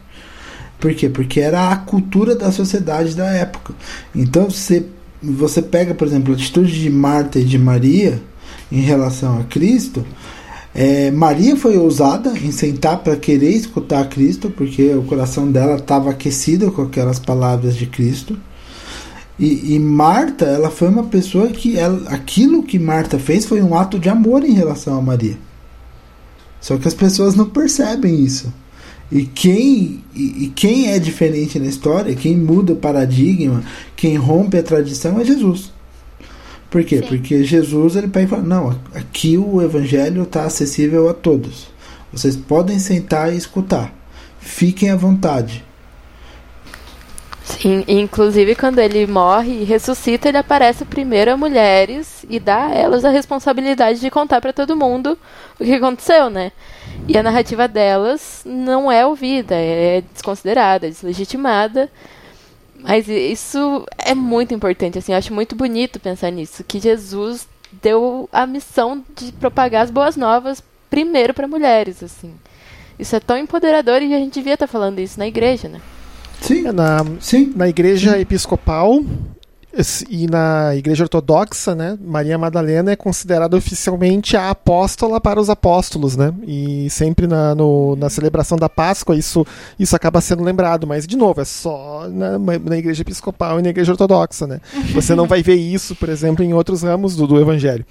Por 0.80 0.94
quê? 0.94 1.10
Porque 1.10 1.40
era 1.40 1.70
a 1.70 1.76
cultura 1.76 2.34
da 2.34 2.50
sociedade 2.50 3.14
da 3.14 3.26
época. 3.26 3.74
Então 4.14 4.50
você, 4.50 4.86
você 5.22 5.60
pega, 5.60 5.94
por 5.94 6.08
exemplo, 6.08 6.32
a 6.32 6.36
atitude 6.36 6.80
de 6.80 6.88
Marta 6.88 7.38
e 7.38 7.44
de 7.44 7.58
Maria 7.58 8.20
em 8.72 8.80
relação 8.80 9.38
a 9.38 9.44
Cristo. 9.44 10.04
É, 10.74 11.10
Maria 11.10 11.56
foi 11.56 11.76
ousada 11.76 12.30
em 12.38 12.50
sentar 12.50 12.98
para 12.98 13.16
querer 13.16 13.50
escutar 13.50 14.08
Cristo, 14.08 14.50
porque 14.50 14.94
o 14.94 15.02
coração 15.02 15.50
dela 15.50 15.76
estava 15.76 16.10
aquecido 16.10 16.70
com 16.72 16.82
aquelas 16.82 17.18
palavras 17.18 17.76
de 17.76 17.86
Cristo. 17.86 18.38
E, 19.38 19.74
e, 19.74 19.78
Marta, 19.78 20.44
ela 20.44 20.70
foi 20.70 20.88
uma 20.88 21.04
pessoa 21.04 21.48
que 21.48 21.78
ela, 21.78 22.08
aquilo 22.10 22.62
que 22.62 22.78
Marta 22.78 23.18
fez 23.18 23.46
foi 23.46 23.60
um 23.62 23.74
ato 23.74 23.98
de 23.98 24.08
amor 24.08 24.44
em 24.44 24.52
relação 24.52 24.96
a 24.96 25.02
Maria. 25.02 25.36
Só 26.60 26.76
que 26.76 26.86
as 26.86 26.94
pessoas 26.94 27.34
não 27.34 27.46
percebem 27.46 28.22
isso. 28.22 28.52
E 29.10 29.24
quem, 29.24 30.04
e, 30.14 30.44
e 30.44 30.52
quem 30.54 30.92
é 30.92 30.98
diferente 30.98 31.58
na 31.58 31.66
história, 31.66 32.14
quem 32.14 32.36
muda 32.36 32.74
o 32.74 32.76
paradigma, 32.76 33.62
quem 33.96 34.16
rompe 34.16 34.56
a 34.56 34.62
tradição 34.62 35.20
é 35.20 35.24
Jesus. 35.24 35.72
Por 36.70 36.84
quê? 36.84 36.98
Sim. 36.98 37.08
Porque 37.08 37.42
Jesus 37.42 37.96
ele 37.96 38.06
pega 38.06 38.26
e 38.26 38.28
fala: 38.28 38.42
não, 38.42 38.78
aqui 38.94 39.36
o 39.36 39.60
evangelho 39.60 40.22
está 40.22 40.44
acessível 40.44 41.08
a 41.08 41.14
todos. 41.14 41.68
Vocês 42.12 42.36
podem 42.36 42.78
sentar 42.78 43.32
e 43.32 43.36
escutar. 43.36 43.92
Fiquem 44.38 44.90
à 44.90 44.96
vontade. 44.96 45.64
Sim, 47.42 47.84
inclusive 47.88 48.54
quando 48.54 48.78
ele 48.78 49.06
morre 49.06 49.62
e 49.62 49.64
ressuscita, 49.64 50.28
ele 50.28 50.38
aparece 50.38 50.84
primeiro 50.84 51.32
a 51.32 51.36
mulheres 51.36 52.24
e 52.28 52.38
dá 52.38 52.66
a 52.66 52.74
elas 52.74 53.04
a 53.04 53.10
responsabilidade 53.10 54.00
de 54.00 54.08
contar 54.08 54.40
para 54.40 54.52
todo 54.52 54.76
mundo 54.76 55.18
o 55.58 55.64
que 55.64 55.74
aconteceu, 55.74 56.30
né? 56.30 56.52
E 57.08 57.16
a 57.18 57.22
narrativa 57.22 57.66
delas 57.66 58.42
não 58.44 58.90
é 58.90 59.04
ouvida, 59.04 59.54
é 59.54 60.02
desconsiderada, 60.12 60.86
é 60.86 60.90
deslegitimada. 60.90 61.90
Mas 62.78 63.08
isso 63.08 63.86
é 63.98 64.14
muito 64.14 64.54
importante, 64.54 64.98
assim, 64.98 65.12
eu 65.12 65.18
acho 65.18 65.34
muito 65.34 65.54
bonito 65.54 66.00
pensar 66.00 66.30
nisso, 66.30 66.64
que 66.64 66.80
Jesus 66.80 67.46
deu 67.82 68.28
a 68.32 68.46
missão 68.46 69.04
de 69.16 69.32
propagar 69.32 69.84
as 69.84 69.90
boas 69.90 70.16
novas 70.16 70.62
primeiro 70.88 71.34
para 71.34 71.46
mulheres, 71.46 72.02
assim. 72.02 72.32
Isso 72.98 73.14
é 73.14 73.20
tão 73.20 73.38
empoderador 73.38 74.02
e 74.02 74.14
a 74.14 74.18
gente 74.18 74.34
devia 74.34 74.54
estar 74.54 74.66
tá 74.66 74.72
falando 74.72 74.98
isso 74.98 75.18
na 75.18 75.26
igreja, 75.26 75.68
né? 75.68 75.80
Sim. 76.40 76.66
É, 76.66 76.72
na, 76.72 77.04
Sim. 77.20 77.52
na 77.54 77.68
igreja 77.68 78.12
Sim. 78.12 78.20
episcopal, 78.20 79.02
e 80.08 80.26
na 80.26 80.74
Igreja 80.74 81.04
Ortodoxa, 81.04 81.74
né, 81.74 81.96
Maria 82.00 82.36
Madalena 82.36 82.90
é 82.90 82.96
considerada 82.96 83.56
oficialmente 83.56 84.36
a 84.36 84.50
apóstola 84.50 85.20
para 85.20 85.40
os 85.40 85.48
apóstolos, 85.48 86.16
né? 86.16 86.34
E 86.44 86.90
sempre 86.90 87.26
na, 87.26 87.54
no, 87.54 87.94
na 87.94 88.10
celebração 88.10 88.58
da 88.58 88.68
Páscoa 88.68 89.16
isso, 89.16 89.46
isso 89.78 89.94
acaba 89.94 90.20
sendo 90.20 90.42
lembrado, 90.42 90.86
mas 90.86 91.06
de 91.06 91.16
novo, 91.16 91.40
é 91.40 91.44
só 91.44 92.08
na, 92.08 92.38
na 92.38 92.76
Igreja 92.76 93.02
Episcopal 93.02 93.60
e 93.60 93.62
na 93.62 93.68
Igreja 93.68 93.92
Ortodoxa, 93.92 94.46
né? 94.46 94.60
Você 94.92 95.14
não 95.14 95.26
vai 95.26 95.42
ver 95.42 95.54
isso, 95.54 95.94
por 95.94 96.08
exemplo, 96.08 96.44
em 96.44 96.52
outros 96.52 96.82
ramos 96.82 97.14
do, 97.14 97.26
do 97.26 97.40
Evangelho. 97.40 97.86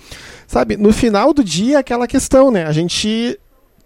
Sabe, 0.47 0.75
no 0.75 0.91
final 0.91 1.33
do 1.33 1.43
dia, 1.43 1.79
aquela 1.79 2.07
questão, 2.07 2.51
né? 2.51 2.65
A 2.65 2.71
gente 2.73 3.39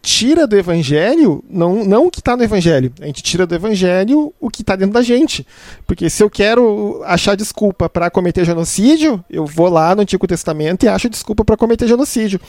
tira 0.04 0.46
do 0.46 0.58
evangelho, 0.58 1.42
não, 1.50 1.86
não 1.86 2.08
o 2.08 2.12
que 2.12 2.20
está 2.20 2.36
no 2.36 2.44
evangelho, 2.44 2.92
a 3.00 3.06
gente 3.06 3.24
tira 3.24 3.48
do 3.48 3.56
evangelho 3.56 4.34
o 4.38 4.50
que 4.50 4.62
está 4.62 4.76
dentro 4.76 4.94
da 4.94 5.02
gente. 5.02 5.48
Porque 5.88 6.10
se 6.10 6.22
eu 6.22 6.30
quero 6.30 7.02
achar 7.06 7.38
desculpa 7.38 7.88
para 7.88 8.12
cometer 8.12 8.44
genocídio, 8.44 9.24
eu 9.30 9.46
vou 9.46 9.70
lá 9.70 9.96
no 9.96 10.02
Antigo 10.02 10.28
Testamento 10.28 10.84
e 10.84 10.90
acho 10.90 11.10
desculpa 11.10 11.46
para 11.46 11.56
cometer 11.56 11.88
genocídio. 11.88 12.40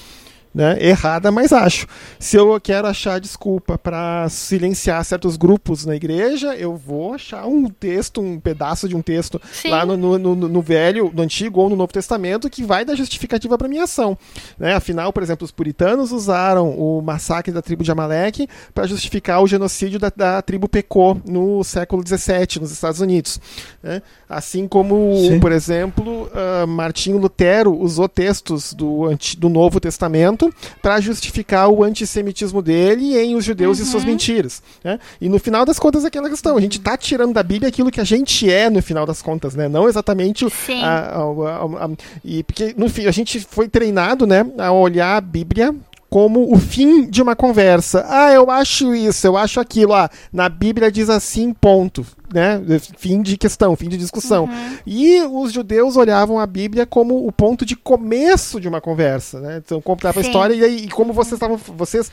Né? 0.55 0.77
Errada, 0.79 1.33
mas 1.33 1.53
acho. 1.53 1.87
Se 2.17 2.37
eu 2.37 2.61
quero 2.61 2.87
achar 2.87 3.19
desculpa 3.19 3.77
para 3.77 4.29
silenciar 4.29 5.05
certos 5.05 5.37
grupos 5.37 5.85
na 5.85 5.97
igreja, 5.97 6.55
eu 6.55 6.77
vou 6.77 7.13
achar 7.15 7.45
um 7.45 7.69
texto, 7.69 8.21
um 8.21 8.39
pedaço 8.39 8.89
de 8.89 8.95
um 8.95 9.03
texto 9.03 9.41
Sim. 9.53 9.71
lá 9.71 9.85
no, 9.85 9.97
no, 9.97 10.17
no, 10.17 10.37
no, 10.37 10.63
Velho, 10.63 11.11
no 11.13 11.23
Antigo 11.23 11.61
ou 11.61 11.69
no 11.69 11.75
Novo 11.75 11.93
Testamento 11.93 12.49
que 12.49 12.63
vai 12.63 12.85
dar 12.85 12.95
justificativa 12.95 13.59
para 13.59 13.67
minha 13.67 13.83
ação. 13.83 14.17
Né? 14.57 14.75
Afinal, 14.75 15.13
por 15.13 15.25
exemplo, 15.25 15.45
os 15.45 15.51
puritanos 15.51 16.13
usaram 16.13 16.71
o 16.71 17.03
massacre 17.03 17.53
da 17.53 17.61
tribo 17.61 17.83
de 17.83 17.91
Amaleque 17.91 18.49
para 18.73 18.87
justificar 18.87 19.43
o 19.43 19.49
genocídio 19.49 19.99
da, 19.99 20.13
da, 20.15 20.41
tribo 20.41 20.69
Pecô 20.69 21.17
no 21.27 21.65
século 21.65 22.07
XVII 22.07 22.61
nos 22.61 22.71
Estados 22.71 23.01
Unidos. 23.01 23.41
Né? 23.83 24.01
Assim 24.29 24.69
como, 24.69 25.17
Sim. 25.17 25.41
por 25.41 25.51
exemplo, 25.51 26.31
uh, 26.33 26.67
Martinho 26.67 27.19
Lutero 27.19 27.77
usou 27.77 28.09
textos 28.09 28.73
do, 28.73 29.09
do 29.39 29.49
Novo 29.49 29.81
Testamento 29.81 30.44
para 30.83 31.01
justificar 31.01 31.69
o 31.69 31.83
antissemitismo 31.83 32.63
dele 32.63 33.17
em 33.19 33.35
os 33.35 33.45
judeus 33.45 33.79
uhum. 33.79 33.85
e 33.85 33.89
suas 33.89 34.03
uhum. 34.03 34.11
mentiras. 34.11 34.63
Né? 34.83 34.99
E 35.21 35.29
no 35.29 35.39
final 35.39 35.65
das 35.65 35.79
contas 35.79 36.05
é 36.05 36.09
aquela 36.09 36.29
questão, 36.29 36.57
a 36.57 36.61
gente 36.61 36.79
está 36.79 36.97
tirando 36.97 37.33
da 37.33 37.43
Bíblia 37.43 37.69
aquilo 37.69 37.91
que 37.91 38.01
a 38.01 38.05
gente 38.05 38.51
é 38.51 38.69
no 38.71 38.83
final 38.83 39.07
das 39.07 39.23
contas, 39.23 39.55
né? 39.55 39.69
Não 39.69 39.89
exatamente 39.89 40.45
a, 40.45 40.89
a, 40.89 41.23
a, 41.23 41.87
a, 41.87 41.91
e 42.25 42.43
porque 42.43 42.75
no 42.77 42.89
fim 42.89 43.07
a 43.07 43.11
gente 43.11 43.41
foi 43.41 43.69
treinado, 43.69 44.27
né, 44.27 44.47
a 44.59 44.73
olhar 44.73 45.17
a 45.17 45.21
Bíblia 45.21 45.75
como 46.15 46.55
o 46.55 46.57
fim 46.61 47.11
de 47.11 47.21
uma 47.21 47.35
conversa. 47.35 48.07
Ah, 48.09 48.33
eu 48.33 48.49
acho 48.49 48.95
isso, 48.95 49.27
eu 49.27 49.37
acho 49.37 49.59
aquilo. 49.59 49.93
Ah, 49.95 50.09
na 50.33 50.49
Bíblia 50.49 50.89
diz 50.89 51.11
assim, 51.11 51.53
ponto. 51.53 52.07
Né? 52.33 52.63
Fim 52.97 53.21
de 53.21 53.37
questão, 53.37 53.75
fim 53.75 53.89
de 53.89 53.97
discussão. 53.97 54.45
Uhum. 54.45 54.79
E 54.87 55.23
os 55.23 55.53
judeus 55.53 55.97
olhavam 55.97 56.39
a 56.39 56.47
Bíblia 56.47 56.87
como 56.87 57.27
o 57.27 57.33
ponto 57.33 57.67
de 57.67 57.75
começo 57.75 58.61
de 58.61 58.69
uma 58.69 58.81
conversa. 58.81 59.41
Né? 59.41 59.61
Então, 59.65 59.83
contava 59.83 60.21
a 60.21 60.23
história 60.23 60.55
e, 60.55 60.85
e 60.85 60.89
como 60.89 61.13
vocês 61.13 61.33
estavam 61.33 61.57
vocês 61.57 62.13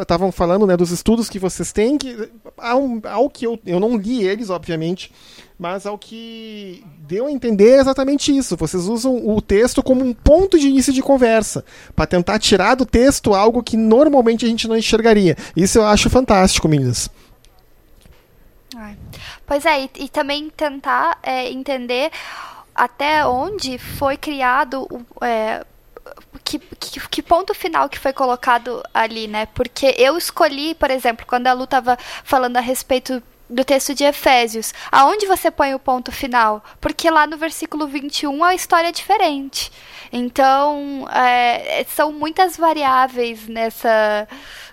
estavam 0.00 0.32
falando 0.32 0.66
né, 0.66 0.74
dos 0.74 0.90
estudos 0.90 1.28
que 1.28 1.38
vocês 1.38 1.70
têm, 1.70 1.98
que, 1.98 2.30
ao, 2.56 2.98
ao 3.10 3.28
que 3.28 3.46
eu, 3.46 3.58
eu 3.66 3.78
não 3.78 3.98
li 3.98 4.24
eles, 4.24 4.48
obviamente, 4.48 5.12
mas 5.62 5.86
ao 5.86 5.96
que 5.96 6.84
deu 6.98 7.28
a 7.28 7.30
entender 7.30 7.76
é 7.76 7.80
exatamente 7.80 8.36
isso. 8.36 8.56
Vocês 8.56 8.86
usam 8.88 9.28
o 9.28 9.40
texto 9.40 9.80
como 9.80 10.04
um 10.04 10.12
ponto 10.12 10.58
de 10.58 10.66
início 10.66 10.92
de 10.92 11.00
conversa, 11.00 11.64
para 11.94 12.04
tentar 12.04 12.40
tirar 12.40 12.74
do 12.74 12.84
texto 12.84 13.32
algo 13.32 13.62
que 13.62 13.76
normalmente 13.76 14.44
a 14.44 14.48
gente 14.48 14.66
não 14.66 14.76
enxergaria. 14.76 15.36
Isso 15.56 15.78
eu 15.78 15.86
acho 15.86 16.10
fantástico, 16.10 16.66
meninas. 16.66 17.08
Pois 19.46 19.64
é, 19.64 19.84
e, 19.84 19.90
e 20.00 20.08
também 20.08 20.50
tentar 20.50 21.20
é, 21.22 21.48
entender 21.48 22.10
até 22.74 23.24
onde 23.24 23.78
foi 23.78 24.16
criado 24.16 24.88
é, 25.20 25.64
que, 26.42 26.58
que, 26.58 27.08
que, 27.08 27.22
ponto 27.22 27.54
final 27.54 27.88
que 27.88 28.00
foi 28.00 28.12
colocado 28.12 28.82
ali, 28.92 29.28
né? 29.28 29.46
Porque 29.46 29.94
eu 29.96 30.18
escolhi, 30.18 30.74
por 30.74 30.90
exemplo, 30.90 31.24
quando 31.24 31.46
a 31.46 31.52
Lu 31.52 31.64
estava 31.64 31.96
falando 32.24 32.56
a 32.56 32.60
respeito 32.60 33.22
do 33.52 33.64
texto 33.64 33.94
de 33.94 34.04
Efésios. 34.04 34.72
Aonde 34.90 35.26
você 35.26 35.50
põe 35.50 35.74
o 35.74 35.78
ponto 35.78 36.10
final? 36.10 36.64
Porque 36.80 37.10
lá 37.10 37.26
no 37.26 37.36
versículo 37.36 37.86
21 37.86 38.42
a 38.42 38.54
história 38.54 38.88
é 38.88 38.92
diferente. 38.92 39.70
Então, 40.10 41.06
é, 41.10 41.84
são 41.88 42.12
muitas 42.12 42.56
variáveis 42.56 43.46
nessa, 43.46 44.28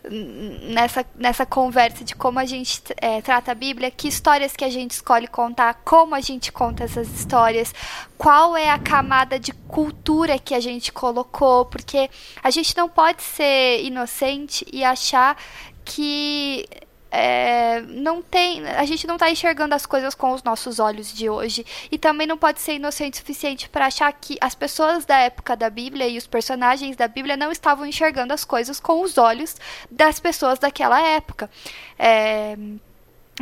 nessa, 0.10 1.06
nessa 1.16 1.46
conversa 1.46 2.04
de 2.04 2.16
como 2.16 2.40
a 2.40 2.46
gente 2.46 2.82
é, 2.98 3.22
trata 3.22 3.52
a 3.52 3.56
Bíblia, 3.56 3.92
que 3.92 4.08
histórias 4.08 4.56
que 4.56 4.66
a 4.66 4.70
gente 4.70 4.92
escolhe 4.92 5.28
contar, 5.28 5.76
como 5.86 6.16
a 6.16 6.22
gente 6.22 6.52
conta 6.52 6.84
essas 6.84 7.08
histórias, 7.10 7.74
qual 8.18 8.56
é 8.56 8.70
a 8.70 8.80
camada 8.80 9.40
de 9.40 9.54
cultura 9.54 10.40
que 10.40 10.54
a 10.54 10.60
gente 10.60 10.92
colocou, 10.92 11.66
porque 11.66 12.10
a 12.42 12.50
gente 12.50 12.76
não 12.76 12.90
pode 12.90 13.22
ser 13.24 13.84
inocente 13.84 14.66
e 14.72 14.84
achar 14.84 15.38
que 15.86 16.66
é, 17.12 17.82
não 17.82 18.22
tem, 18.22 18.68
a 18.68 18.86
gente 18.86 19.08
não 19.08 19.16
está 19.16 19.30
enxergando 19.30 19.74
as 19.74 19.86
coisas 19.86 20.14
com 20.14 20.32
os 20.32 20.44
nossos 20.44 20.80
olhos 20.80 21.12
de 21.12 21.30
hoje 21.30 21.66
e 21.92 21.98
também 21.98 22.28
não 22.28 22.38
pode 22.38 22.62
ser 22.62 22.76
inocente 22.76 23.16
o 23.16 23.18
suficiente 23.18 23.68
para 23.68 23.88
achar 23.88 24.12
que 24.14 24.38
as 24.40 24.54
pessoas 24.54 25.06
da 25.06 25.18
época 25.18 25.56
da 25.56 25.70
Bíblia 25.70 26.08
e 26.08 26.18
os 26.18 26.28
personagens 26.28 26.96
da 26.96 27.08
Bíblia 27.08 27.36
não 27.36 27.52
estavam 27.52 27.86
enxergando 27.86 28.34
as 28.34 28.46
coisas 28.46 28.80
com 28.80 29.02
os 29.02 29.18
olhos 29.18 29.56
das 29.90 30.20
pessoas 30.20 30.60
daquela 30.60 31.02
época. 31.02 31.50
É, 31.98 32.56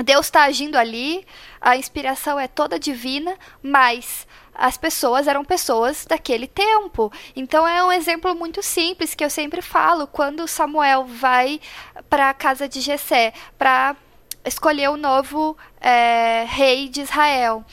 Deus 0.04 0.28
está 0.28 0.44
agindo 0.44 0.78
ali, 0.78 1.26
a 1.60 1.76
inspiração 1.76 2.40
é 2.40 2.48
toda 2.48 2.80
divina, 2.80 3.36
mas 3.62 4.28
as 4.58 4.76
pessoas 4.76 5.28
eram 5.28 5.46
pessoas 5.46 6.06
daquele 6.06 6.48
tempo. 6.48 7.12
Então 7.36 7.68
é 7.68 7.84
um 7.84 7.92
exemplo 7.92 8.34
muito 8.34 8.64
simples 8.64 9.14
que 9.14 9.24
eu 9.24 9.30
sempre 9.30 9.62
falo 9.62 10.08
quando 10.08 10.48
Samuel 10.48 11.06
vai 11.06 11.62
para 12.10 12.32
a 12.32 12.34
casa 12.34 12.68
de 12.68 12.82
Jessé 12.82 13.34
para 13.58 13.96
escolher 14.44 14.90
o 14.90 14.98
novo 14.98 15.56
é, 15.80 16.46
rei 16.48 16.90
de 16.90 17.02
Israel. 17.02 17.64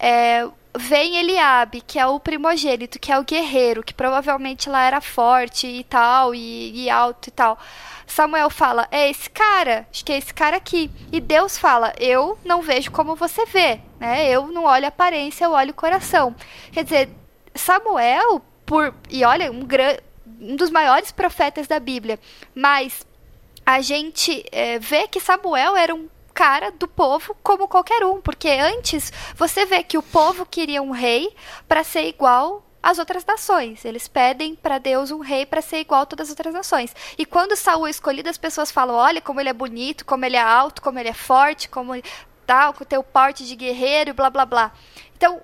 É, 0.00 0.48
vem 0.76 1.16
Eliabe, 1.16 1.80
que 1.80 1.98
é 1.98 2.06
o 2.06 2.18
primogênito, 2.18 2.98
que 2.98 3.12
é 3.12 3.18
o 3.18 3.24
guerreiro, 3.24 3.82
que 3.84 3.94
provavelmente 3.94 4.68
lá 4.68 4.84
era 4.84 5.00
forte 5.00 5.66
e 5.66 5.84
tal, 5.84 6.34
e, 6.34 6.84
e 6.84 6.90
alto 6.90 7.28
e 7.28 7.30
tal. 7.30 7.58
Samuel 8.06 8.50
fala: 8.50 8.88
É 8.90 9.08
esse 9.08 9.30
cara, 9.30 9.86
acho 9.90 10.04
que 10.04 10.12
é 10.12 10.18
esse 10.18 10.34
cara 10.34 10.56
aqui. 10.56 10.90
E 11.12 11.20
Deus 11.20 11.56
fala: 11.56 11.92
Eu 11.98 12.38
não 12.44 12.62
vejo 12.62 12.90
como 12.90 13.14
você 13.14 13.44
vê, 13.46 13.80
né? 14.02 14.28
Eu 14.28 14.48
não 14.48 14.64
olho 14.64 14.84
a 14.84 14.88
aparência, 14.88 15.44
eu 15.44 15.52
olho 15.52 15.70
o 15.70 15.74
coração. 15.74 16.34
Quer 16.72 16.82
dizer, 16.82 17.08
Samuel, 17.54 18.42
por 18.66 18.92
e 19.08 19.24
olha, 19.24 19.52
um, 19.52 19.60
gran, 19.60 19.96
um 20.40 20.56
dos 20.56 20.70
maiores 20.70 21.12
profetas 21.12 21.68
da 21.68 21.78
Bíblia, 21.78 22.18
mas 22.52 23.06
a 23.64 23.80
gente 23.80 24.44
é, 24.50 24.80
vê 24.80 25.06
que 25.06 25.20
Samuel 25.20 25.76
era 25.76 25.94
um 25.94 26.08
cara 26.34 26.72
do 26.72 26.88
povo 26.88 27.36
como 27.44 27.68
qualquer 27.68 28.04
um, 28.04 28.20
porque 28.20 28.48
antes 28.48 29.12
você 29.36 29.64
vê 29.64 29.84
que 29.84 29.96
o 29.96 30.02
povo 30.02 30.44
queria 30.44 30.82
um 30.82 30.90
rei 30.90 31.32
para 31.68 31.84
ser 31.84 32.08
igual 32.08 32.64
as 32.82 32.98
outras 32.98 33.24
nações. 33.24 33.84
Eles 33.84 34.08
pedem 34.08 34.56
para 34.56 34.78
Deus 34.78 35.12
um 35.12 35.20
rei 35.20 35.46
para 35.46 35.62
ser 35.62 35.78
igual 35.78 36.02
a 36.02 36.06
todas 36.06 36.26
as 36.26 36.30
outras 36.30 36.52
nações. 36.52 36.92
E 37.16 37.24
quando 37.24 37.54
Saul 37.54 37.86
é 37.86 37.90
escolhido, 37.90 38.28
as 38.28 38.38
pessoas 38.38 38.72
falam: 38.72 38.96
olha 38.96 39.20
como 39.20 39.38
ele 39.38 39.50
é 39.50 39.52
bonito, 39.52 40.04
como 40.04 40.24
ele 40.24 40.36
é 40.36 40.42
alto, 40.42 40.82
como 40.82 40.98
ele 40.98 41.10
é 41.10 41.14
forte, 41.14 41.68
como 41.68 41.94
tal, 42.52 42.74
com 42.74 42.84
o 42.84 42.86
teu 42.86 43.02
porte 43.02 43.46
de 43.46 43.56
guerreiro, 43.56 44.12
blá 44.12 44.28
blá 44.28 44.44
blá. 44.44 44.72
Então, 45.16 45.40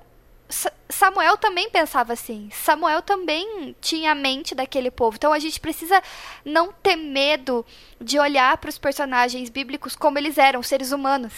Samuel 0.90 1.38
também 1.38 1.70
pensava 1.70 2.12
assim. 2.12 2.50
Samuel 2.52 3.00
também 3.00 3.74
tinha 3.80 4.12
a 4.12 4.14
mente 4.14 4.54
daquele 4.54 4.90
povo. 4.90 5.16
Então 5.16 5.32
a 5.32 5.38
gente 5.38 5.58
precisa 5.58 6.02
não 6.44 6.70
ter 6.70 6.96
medo 6.96 7.64
de 7.98 8.18
olhar 8.18 8.56
para 8.58 8.68
os 8.68 8.78
personagens 8.78 9.48
bíblicos 9.48 9.96
como 9.96 10.18
eles 10.18 10.36
eram, 10.36 10.62
seres 10.62 10.92
humanos 10.92 11.32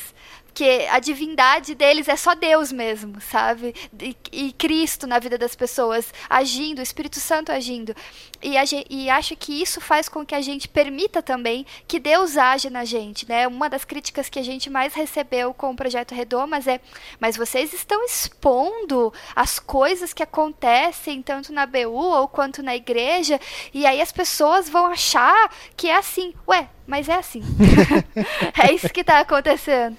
que 0.52 0.86
a 0.88 0.98
divindade 0.98 1.74
deles 1.74 2.08
é 2.08 2.16
só 2.16 2.34
Deus 2.34 2.72
mesmo, 2.72 3.20
sabe? 3.20 3.74
E, 4.00 4.16
e, 4.32 4.52
Cristo 4.52 5.06
na 5.06 5.18
vida 5.18 5.38
das 5.38 5.54
pessoas 5.54 6.12
agindo, 6.28 6.80
o 6.80 6.82
Espírito 6.82 7.20
Santo 7.20 7.52
agindo. 7.52 7.94
E, 8.42 8.56
a, 8.56 8.62
e 8.88 9.10
acho 9.10 9.36
que 9.36 9.60
isso 9.60 9.80
faz 9.80 10.08
com 10.08 10.24
que 10.24 10.34
a 10.34 10.40
gente 10.40 10.68
permita 10.68 11.22
também 11.22 11.66
que 11.86 11.98
Deus 11.98 12.36
age 12.36 12.70
na 12.70 12.84
gente, 12.84 13.28
né? 13.28 13.46
Uma 13.46 13.68
das 13.68 13.84
críticas 13.84 14.28
que 14.28 14.38
a 14.38 14.42
gente 14.42 14.70
mais 14.70 14.94
recebeu 14.94 15.52
com 15.52 15.70
o 15.70 15.76
projeto 15.76 16.14
Redomas 16.14 16.66
é: 16.66 16.80
mas 17.20 17.36
vocês 17.36 17.72
estão 17.72 18.04
expondo 18.04 19.12
as 19.36 19.58
coisas 19.58 20.12
que 20.12 20.22
acontecem 20.22 21.22
tanto 21.22 21.52
na 21.52 21.66
BU 21.66 21.92
ou 21.92 22.28
quanto 22.28 22.62
na 22.62 22.74
igreja, 22.74 23.38
e 23.74 23.84
aí 23.86 24.00
as 24.00 24.12
pessoas 24.12 24.68
vão 24.68 24.86
achar 24.86 25.50
que 25.76 25.88
é 25.88 25.96
assim. 25.96 26.32
Ué, 26.48 26.68
mas 26.86 27.08
é 27.08 27.14
assim. 27.14 27.42
é 28.58 28.72
isso 28.72 28.88
que 28.88 29.00
está 29.02 29.20
acontecendo. 29.20 29.96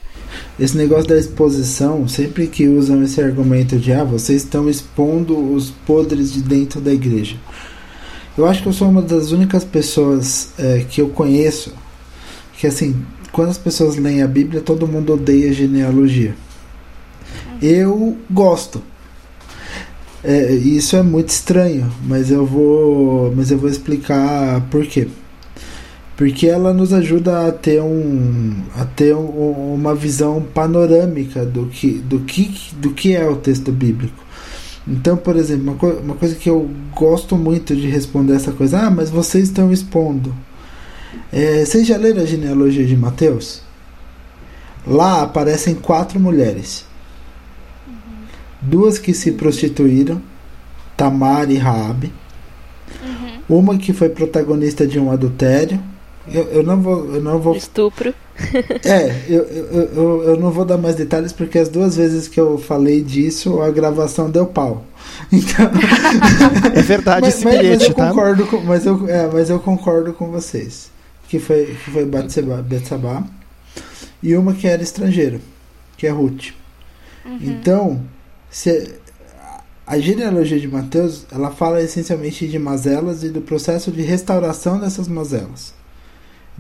Esse 0.59 0.75
negócio 0.75 1.07
da 1.07 1.17
exposição, 1.17 2.07
sempre 2.07 2.47
que 2.47 2.67
usam 2.67 3.01
esse 3.03 3.21
argumento 3.21 3.77
de 3.77 3.93
ah, 3.93 4.03
vocês 4.03 4.43
estão 4.43 4.69
expondo 4.69 5.37
os 5.53 5.69
podres 5.69 6.33
de 6.33 6.41
dentro 6.41 6.81
da 6.81 6.91
igreja. 6.91 7.37
Eu 8.37 8.45
acho 8.45 8.61
que 8.61 8.69
eu 8.69 8.73
sou 8.73 8.89
uma 8.89 9.01
das 9.01 9.31
únicas 9.31 9.63
pessoas 9.63 10.49
é, 10.57 10.85
que 10.89 11.01
eu 11.01 11.09
conheço 11.09 11.73
que 12.57 12.67
assim, 12.67 12.95
quando 13.31 13.49
as 13.49 13.57
pessoas 13.57 13.97
leem 13.97 14.21
a 14.21 14.27
Bíblia, 14.27 14.61
todo 14.61 14.87
mundo 14.87 15.13
odeia 15.13 15.51
genealogia. 15.51 16.35
Eu 17.61 18.17
gosto. 18.29 18.83
É, 20.23 20.53
isso 20.53 20.95
é 20.95 21.01
muito 21.01 21.29
estranho, 21.29 21.91
mas 22.05 22.29
eu 22.29 22.45
vou, 22.45 23.33
mas 23.35 23.49
eu 23.49 23.57
vou 23.57 23.67
explicar 23.67 24.61
por 24.69 24.85
quê 24.85 25.07
porque 26.21 26.45
ela 26.45 26.71
nos 26.71 26.93
ajuda 26.93 27.47
a 27.47 27.51
ter, 27.51 27.81
um, 27.81 28.53
a 28.75 28.85
ter 28.85 29.15
um, 29.15 29.73
uma 29.73 29.95
visão 29.95 30.39
panorâmica 30.53 31.43
do 31.43 31.65
que, 31.65 31.93
do, 31.93 32.19
que, 32.19 32.53
do 32.73 32.91
que 32.91 33.15
é 33.15 33.27
o 33.27 33.37
texto 33.37 33.71
bíblico. 33.71 34.23
Então, 34.91 35.15
por 35.15 35.37
exemplo, 35.37 35.63
uma, 35.63 35.75
co 35.75 35.87
uma 35.87 36.15
coisa 36.15 36.35
que 36.35 36.49
eu 36.49 36.69
gosto 36.93 37.37
muito 37.37 37.73
de 37.73 37.87
responder 37.87 38.33
essa 38.33 38.51
coisa, 38.51 38.81
ah, 38.81 38.91
mas 38.91 39.09
vocês 39.09 39.45
estão 39.45 39.71
expondo. 39.71 40.35
É, 41.31 41.63
vocês 41.63 41.87
já 41.87 41.95
leram 41.95 42.21
a 42.21 42.25
genealogia 42.25 42.85
de 42.85 42.97
Mateus? 42.97 43.61
Lá 44.85 45.21
aparecem 45.21 45.75
quatro 45.75 46.19
mulheres. 46.19 46.85
Duas 48.61 48.99
que 48.99 49.13
se 49.13 49.31
prostituíram, 49.31 50.21
Tamar 50.97 51.49
e 51.49 51.55
Raabe. 51.55 52.11
Uhum. 53.01 53.59
Uma 53.59 53.77
que 53.77 53.93
foi 53.93 54.09
protagonista 54.09 54.85
de 54.85 54.99
um 54.99 55.09
adultério 55.09 55.81
eu, 56.27 56.43
eu 56.43 56.63
não 56.63 56.81
vou. 56.81 57.15
Eu 57.15 57.21
não 57.21 57.39
vou... 57.39 57.55
Estupro. 57.55 58.13
É, 58.85 59.23
eu, 59.27 59.43
eu, 59.43 59.65
eu, 59.93 60.23
eu, 60.23 60.39
não 60.39 60.51
vou 60.51 60.65
dar 60.65 60.77
mais 60.77 60.95
detalhes 60.95 61.31
porque 61.31 61.59
as 61.59 61.69
duas 61.69 61.95
vezes 61.95 62.27
que 62.27 62.39
eu 62.39 62.57
falei 62.57 63.01
disso, 63.01 63.61
a 63.61 63.69
gravação 63.69 64.29
deu 64.29 64.45
pau. 64.45 64.85
Então... 65.31 65.69
É 66.75 66.81
verdade 66.81 67.21
mas, 67.21 67.35
esse 67.35 67.45
mas, 67.45 67.57
bilhete, 67.57 67.77
mas 67.79 67.87
eu 67.89 67.93
tá? 67.93 68.09
Concordo 68.09 68.47
com, 68.47 68.57
mas, 68.61 68.85
eu, 68.85 69.09
é, 69.09 69.29
mas 69.31 69.49
eu 69.49 69.59
concordo 69.59 70.13
com 70.13 70.31
vocês. 70.31 70.89
Que 71.27 71.39
foi, 71.39 71.65
que 71.65 71.91
foi 71.91 72.05
Betsabá. 72.05 73.23
E 74.21 74.35
uma 74.35 74.53
que 74.53 74.67
era 74.67 74.81
estrangeira, 74.81 75.39
que 75.97 76.05
é 76.05 76.09
Ruth. 76.09 76.49
Uhum. 77.25 77.39
Então, 77.41 78.01
se, 78.49 78.95
a 79.85 79.99
genealogia 79.99 80.59
de 80.59 80.67
Mateus, 80.67 81.25
ela 81.31 81.51
fala 81.51 81.81
essencialmente 81.81 82.47
de 82.47 82.59
mazelas 82.59 83.23
e 83.23 83.29
do 83.29 83.41
processo 83.41 83.91
de 83.91 84.01
restauração 84.01 84.79
dessas 84.79 85.07
mazelas 85.07 85.80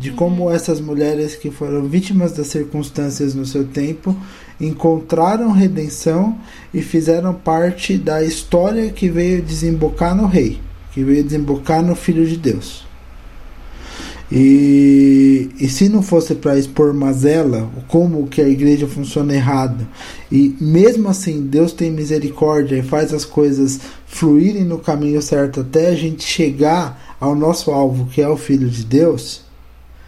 de 0.01 0.09
como 0.09 0.49
essas 0.49 0.81
mulheres 0.81 1.35
que 1.35 1.51
foram 1.51 1.83
vítimas 1.83 2.31
das 2.31 2.47
circunstâncias 2.47 3.35
no 3.35 3.45
seu 3.45 3.65
tempo 3.65 4.17
encontraram 4.59 5.51
redenção 5.51 6.39
e 6.73 6.81
fizeram 6.81 7.35
parte 7.35 7.99
da 7.99 8.23
história 8.23 8.89
que 8.89 9.07
veio 9.07 9.43
desembocar 9.43 10.15
no 10.15 10.25
rei, 10.25 10.59
que 10.91 11.03
veio 11.03 11.23
desembocar 11.23 11.83
no 11.83 11.95
Filho 11.95 12.25
de 12.25 12.35
Deus. 12.35 12.83
E, 14.31 15.51
e 15.59 15.69
se 15.69 15.87
não 15.87 16.01
fosse 16.01 16.33
para 16.33 16.57
expor 16.57 16.95
mazela, 16.95 17.69
como 17.87 18.25
que 18.25 18.41
a 18.41 18.49
igreja 18.49 18.87
funciona 18.87 19.35
errado, 19.35 19.87
e 20.31 20.55
mesmo 20.59 21.09
assim 21.09 21.41
Deus 21.41 21.73
tem 21.73 21.91
misericórdia 21.91 22.77
e 22.77 22.81
faz 22.81 23.13
as 23.13 23.23
coisas 23.23 23.79
fluírem 24.07 24.63
no 24.63 24.79
caminho 24.79 25.21
certo 25.21 25.59
até 25.59 25.89
a 25.89 25.95
gente 25.95 26.23
chegar 26.23 27.15
ao 27.19 27.35
nosso 27.35 27.69
alvo, 27.69 28.07
que 28.07 28.19
é 28.19 28.27
o 28.27 28.37
Filho 28.37 28.67
de 28.67 28.83
Deus, 28.83 29.50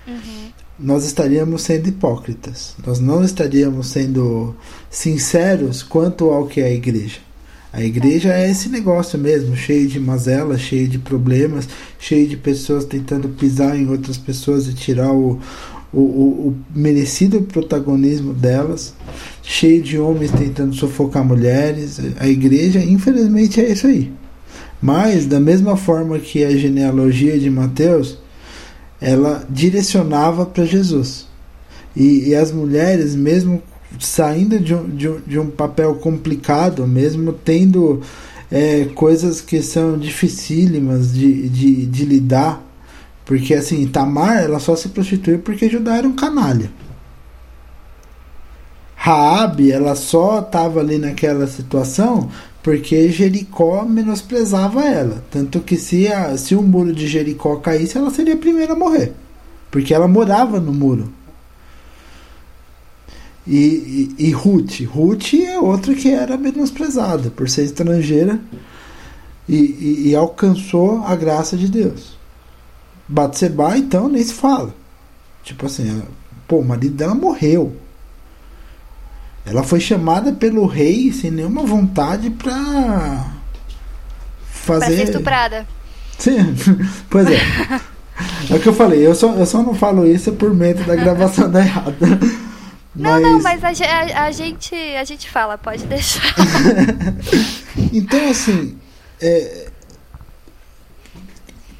Uhum. 0.08 0.50
Nós 0.80 1.06
estaríamos 1.06 1.62
sendo 1.62 1.88
hipócritas. 1.88 2.76
Nós 2.86 3.00
não 3.00 3.24
estaríamos 3.24 3.88
sendo 3.88 4.56
sinceros 4.90 5.84
quanto 5.84 6.30
ao 6.30 6.48
que 6.48 6.62
é 6.62 6.66
a 6.66 6.74
igreja. 6.74 7.20
A 7.72 7.84
igreja 7.84 8.32
é 8.32 8.52
esse 8.52 8.70
negócio 8.70 9.18
mesmo, 9.18 9.56
cheio 9.56 9.88
de 9.88 10.00
mazelas, 10.00 10.62
cheio 10.62 10.88
de 10.88 11.00
problemas, 11.00 11.68
cheio 11.98 12.28
de 12.28 12.38
pessoas 12.38 12.86
tentando 12.86 13.30
pisar 13.30 13.76
em 13.76 13.90
outras 13.90 14.16
pessoas 14.16 14.68
e 14.68 14.76
tirar 14.76 15.12
o, 15.12 15.40
o, 15.92 16.00
o, 16.00 16.48
o 16.50 16.58
merecido 16.76 17.42
protagonismo 17.42 18.32
delas, 18.32 18.94
cheio 19.42 19.82
de 19.82 19.98
homens 19.98 20.30
tentando 20.30 20.76
sufocar 20.76 21.26
mulheres. 21.26 22.00
A 22.20 22.28
igreja, 22.28 22.80
infelizmente, 22.80 23.60
é 23.60 23.72
isso 23.72 23.88
aí. 23.88 24.12
Mas, 24.80 25.26
da 25.26 25.40
mesma 25.40 25.76
forma 25.76 26.20
que 26.20 26.44
a 26.44 26.56
genealogia 26.56 27.40
de 27.40 27.50
Mateus 27.50 28.20
ela 29.04 29.46
direcionava 29.50 30.46
para 30.46 30.64
Jesus. 30.64 31.28
E, 31.94 32.30
e 32.30 32.36
as 32.36 32.54
mulheres, 32.54 33.16
mesmo 33.16 33.62
saindo 34.00 34.60
de 34.60 34.74
um, 34.74 34.90
de 34.90 35.10
um, 35.10 35.20
de 35.28 35.40
um 35.40 35.50
papel 35.50 35.96
complicado, 35.96 36.88
mesmo 36.88 37.34
tendo 37.34 38.02
é, 38.50 38.86
coisas 38.96 39.42
que 39.42 39.62
são 39.62 39.98
dificílimas 39.98 41.14
de, 41.14 41.50
de, 41.50 41.86
de 41.86 42.06
lidar, 42.06 42.64
porque 43.26 43.54
assim, 43.54 43.86
Tamar 43.88 44.42
ela 44.42 44.60
só 44.60 44.74
se 44.74 44.88
prostituiu 44.90 45.40
porque 45.40 45.70
Judá 45.70 45.98
era 45.98 46.08
um 46.08 46.16
canalha. 46.16 46.72
Raabe, 48.96 49.70
ela 49.70 49.96
só 49.96 50.40
estava 50.40 50.80
ali 50.80 50.98
naquela 50.98 51.46
situação 51.46 52.30
porque 52.64 53.12
Jericó 53.12 53.84
menosprezava 53.84 54.86
ela. 54.86 55.24
Tanto 55.30 55.60
que 55.60 55.76
se, 55.76 56.08
a, 56.08 56.36
se 56.38 56.56
o 56.56 56.62
muro 56.64 56.94
de 56.94 57.08
Jericó 57.08 57.58
caísse, 57.58 57.98
ela 57.98 58.10
seria 58.10 58.36
a 58.36 58.38
primeira 58.38 58.72
a 58.72 58.76
morrer. 58.76 59.12
Porque 59.70 59.94
ela 59.94 60.08
morava 60.08 60.62
no 60.62 60.74
muro. 60.74 61.12
E, 63.46 64.16
e, 64.18 64.28
e 64.30 64.32
Ruth. 64.32 64.80
Ruth 64.86 65.34
é 65.34 65.60
outra 65.60 65.94
que 65.94 66.10
era 66.10 66.38
menosprezada 66.38 67.30
por 67.30 67.50
ser 67.50 67.66
estrangeira 67.66 68.40
e, 69.50 70.10
e, 70.10 70.16
alcançou 70.16 71.04
a 71.04 71.14
graça 71.18 71.58
de 71.58 71.68
Deus. 71.68 72.18
Batseba, 73.06 73.78
então, 73.78 74.08
nem 74.08 74.24
se 74.24 74.34
fala. 74.34 74.74
Tipo 75.44 75.66
assim, 75.66 76.02
pô, 76.48 76.60
o 76.60 76.66
marido 76.66 76.96
dela 76.96 77.14
morreu. 77.14 77.76
Ela 79.46 79.64
foi 79.64 79.80
chamada 79.80 80.32
pelo 80.32 80.66
rei 80.66 81.12
sem 81.12 81.30
nenhuma 81.30 81.64
vontade 81.64 82.30
pra 82.30 83.34
fazer. 84.46 84.86
Pra 84.86 84.96
ser 84.96 85.04
estuprada. 85.04 85.68
Sim, 86.18 86.56
pois 87.10 87.28
é. 87.28 87.38
é 88.50 88.56
o 88.56 88.60
que 88.60 88.70
eu 88.70 88.74
falei, 88.74 89.06
eu 89.06 89.14
só, 89.14 89.34
eu 89.34 89.46
só 89.46 89.62
não 89.62 89.74
falo 89.74 90.08
isso 90.08 90.32
por 90.34 90.54
medo 90.54 90.84
da 90.86 90.96
gravação 90.96 91.50
da 91.50 91.60
errada. 91.60 91.98
Não, 92.96 93.10
mas... 93.10 93.22
não, 93.24 93.42
mas 93.42 93.64
a, 93.82 93.86
a, 93.88 94.26
a, 94.26 94.32
gente, 94.32 94.76
a 94.76 95.04
gente 95.04 95.28
fala, 95.28 95.58
pode 95.58 95.84
deixar. 95.88 96.22
então, 97.92 98.30
assim, 98.30 98.78
é, 99.20 99.72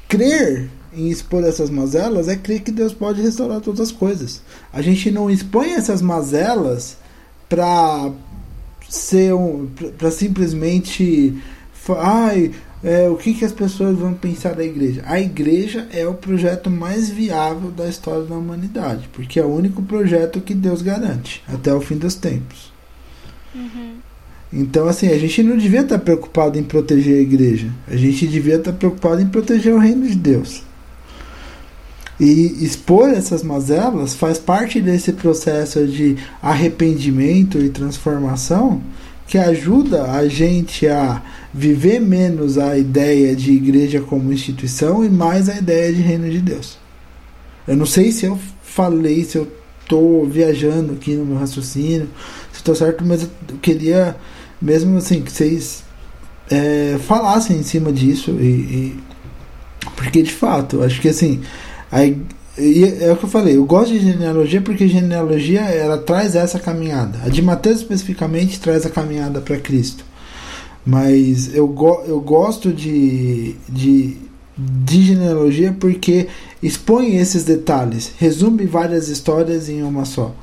crer 0.08 0.68
em 0.92 1.08
expor 1.08 1.44
essas 1.44 1.70
mazelas 1.70 2.26
é 2.26 2.34
crer 2.34 2.62
que 2.62 2.72
Deus 2.72 2.92
pode 2.92 3.22
restaurar 3.22 3.60
todas 3.60 3.80
as 3.80 3.92
coisas. 3.92 4.42
A 4.72 4.82
gente 4.82 5.10
não 5.10 5.30
expõe 5.30 5.74
essas 5.74 6.02
mazelas 6.02 6.96
para 7.54 8.10
ser 8.88 9.32
um, 9.32 9.68
para 9.96 10.10
simplesmente 10.10 11.34
ai 11.96 12.50
é, 12.82 13.08
o 13.08 13.16
que, 13.16 13.32
que 13.32 13.44
as 13.44 13.52
pessoas 13.52 13.96
vão 13.96 14.12
pensar 14.12 14.54
da 14.54 14.64
igreja? 14.64 15.02
A 15.06 15.18
igreja 15.18 15.88
é 15.90 16.06
o 16.06 16.12
projeto 16.12 16.68
mais 16.68 17.08
viável 17.08 17.70
da 17.70 17.88
história 17.88 18.24
da 18.24 18.34
humanidade, 18.34 19.08
porque 19.12 19.40
é 19.40 19.44
o 19.44 19.48
único 19.48 19.82
projeto 19.82 20.40
que 20.40 20.52
Deus 20.52 20.82
garante 20.82 21.42
até 21.48 21.72
o 21.72 21.80
fim 21.80 21.96
dos 21.96 22.14
tempos. 22.14 22.72
Uhum. 23.54 23.94
Então, 24.52 24.86
assim, 24.86 25.08
a 25.08 25.16
gente 25.16 25.42
não 25.42 25.56
devia 25.56 25.80
estar 25.80 25.98
preocupado 25.98 26.58
em 26.58 26.62
proteger 26.62 27.18
a 27.18 27.22
igreja, 27.22 27.70
a 27.88 27.96
gente 27.96 28.26
devia 28.26 28.56
estar 28.56 28.72
preocupado 28.72 29.22
em 29.22 29.26
proteger 29.26 29.72
o 29.72 29.78
reino 29.78 30.06
de 30.06 30.16
Deus. 30.16 30.62
E 32.18 32.64
expor 32.64 33.08
essas 33.08 33.42
mazelas 33.42 34.14
faz 34.14 34.38
parte 34.38 34.80
desse 34.80 35.12
processo 35.12 35.86
de 35.86 36.16
arrependimento 36.40 37.58
e 37.58 37.68
transformação 37.68 38.80
que 39.26 39.38
ajuda 39.38 40.12
a 40.12 40.28
gente 40.28 40.86
a 40.86 41.22
viver 41.52 42.00
menos 42.00 42.58
a 42.58 42.76
ideia 42.76 43.34
de 43.34 43.52
igreja 43.52 44.00
como 44.00 44.32
instituição 44.32 45.04
e 45.04 45.08
mais 45.08 45.48
a 45.48 45.56
ideia 45.56 45.92
de 45.92 46.02
reino 46.02 46.28
de 46.28 46.40
Deus. 46.40 46.78
Eu 47.66 47.76
não 47.76 47.86
sei 47.86 48.12
se 48.12 48.26
eu 48.26 48.38
falei, 48.62 49.24
se 49.24 49.38
eu 49.38 49.48
estou 49.80 50.26
viajando 50.26 50.92
aqui 50.92 51.14
no 51.14 51.24
meu 51.24 51.38
raciocínio, 51.38 52.08
se 52.52 52.58
estou 52.58 52.74
certo, 52.74 53.04
mas 53.04 53.22
eu 53.22 53.58
queria 53.62 54.16
mesmo 54.60 54.96
assim 54.98 55.22
que 55.22 55.32
vocês 55.32 55.84
é, 56.50 56.98
falassem 57.06 57.58
em 57.58 57.62
cima 57.62 57.92
disso 57.92 58.30
e, 58.32 58.44
e 58.44 59.00
porque 59.96 60.22
de 60.22 60.32
fato 60.32 60.82
acho 60.82 61.00
que 61.00 61.08
assim 61.08 61.40
Aí, 61.94 62.20
é 62.58 63.12
o 63.12 63.16
que 63.16 63.24
eu 63.24 63.28
falei, 63.28 63.56
eu 63.56 63.64
gosto 63.64 63.92
de 63.92 64.00
genealogia 64.00 64.60
porque 64.60 64.88
genealogia 64.88 65.60
ela 65.60 65.96
traz 65.96 66.34
essa 66.34 66.58
caminhada. 66.58 67.20
A 67.24 67.28
de 67.28 67.40
Mateus 67.40 67.78
especificamente 67.78 68.58
traz 68.58 68.84
a 68.84 68.90
caminhada 68.90 69.40
para 69.40 69.56
Cristo. 69.58 70.04
Mas 70.84 71.54
eu, 71.54 71.68
go, 71.68 72.02
eu 72.04 72.20
gosto 72.20 72.72
de, 72.72 73.54
de, 73.68 74.16
de 74.58 75.04
genealogia 75.04 75.72
porque 75.78 76.26
expõe 76.60 77.14
esses 77.14 77.44
detalhes, 77.44 78.10
resume 78.18 78.66
várias 78.66 79.08
histórias 79.08 79.68
em 79.68 79.84
uma 79.84 80.04
só. 80.04 80.34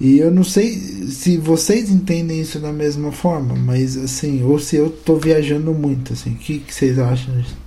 E 0.00 0.18
eu 0.18 0.32
não 0.32 0.42
sei 0.42 0.72
se 0.72 1.36
vocês 1.36 1.92
entendem 1.92 2.40
isso 2.40 2.58
da 2.58 2.72
mesma 2.72 3.12
forma, 3.12 3.54
mas 3.54 3.96
assim, 3.96 4.42
ou 4.42 4.58
se 4.58 4.74
eu 4.74 4.88
estou 4.88 5.16
viajando 5.16 5.72
muito, 5.72 6.12
assim, 6.12 6.30
o 6.30 6.38
que, 6.38 6.58
que 6.58 6.74
vocês 6.74 6.98
acham 6.98 7.32
disso? 7.36 7.61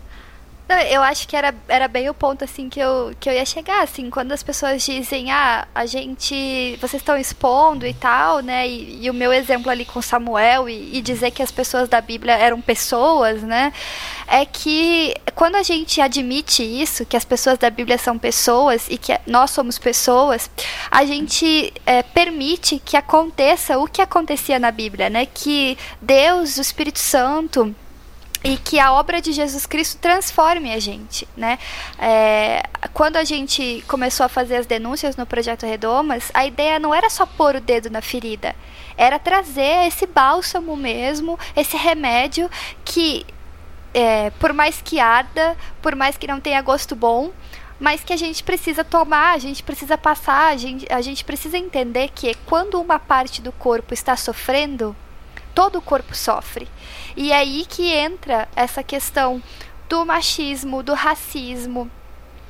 Não, 0.68 0.78
eu 0.80 1.04
acho 1.04 1.28
que 1.28 1.36
era, 1.36 1.54
era 1.68 1.88
bem 1.88 2.10
o 2.10 2.14
ponto 2.14 2.44
assim 2.44 2.70
que 2.70 2.80
eu, 2.80 3.14
que 3.20 3.30
eu 3.30 3.34
ia 3.34 3.46
chegar, 3.46 3.84
assim, 3.84 4.10
quando 4.10 4.32
as 4.32 4.42
pessoas 4.42 4.84
dizem, 4.84 5.32
ah, 5.32 5.68
a 5.76 5.86
gente. 5.86 6.76
Vocês 6.82 7.02
estão 7.02 7.16
expondo 7.16 7.86
e 7.86 7.94
tal, 7.94 8.40
né? 8.40 8.68
E, 8.68 9.06
e 9.06 9.10
o 9.10 9.14
meu 9.14 9.32
exemplo 9.32 9.70
ali 9.70 9.86
com 9.86 10.02
Samuel 10.02 10.68
e, 10.68 10.98
e, 10.98 11.02
dizer 11.02 11.30
que 11.30 11.44
as 11.44 11.52
pessoas 11.52 11.88
da 11.88 12.02
Bíblia 12.02 12.34
eram 12.34 12.60
pessoas, 12.60 13.44
né? 13.44 13.72
É 14.28 14.44
que 14.44 15.14
quando 15.36 15.56
a 15.56 15.62
gente 15.62 16.02
admite 16.02 16.64
isso, 16.64 17.06
que 17.06 17.16
as 17.16 17.26
pessoas 17.26 17.60
da 17.60 17.70
Bíblia 17.70 18.00
são 18.00 18.18
pessoas 18.18 18.88
e 18.90 18.98
que 18.98 19.16
nós 19.28 19.52
somos 19.52 19.78
pessoas, 19.78 20.50
a 20.90 21.06
gente 21.06 21.72
é, 21.86 22.02
permite 22.02 22.82
que 22.84 22.98
aconteça 22.98 23.78
o 23.78 23.88
que 23.88 24.02
acontecia 24.02 24.58
na 24.58 24.72
Bíblia, 24.72 25.12
né? 25.12 25.28
Que 25.28 25.78
Deus, 26.02 26.58
o 26.58 26.62
Espírito 26.62 26.98
Santo 27.00 27.76
e 28.46 28.58
que 28.58 28.80
a 28.80 28.94
obra 28.94 29.20
de 29.20 29.34
Jesus 29.34 29.66
Cristo 29.66 29.98
transforme 29.98 30.72
a 30.72 30.80
gente, 30.80 31.28
né? 31.36 31.58
É, 31.98 32.64
quando 32.94 33.18
a 33.18 33.24
gente 33.24 33.84
começou 33.88 34.24
a 34.24 34.30
fazer 34.30 34.58
as 34.58 34.68
denúncias 34.68 35.16
no 35.16 35.26
projeto 35.26 35.66
Redomas, 35.66 36.30
a 36.32 36.46
ideia 36.46 36.78
não 36.78 36.94
era 36.94 37.10
só 37.10 37.26
pôr 37.26 37.56
o 37.56 37.60
dedo 37.60 37.90
na 37.90 38.02
ferida, 38.02 38.56
era 38.96 39.18
trazer 39.18 39.88
esse 39.88 40.06
bálsamo 40.06 40.78
mesmo, 40.78 41.40
esse 41.56 41.76
remédio 41.76 42.48
que, 42.86 43.26
é, 43.96 44.30
por 44.30 44.54
mais 44.54 44.80
que 44.80 45.00
arda, 45.00 45.58
por 45.82 45.96
mais 45.96 46.16
que 46.16 46.28
não 46.28 46.40
tenha 46.40 46.62
gosto 46.62 46.96
bom, 46.96 47.32
mas 47.80 48.04
que 48.04 48.14
a 48.14 48.18
gente 48.18 48.44
precisa 48.44 48.84
tomar, 48.84 49.34
a 49.34 49.40
gente 49.40 49.64
precisa 49.64 49.98
passar, 49.98 50.54
a 50.54 50.56
gente, 50.56 50.86
a 50.94 51.02
gente 51.02 51.26
precisa 51.26 51.58
entender 51.58 52.12
que 52.14 52.36
quando 52.46 52.80
uma 52.80 53.00
parte 53.00 53.42
do 53.42 53.52
corpo 53.52 53.92
está 53.92 54.16
sofrendo, 54.16 54.96
todo 55.56 55.80
o 55.80 55.82
corpo 55.82 56.14
sofre. 56.14 56.68
E 57.16 57.32
é 57.32 57.38
aí 57.38 57.66
que 57.68 57.92
entra 57.92 58.48
essa 58.56 58.84
questão 58.84 59.42
do 59.88 60.06
machismo, 60.06 60.84
do 60.84 60.94
racismo, 60.94 61.90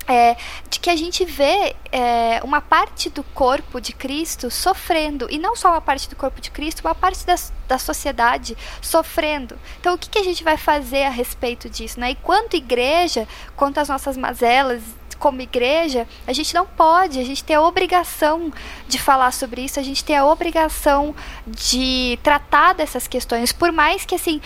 é, 0.07 0.35
de 0.69 0.79
que 0.79 0.89
a 0.89 0.95
gente 0.95 1.25
vê 1.25 1.75
é, 1.91 2.39
uma 2.43 2.61
parte 2.61 3.09
do 3.09 3.23
corpo 3.23 3.79
de 3.81 3.91
Cristo 3.93 4.51
sofrendo, 4.51 5.27
e 5.29 5.37
não 5.37 5.55
só 5.55 5.69
uma 5.69 5.81
parte 5.81 6.09
do 6.09 6.15
corpo 6.15 6.39
de 6.39 6.51
Cristo, 6.51 6.81
uma 6.81 6.95
parte 6.95 7.25
da, 7.25 7.35
da 7.67 7.77
sociedade 7.77 8.55
sofrendo. 8.81 9.57
Então, 9.79 9.95
o 9.95 9.97
que, 9.97 10.09
que 10.09 10.19
a 10.19 10.23
gente 10.23 10.43
vai 10.43 10.57
fazer 10.57 11.03
a 11.03 11.09
respeito 11.09 11.69
disso? 11.69 11.99
Né? 11.99 12.11
E 12.11 12.15
quanto 12.15 12.55
igreja, 12.55 13.27
quanto 13.55 13.79
as 13.79 13.89
nossas 13.89 14.15
mazelas 14.15 14.81
como 15.19 15.41
igreja, 15.41 16.07
a 16.27 16.33
gente 16.33 16.53
não 16.53 16.65
pode, 16.65 17.19
a 17.19 17.23
gente 17.23 17.43
tem 17.43 17.55
a 17.55 17.61
obrigação 17.61 18.51
de 18.87 18.99
falar 18.99 19.31
sobre 19.31 19.61
isso, 19.61 19.79
a 19.79 19.83
gente 19.83 20.03
tem 20.03 20.15
a 20.17 20.25
obrigação 20.25 21.15
de 21.45 22.19
tratar 22.23 22.73
dessas 22.73 23.07
questões, 23.07 23.51
por 23.51 23.71
mais 23.71 24.05
que 24.05 24.15
assim. 24.15 24.41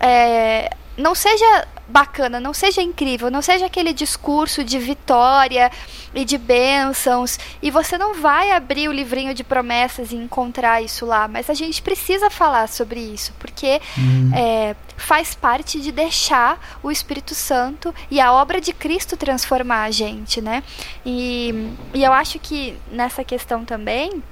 É, 0.00 0.70
não 0.96 1.14
seja 1.14 1.66
bacana, 1.86 2.40
não 2.40 2.54
seja 2.54 2.80
incrível, 2.80 3.30
não 3.30 3.42
seja 3.42 3.66
aquele 3.66 3.92
discurso 3.92 4.64
de 4.64 4.78
vitória 4.78 5.70
e 6.14 6.24
de 6.24 6.38
bênçãos, 6.38 7.38
e 7.60 7.70
você 7.70 7.98
não 7.98 8.14
vai 8.14 8.52
abrir 8.52 8.88
o 8.88 8.92
livrinho 8.92 9.34
de 9.34 9.44
promessas 9.44 10.12
e 10.12 10.16
encontrar 10.16 10.82
isso 10.82 11.04
lá, 11.04 11.28
mas 11.28 11.50
a 11.50 11.54
gente 11.54 11.82
precisa 11.82 12.30
falar 12.30 12.68
sobre 12.68 13.00
isso, 13.00 13.32
porque 13.38 13.80
hum. 13.98 14.30
é, 14.34 14.74
faz 14.96 15.34
parte 15.34 15.80
de 15.80 15.92
deixar 15.92 16.78
o 16.82 16.90
Espírito 16.90 17.34
Santo 17.34 17.94
e 18.10 18.20
a 18.20 18.32
obra 18.32 18.60
de 18.60 18.72
Cristo 18.72 19.16
transformar 19.16 19.84
a 19.84 19.90
gente, 19.90 20.40
né? 20.40 20.62
E, 21.04 21.72
e 21.92 22.02
eu 22.02 22.12
acho 22.12 22.38
que 22.38 22.78
nessa 22.90 23.22
questão 23.24 23.64
também, 23.64 24.22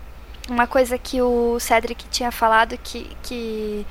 uma 0.48 0.66
coisa 0.66 0.98
que 0.98 1.20
o 1.20 1.59
Cedric 1.60 2.05
tinha 2.09 2.30
falado 2.30 2.78
que. 2.82 3.09
que 3.22 3.86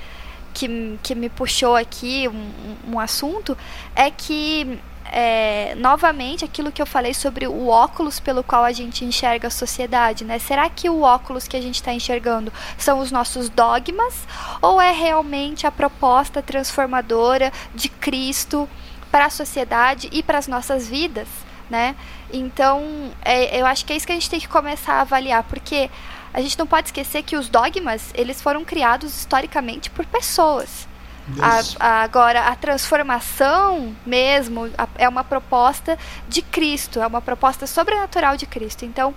que, 0.53 0.99
que 1.02 1.15
me 1.15 1.30
puxou 1.30 1.76
aqui 1.76 2.28
um, 2.28 2.94
um 2.94 2.99
assunto 2.99 3.57
é 3.95 4.10
que 4.11 4.80
é, 5.06 5.76
novamente 5.76 6.45
aquilo 6.45 6.72
que 6.72 6.82
eu 6.82 6.86
falei 6.86 7.14
sobre 7.14 7.45
o 7.45 7.68
óculos 7.68 8.19
pelo 8.19 8.44
qual 8.44 8.64
a 8.64 8.72
gente 8.72 9.03
enxerga 9.03 9.48
a 9.48 9.52
sociedade, 9.52 10.23
né? 10.23 10.40
Será 10.40 10.69
que 10.69 10.90
o 10.90 11.02
óculos 11.02 11.48
que 11.48 11.57
a 11.57 11.61
gente 11.61 11.76
está 11.76 11.94
enxergando 11.94 12.52
são 12.78 12.99
os 12.99 13.11
nossos 13.11 13.49
dogmas 13.49 14.26
ou 14.61 14.80
é 14.80 14.91
realmente 14.91 15.68
a 15.68 15.72
proposta 15.72 16.41
transformadora 16.41 17.52
de 17.76 17.90
Cristo 17.90 18.69
para 19.11 19.26
a 19.26 19.30
sociedade 19.30 20.07
e 20.11 20.23
para 20.23 20.38
as 20.38 20.48
nossas 20.48 20.88
vidas? 20.88 21.28
né? 21.72 21.95
Então, 22.32 22.84
é, 23.23 23.60
eu 23.60 23.65
acho 23.65 23.86
que 23.86 23.94
é 23.94 23.95
isso 23.95 24.06
que 24.06 24.11
a 24.11 24.15
gente 24.15 24.30
tem 24.30 24.41
que 24.41 24.48
começar 24.48 24.95
a 24.95 25.02
avaliar, 25.02 25.44
porque 25.44 25.90
a 26.34 26.41
gente 26.41 26.58
não 26.58 26.68
pode 26.68 26.88
esquecer 26.88 27.24
que 27.24 27.36
os 27.36 27.49
dogmas, 27.49 28.12
eles 28.14 28.41
foram 28.41 28.64
criados 28.64 29.16
historicamente 29.16 29.90
por 29.90 30.06
pessoas. 30.06 30.88
A, 31.40 31.62
a, 31.80 32.03
agora, 32.03 32.48
a 32.48 32.56
transformação 32.56 33.95
mesmo 34.06 34.70
a, 34.78 34.88
é 34.98 35.08
uma 35.08 35.24
proposta 35.24 35.98
de 36.28 36.41
Cristo, 36.41 36.99
é 36.99 37.08
uma 37.08 37.22
proposta 37.22 37.68
sobrenatural 37.68 38.36
de 38.36 38.45
Cristo. 38.45 38.86
Então, 38.86 39.14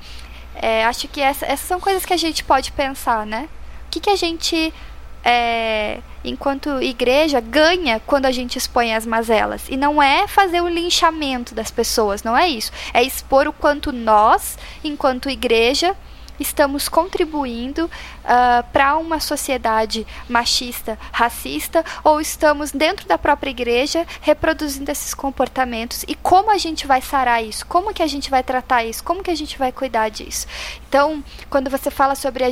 é, 0.55 0.85
acho 0.85 1.09
que 1.09 1.21
essa, 1.21 1.47
essas 1.47 1.67
são 1.67 1.81
coisas 1.81 2.05
que 2.05 2.13
a 2.13 2.17
gente 2.17 2.45
pode 2.45 2.73
pensar, 2.73 3.27
né? 3.27 3.49
O 3.87 3.91
que, 3.91 4.01
que 4.01 4.11
a 4.11 4.17
gente, 4.17 4.73
é, 5.25 6.01
enquanto 6.23 6.81
igreja, 6.83 7.41
ganha 7.41 8.01
quando 8.07 8.27
a 8.27 8.31
gente 8.31 8.59
expõe 8.59 8.95
as 8.95 9.07
mazelas? 9.07 9.67
E 9.69 9.77
não 9.77 10.03
é 10.03 10.29
fazer 10.29 10.61
o 10.61 10.69
linchamento 10.69 11.55
das 11.55 11.71
pessoas, 11.71 12.23
não 12.23 12.37
é 12.37 12.49
isso. 12.49 12.71
É 12.93 13.03
expor 13.03 13.49
o 13.49 13.53
quanto 13.53 13.93
nós, 13.93 14.59
enquanto 14.85 15.29
igreja, 15.29 15.97
estamos 16.39 16.89
contribuindo 16.89 17.87
uh, 17.87 17.91
ah, 18.25 18.65
para 18.73 18.97
uma 18.97 19.21
sociedade 19.21 20.07
machista, 20.29 20.99
racista, 21.13 21.85
ou 22.03 22.21
estamos 22.21 22.73
dentro 22.73 23.07
da 23.07 23.17
própria 23.19 23.51
igreja 23.51 24.07
reproduzindo 24.21 24.91
esses 24.91 25.15
comportamentos 25.15 26.05
e 26.09 26.15
como 26.15 26.51
a 26.51 26.59
gente 26.59 26.87
vai 26.87 27.01
sarar 27.01 27.43
isso, 27.43 27.67
como 27.67 27.93
que 27.93 28.03
a 28.03 28.07
gente 28.07 28.31
vai 28.31 28.43
tratar 28.43 28.85
isso, 28.85 29.03
como 29.05 29.23
que 29.23 29.31
a 29.31 29.35
gente 29.35 29.59
vai 29.59 29.73
cuidar 29.73 30.09
disso. 30.09 30.47
Então, 30.89 31.23
quando 31.49 31.71
você 31.71 31.91
fala 31.91 32.15
sobre 32.15 32.45
a 32.45 32.51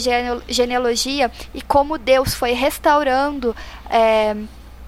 genealogia 0.48 1.30
e 1.54 1.62
como 1.62 1.98
Deus 1.98 2.34
foi 2.34 2.52
restaurando 2.52 3.54
é, 3.90 4.36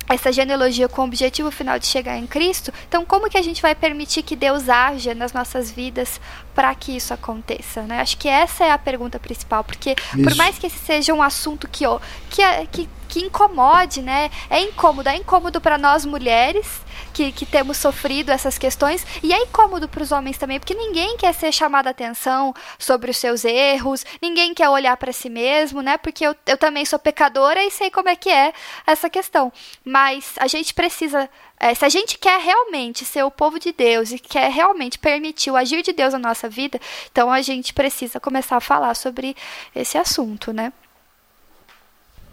essa 0.09 0.33
genealogia 0.33 0.89
com 0.89 1.03
o 1.03 1.05
objetivo 1.05 1.51
final 1.51 1.79
de 1.79 1.87
chegar 1.87 2.17
em 2.17 2.27
Cristo, 2.27 2.73
então 2.89 3.05
como 3.05 3.29
que 3.29 3.39
a 3.39 3.43
gente 3.43 3.63
vai 3.63 3.75
permitir 3.75 4.23
que 4.23 4.37
Deus 4.37 4.69
haja 4.69 5.15
nas 5.15 5.33
nossas 5.33 5.71
vidas 5.71 6.21
para 6.55 6.75
que 6.75 6.97
isso 6.97 7.15
aconteça? 7.15 7.83
Né? 7.83 8.01
Acho 8.01 8.17
que 8.19 8.29
essa 8.29 8.65
é 8.65 8.71
a 8.71 8.79
pergunta 8.79 9.19
principal, 9.19 9.65
porque 9.65 9.91
isso. 10.15 10.23
por 10.23 10.35
mais 10.37 10.59
que 10.59 10.67
esse 10.67 10.79
seja 10.79 11.15
um 11.15 11.23
assunto 11.23 11.69
que, 11.69 11.85
que, 12.31 12.43
que, 12.71 12.89
que 13.15 13.20
incomode, 13.20 14.03
né? 14.03 14.28
é 14.51 14.61
incômodo, 14.61 15.09
é 15.09 15.15
incômodo 15.15 15.61
para 15.61 15.78
nós 15.78 16.05
mulheres, 16.05 16.66
que, 17.12 17.31
que 17.31 17.47
temos 17.47 17.77
sofrido 17.77 18.32
essas 18.32 18.59
questões. 18.59 19.07
E 19.23 19.32
é 19.32 19.41
incômodo 19.41 19.89
para 19.89 20.03
os 20.03 20.11
homens 20.11 20.36
também, 20.36 20.59
porque 20.59 20.74
ninguém 20.74 21.16
quer 21.16 21.32
ser 21.32 21.53
chamado 21.53 21.86
a 21.86 21.91
atenção 21.91 22.53
sobre 22.77 23.12
os 23.12 23.16
seus 23.16 23.45
erros, 23.45 24.05
ninguém 24.20 24.53
quer 24.53 24.69
olhar 24.69 24.97
para 24.97 25.12
si 25.12 25.31
mesmo, 25.31 25.81
né? 25.81 25.97
Porque 25.97 26.27
eu, 26.27 26.35
eu 26.45 26.59
também 26.59 26.85
sou 26.85 26.99
pecadora 26.99 27.62
e 27.62 27.70
sei 27.70 27.89
como 27.89 28.09
é 28.09 28.16
que 28.16 28.31
é 28.31 28.53
essa 28.85 29.09
questão. 29.09 29.53
Mas 29.85 30.35
a 30.41 30.49
gente 30.49 30.74
precisa 30.74 31.31
é, 31.61 31.73
se 31.73 31.85
a 31.85 31.89
gente 31.89 32.19
quer 32.19 32.41
realmente 32.41 33.05
ser 33.05 33.23
o 33.23 33.31
povo 33.31 33.61
de 33.61 33.70
Deus 33.70 34.11
e 34.11 34.19
quer 34.19 34.51
realmente 34.51 34.99
permitir 34.99 35.53
o 35.53 35.57
agir 35.57 35.82
de 35.82 35.93
Deus 35.93 36.15
na 36.15 36.19
nossa 36.19 36.49
vida, 36.49 36.81
então 37.12 37.31
a 37.31 37.41
gente 37.43 37.73
precisa 37.73 38.19
começar 38.19 38.57
a 38.57 38.61
falar 38.61 38.95
sobre 38.95 39.36
esse 39.73 39.97
assunto, 39.97 40.53
né? 40.53 40.73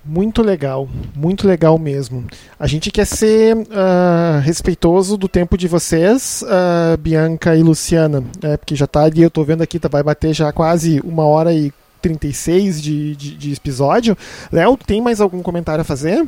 Muito 0.03 0.41
legal, 0.41 0.89
muito 1.15 1.47
legal 1.47 1.77
mesmo. 1.77 2.25
A 2.59 2.65
gente 2.65 2.89
quer 2.89 3.05
ser 3.05 3.55
uh, 3.55 4.39
respeitoso 4.41 5.15
do 5.15 5.27
tempo 5.27 5.55
de 5.55 5.67
vocês, 5.67 6.43
uh, 6.43 6.97
Bianca 6.97 7.55
e 7.55 7.61
Luciana, 7.61 8.23
né, 8.41 8.57
porque 8.57 8.75
já 8.75 8.87
tá 8.87 9.03
ali, 9.03 9.21
eu 9.21 9.29
tô 9.29 9.43
vendo 9.43 9.61
aqui, 9.61 9.77
tá, 9.77 9.87
vai 9.87 10.01
bater 10.01 10.33
já 10.33 10.51
quase 10.51 10.99
uma 11.01 11.23
hora 11.23 11.53
e 11.53 11.71
36 12.01 12.81
de, 12.81 13.15
de, 13.15 13.35
de 13.35 13.53
episódio. 13.53 14.17
Léo, 14.51 14.75
tem 14.75 14.99
mais 14.99 15.21
algum 15.21 15.43
comentário 15.43 15.81
a 15.81 15.85
fazer? 15.85 16.27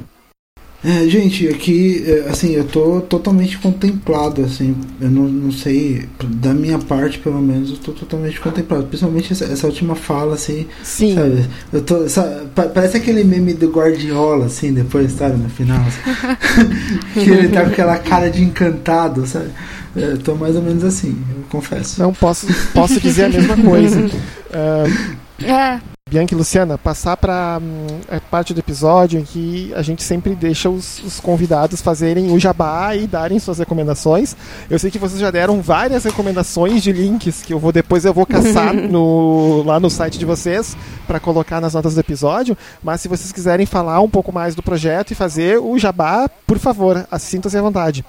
É, 0.86 1.08
gente, 1.08 1.48
aqui, 1.48 2.04
é, 2.06 2.30
assim, 2.30 2.52
eu 2.52 2.66
tô 2.66 3.00
totalmente 3.00 3.58
contemplado, 3.58 4.44
assim, 4.44 4.76
eu 5.00 5.10
não, 5.10 5.24
não 5.24 5.52
sei, 5.52 6.10
da 6.22 6.54
minha 6.54 6.78
parte, 6.78 7.20
pelo 7.20 7.42
menos, 7.42 7.70
eu 7.70 7.78
tô 7.78 7.94
totalmente 7.94 8.38
contemplado, 8.42 8.84
principalmente 8.84 9.32
essa, 9.32 9.46
essa 9.46 9.66
última 9.66 9.96
fala, 9.96 10.34
assim, 10.36 10.68
Sim. 10.84 11.16
sabe, 11.16 11.46
eu 11.72 11.82
tô, 11.82 12.10
sabe, 12.10 12.48
parece 12.74 12.98
aquele 12.98 13.24
meme 13.24 13.54
do 13.54 13.70
Guardiola, 13.70 14.48
assim, 14.48 14.74
depois, 14.74 15.14
sabe, 15.14 15.38
no 15.38 15.50
final, 15.50 15.82
assim, 15.86 17.14
que 17.24 17.30
ele 17.30 17.48
tá 17.48 17.62
com 17.62 17.70
aquela 17.70 17.98
cara 17.98 18.30
de 18.30 18.44
encantado, 18.44 19.26
sabe, 19.26 19.52
eu 19.96 20.18
tô 20.18 20.36
mais 20.36 20.56
ou 20.56 20.62
menos 20.62 20.84
assim, 20.84 21.18
eu 21.30 21.44
confesso. 21.50 22.02
Não 22.02 22.14
posso, 22.14 22.48
posso 22.74 23.00
dizer 23.00 23.26
a 23.26 23.30
mesma 23.30 23.56
coisa. 23.56 24.00
Uh, 24.00 25.16
é. 25.46 25.93
Bianca 26.14 26.32
e 26.32 26.38
Luciana, 26.38 26.78
passar 26.78 27.18
para 27.18 27.60
hum, 27.60 27.88
a 28.08 28.20
parte 28.20 28.54
do 28.54 28.60
episódio 28.60 29.20
em 29.20 29.24
que 29.24 29.74
a 29.74 29.82
gente 29.82 30.04
sempre 30.04 30.36
deixa 30.36 30.70
os, 30.70 31.02
os, 31.04 31.20
convidados 31.20 31.82
fazerem 31.82 32.32
o 32.32 32.40
jabá 32.40 32.96
e 32.96 33.08
darem 33.08 33.40
suas 33.40 33.58
recomendações. 33.58 34.36
Eu 34.70 34.78
sei 34.78 34.92
que 34.92 35.00
vocês 35.00 35.20
já 35.20 35.32
deram 35.32 35.60
várias 35.60 36.04
recomendações 36.04 36.84
de 36.84 36.92
links 36.92 37.42
que 37.42 37.52
eu 37.52 37.58
vou 37.58 37.72
depois 37.72 38.06
eu 38.06 38.14
vou 38.14 38.28
caçar 38.28 38.76
no, 38.78 39.64
lá 39.66 39.80
no 39.80 39.90
site 39.90 40.20
de 40.20 40.26
vocês 40.26 40.78
para 41.08 41.20
colocar 41.20 41.60
nas 41.60 41.74
notas 41.74 41.96
do 41.96 42.00
episódio. 42.00 42.56
Mas 42.84 43.02
se 43.02 43.08
vocês 43.08 43.32
quiserem 43.32 43.66
falar 43.66 44.00
um 44.00 44.10
pouco 44.10 44.32
mais 44.32 44.54
do 44.54 44.62
projeto 44.62 45.10
e 45.10 45.16
fazer 45.16 45.58
o 45.58 45.80
jabá, 45.80 46.30
por 46.46 46.60
favor, 46.60 47.08
sintam-se 47.18 47.58
à 47.58 47.62
vontade. 47.64 48.06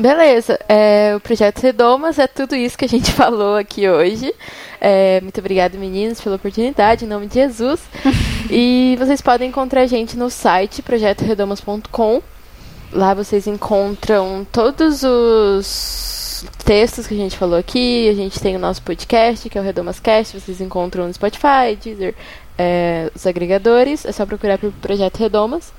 Beleza, 0.00 0.58
é, 0.66 1.12
o 1.14 1.20
projeto 1.20 1.60
Redomas 1.60 2.18
é 2.18 2.26
tudo 2.26 2.56
isso 2.56 2.78
que 2.78 2.86
a 2.86 2.88
gente 2.88 3.12
falou 3.12 3.56
aqui 3.56 3.86
hoje. 3.86 4.32
É, 4.80 5.20
muito 5.20 5.38
obrigada, 5.40 5.76
meninos, 5.76 6.18
pela 6.22 6.36
oportunidade, 6.36 7.04
em 7.04 7.08
nome 7.08 7.26
de 7.26 7.34
Jesus. 7.34 7.82
e 8.50 8.96
vocês 8.98 9.20
podem 9.20 9.50
encontrar 9.50 9.82
a 9.82 9.86
gente 9.86 10.16
no 10.16 10.30
site 10.30 10.80
projetoredomas.com. 10.80 12.22
Lá 12.90 13.12
vocês 13.12 13.46
encontram 13.46 14.46
todos 14.50 15.02
os 15.02 16.46
textos 16.64 17.06
que 17.06 17.12
a 17.12 17.18
gente 17.18 17.36
falou 17.36 17.58
aqui. 17.58 18.08
A 18.08 18.14
gente 18.14 18.40
tem 18.40 18.56
o 18.56 18.58
nosso 18.58 18.80
podcast, 18.80 19.50
que 19.50 19.58
é 19.58 19.60
o 19.60 19.64
Redomascast. 19.64 20.40
Vocês 20.40 20.62
encontram 20.62 21.06
no 21.06 21.12
Spotify, 21.12 21.76
Deezer, 21.78 22.14
é, 22.60 23.10
os 23.14 23.26
agregadores. 23.26 24.04
É 24.04 24.12
só 24.12 24.26
procurar 24.26 24.58
pelo 24.58 24.72
Projeto 24.72 25.16
Redomas. 25.16 25.72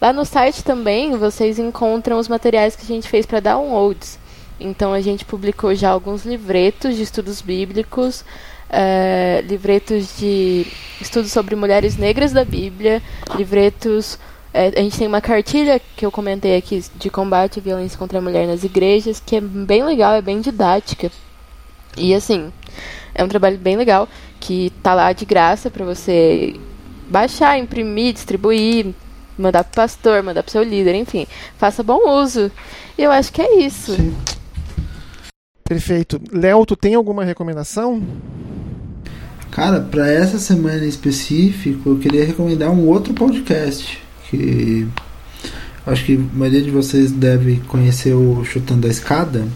Lá 0.00 0.12
no 0.12 0.26
site 0.26 0.62
também 0.62 1.16
vocês 1.16 1.58
encontram 1.58 2.18
os 2.18 2.28
materiais 2.28 2.76
que 2.76 2.82
a 2.82 2.86
gente 2.86 3.08
fez 3.08 3.24
para 3.24 3.40
downloads. 3.40 4.18
Então 4.60 4.92
a 4.92 5.00
gente 5.00 5.24
publicou 5.24 5.74
já 5.74 5.90
alguns 5.90 6.26
livretos 6.26 6.96
de 6.96 7.02
estudos 7.02 7.40
bíblicos, 7.40 8.24
é, 8.68 9.42
livretos 9.46 10.18
de 10.18 10.66
estudos 11.00 11.32
sobre 11.32 11.56
mulheres 11.56 11.96
negras 11.96 12.32
da 12.32 12.44
Bíblia, 12.44 13.02
livretos. 13.34 14.18
É, 14.52 14.68
a 14.68 14.82
gente 14.82 14.98
tem 14.98 15.06
uma 15.06 15.20
cartilha 15.20 15.80
que 15.96 16.04
eu 16.04 16.10
comentei 16.10 16.56
aqui 16.56 16.82
de 16.96 17.08
combate 17.08 17.58
à 17.58 17.62
violência 17.62 17.98
contra 17.98 18.18
a 18.18 18.22
mulher 18.22 18.46
nas 18.46 18.64
igrejas, 18.64 19.22
que 19.24 19.36
é 19.36 19.40
bem 19.40 19.84
legal, 19.84 20.12
é 20.14 20.22
bem 20.22 20.40
didática. 20.40 21.10
E 21.96 22.14
assim, 22.14 22.52
é 23.14 23.24
um 23.24 23.28
trabalho 23.28 23.56
bem 23.56 23.76
legal 23.76 24.06
que 24.40 24.72
tá 24.82 24.94
lá 24.94 25.12
de 25.12 25.24
graça 25.24 25.70
para 25.70 25.84
você 25.84 26.54
baixar, 27.08 27.58
imprimir, 27.58 28.12
distribuir, 28.12 28.94
mandar 29.38 29.64
pro 29.64 29.74
pastor, 29.74 30.22
mandar 30.22 30.42
pro 30.42 30.52
seu 30.52 30.62
líder, 30.62 30.94
enfim. 30.94 31.26
Faça 31.58 31.82
bom 31.82 32.20
uso. 32.22 32.50
E 32.96 33.02
eu 33.02 33.10
acho 33.10 33.32
que 33.32 33.42
é 33.42 33.60
isso. 33.60 33.94
Sim. 33.94 34.14
Perfeito. 35.64 36.20
Léo, 36.32 36.64
tu 36.64 36.76
tem 36.76 36.94
alguma 36.94 37.24
recomendação? 37.24 38.02
Cara, 39.50 39.80
para 39.80 40.10
essa 40.10 40.38
semana 40.38 40.84
em 40.84 40.88
específico, 40.88 41.90
eu 41.90 41.98
queria 41.98 42.24
recomendar 42.24 42.70
um 42.70 42.86
outro 42.86 43.12
podcast 43.14 44.00
que 44.28 44.86
acho 45.86 46.04
que 46.04 46.16
a 46.16 46.36
maioria 46.38 46.62
de 46.62 46.70
vocês 46.70 47.10
deve 47.10 47.60
conhecer 47.66 48.12
o 48.12 48.44
Chutando 48.44 48.86
a 48.86 48.90
Escada. 48.90 49.46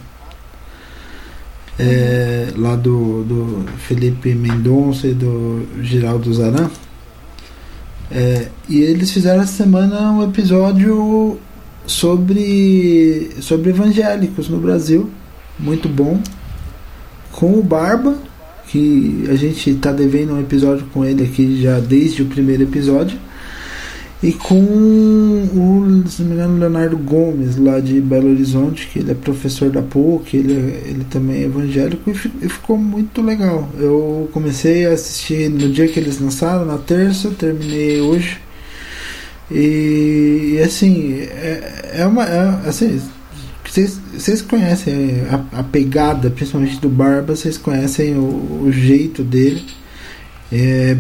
É, 1.81 2.49
lá 2.57 2.77
do, 2.77 3.25
do 3.25 3.65
Felipe 3.79 4.35
Mendonça 4.35 5.07
e 5.07 5.15
do 5.15 5.67
Geraldo 5.83 6.33
Zaran. 6.33 6.71
É, 8.11 8.49
e 8.69 8.81
eles 8.81 9.11
fizeram 9.11 9.43
essa 9.43 9.53
semana 9.53 10.11
um 10.11 10.25
episódio 10.25 11.39
sobre, 11.87 13.31
sobre 13.41 13.71
evangélicos 13.71 14.49
no 14.49 14.59
Brasil, 14.59 15.09
muito 15.59 15.89
bom, 15.89 16.21
com 17.33 17.59
o 17.59 17.63
Barba, 17.63 18.17
que 18.67 19.25
a 19.29 19.35
gente 19.35 19.71
está 19.71 19.93
devendo 19.93 20.35
um 20.35 20.41
episódio 20.41 20.87
com 20.93 21.05
ele 21.05 21.25
aqui 21.25 21.61
já 21.63 21.79
desde 21.81 22.23
o 22.23 22.27
primeiro 22.27 22.65
episódio 22.65 23.19
e 24.23 24.33
com 24.33 24.55
o, 24.55 26.05
se 26.07 26.21
não 26.21 26.29
me 26.29 26.35
engano, 26.35 26.59
Leonardo 26.59 26.99
Gomes, 26.99 27.57
lá 27.57 27.81
de 27.81 28.03
Belo 28.03 28.31
Horizonte, 28.31 28.87
que 28.89 28.99
ele 28.99 29.13
é 29.13 29.15
professor 29.15 29.71
da 29.71 29.81
PUC, 29.81 30.37
ele, 30.37 30.53
ele 30.85 31.07
também 31.09 31.43
é 31.43 31.45
evangélico, 31.45 32.11
e, 32.11 32.49
ficou 32.49 32.77
muito 32.77 33.23
legal. 33.23 33.71
Eu 33.79 34.29
comecei 34.31 34.85
a 34.85 34.93
assistir 34.93 35.49
no 35.49 35.71
dia 35.71 35.89
que 35.89 35.99
eles 35.99 36.21
lançaram, 36.21 36.67
na 36.67 36.77
terça, 36.77 37.31
terminei 37.31 38.03
hoje. 38.03 38.39
E, 39.51 40.57
e 40.57 40.61
assim, 40.63 41.15
é, 41.21 41.93
é 42.01 42.07
uma. 42.07 42.25
É, 42.25 42.69
assim, 42.69 43.01
vocês, 43.67 43.99
vocês 44.13 44.43
conhecem 44.43 45.23
a, 45.31 45.61
a, 45.61 45.63
pegada, 45.63 46.29
principalmente 46.29 46.79
do 46.79 46.91
Barba, 46.91 47.35
vocês 47.35 47.57
conhecem 47.57 48.17
o, 48.17 48.65
o 48.65 48.71
jeito 48.71 49.23
dele. 49.25 49.65
É, 50.53 50.97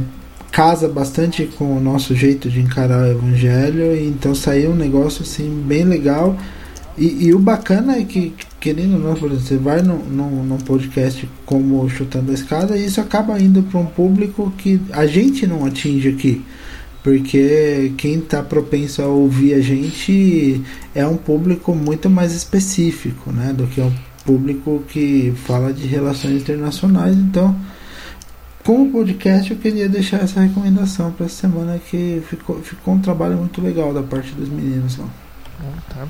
casa 0.50 0.88
bastante 0.88 1.46
com 1.46 1.76
o 1.76 1.80
nosso 1.80 2.14
jeito 2.14 2.48
de 2.50 2.60
encarar 2.60 3.02
o 3.02 3.10
evangelho, 3.10 3.96
então 3.96 4.34
saiu 4.34 4.72
um 4.72 4.76
negócio 4.76 5.22
assim 5.22 5.62
bem 5.66 5.84
legal. 5.84 6.36
E, 6.98 7.26
e 7.26 7.34
o 7.34 7.38
bacana 7.38 7.96
é 7.96 8.04
que 8.04 8.34
querendo 8.60 8.94
ou 8.94 9.00
não, 9.00 9.14
por 9.14 9.30
exemplo, 9.32 9.46
você 9.46 9.56
vai 9.56 9.80
num 9.80 10.58
podcast 10.58 11.28
como 11.46 11.88
Chutando 11.88 12.30
a 12.30 12.34
Escada 12.34 12.76
e 12.76 12.84
isso 12.84 13.00
acaba 13.00 13.40
indo 13.40 13.62
para 13.62 13.80
um 13.80 13.86
público 13.86 14.52
que 14.58 14.80
a 14.92 15.06
gente 15.06 15.46
não 15.46 15.64
atinge 15.64 16.08
aqui. 16.10 16.44
Porque 17.02 17.94
quem 17.96 18.18
está 18.18 18.42
propenso 18.42 19.00
a 19.00 19.06
ouvir 19.06 19.54
a 19.54 19.60
gente 19.60 20.60
é 20.94 21.06
um 21.06 21.16
público 21.16 21.74
muito 21.74 22.10
mais 22.10 22.34
específico, 22.34 23.32
né? 23.32 23.54
Do 23.54 23.66
que 23.66 23.80
um 23.80 23.90
público 24.26 24.84
que 24.86 25.32
fala 25.46 25.72
de 25.72 25.86
relações 25.86 26.42
internacionais. 26.42 27.16
Então, 27.16 27.56
como 28.64 28.90
podcast, 28.90 29.50
eu 29.50 29.56
queria 29.56 29.88
deixar 29.88 30.18
essa 30.18 30.40
recomendação 30.40 31.12
para 31.12 31.26
essa 31.26 31.36
semana 31.36 31.78
que 31.78 32.22
ficou, 32.28 32.60
ficou 32.60 32.94
um 32.94 33.00
trabalho 33.00 33.36
muito 33.36 33.60
legal 33.60 33.92
da 33.92 34.02
parte 34.02 34.32
dos 34.32 34.48
meninos 34.48 34.96
lá. 34.98 35.06
Tá. 35.88 36.06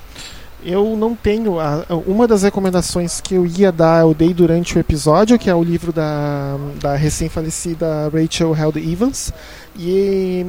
Eu 0.62 0.96
não 0.96 1.14
tenho. 1.14 1.58
A, 1.58 1.86
uma 2.06 2.28
das 2.28 2.42
recomendações 2.42 3.20
que 3.20 3.34
eu 3.34 3.46
ia 3.46 3.72
dar, 3.72 4.02
eu 4.02 4.12
dei 4.12 4.34
durante 4.34 4.76
o 4.76 4.80
episódio, 4.80 5.38
que 5.38 5.48
é 5.48 5.54
o 5.54 5.62
livro 5.62 5.92
da, 5.92 6.56
da 6.80 6.96
recém-falecida 6.96 8.10
Rachel 8.12 8.54
Held 8.54 8.92
Evans. 8.92 9.32
E 9.78 10.46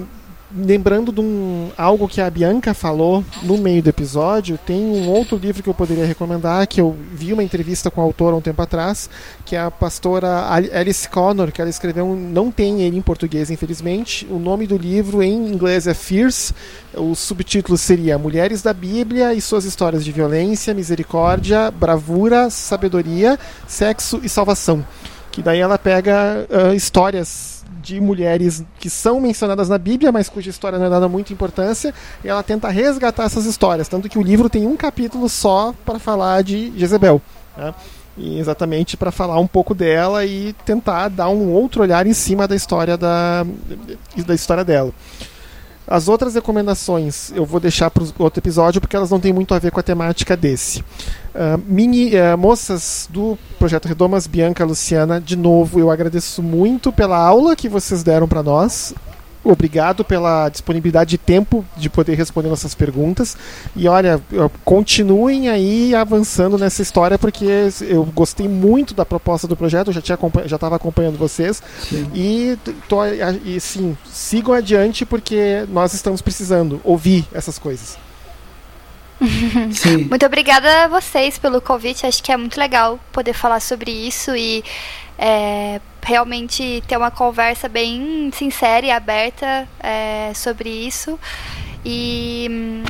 lembrando 0.55 1.11
de 1.11 1.21
um, 1.21 1.69
algo 1.77 2.07
que 2.07 2.21
a 2.21 2.29
Bianca 2.29 2.73
falou 2.73 3.23
no 3.43 3.57
meio 3.57 3.81
do 3.81 3.89
episódio, 3.89 4.57
tem 4.65 4.81
um 4.81 5.09
outro 5.09 5.37
livro 5.37 5.63
que 5.63 5.69
eu 5.69 5.73
poderia 5.73 6.05
recomendar, 6.05 6.67
que 6.67 6.81
eu 6.81 6.95
vi 7.13 7.33
uma 7.33 7.43
entrevista 7.43 7.89
com 7.89 8.01
a 8.01 8.03
autora 8.03 8.35
um 8.35 8.41
tempo 8.41 8.61
atrás, 8.61 9.09
que 9.45 9.55
é 9.55 9.61
a 9.61 9.71
pastora 9.71 10.47
Alice 10.49 11.07
Connor, 11.07 11.51
que 11.51 11.61
ela 11.61 11.69
escreveu, 11.69 12.15
não 12.15 12.51
tem 12.51 12.81
ele 12.81 12.97
em 12.97 13.01
português, 13.01 13.49
infelizmente. 13.49 14.27
O 14.29 14.39
nome 14.39 14.67
do 14.67 14.77
livro 14.77 15.23
em 15.23 15.47
inglês 15.47 15.87
é 15.87 15.93
Fierce, 15.93 16.53
o 16.93 17.15
subtítulo 17.15 17.77
seria 17.77 18.17
Mulheres 18.17 18.61
da 18.61 18.73
Bíblia 18.73 19.33
e 19.33 19.41
suas 19.41 19.65
histórias 19.65 20.03
de 20.03 20.11
violência, 20.11 20.73
misericórdia, 20.73 21.71
bravura, 21.71 22.49
sabedoria, 22.49 23.39
sexo 23.67 24.19
e 24.23 24.29
salvação. 24.29 24.85
Que 25.31 25.41
daí 25.41 25.59
ela 25.59 25.77
pega 25.77 26.45
uh, 26.49 26.73
histórias 26.73 27.60
de 27.81 27.99
mulheres 27.99 28.63
que 28.79 28.89
são 28.89 29.19
mencionadas 29.19 29.67
na 29.67 29.77
Bíblia, 29.77 30.11
mas 30.11 30.29
cuja 30.29 30.49
história 30.49 30.77
não 30.77 30.85
é 30.85 30.89
dada 30.89 31.07
muita 31.07 31.33
importância, 31.33 31.93
e 32.23 32.27
ela 32.27 32.43
tenta 32.43 32.69
resgatar 32.69 33.23
essas 33.23 33.45
histórias, 33.45 33.87
tanto 33.87 34.07
que 34.07 34.19
o 34.19 34.23
livro 34.23 34.49
tem 34.49 34.67
um 34.67 34.77
capítulo 34.77 35.27
só 35.27 35.73
para 35.85 35.99
falar 35.99 36.43
de 36.43 36.71
Jezebel. 36.77 37.21
Né? 37.57 37.73
Exatamente 38.17 38.97
para 38.97 39.11
falar 39.11 39.39
um 39.39 39.47
pouco 39.47 39.73
dela 39.73 40.25
e 40.25 40.53
tentar 40.65 41.07
dar 41.07 41.29
um 41.29 41.51
outro 41.51 41.81
olhar 41.81 42.05
em 42.05 42.13
cima 42.13 42.47
da 42.47 42.55
história 42.55 42.97
da, 42.97 43.45
da 44.25 44.35
história 44.35 44.63
dela. 44.63 44.93
As 45.91 46.07
outras 46.07 46.35
recomendações 46.35 47.33
eu 47.35 47.45
vou 47.45 47.59
deixar 47.59 47.91
para 47.91 48.01
outro 48.17 48.39
episódio 48.39 48.79
porque 48.79 48.95
elas 48.95 49.11
não 49.11 49.19
têm 49.19 49.33
muito 49.33 49.53
a 49.53 49.59
ver 49.59 49.71
com 49.71 49.79
a 49.81 49.83
temática 49.83 50.37
desse. 50.37 50.79
Uh, 50.79 51.61
mini 51.67 52.13
uh, 52.15 52.37
moças 52.37 53.09
do 53.11 53.37
Projeto 53.59 53.89
Redomas, 53.89 54.25
Bianca, 54.25 54.63
Luciana, 54.63 55.19
de 55.19 55.35
novo 55.35 55.81
eu 55.81 55.91
agradeço 55.91 56.41
muito 56.41 56.93
pela 56.93 57.17
aula 57.17 57.57
que 57.57 57.67
vocês 57.67 58.03
deram 58.03 58.25
para 58.25 58.41
nós 58.41 58.93
obrigado 59.43 60.03
pela 60.03 60.49
disponibilidade 60.49 61.11
de 61.11 61.17
tempo 61.17 61.65
de 61.75 61.89
poder 61.89 62.15
responder 62.15 62.49
nossas 62.49 62.75
perguntas. 62.75 63.35
E 63.75 63.87
olha, 63.87 64.21
continuem 64.63 65.49
aí 65.49 65.95
avançando 65.95 66.57
nessa 66.57 66.81
história, 66.81 67.17
porque 67.17 67.45
eu 67.81 68.03
gostei 68.05 68.47
muito 68.47 68.93
da 68.93 69.05
proposta 69.05 69.47
do 69.47 69.57
projeto, 69.57 69.87
eu 69.87 69.93
já 69.93 70.01
tinha 70.01 70.17
já 70.45 70.55
estava 70.55 70.75
acompanhando 70.75 71.17
vocês. 71.17 71.61
Sim. 71.81 72.09
E, 72.13 72.57
tô, 72.87 73.03
e 73.05 73.59
sim, 73.59 73.97
sigam 74.11 74.53
adiante, 74.53 75.05
porque 75.05 75.65
nós 75.69 75.93
estamos 75.93 76.21
precisando 76.21 76.79
ouvir 76.83 77.25
essas 77.33 77.57
coisas. 77.57 77.97
Sim. 79.71 80.05
Muito 80.09 80.25
obrigada 80.25 80.85
a 80.85 80.87
vocês 80.87 81.37
pelo 81.37 81.61
convite. 81.61 82.07
Acho 82.07 82.23
que 82.23 82.31
é 82.31 82.37
muito 82.37 82.59
legal 82.59 82.99
poder 83.11 83.33
falar 83.33 83.59
sobre 83.59 83.91
isso 83.91 84.35
e 84.35 84.63
é, 85.17 85.79
realmente 86.03 86.83
ter 86.87 86.97
uma 86.97 87.11
conversa 87.11 87.69
bem 87.69 88.31
sincera 88.33 88.85
e 88.85 88.91
aberta 88.91 89.67
é, 89.79 90.31
sobre 90.33 90.69
isso. 90.69 91.19
E, 91.85 92.83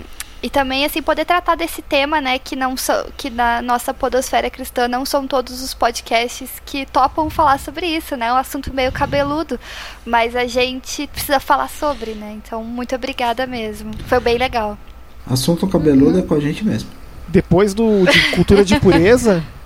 e 0.44 0.50
também 0.50 0.86
assim 0.86 1.02
poder 1.02 1.26
tratar 1.26 1.56
desse 1.56 1.82
tema, 1.82 2.20
né, 2.20 2.40
que 2.40 2.56
não 2.56 2.76
so, 2.76 2.92
que 3.18 3.30
na 3.30 3.62
nossa 3.62 3.94
podosfera 3.94 4.50
cristã 4.50 4.88
não 4.88 5.06
são 5.06 5.28
todos 5.28 5.62
os 5.62 5.74
podcasts 5.74 6.50
que 6.66 6.86
topam 6.86 7.30
falar 7.30 7.60
sobre 7.60 7.86
isso, 7.86 8.16
né? 8.16 8.28
É 8.28 8.34
um 8.34 8.38
assunto 8.38 8.74
meio 8.74 8.92
cabeludo, 8.92 9.60
mas 10.06 10.36
a 10.36 10.48
gente 10.48 11.08
precisa 11.08 11.40
falar 11.40 11.70
sobre, 11.70 12.12
né? 12.12 12.40
Então, 12.44 12.64
muito 12.64 12.96
obrigada 12.96 13.46
mesmo. 13.46 13.92
Foi 14.08 14.20
bem 14.20 14.38
legal. 14.38 14.78
Assunto 15.26 15.68
cabeludo 15.68 16.18
uhum. 16.18 16.24
é 16.24 16.28
com 16.28 16.34
a 16.34 16.40
gente 16.40 16.66
mesmo. 16.66 16.90
Depois 17.28 17.74
do 17.74 18.06
de 18.06 18.32
cultura 18.36 18.66
de 18.66 18.80
pureza, 18.80 19.44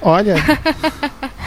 olha, 0.00 0.36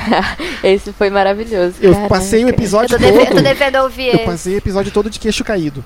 Esse 0.64 0.92
foi 0.94 1.10
maravilhoso. 1.10 1.76
Eu 1.82 1.94
Caraca. 1.94 2.10
passei 2.10 2.46
o 2.46 2.50
episódio 2.50 2.96
eu 2.96 3.00
todo. 3.00 3.20
eu 3.20 3.26
tô 3.28 3.42
devendo 3.42 3.76
ouvir. 3.78 4.14
Eu 4.14 4.20
passei 4.20 4.56
o 4.56 4.58
episódio 4.58 4.92
todo 4.92 5.10
de 5.10 5.20
queixo 5.20 5.44
caído. 5.44 5.84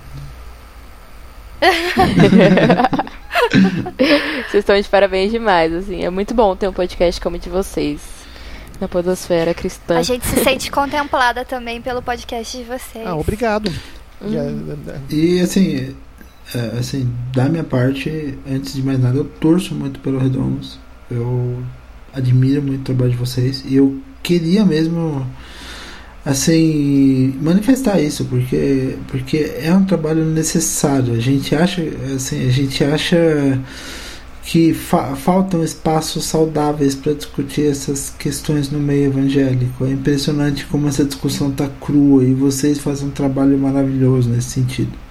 vocês 4.49 4.61
estão 4.61 4.79
de 4.79 4.87
parabéns 4.87 5.31
demais, 5.31 5.73
assim. 5.73 6.03
É 6.03 6.09
muito 6.09 6.33
bom 6.33 6.55
ter 6.55 6.67
um 6.67 6.73
podcast 6.73 7.19
como 7.21 7.35
o 7.35 7.39
de 7.39 7.49
vocês. 7.49 8.01
Na 8.79 8.87
podosfera 8.87 9.55
cristã. 9.55 9.97
A 9.97 10.03
gente 10.03 10.27
se 10.27 10.43
sente 10.43 10.69
contemplada 10.69 11.43
também 11.43 11.81
pelo 11.81 11.99
podcast 11.99 12.55
de 12.55 12.63
vocês. 12.63 13.07
Ah, 13.07 13.15
obrigado. 13.15 13.73
Hum. 14.21 14.77
E 15.09 15.39
assim, 15.39 15.95
é, 16.53 16.77
assim, 16.77 17.11
da 17.33 17.45
minha 17.45 17.63
parte, 17.63 18.37
antes 18.47 18.73
de 18.73 18.83
mais 18.83 18.99
nada, 18.99 19.17
eu 19.17 19.25
torço 19.25 19.73
muito 19.73 19.99
pelo 19.99 20.19
Redomos. 20.19 20.77
Eu 21.09 21.63
admiro 22.17 22.61
muito 22.61 22.81
o 22.81 22.83
trabalho 22.83 23.11
de 23.11 23.17
vocês. 23.17 23.63
E 23.65 23.75
eu 23.75 23.99
queria 24.23 24.65
mesmo 24.65 25.25
assim 26.25 27.33
manifestar 27.41 28.01
isso 28.01 28.25
porque 28.25 28.97
porque 29.07 29.51
é 29.61 29.73
um 29.73 29.85
trabalho 29.85 30.25
necessário. 30.25 31.13
A 31.13 31.19
gente 31.19 31.55
acha 31.55 31.81
assim 32.15 32.47
a 32.47 32.51
gente 32.51 32.83
acha 32.83 33.59
que 34.43 34.73
fa 34.73 35.15
faltam 35.15 35.63
espaços 35.63 36.25
saudáveis 36.25 36.95
para 36.95 37.13
discutir 37.13 37.67
essas 37.69 38.13
questões 38.17 38.71
no 38.71 38.79
meio 38.79 39.05
evangélico. 39.05 39.85
É 39.85 39.91
impressionante 39.91 40.65
como 40.65 40.87
essa 40.87 41.05
discussão 41.05 41.51
tá 41.51 41.69
crua 41.81 42.23
e 42.23 42.33
vocês 42.33 42.79
fazem 42.79 43.07
um 43.07 43.11
trabalho 43.11 43.57
maravilhoso 43.57 44.29
nesse 44.29 44.51
sentido 44.51 45.06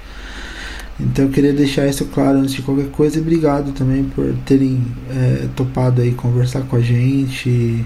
então 0.98 1.26
eu 1.26 1.30
queria 1.30 1.52
deixar 1.52 1.86
isso 1.86 2.06
claro 2.06 2.38
antes 2.38 2.54
de 2.54 2.62
qualquer 2.62 2.88
coisa 2.88 3.18
e 3.18 3.20
obrigado 3.20 3.72
também 3.72 4.04
por 4.04 4.34
terem 4.46 4.82
é, 5.10 5.46
topado 5.54 6.00
aí 6.00 6.12
conversar 6.12 6.62
com 6.62 6.76
a 6.76 6.80
gente 6.80 7.48
e, 7.48 7.84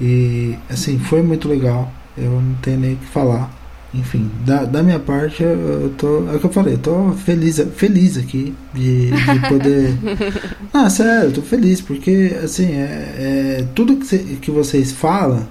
e, 0.00 0.58
assim 0.68 0.98
foi 0.98 1.22
muito 1.22 1.48
legal. 1.48 1.90
Eu 2.16 2.30
não 2.30 2.54
tenho 2.62 2.78
nem 2.80 2.94
o 2.94 2.96
que 2.96 3.06
falar. 3.06 3.54
Enfim, 3.94 4.30
da, 4.44 4.64
da 4.64 4.82
minha 4.82 4.98
parte 4.98 5.42
eu, 5.42 5.48
eu 5.48 5.94
tô. 5.96 6.28
É 6.30 6.36
o 6.36 6.38
que 6.38 6.46
eu 6.46 6.52
falei, 6.52 6.74
eu 6.74 6.78
tô 6.78 7.12
feliz, 7.12 7.58
feliz 7.74 8.18
aqui 8.18 8.54
de, 8.74 9.10
de 9.10 9.48
poder. 9.48 9.96
ah, 10.74 10.90
sério, 10.90 11.28
eu 11.28 11.32
tô 11.32 11.42
feliz, 11.42 11.80
porque 11.80 12.36
assim, 12.42 12.72
é, 12.72 13.58
é 13.60 13.66
tudo 13.74 13.96
que, 13.96 14.06
cê, 14.06 14.18
que 14.18 14.50
vocês 14.50 14.92
falam 14.92 15.46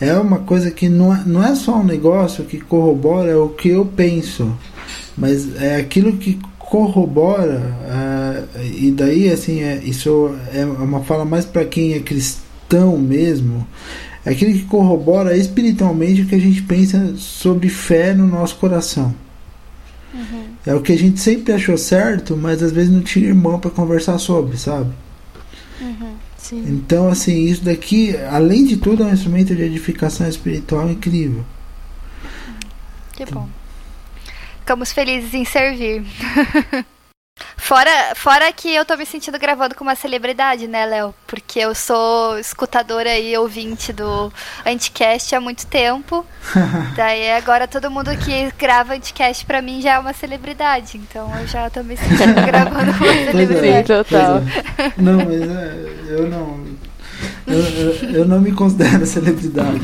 é 0.00 0.14
uma 0.14 0.38
coisa 0.38 0.70
que 0.70 0.88
não 0.88 1.14
é, 1.14 1.22
não 1.26 1.44
é 1.44 1.54
só 1.54 1.76
um 1.76 1.84
negócio 1.84 2.44
que 2.44 2.58
corrobora 2.58 3.38
o 3.38 3.50
que 3.50 3.70
eu 3.70 3.84
penso 3.84 4.56
mas 5.16 5.60
é 5.60 5.76
aquilo 5.76 6.16
que 6.16 6.38
corrobora 6.58 7.74
uh, 7.84 8.60
e 8.62 8.90
daí 8.90 9.30
assim 9.30 9.62
é, 9.62 9.80
isso 9.82 10.34
é 10.52 10.64
uma 10.64 11.00
fala 11.00 11.24
mais 11.24 11.44
para 11.44 11.64
quem 11.64 11.94
é 11.94 12.00
cristão 12.00 12.96
mesmo 12.98 13.66
é 14.24 14.30
aquilo 14.30 14.52
que 14.52 14.64
corrobora 14.64 15.36
espiritualmente 15.36 16.22
o 16.22 16.26
que 16.26 16.34
a 16.34 16.40
gente 16.40 16.62
pensa 16.62 17.14
sobre 17.16 17.68
fé 17.68 18.14
no 18.14 18.26
nosso 18.26 18.56
coração 18.56 19.14
uhum. 20.14 20.44
é 20.64 20.74
o 20.74 20.80
que 20.80 20.92
a 20.92 20.98
gente 20.98 21.18
sempre 21.18 21.52
achou 21.52 21.76
certo 21.76 22.36
mas 22.36 22.62
às 22.62 22.70
vezes 22.70 22.92
não 22.92 23.00
tinha 23.00 23.26
irmão 23.26 23.58
para 23.58 23.70
conversar 23.70 24.18
sobre 24.18 24.56
sabe 24.58 24.90
uhum. 25.80 26.12
Então 26.52 27.08
assim 27.08 27.46
isso 27.46 27.64
daqui 27.64 28.16
além 28.30 28.64
de 28.64 28.76
tudo 28.76 29.02
é 29.02 29.06
um 29.06 29.12
instrumento 29.12 29.54
de 29.54 29.62
edificação 29.62 30.28
espiritual 30.28 30.88
incrível. 30.90 31.44
Que 33.12 33.24
bom. 33.26 33.48
Ficamos 34.60 34.92
felizes 34.92 35.34
em 35.34 35.44
servir. 35.44 36.04
Fora, 37.56 38.14
fora 38.14 38.50
que 38.52 38.74
eu 38.74 38.84
tô 38.84 38.96
me 38.96 39.04
sentindo 39.04 39.38
gravando 39.38 39.74
com 39.74 39.84
uma 39.84 39.94
celebridade, 39.94 40.66
né, 40.66 40.86
Léo? 40.86 41.14
Porque 41.26 41.58
eu 41.58 41.74
sou 41.74 42.38
escutadora 42.38 43.18
e 43.18 43.36
ouvinte 43.36 43.92
do 43.92 44.32
Anticast 44.64 45.34
há 45.34 45.40
muito 45.40 45.66
tempo. 45.66 46.24
Daí 46.96 47.30
agora 47.32 47.68
todo 47.68 47.90
mundo 47.90 48.10
que 48.16 48.50
grava 48.58 48.94
Anticast 48.94 49.44
pra 49.44 49.60
mim 49.60 49.82
já 49.82 49.94
é 49.94 49.98
uma 49.98 50.12
celebridade. 50.12 50.96
Então 50.96 51.30
eu 51.38 51.46
já 51.46 51.68
tô 51.68 51.82
me 51.82 51.96
sentindo 51.96 52.34
gravando 52.46 52.96
com 52.96 53.04
uma 53.04 53.12
é, 53.12 53.30
celebridade. 53.30 53.86
Sim, 53.86 54.04
total. 54.04 54.42
É. 54.78 54.92
Não, 54.96 55.18
mas 55.18 55.42
é, 55.42 55.76
eu 56.08 56.28
não. 56.28 56.78
Eu, 57.46 57.58
eu, 57.58 58.10
eu, 58.10 58.24
não 58.24 58.40
me 58.40 58.52
considero 58.52 59.04
celebridade. 59.06 59.80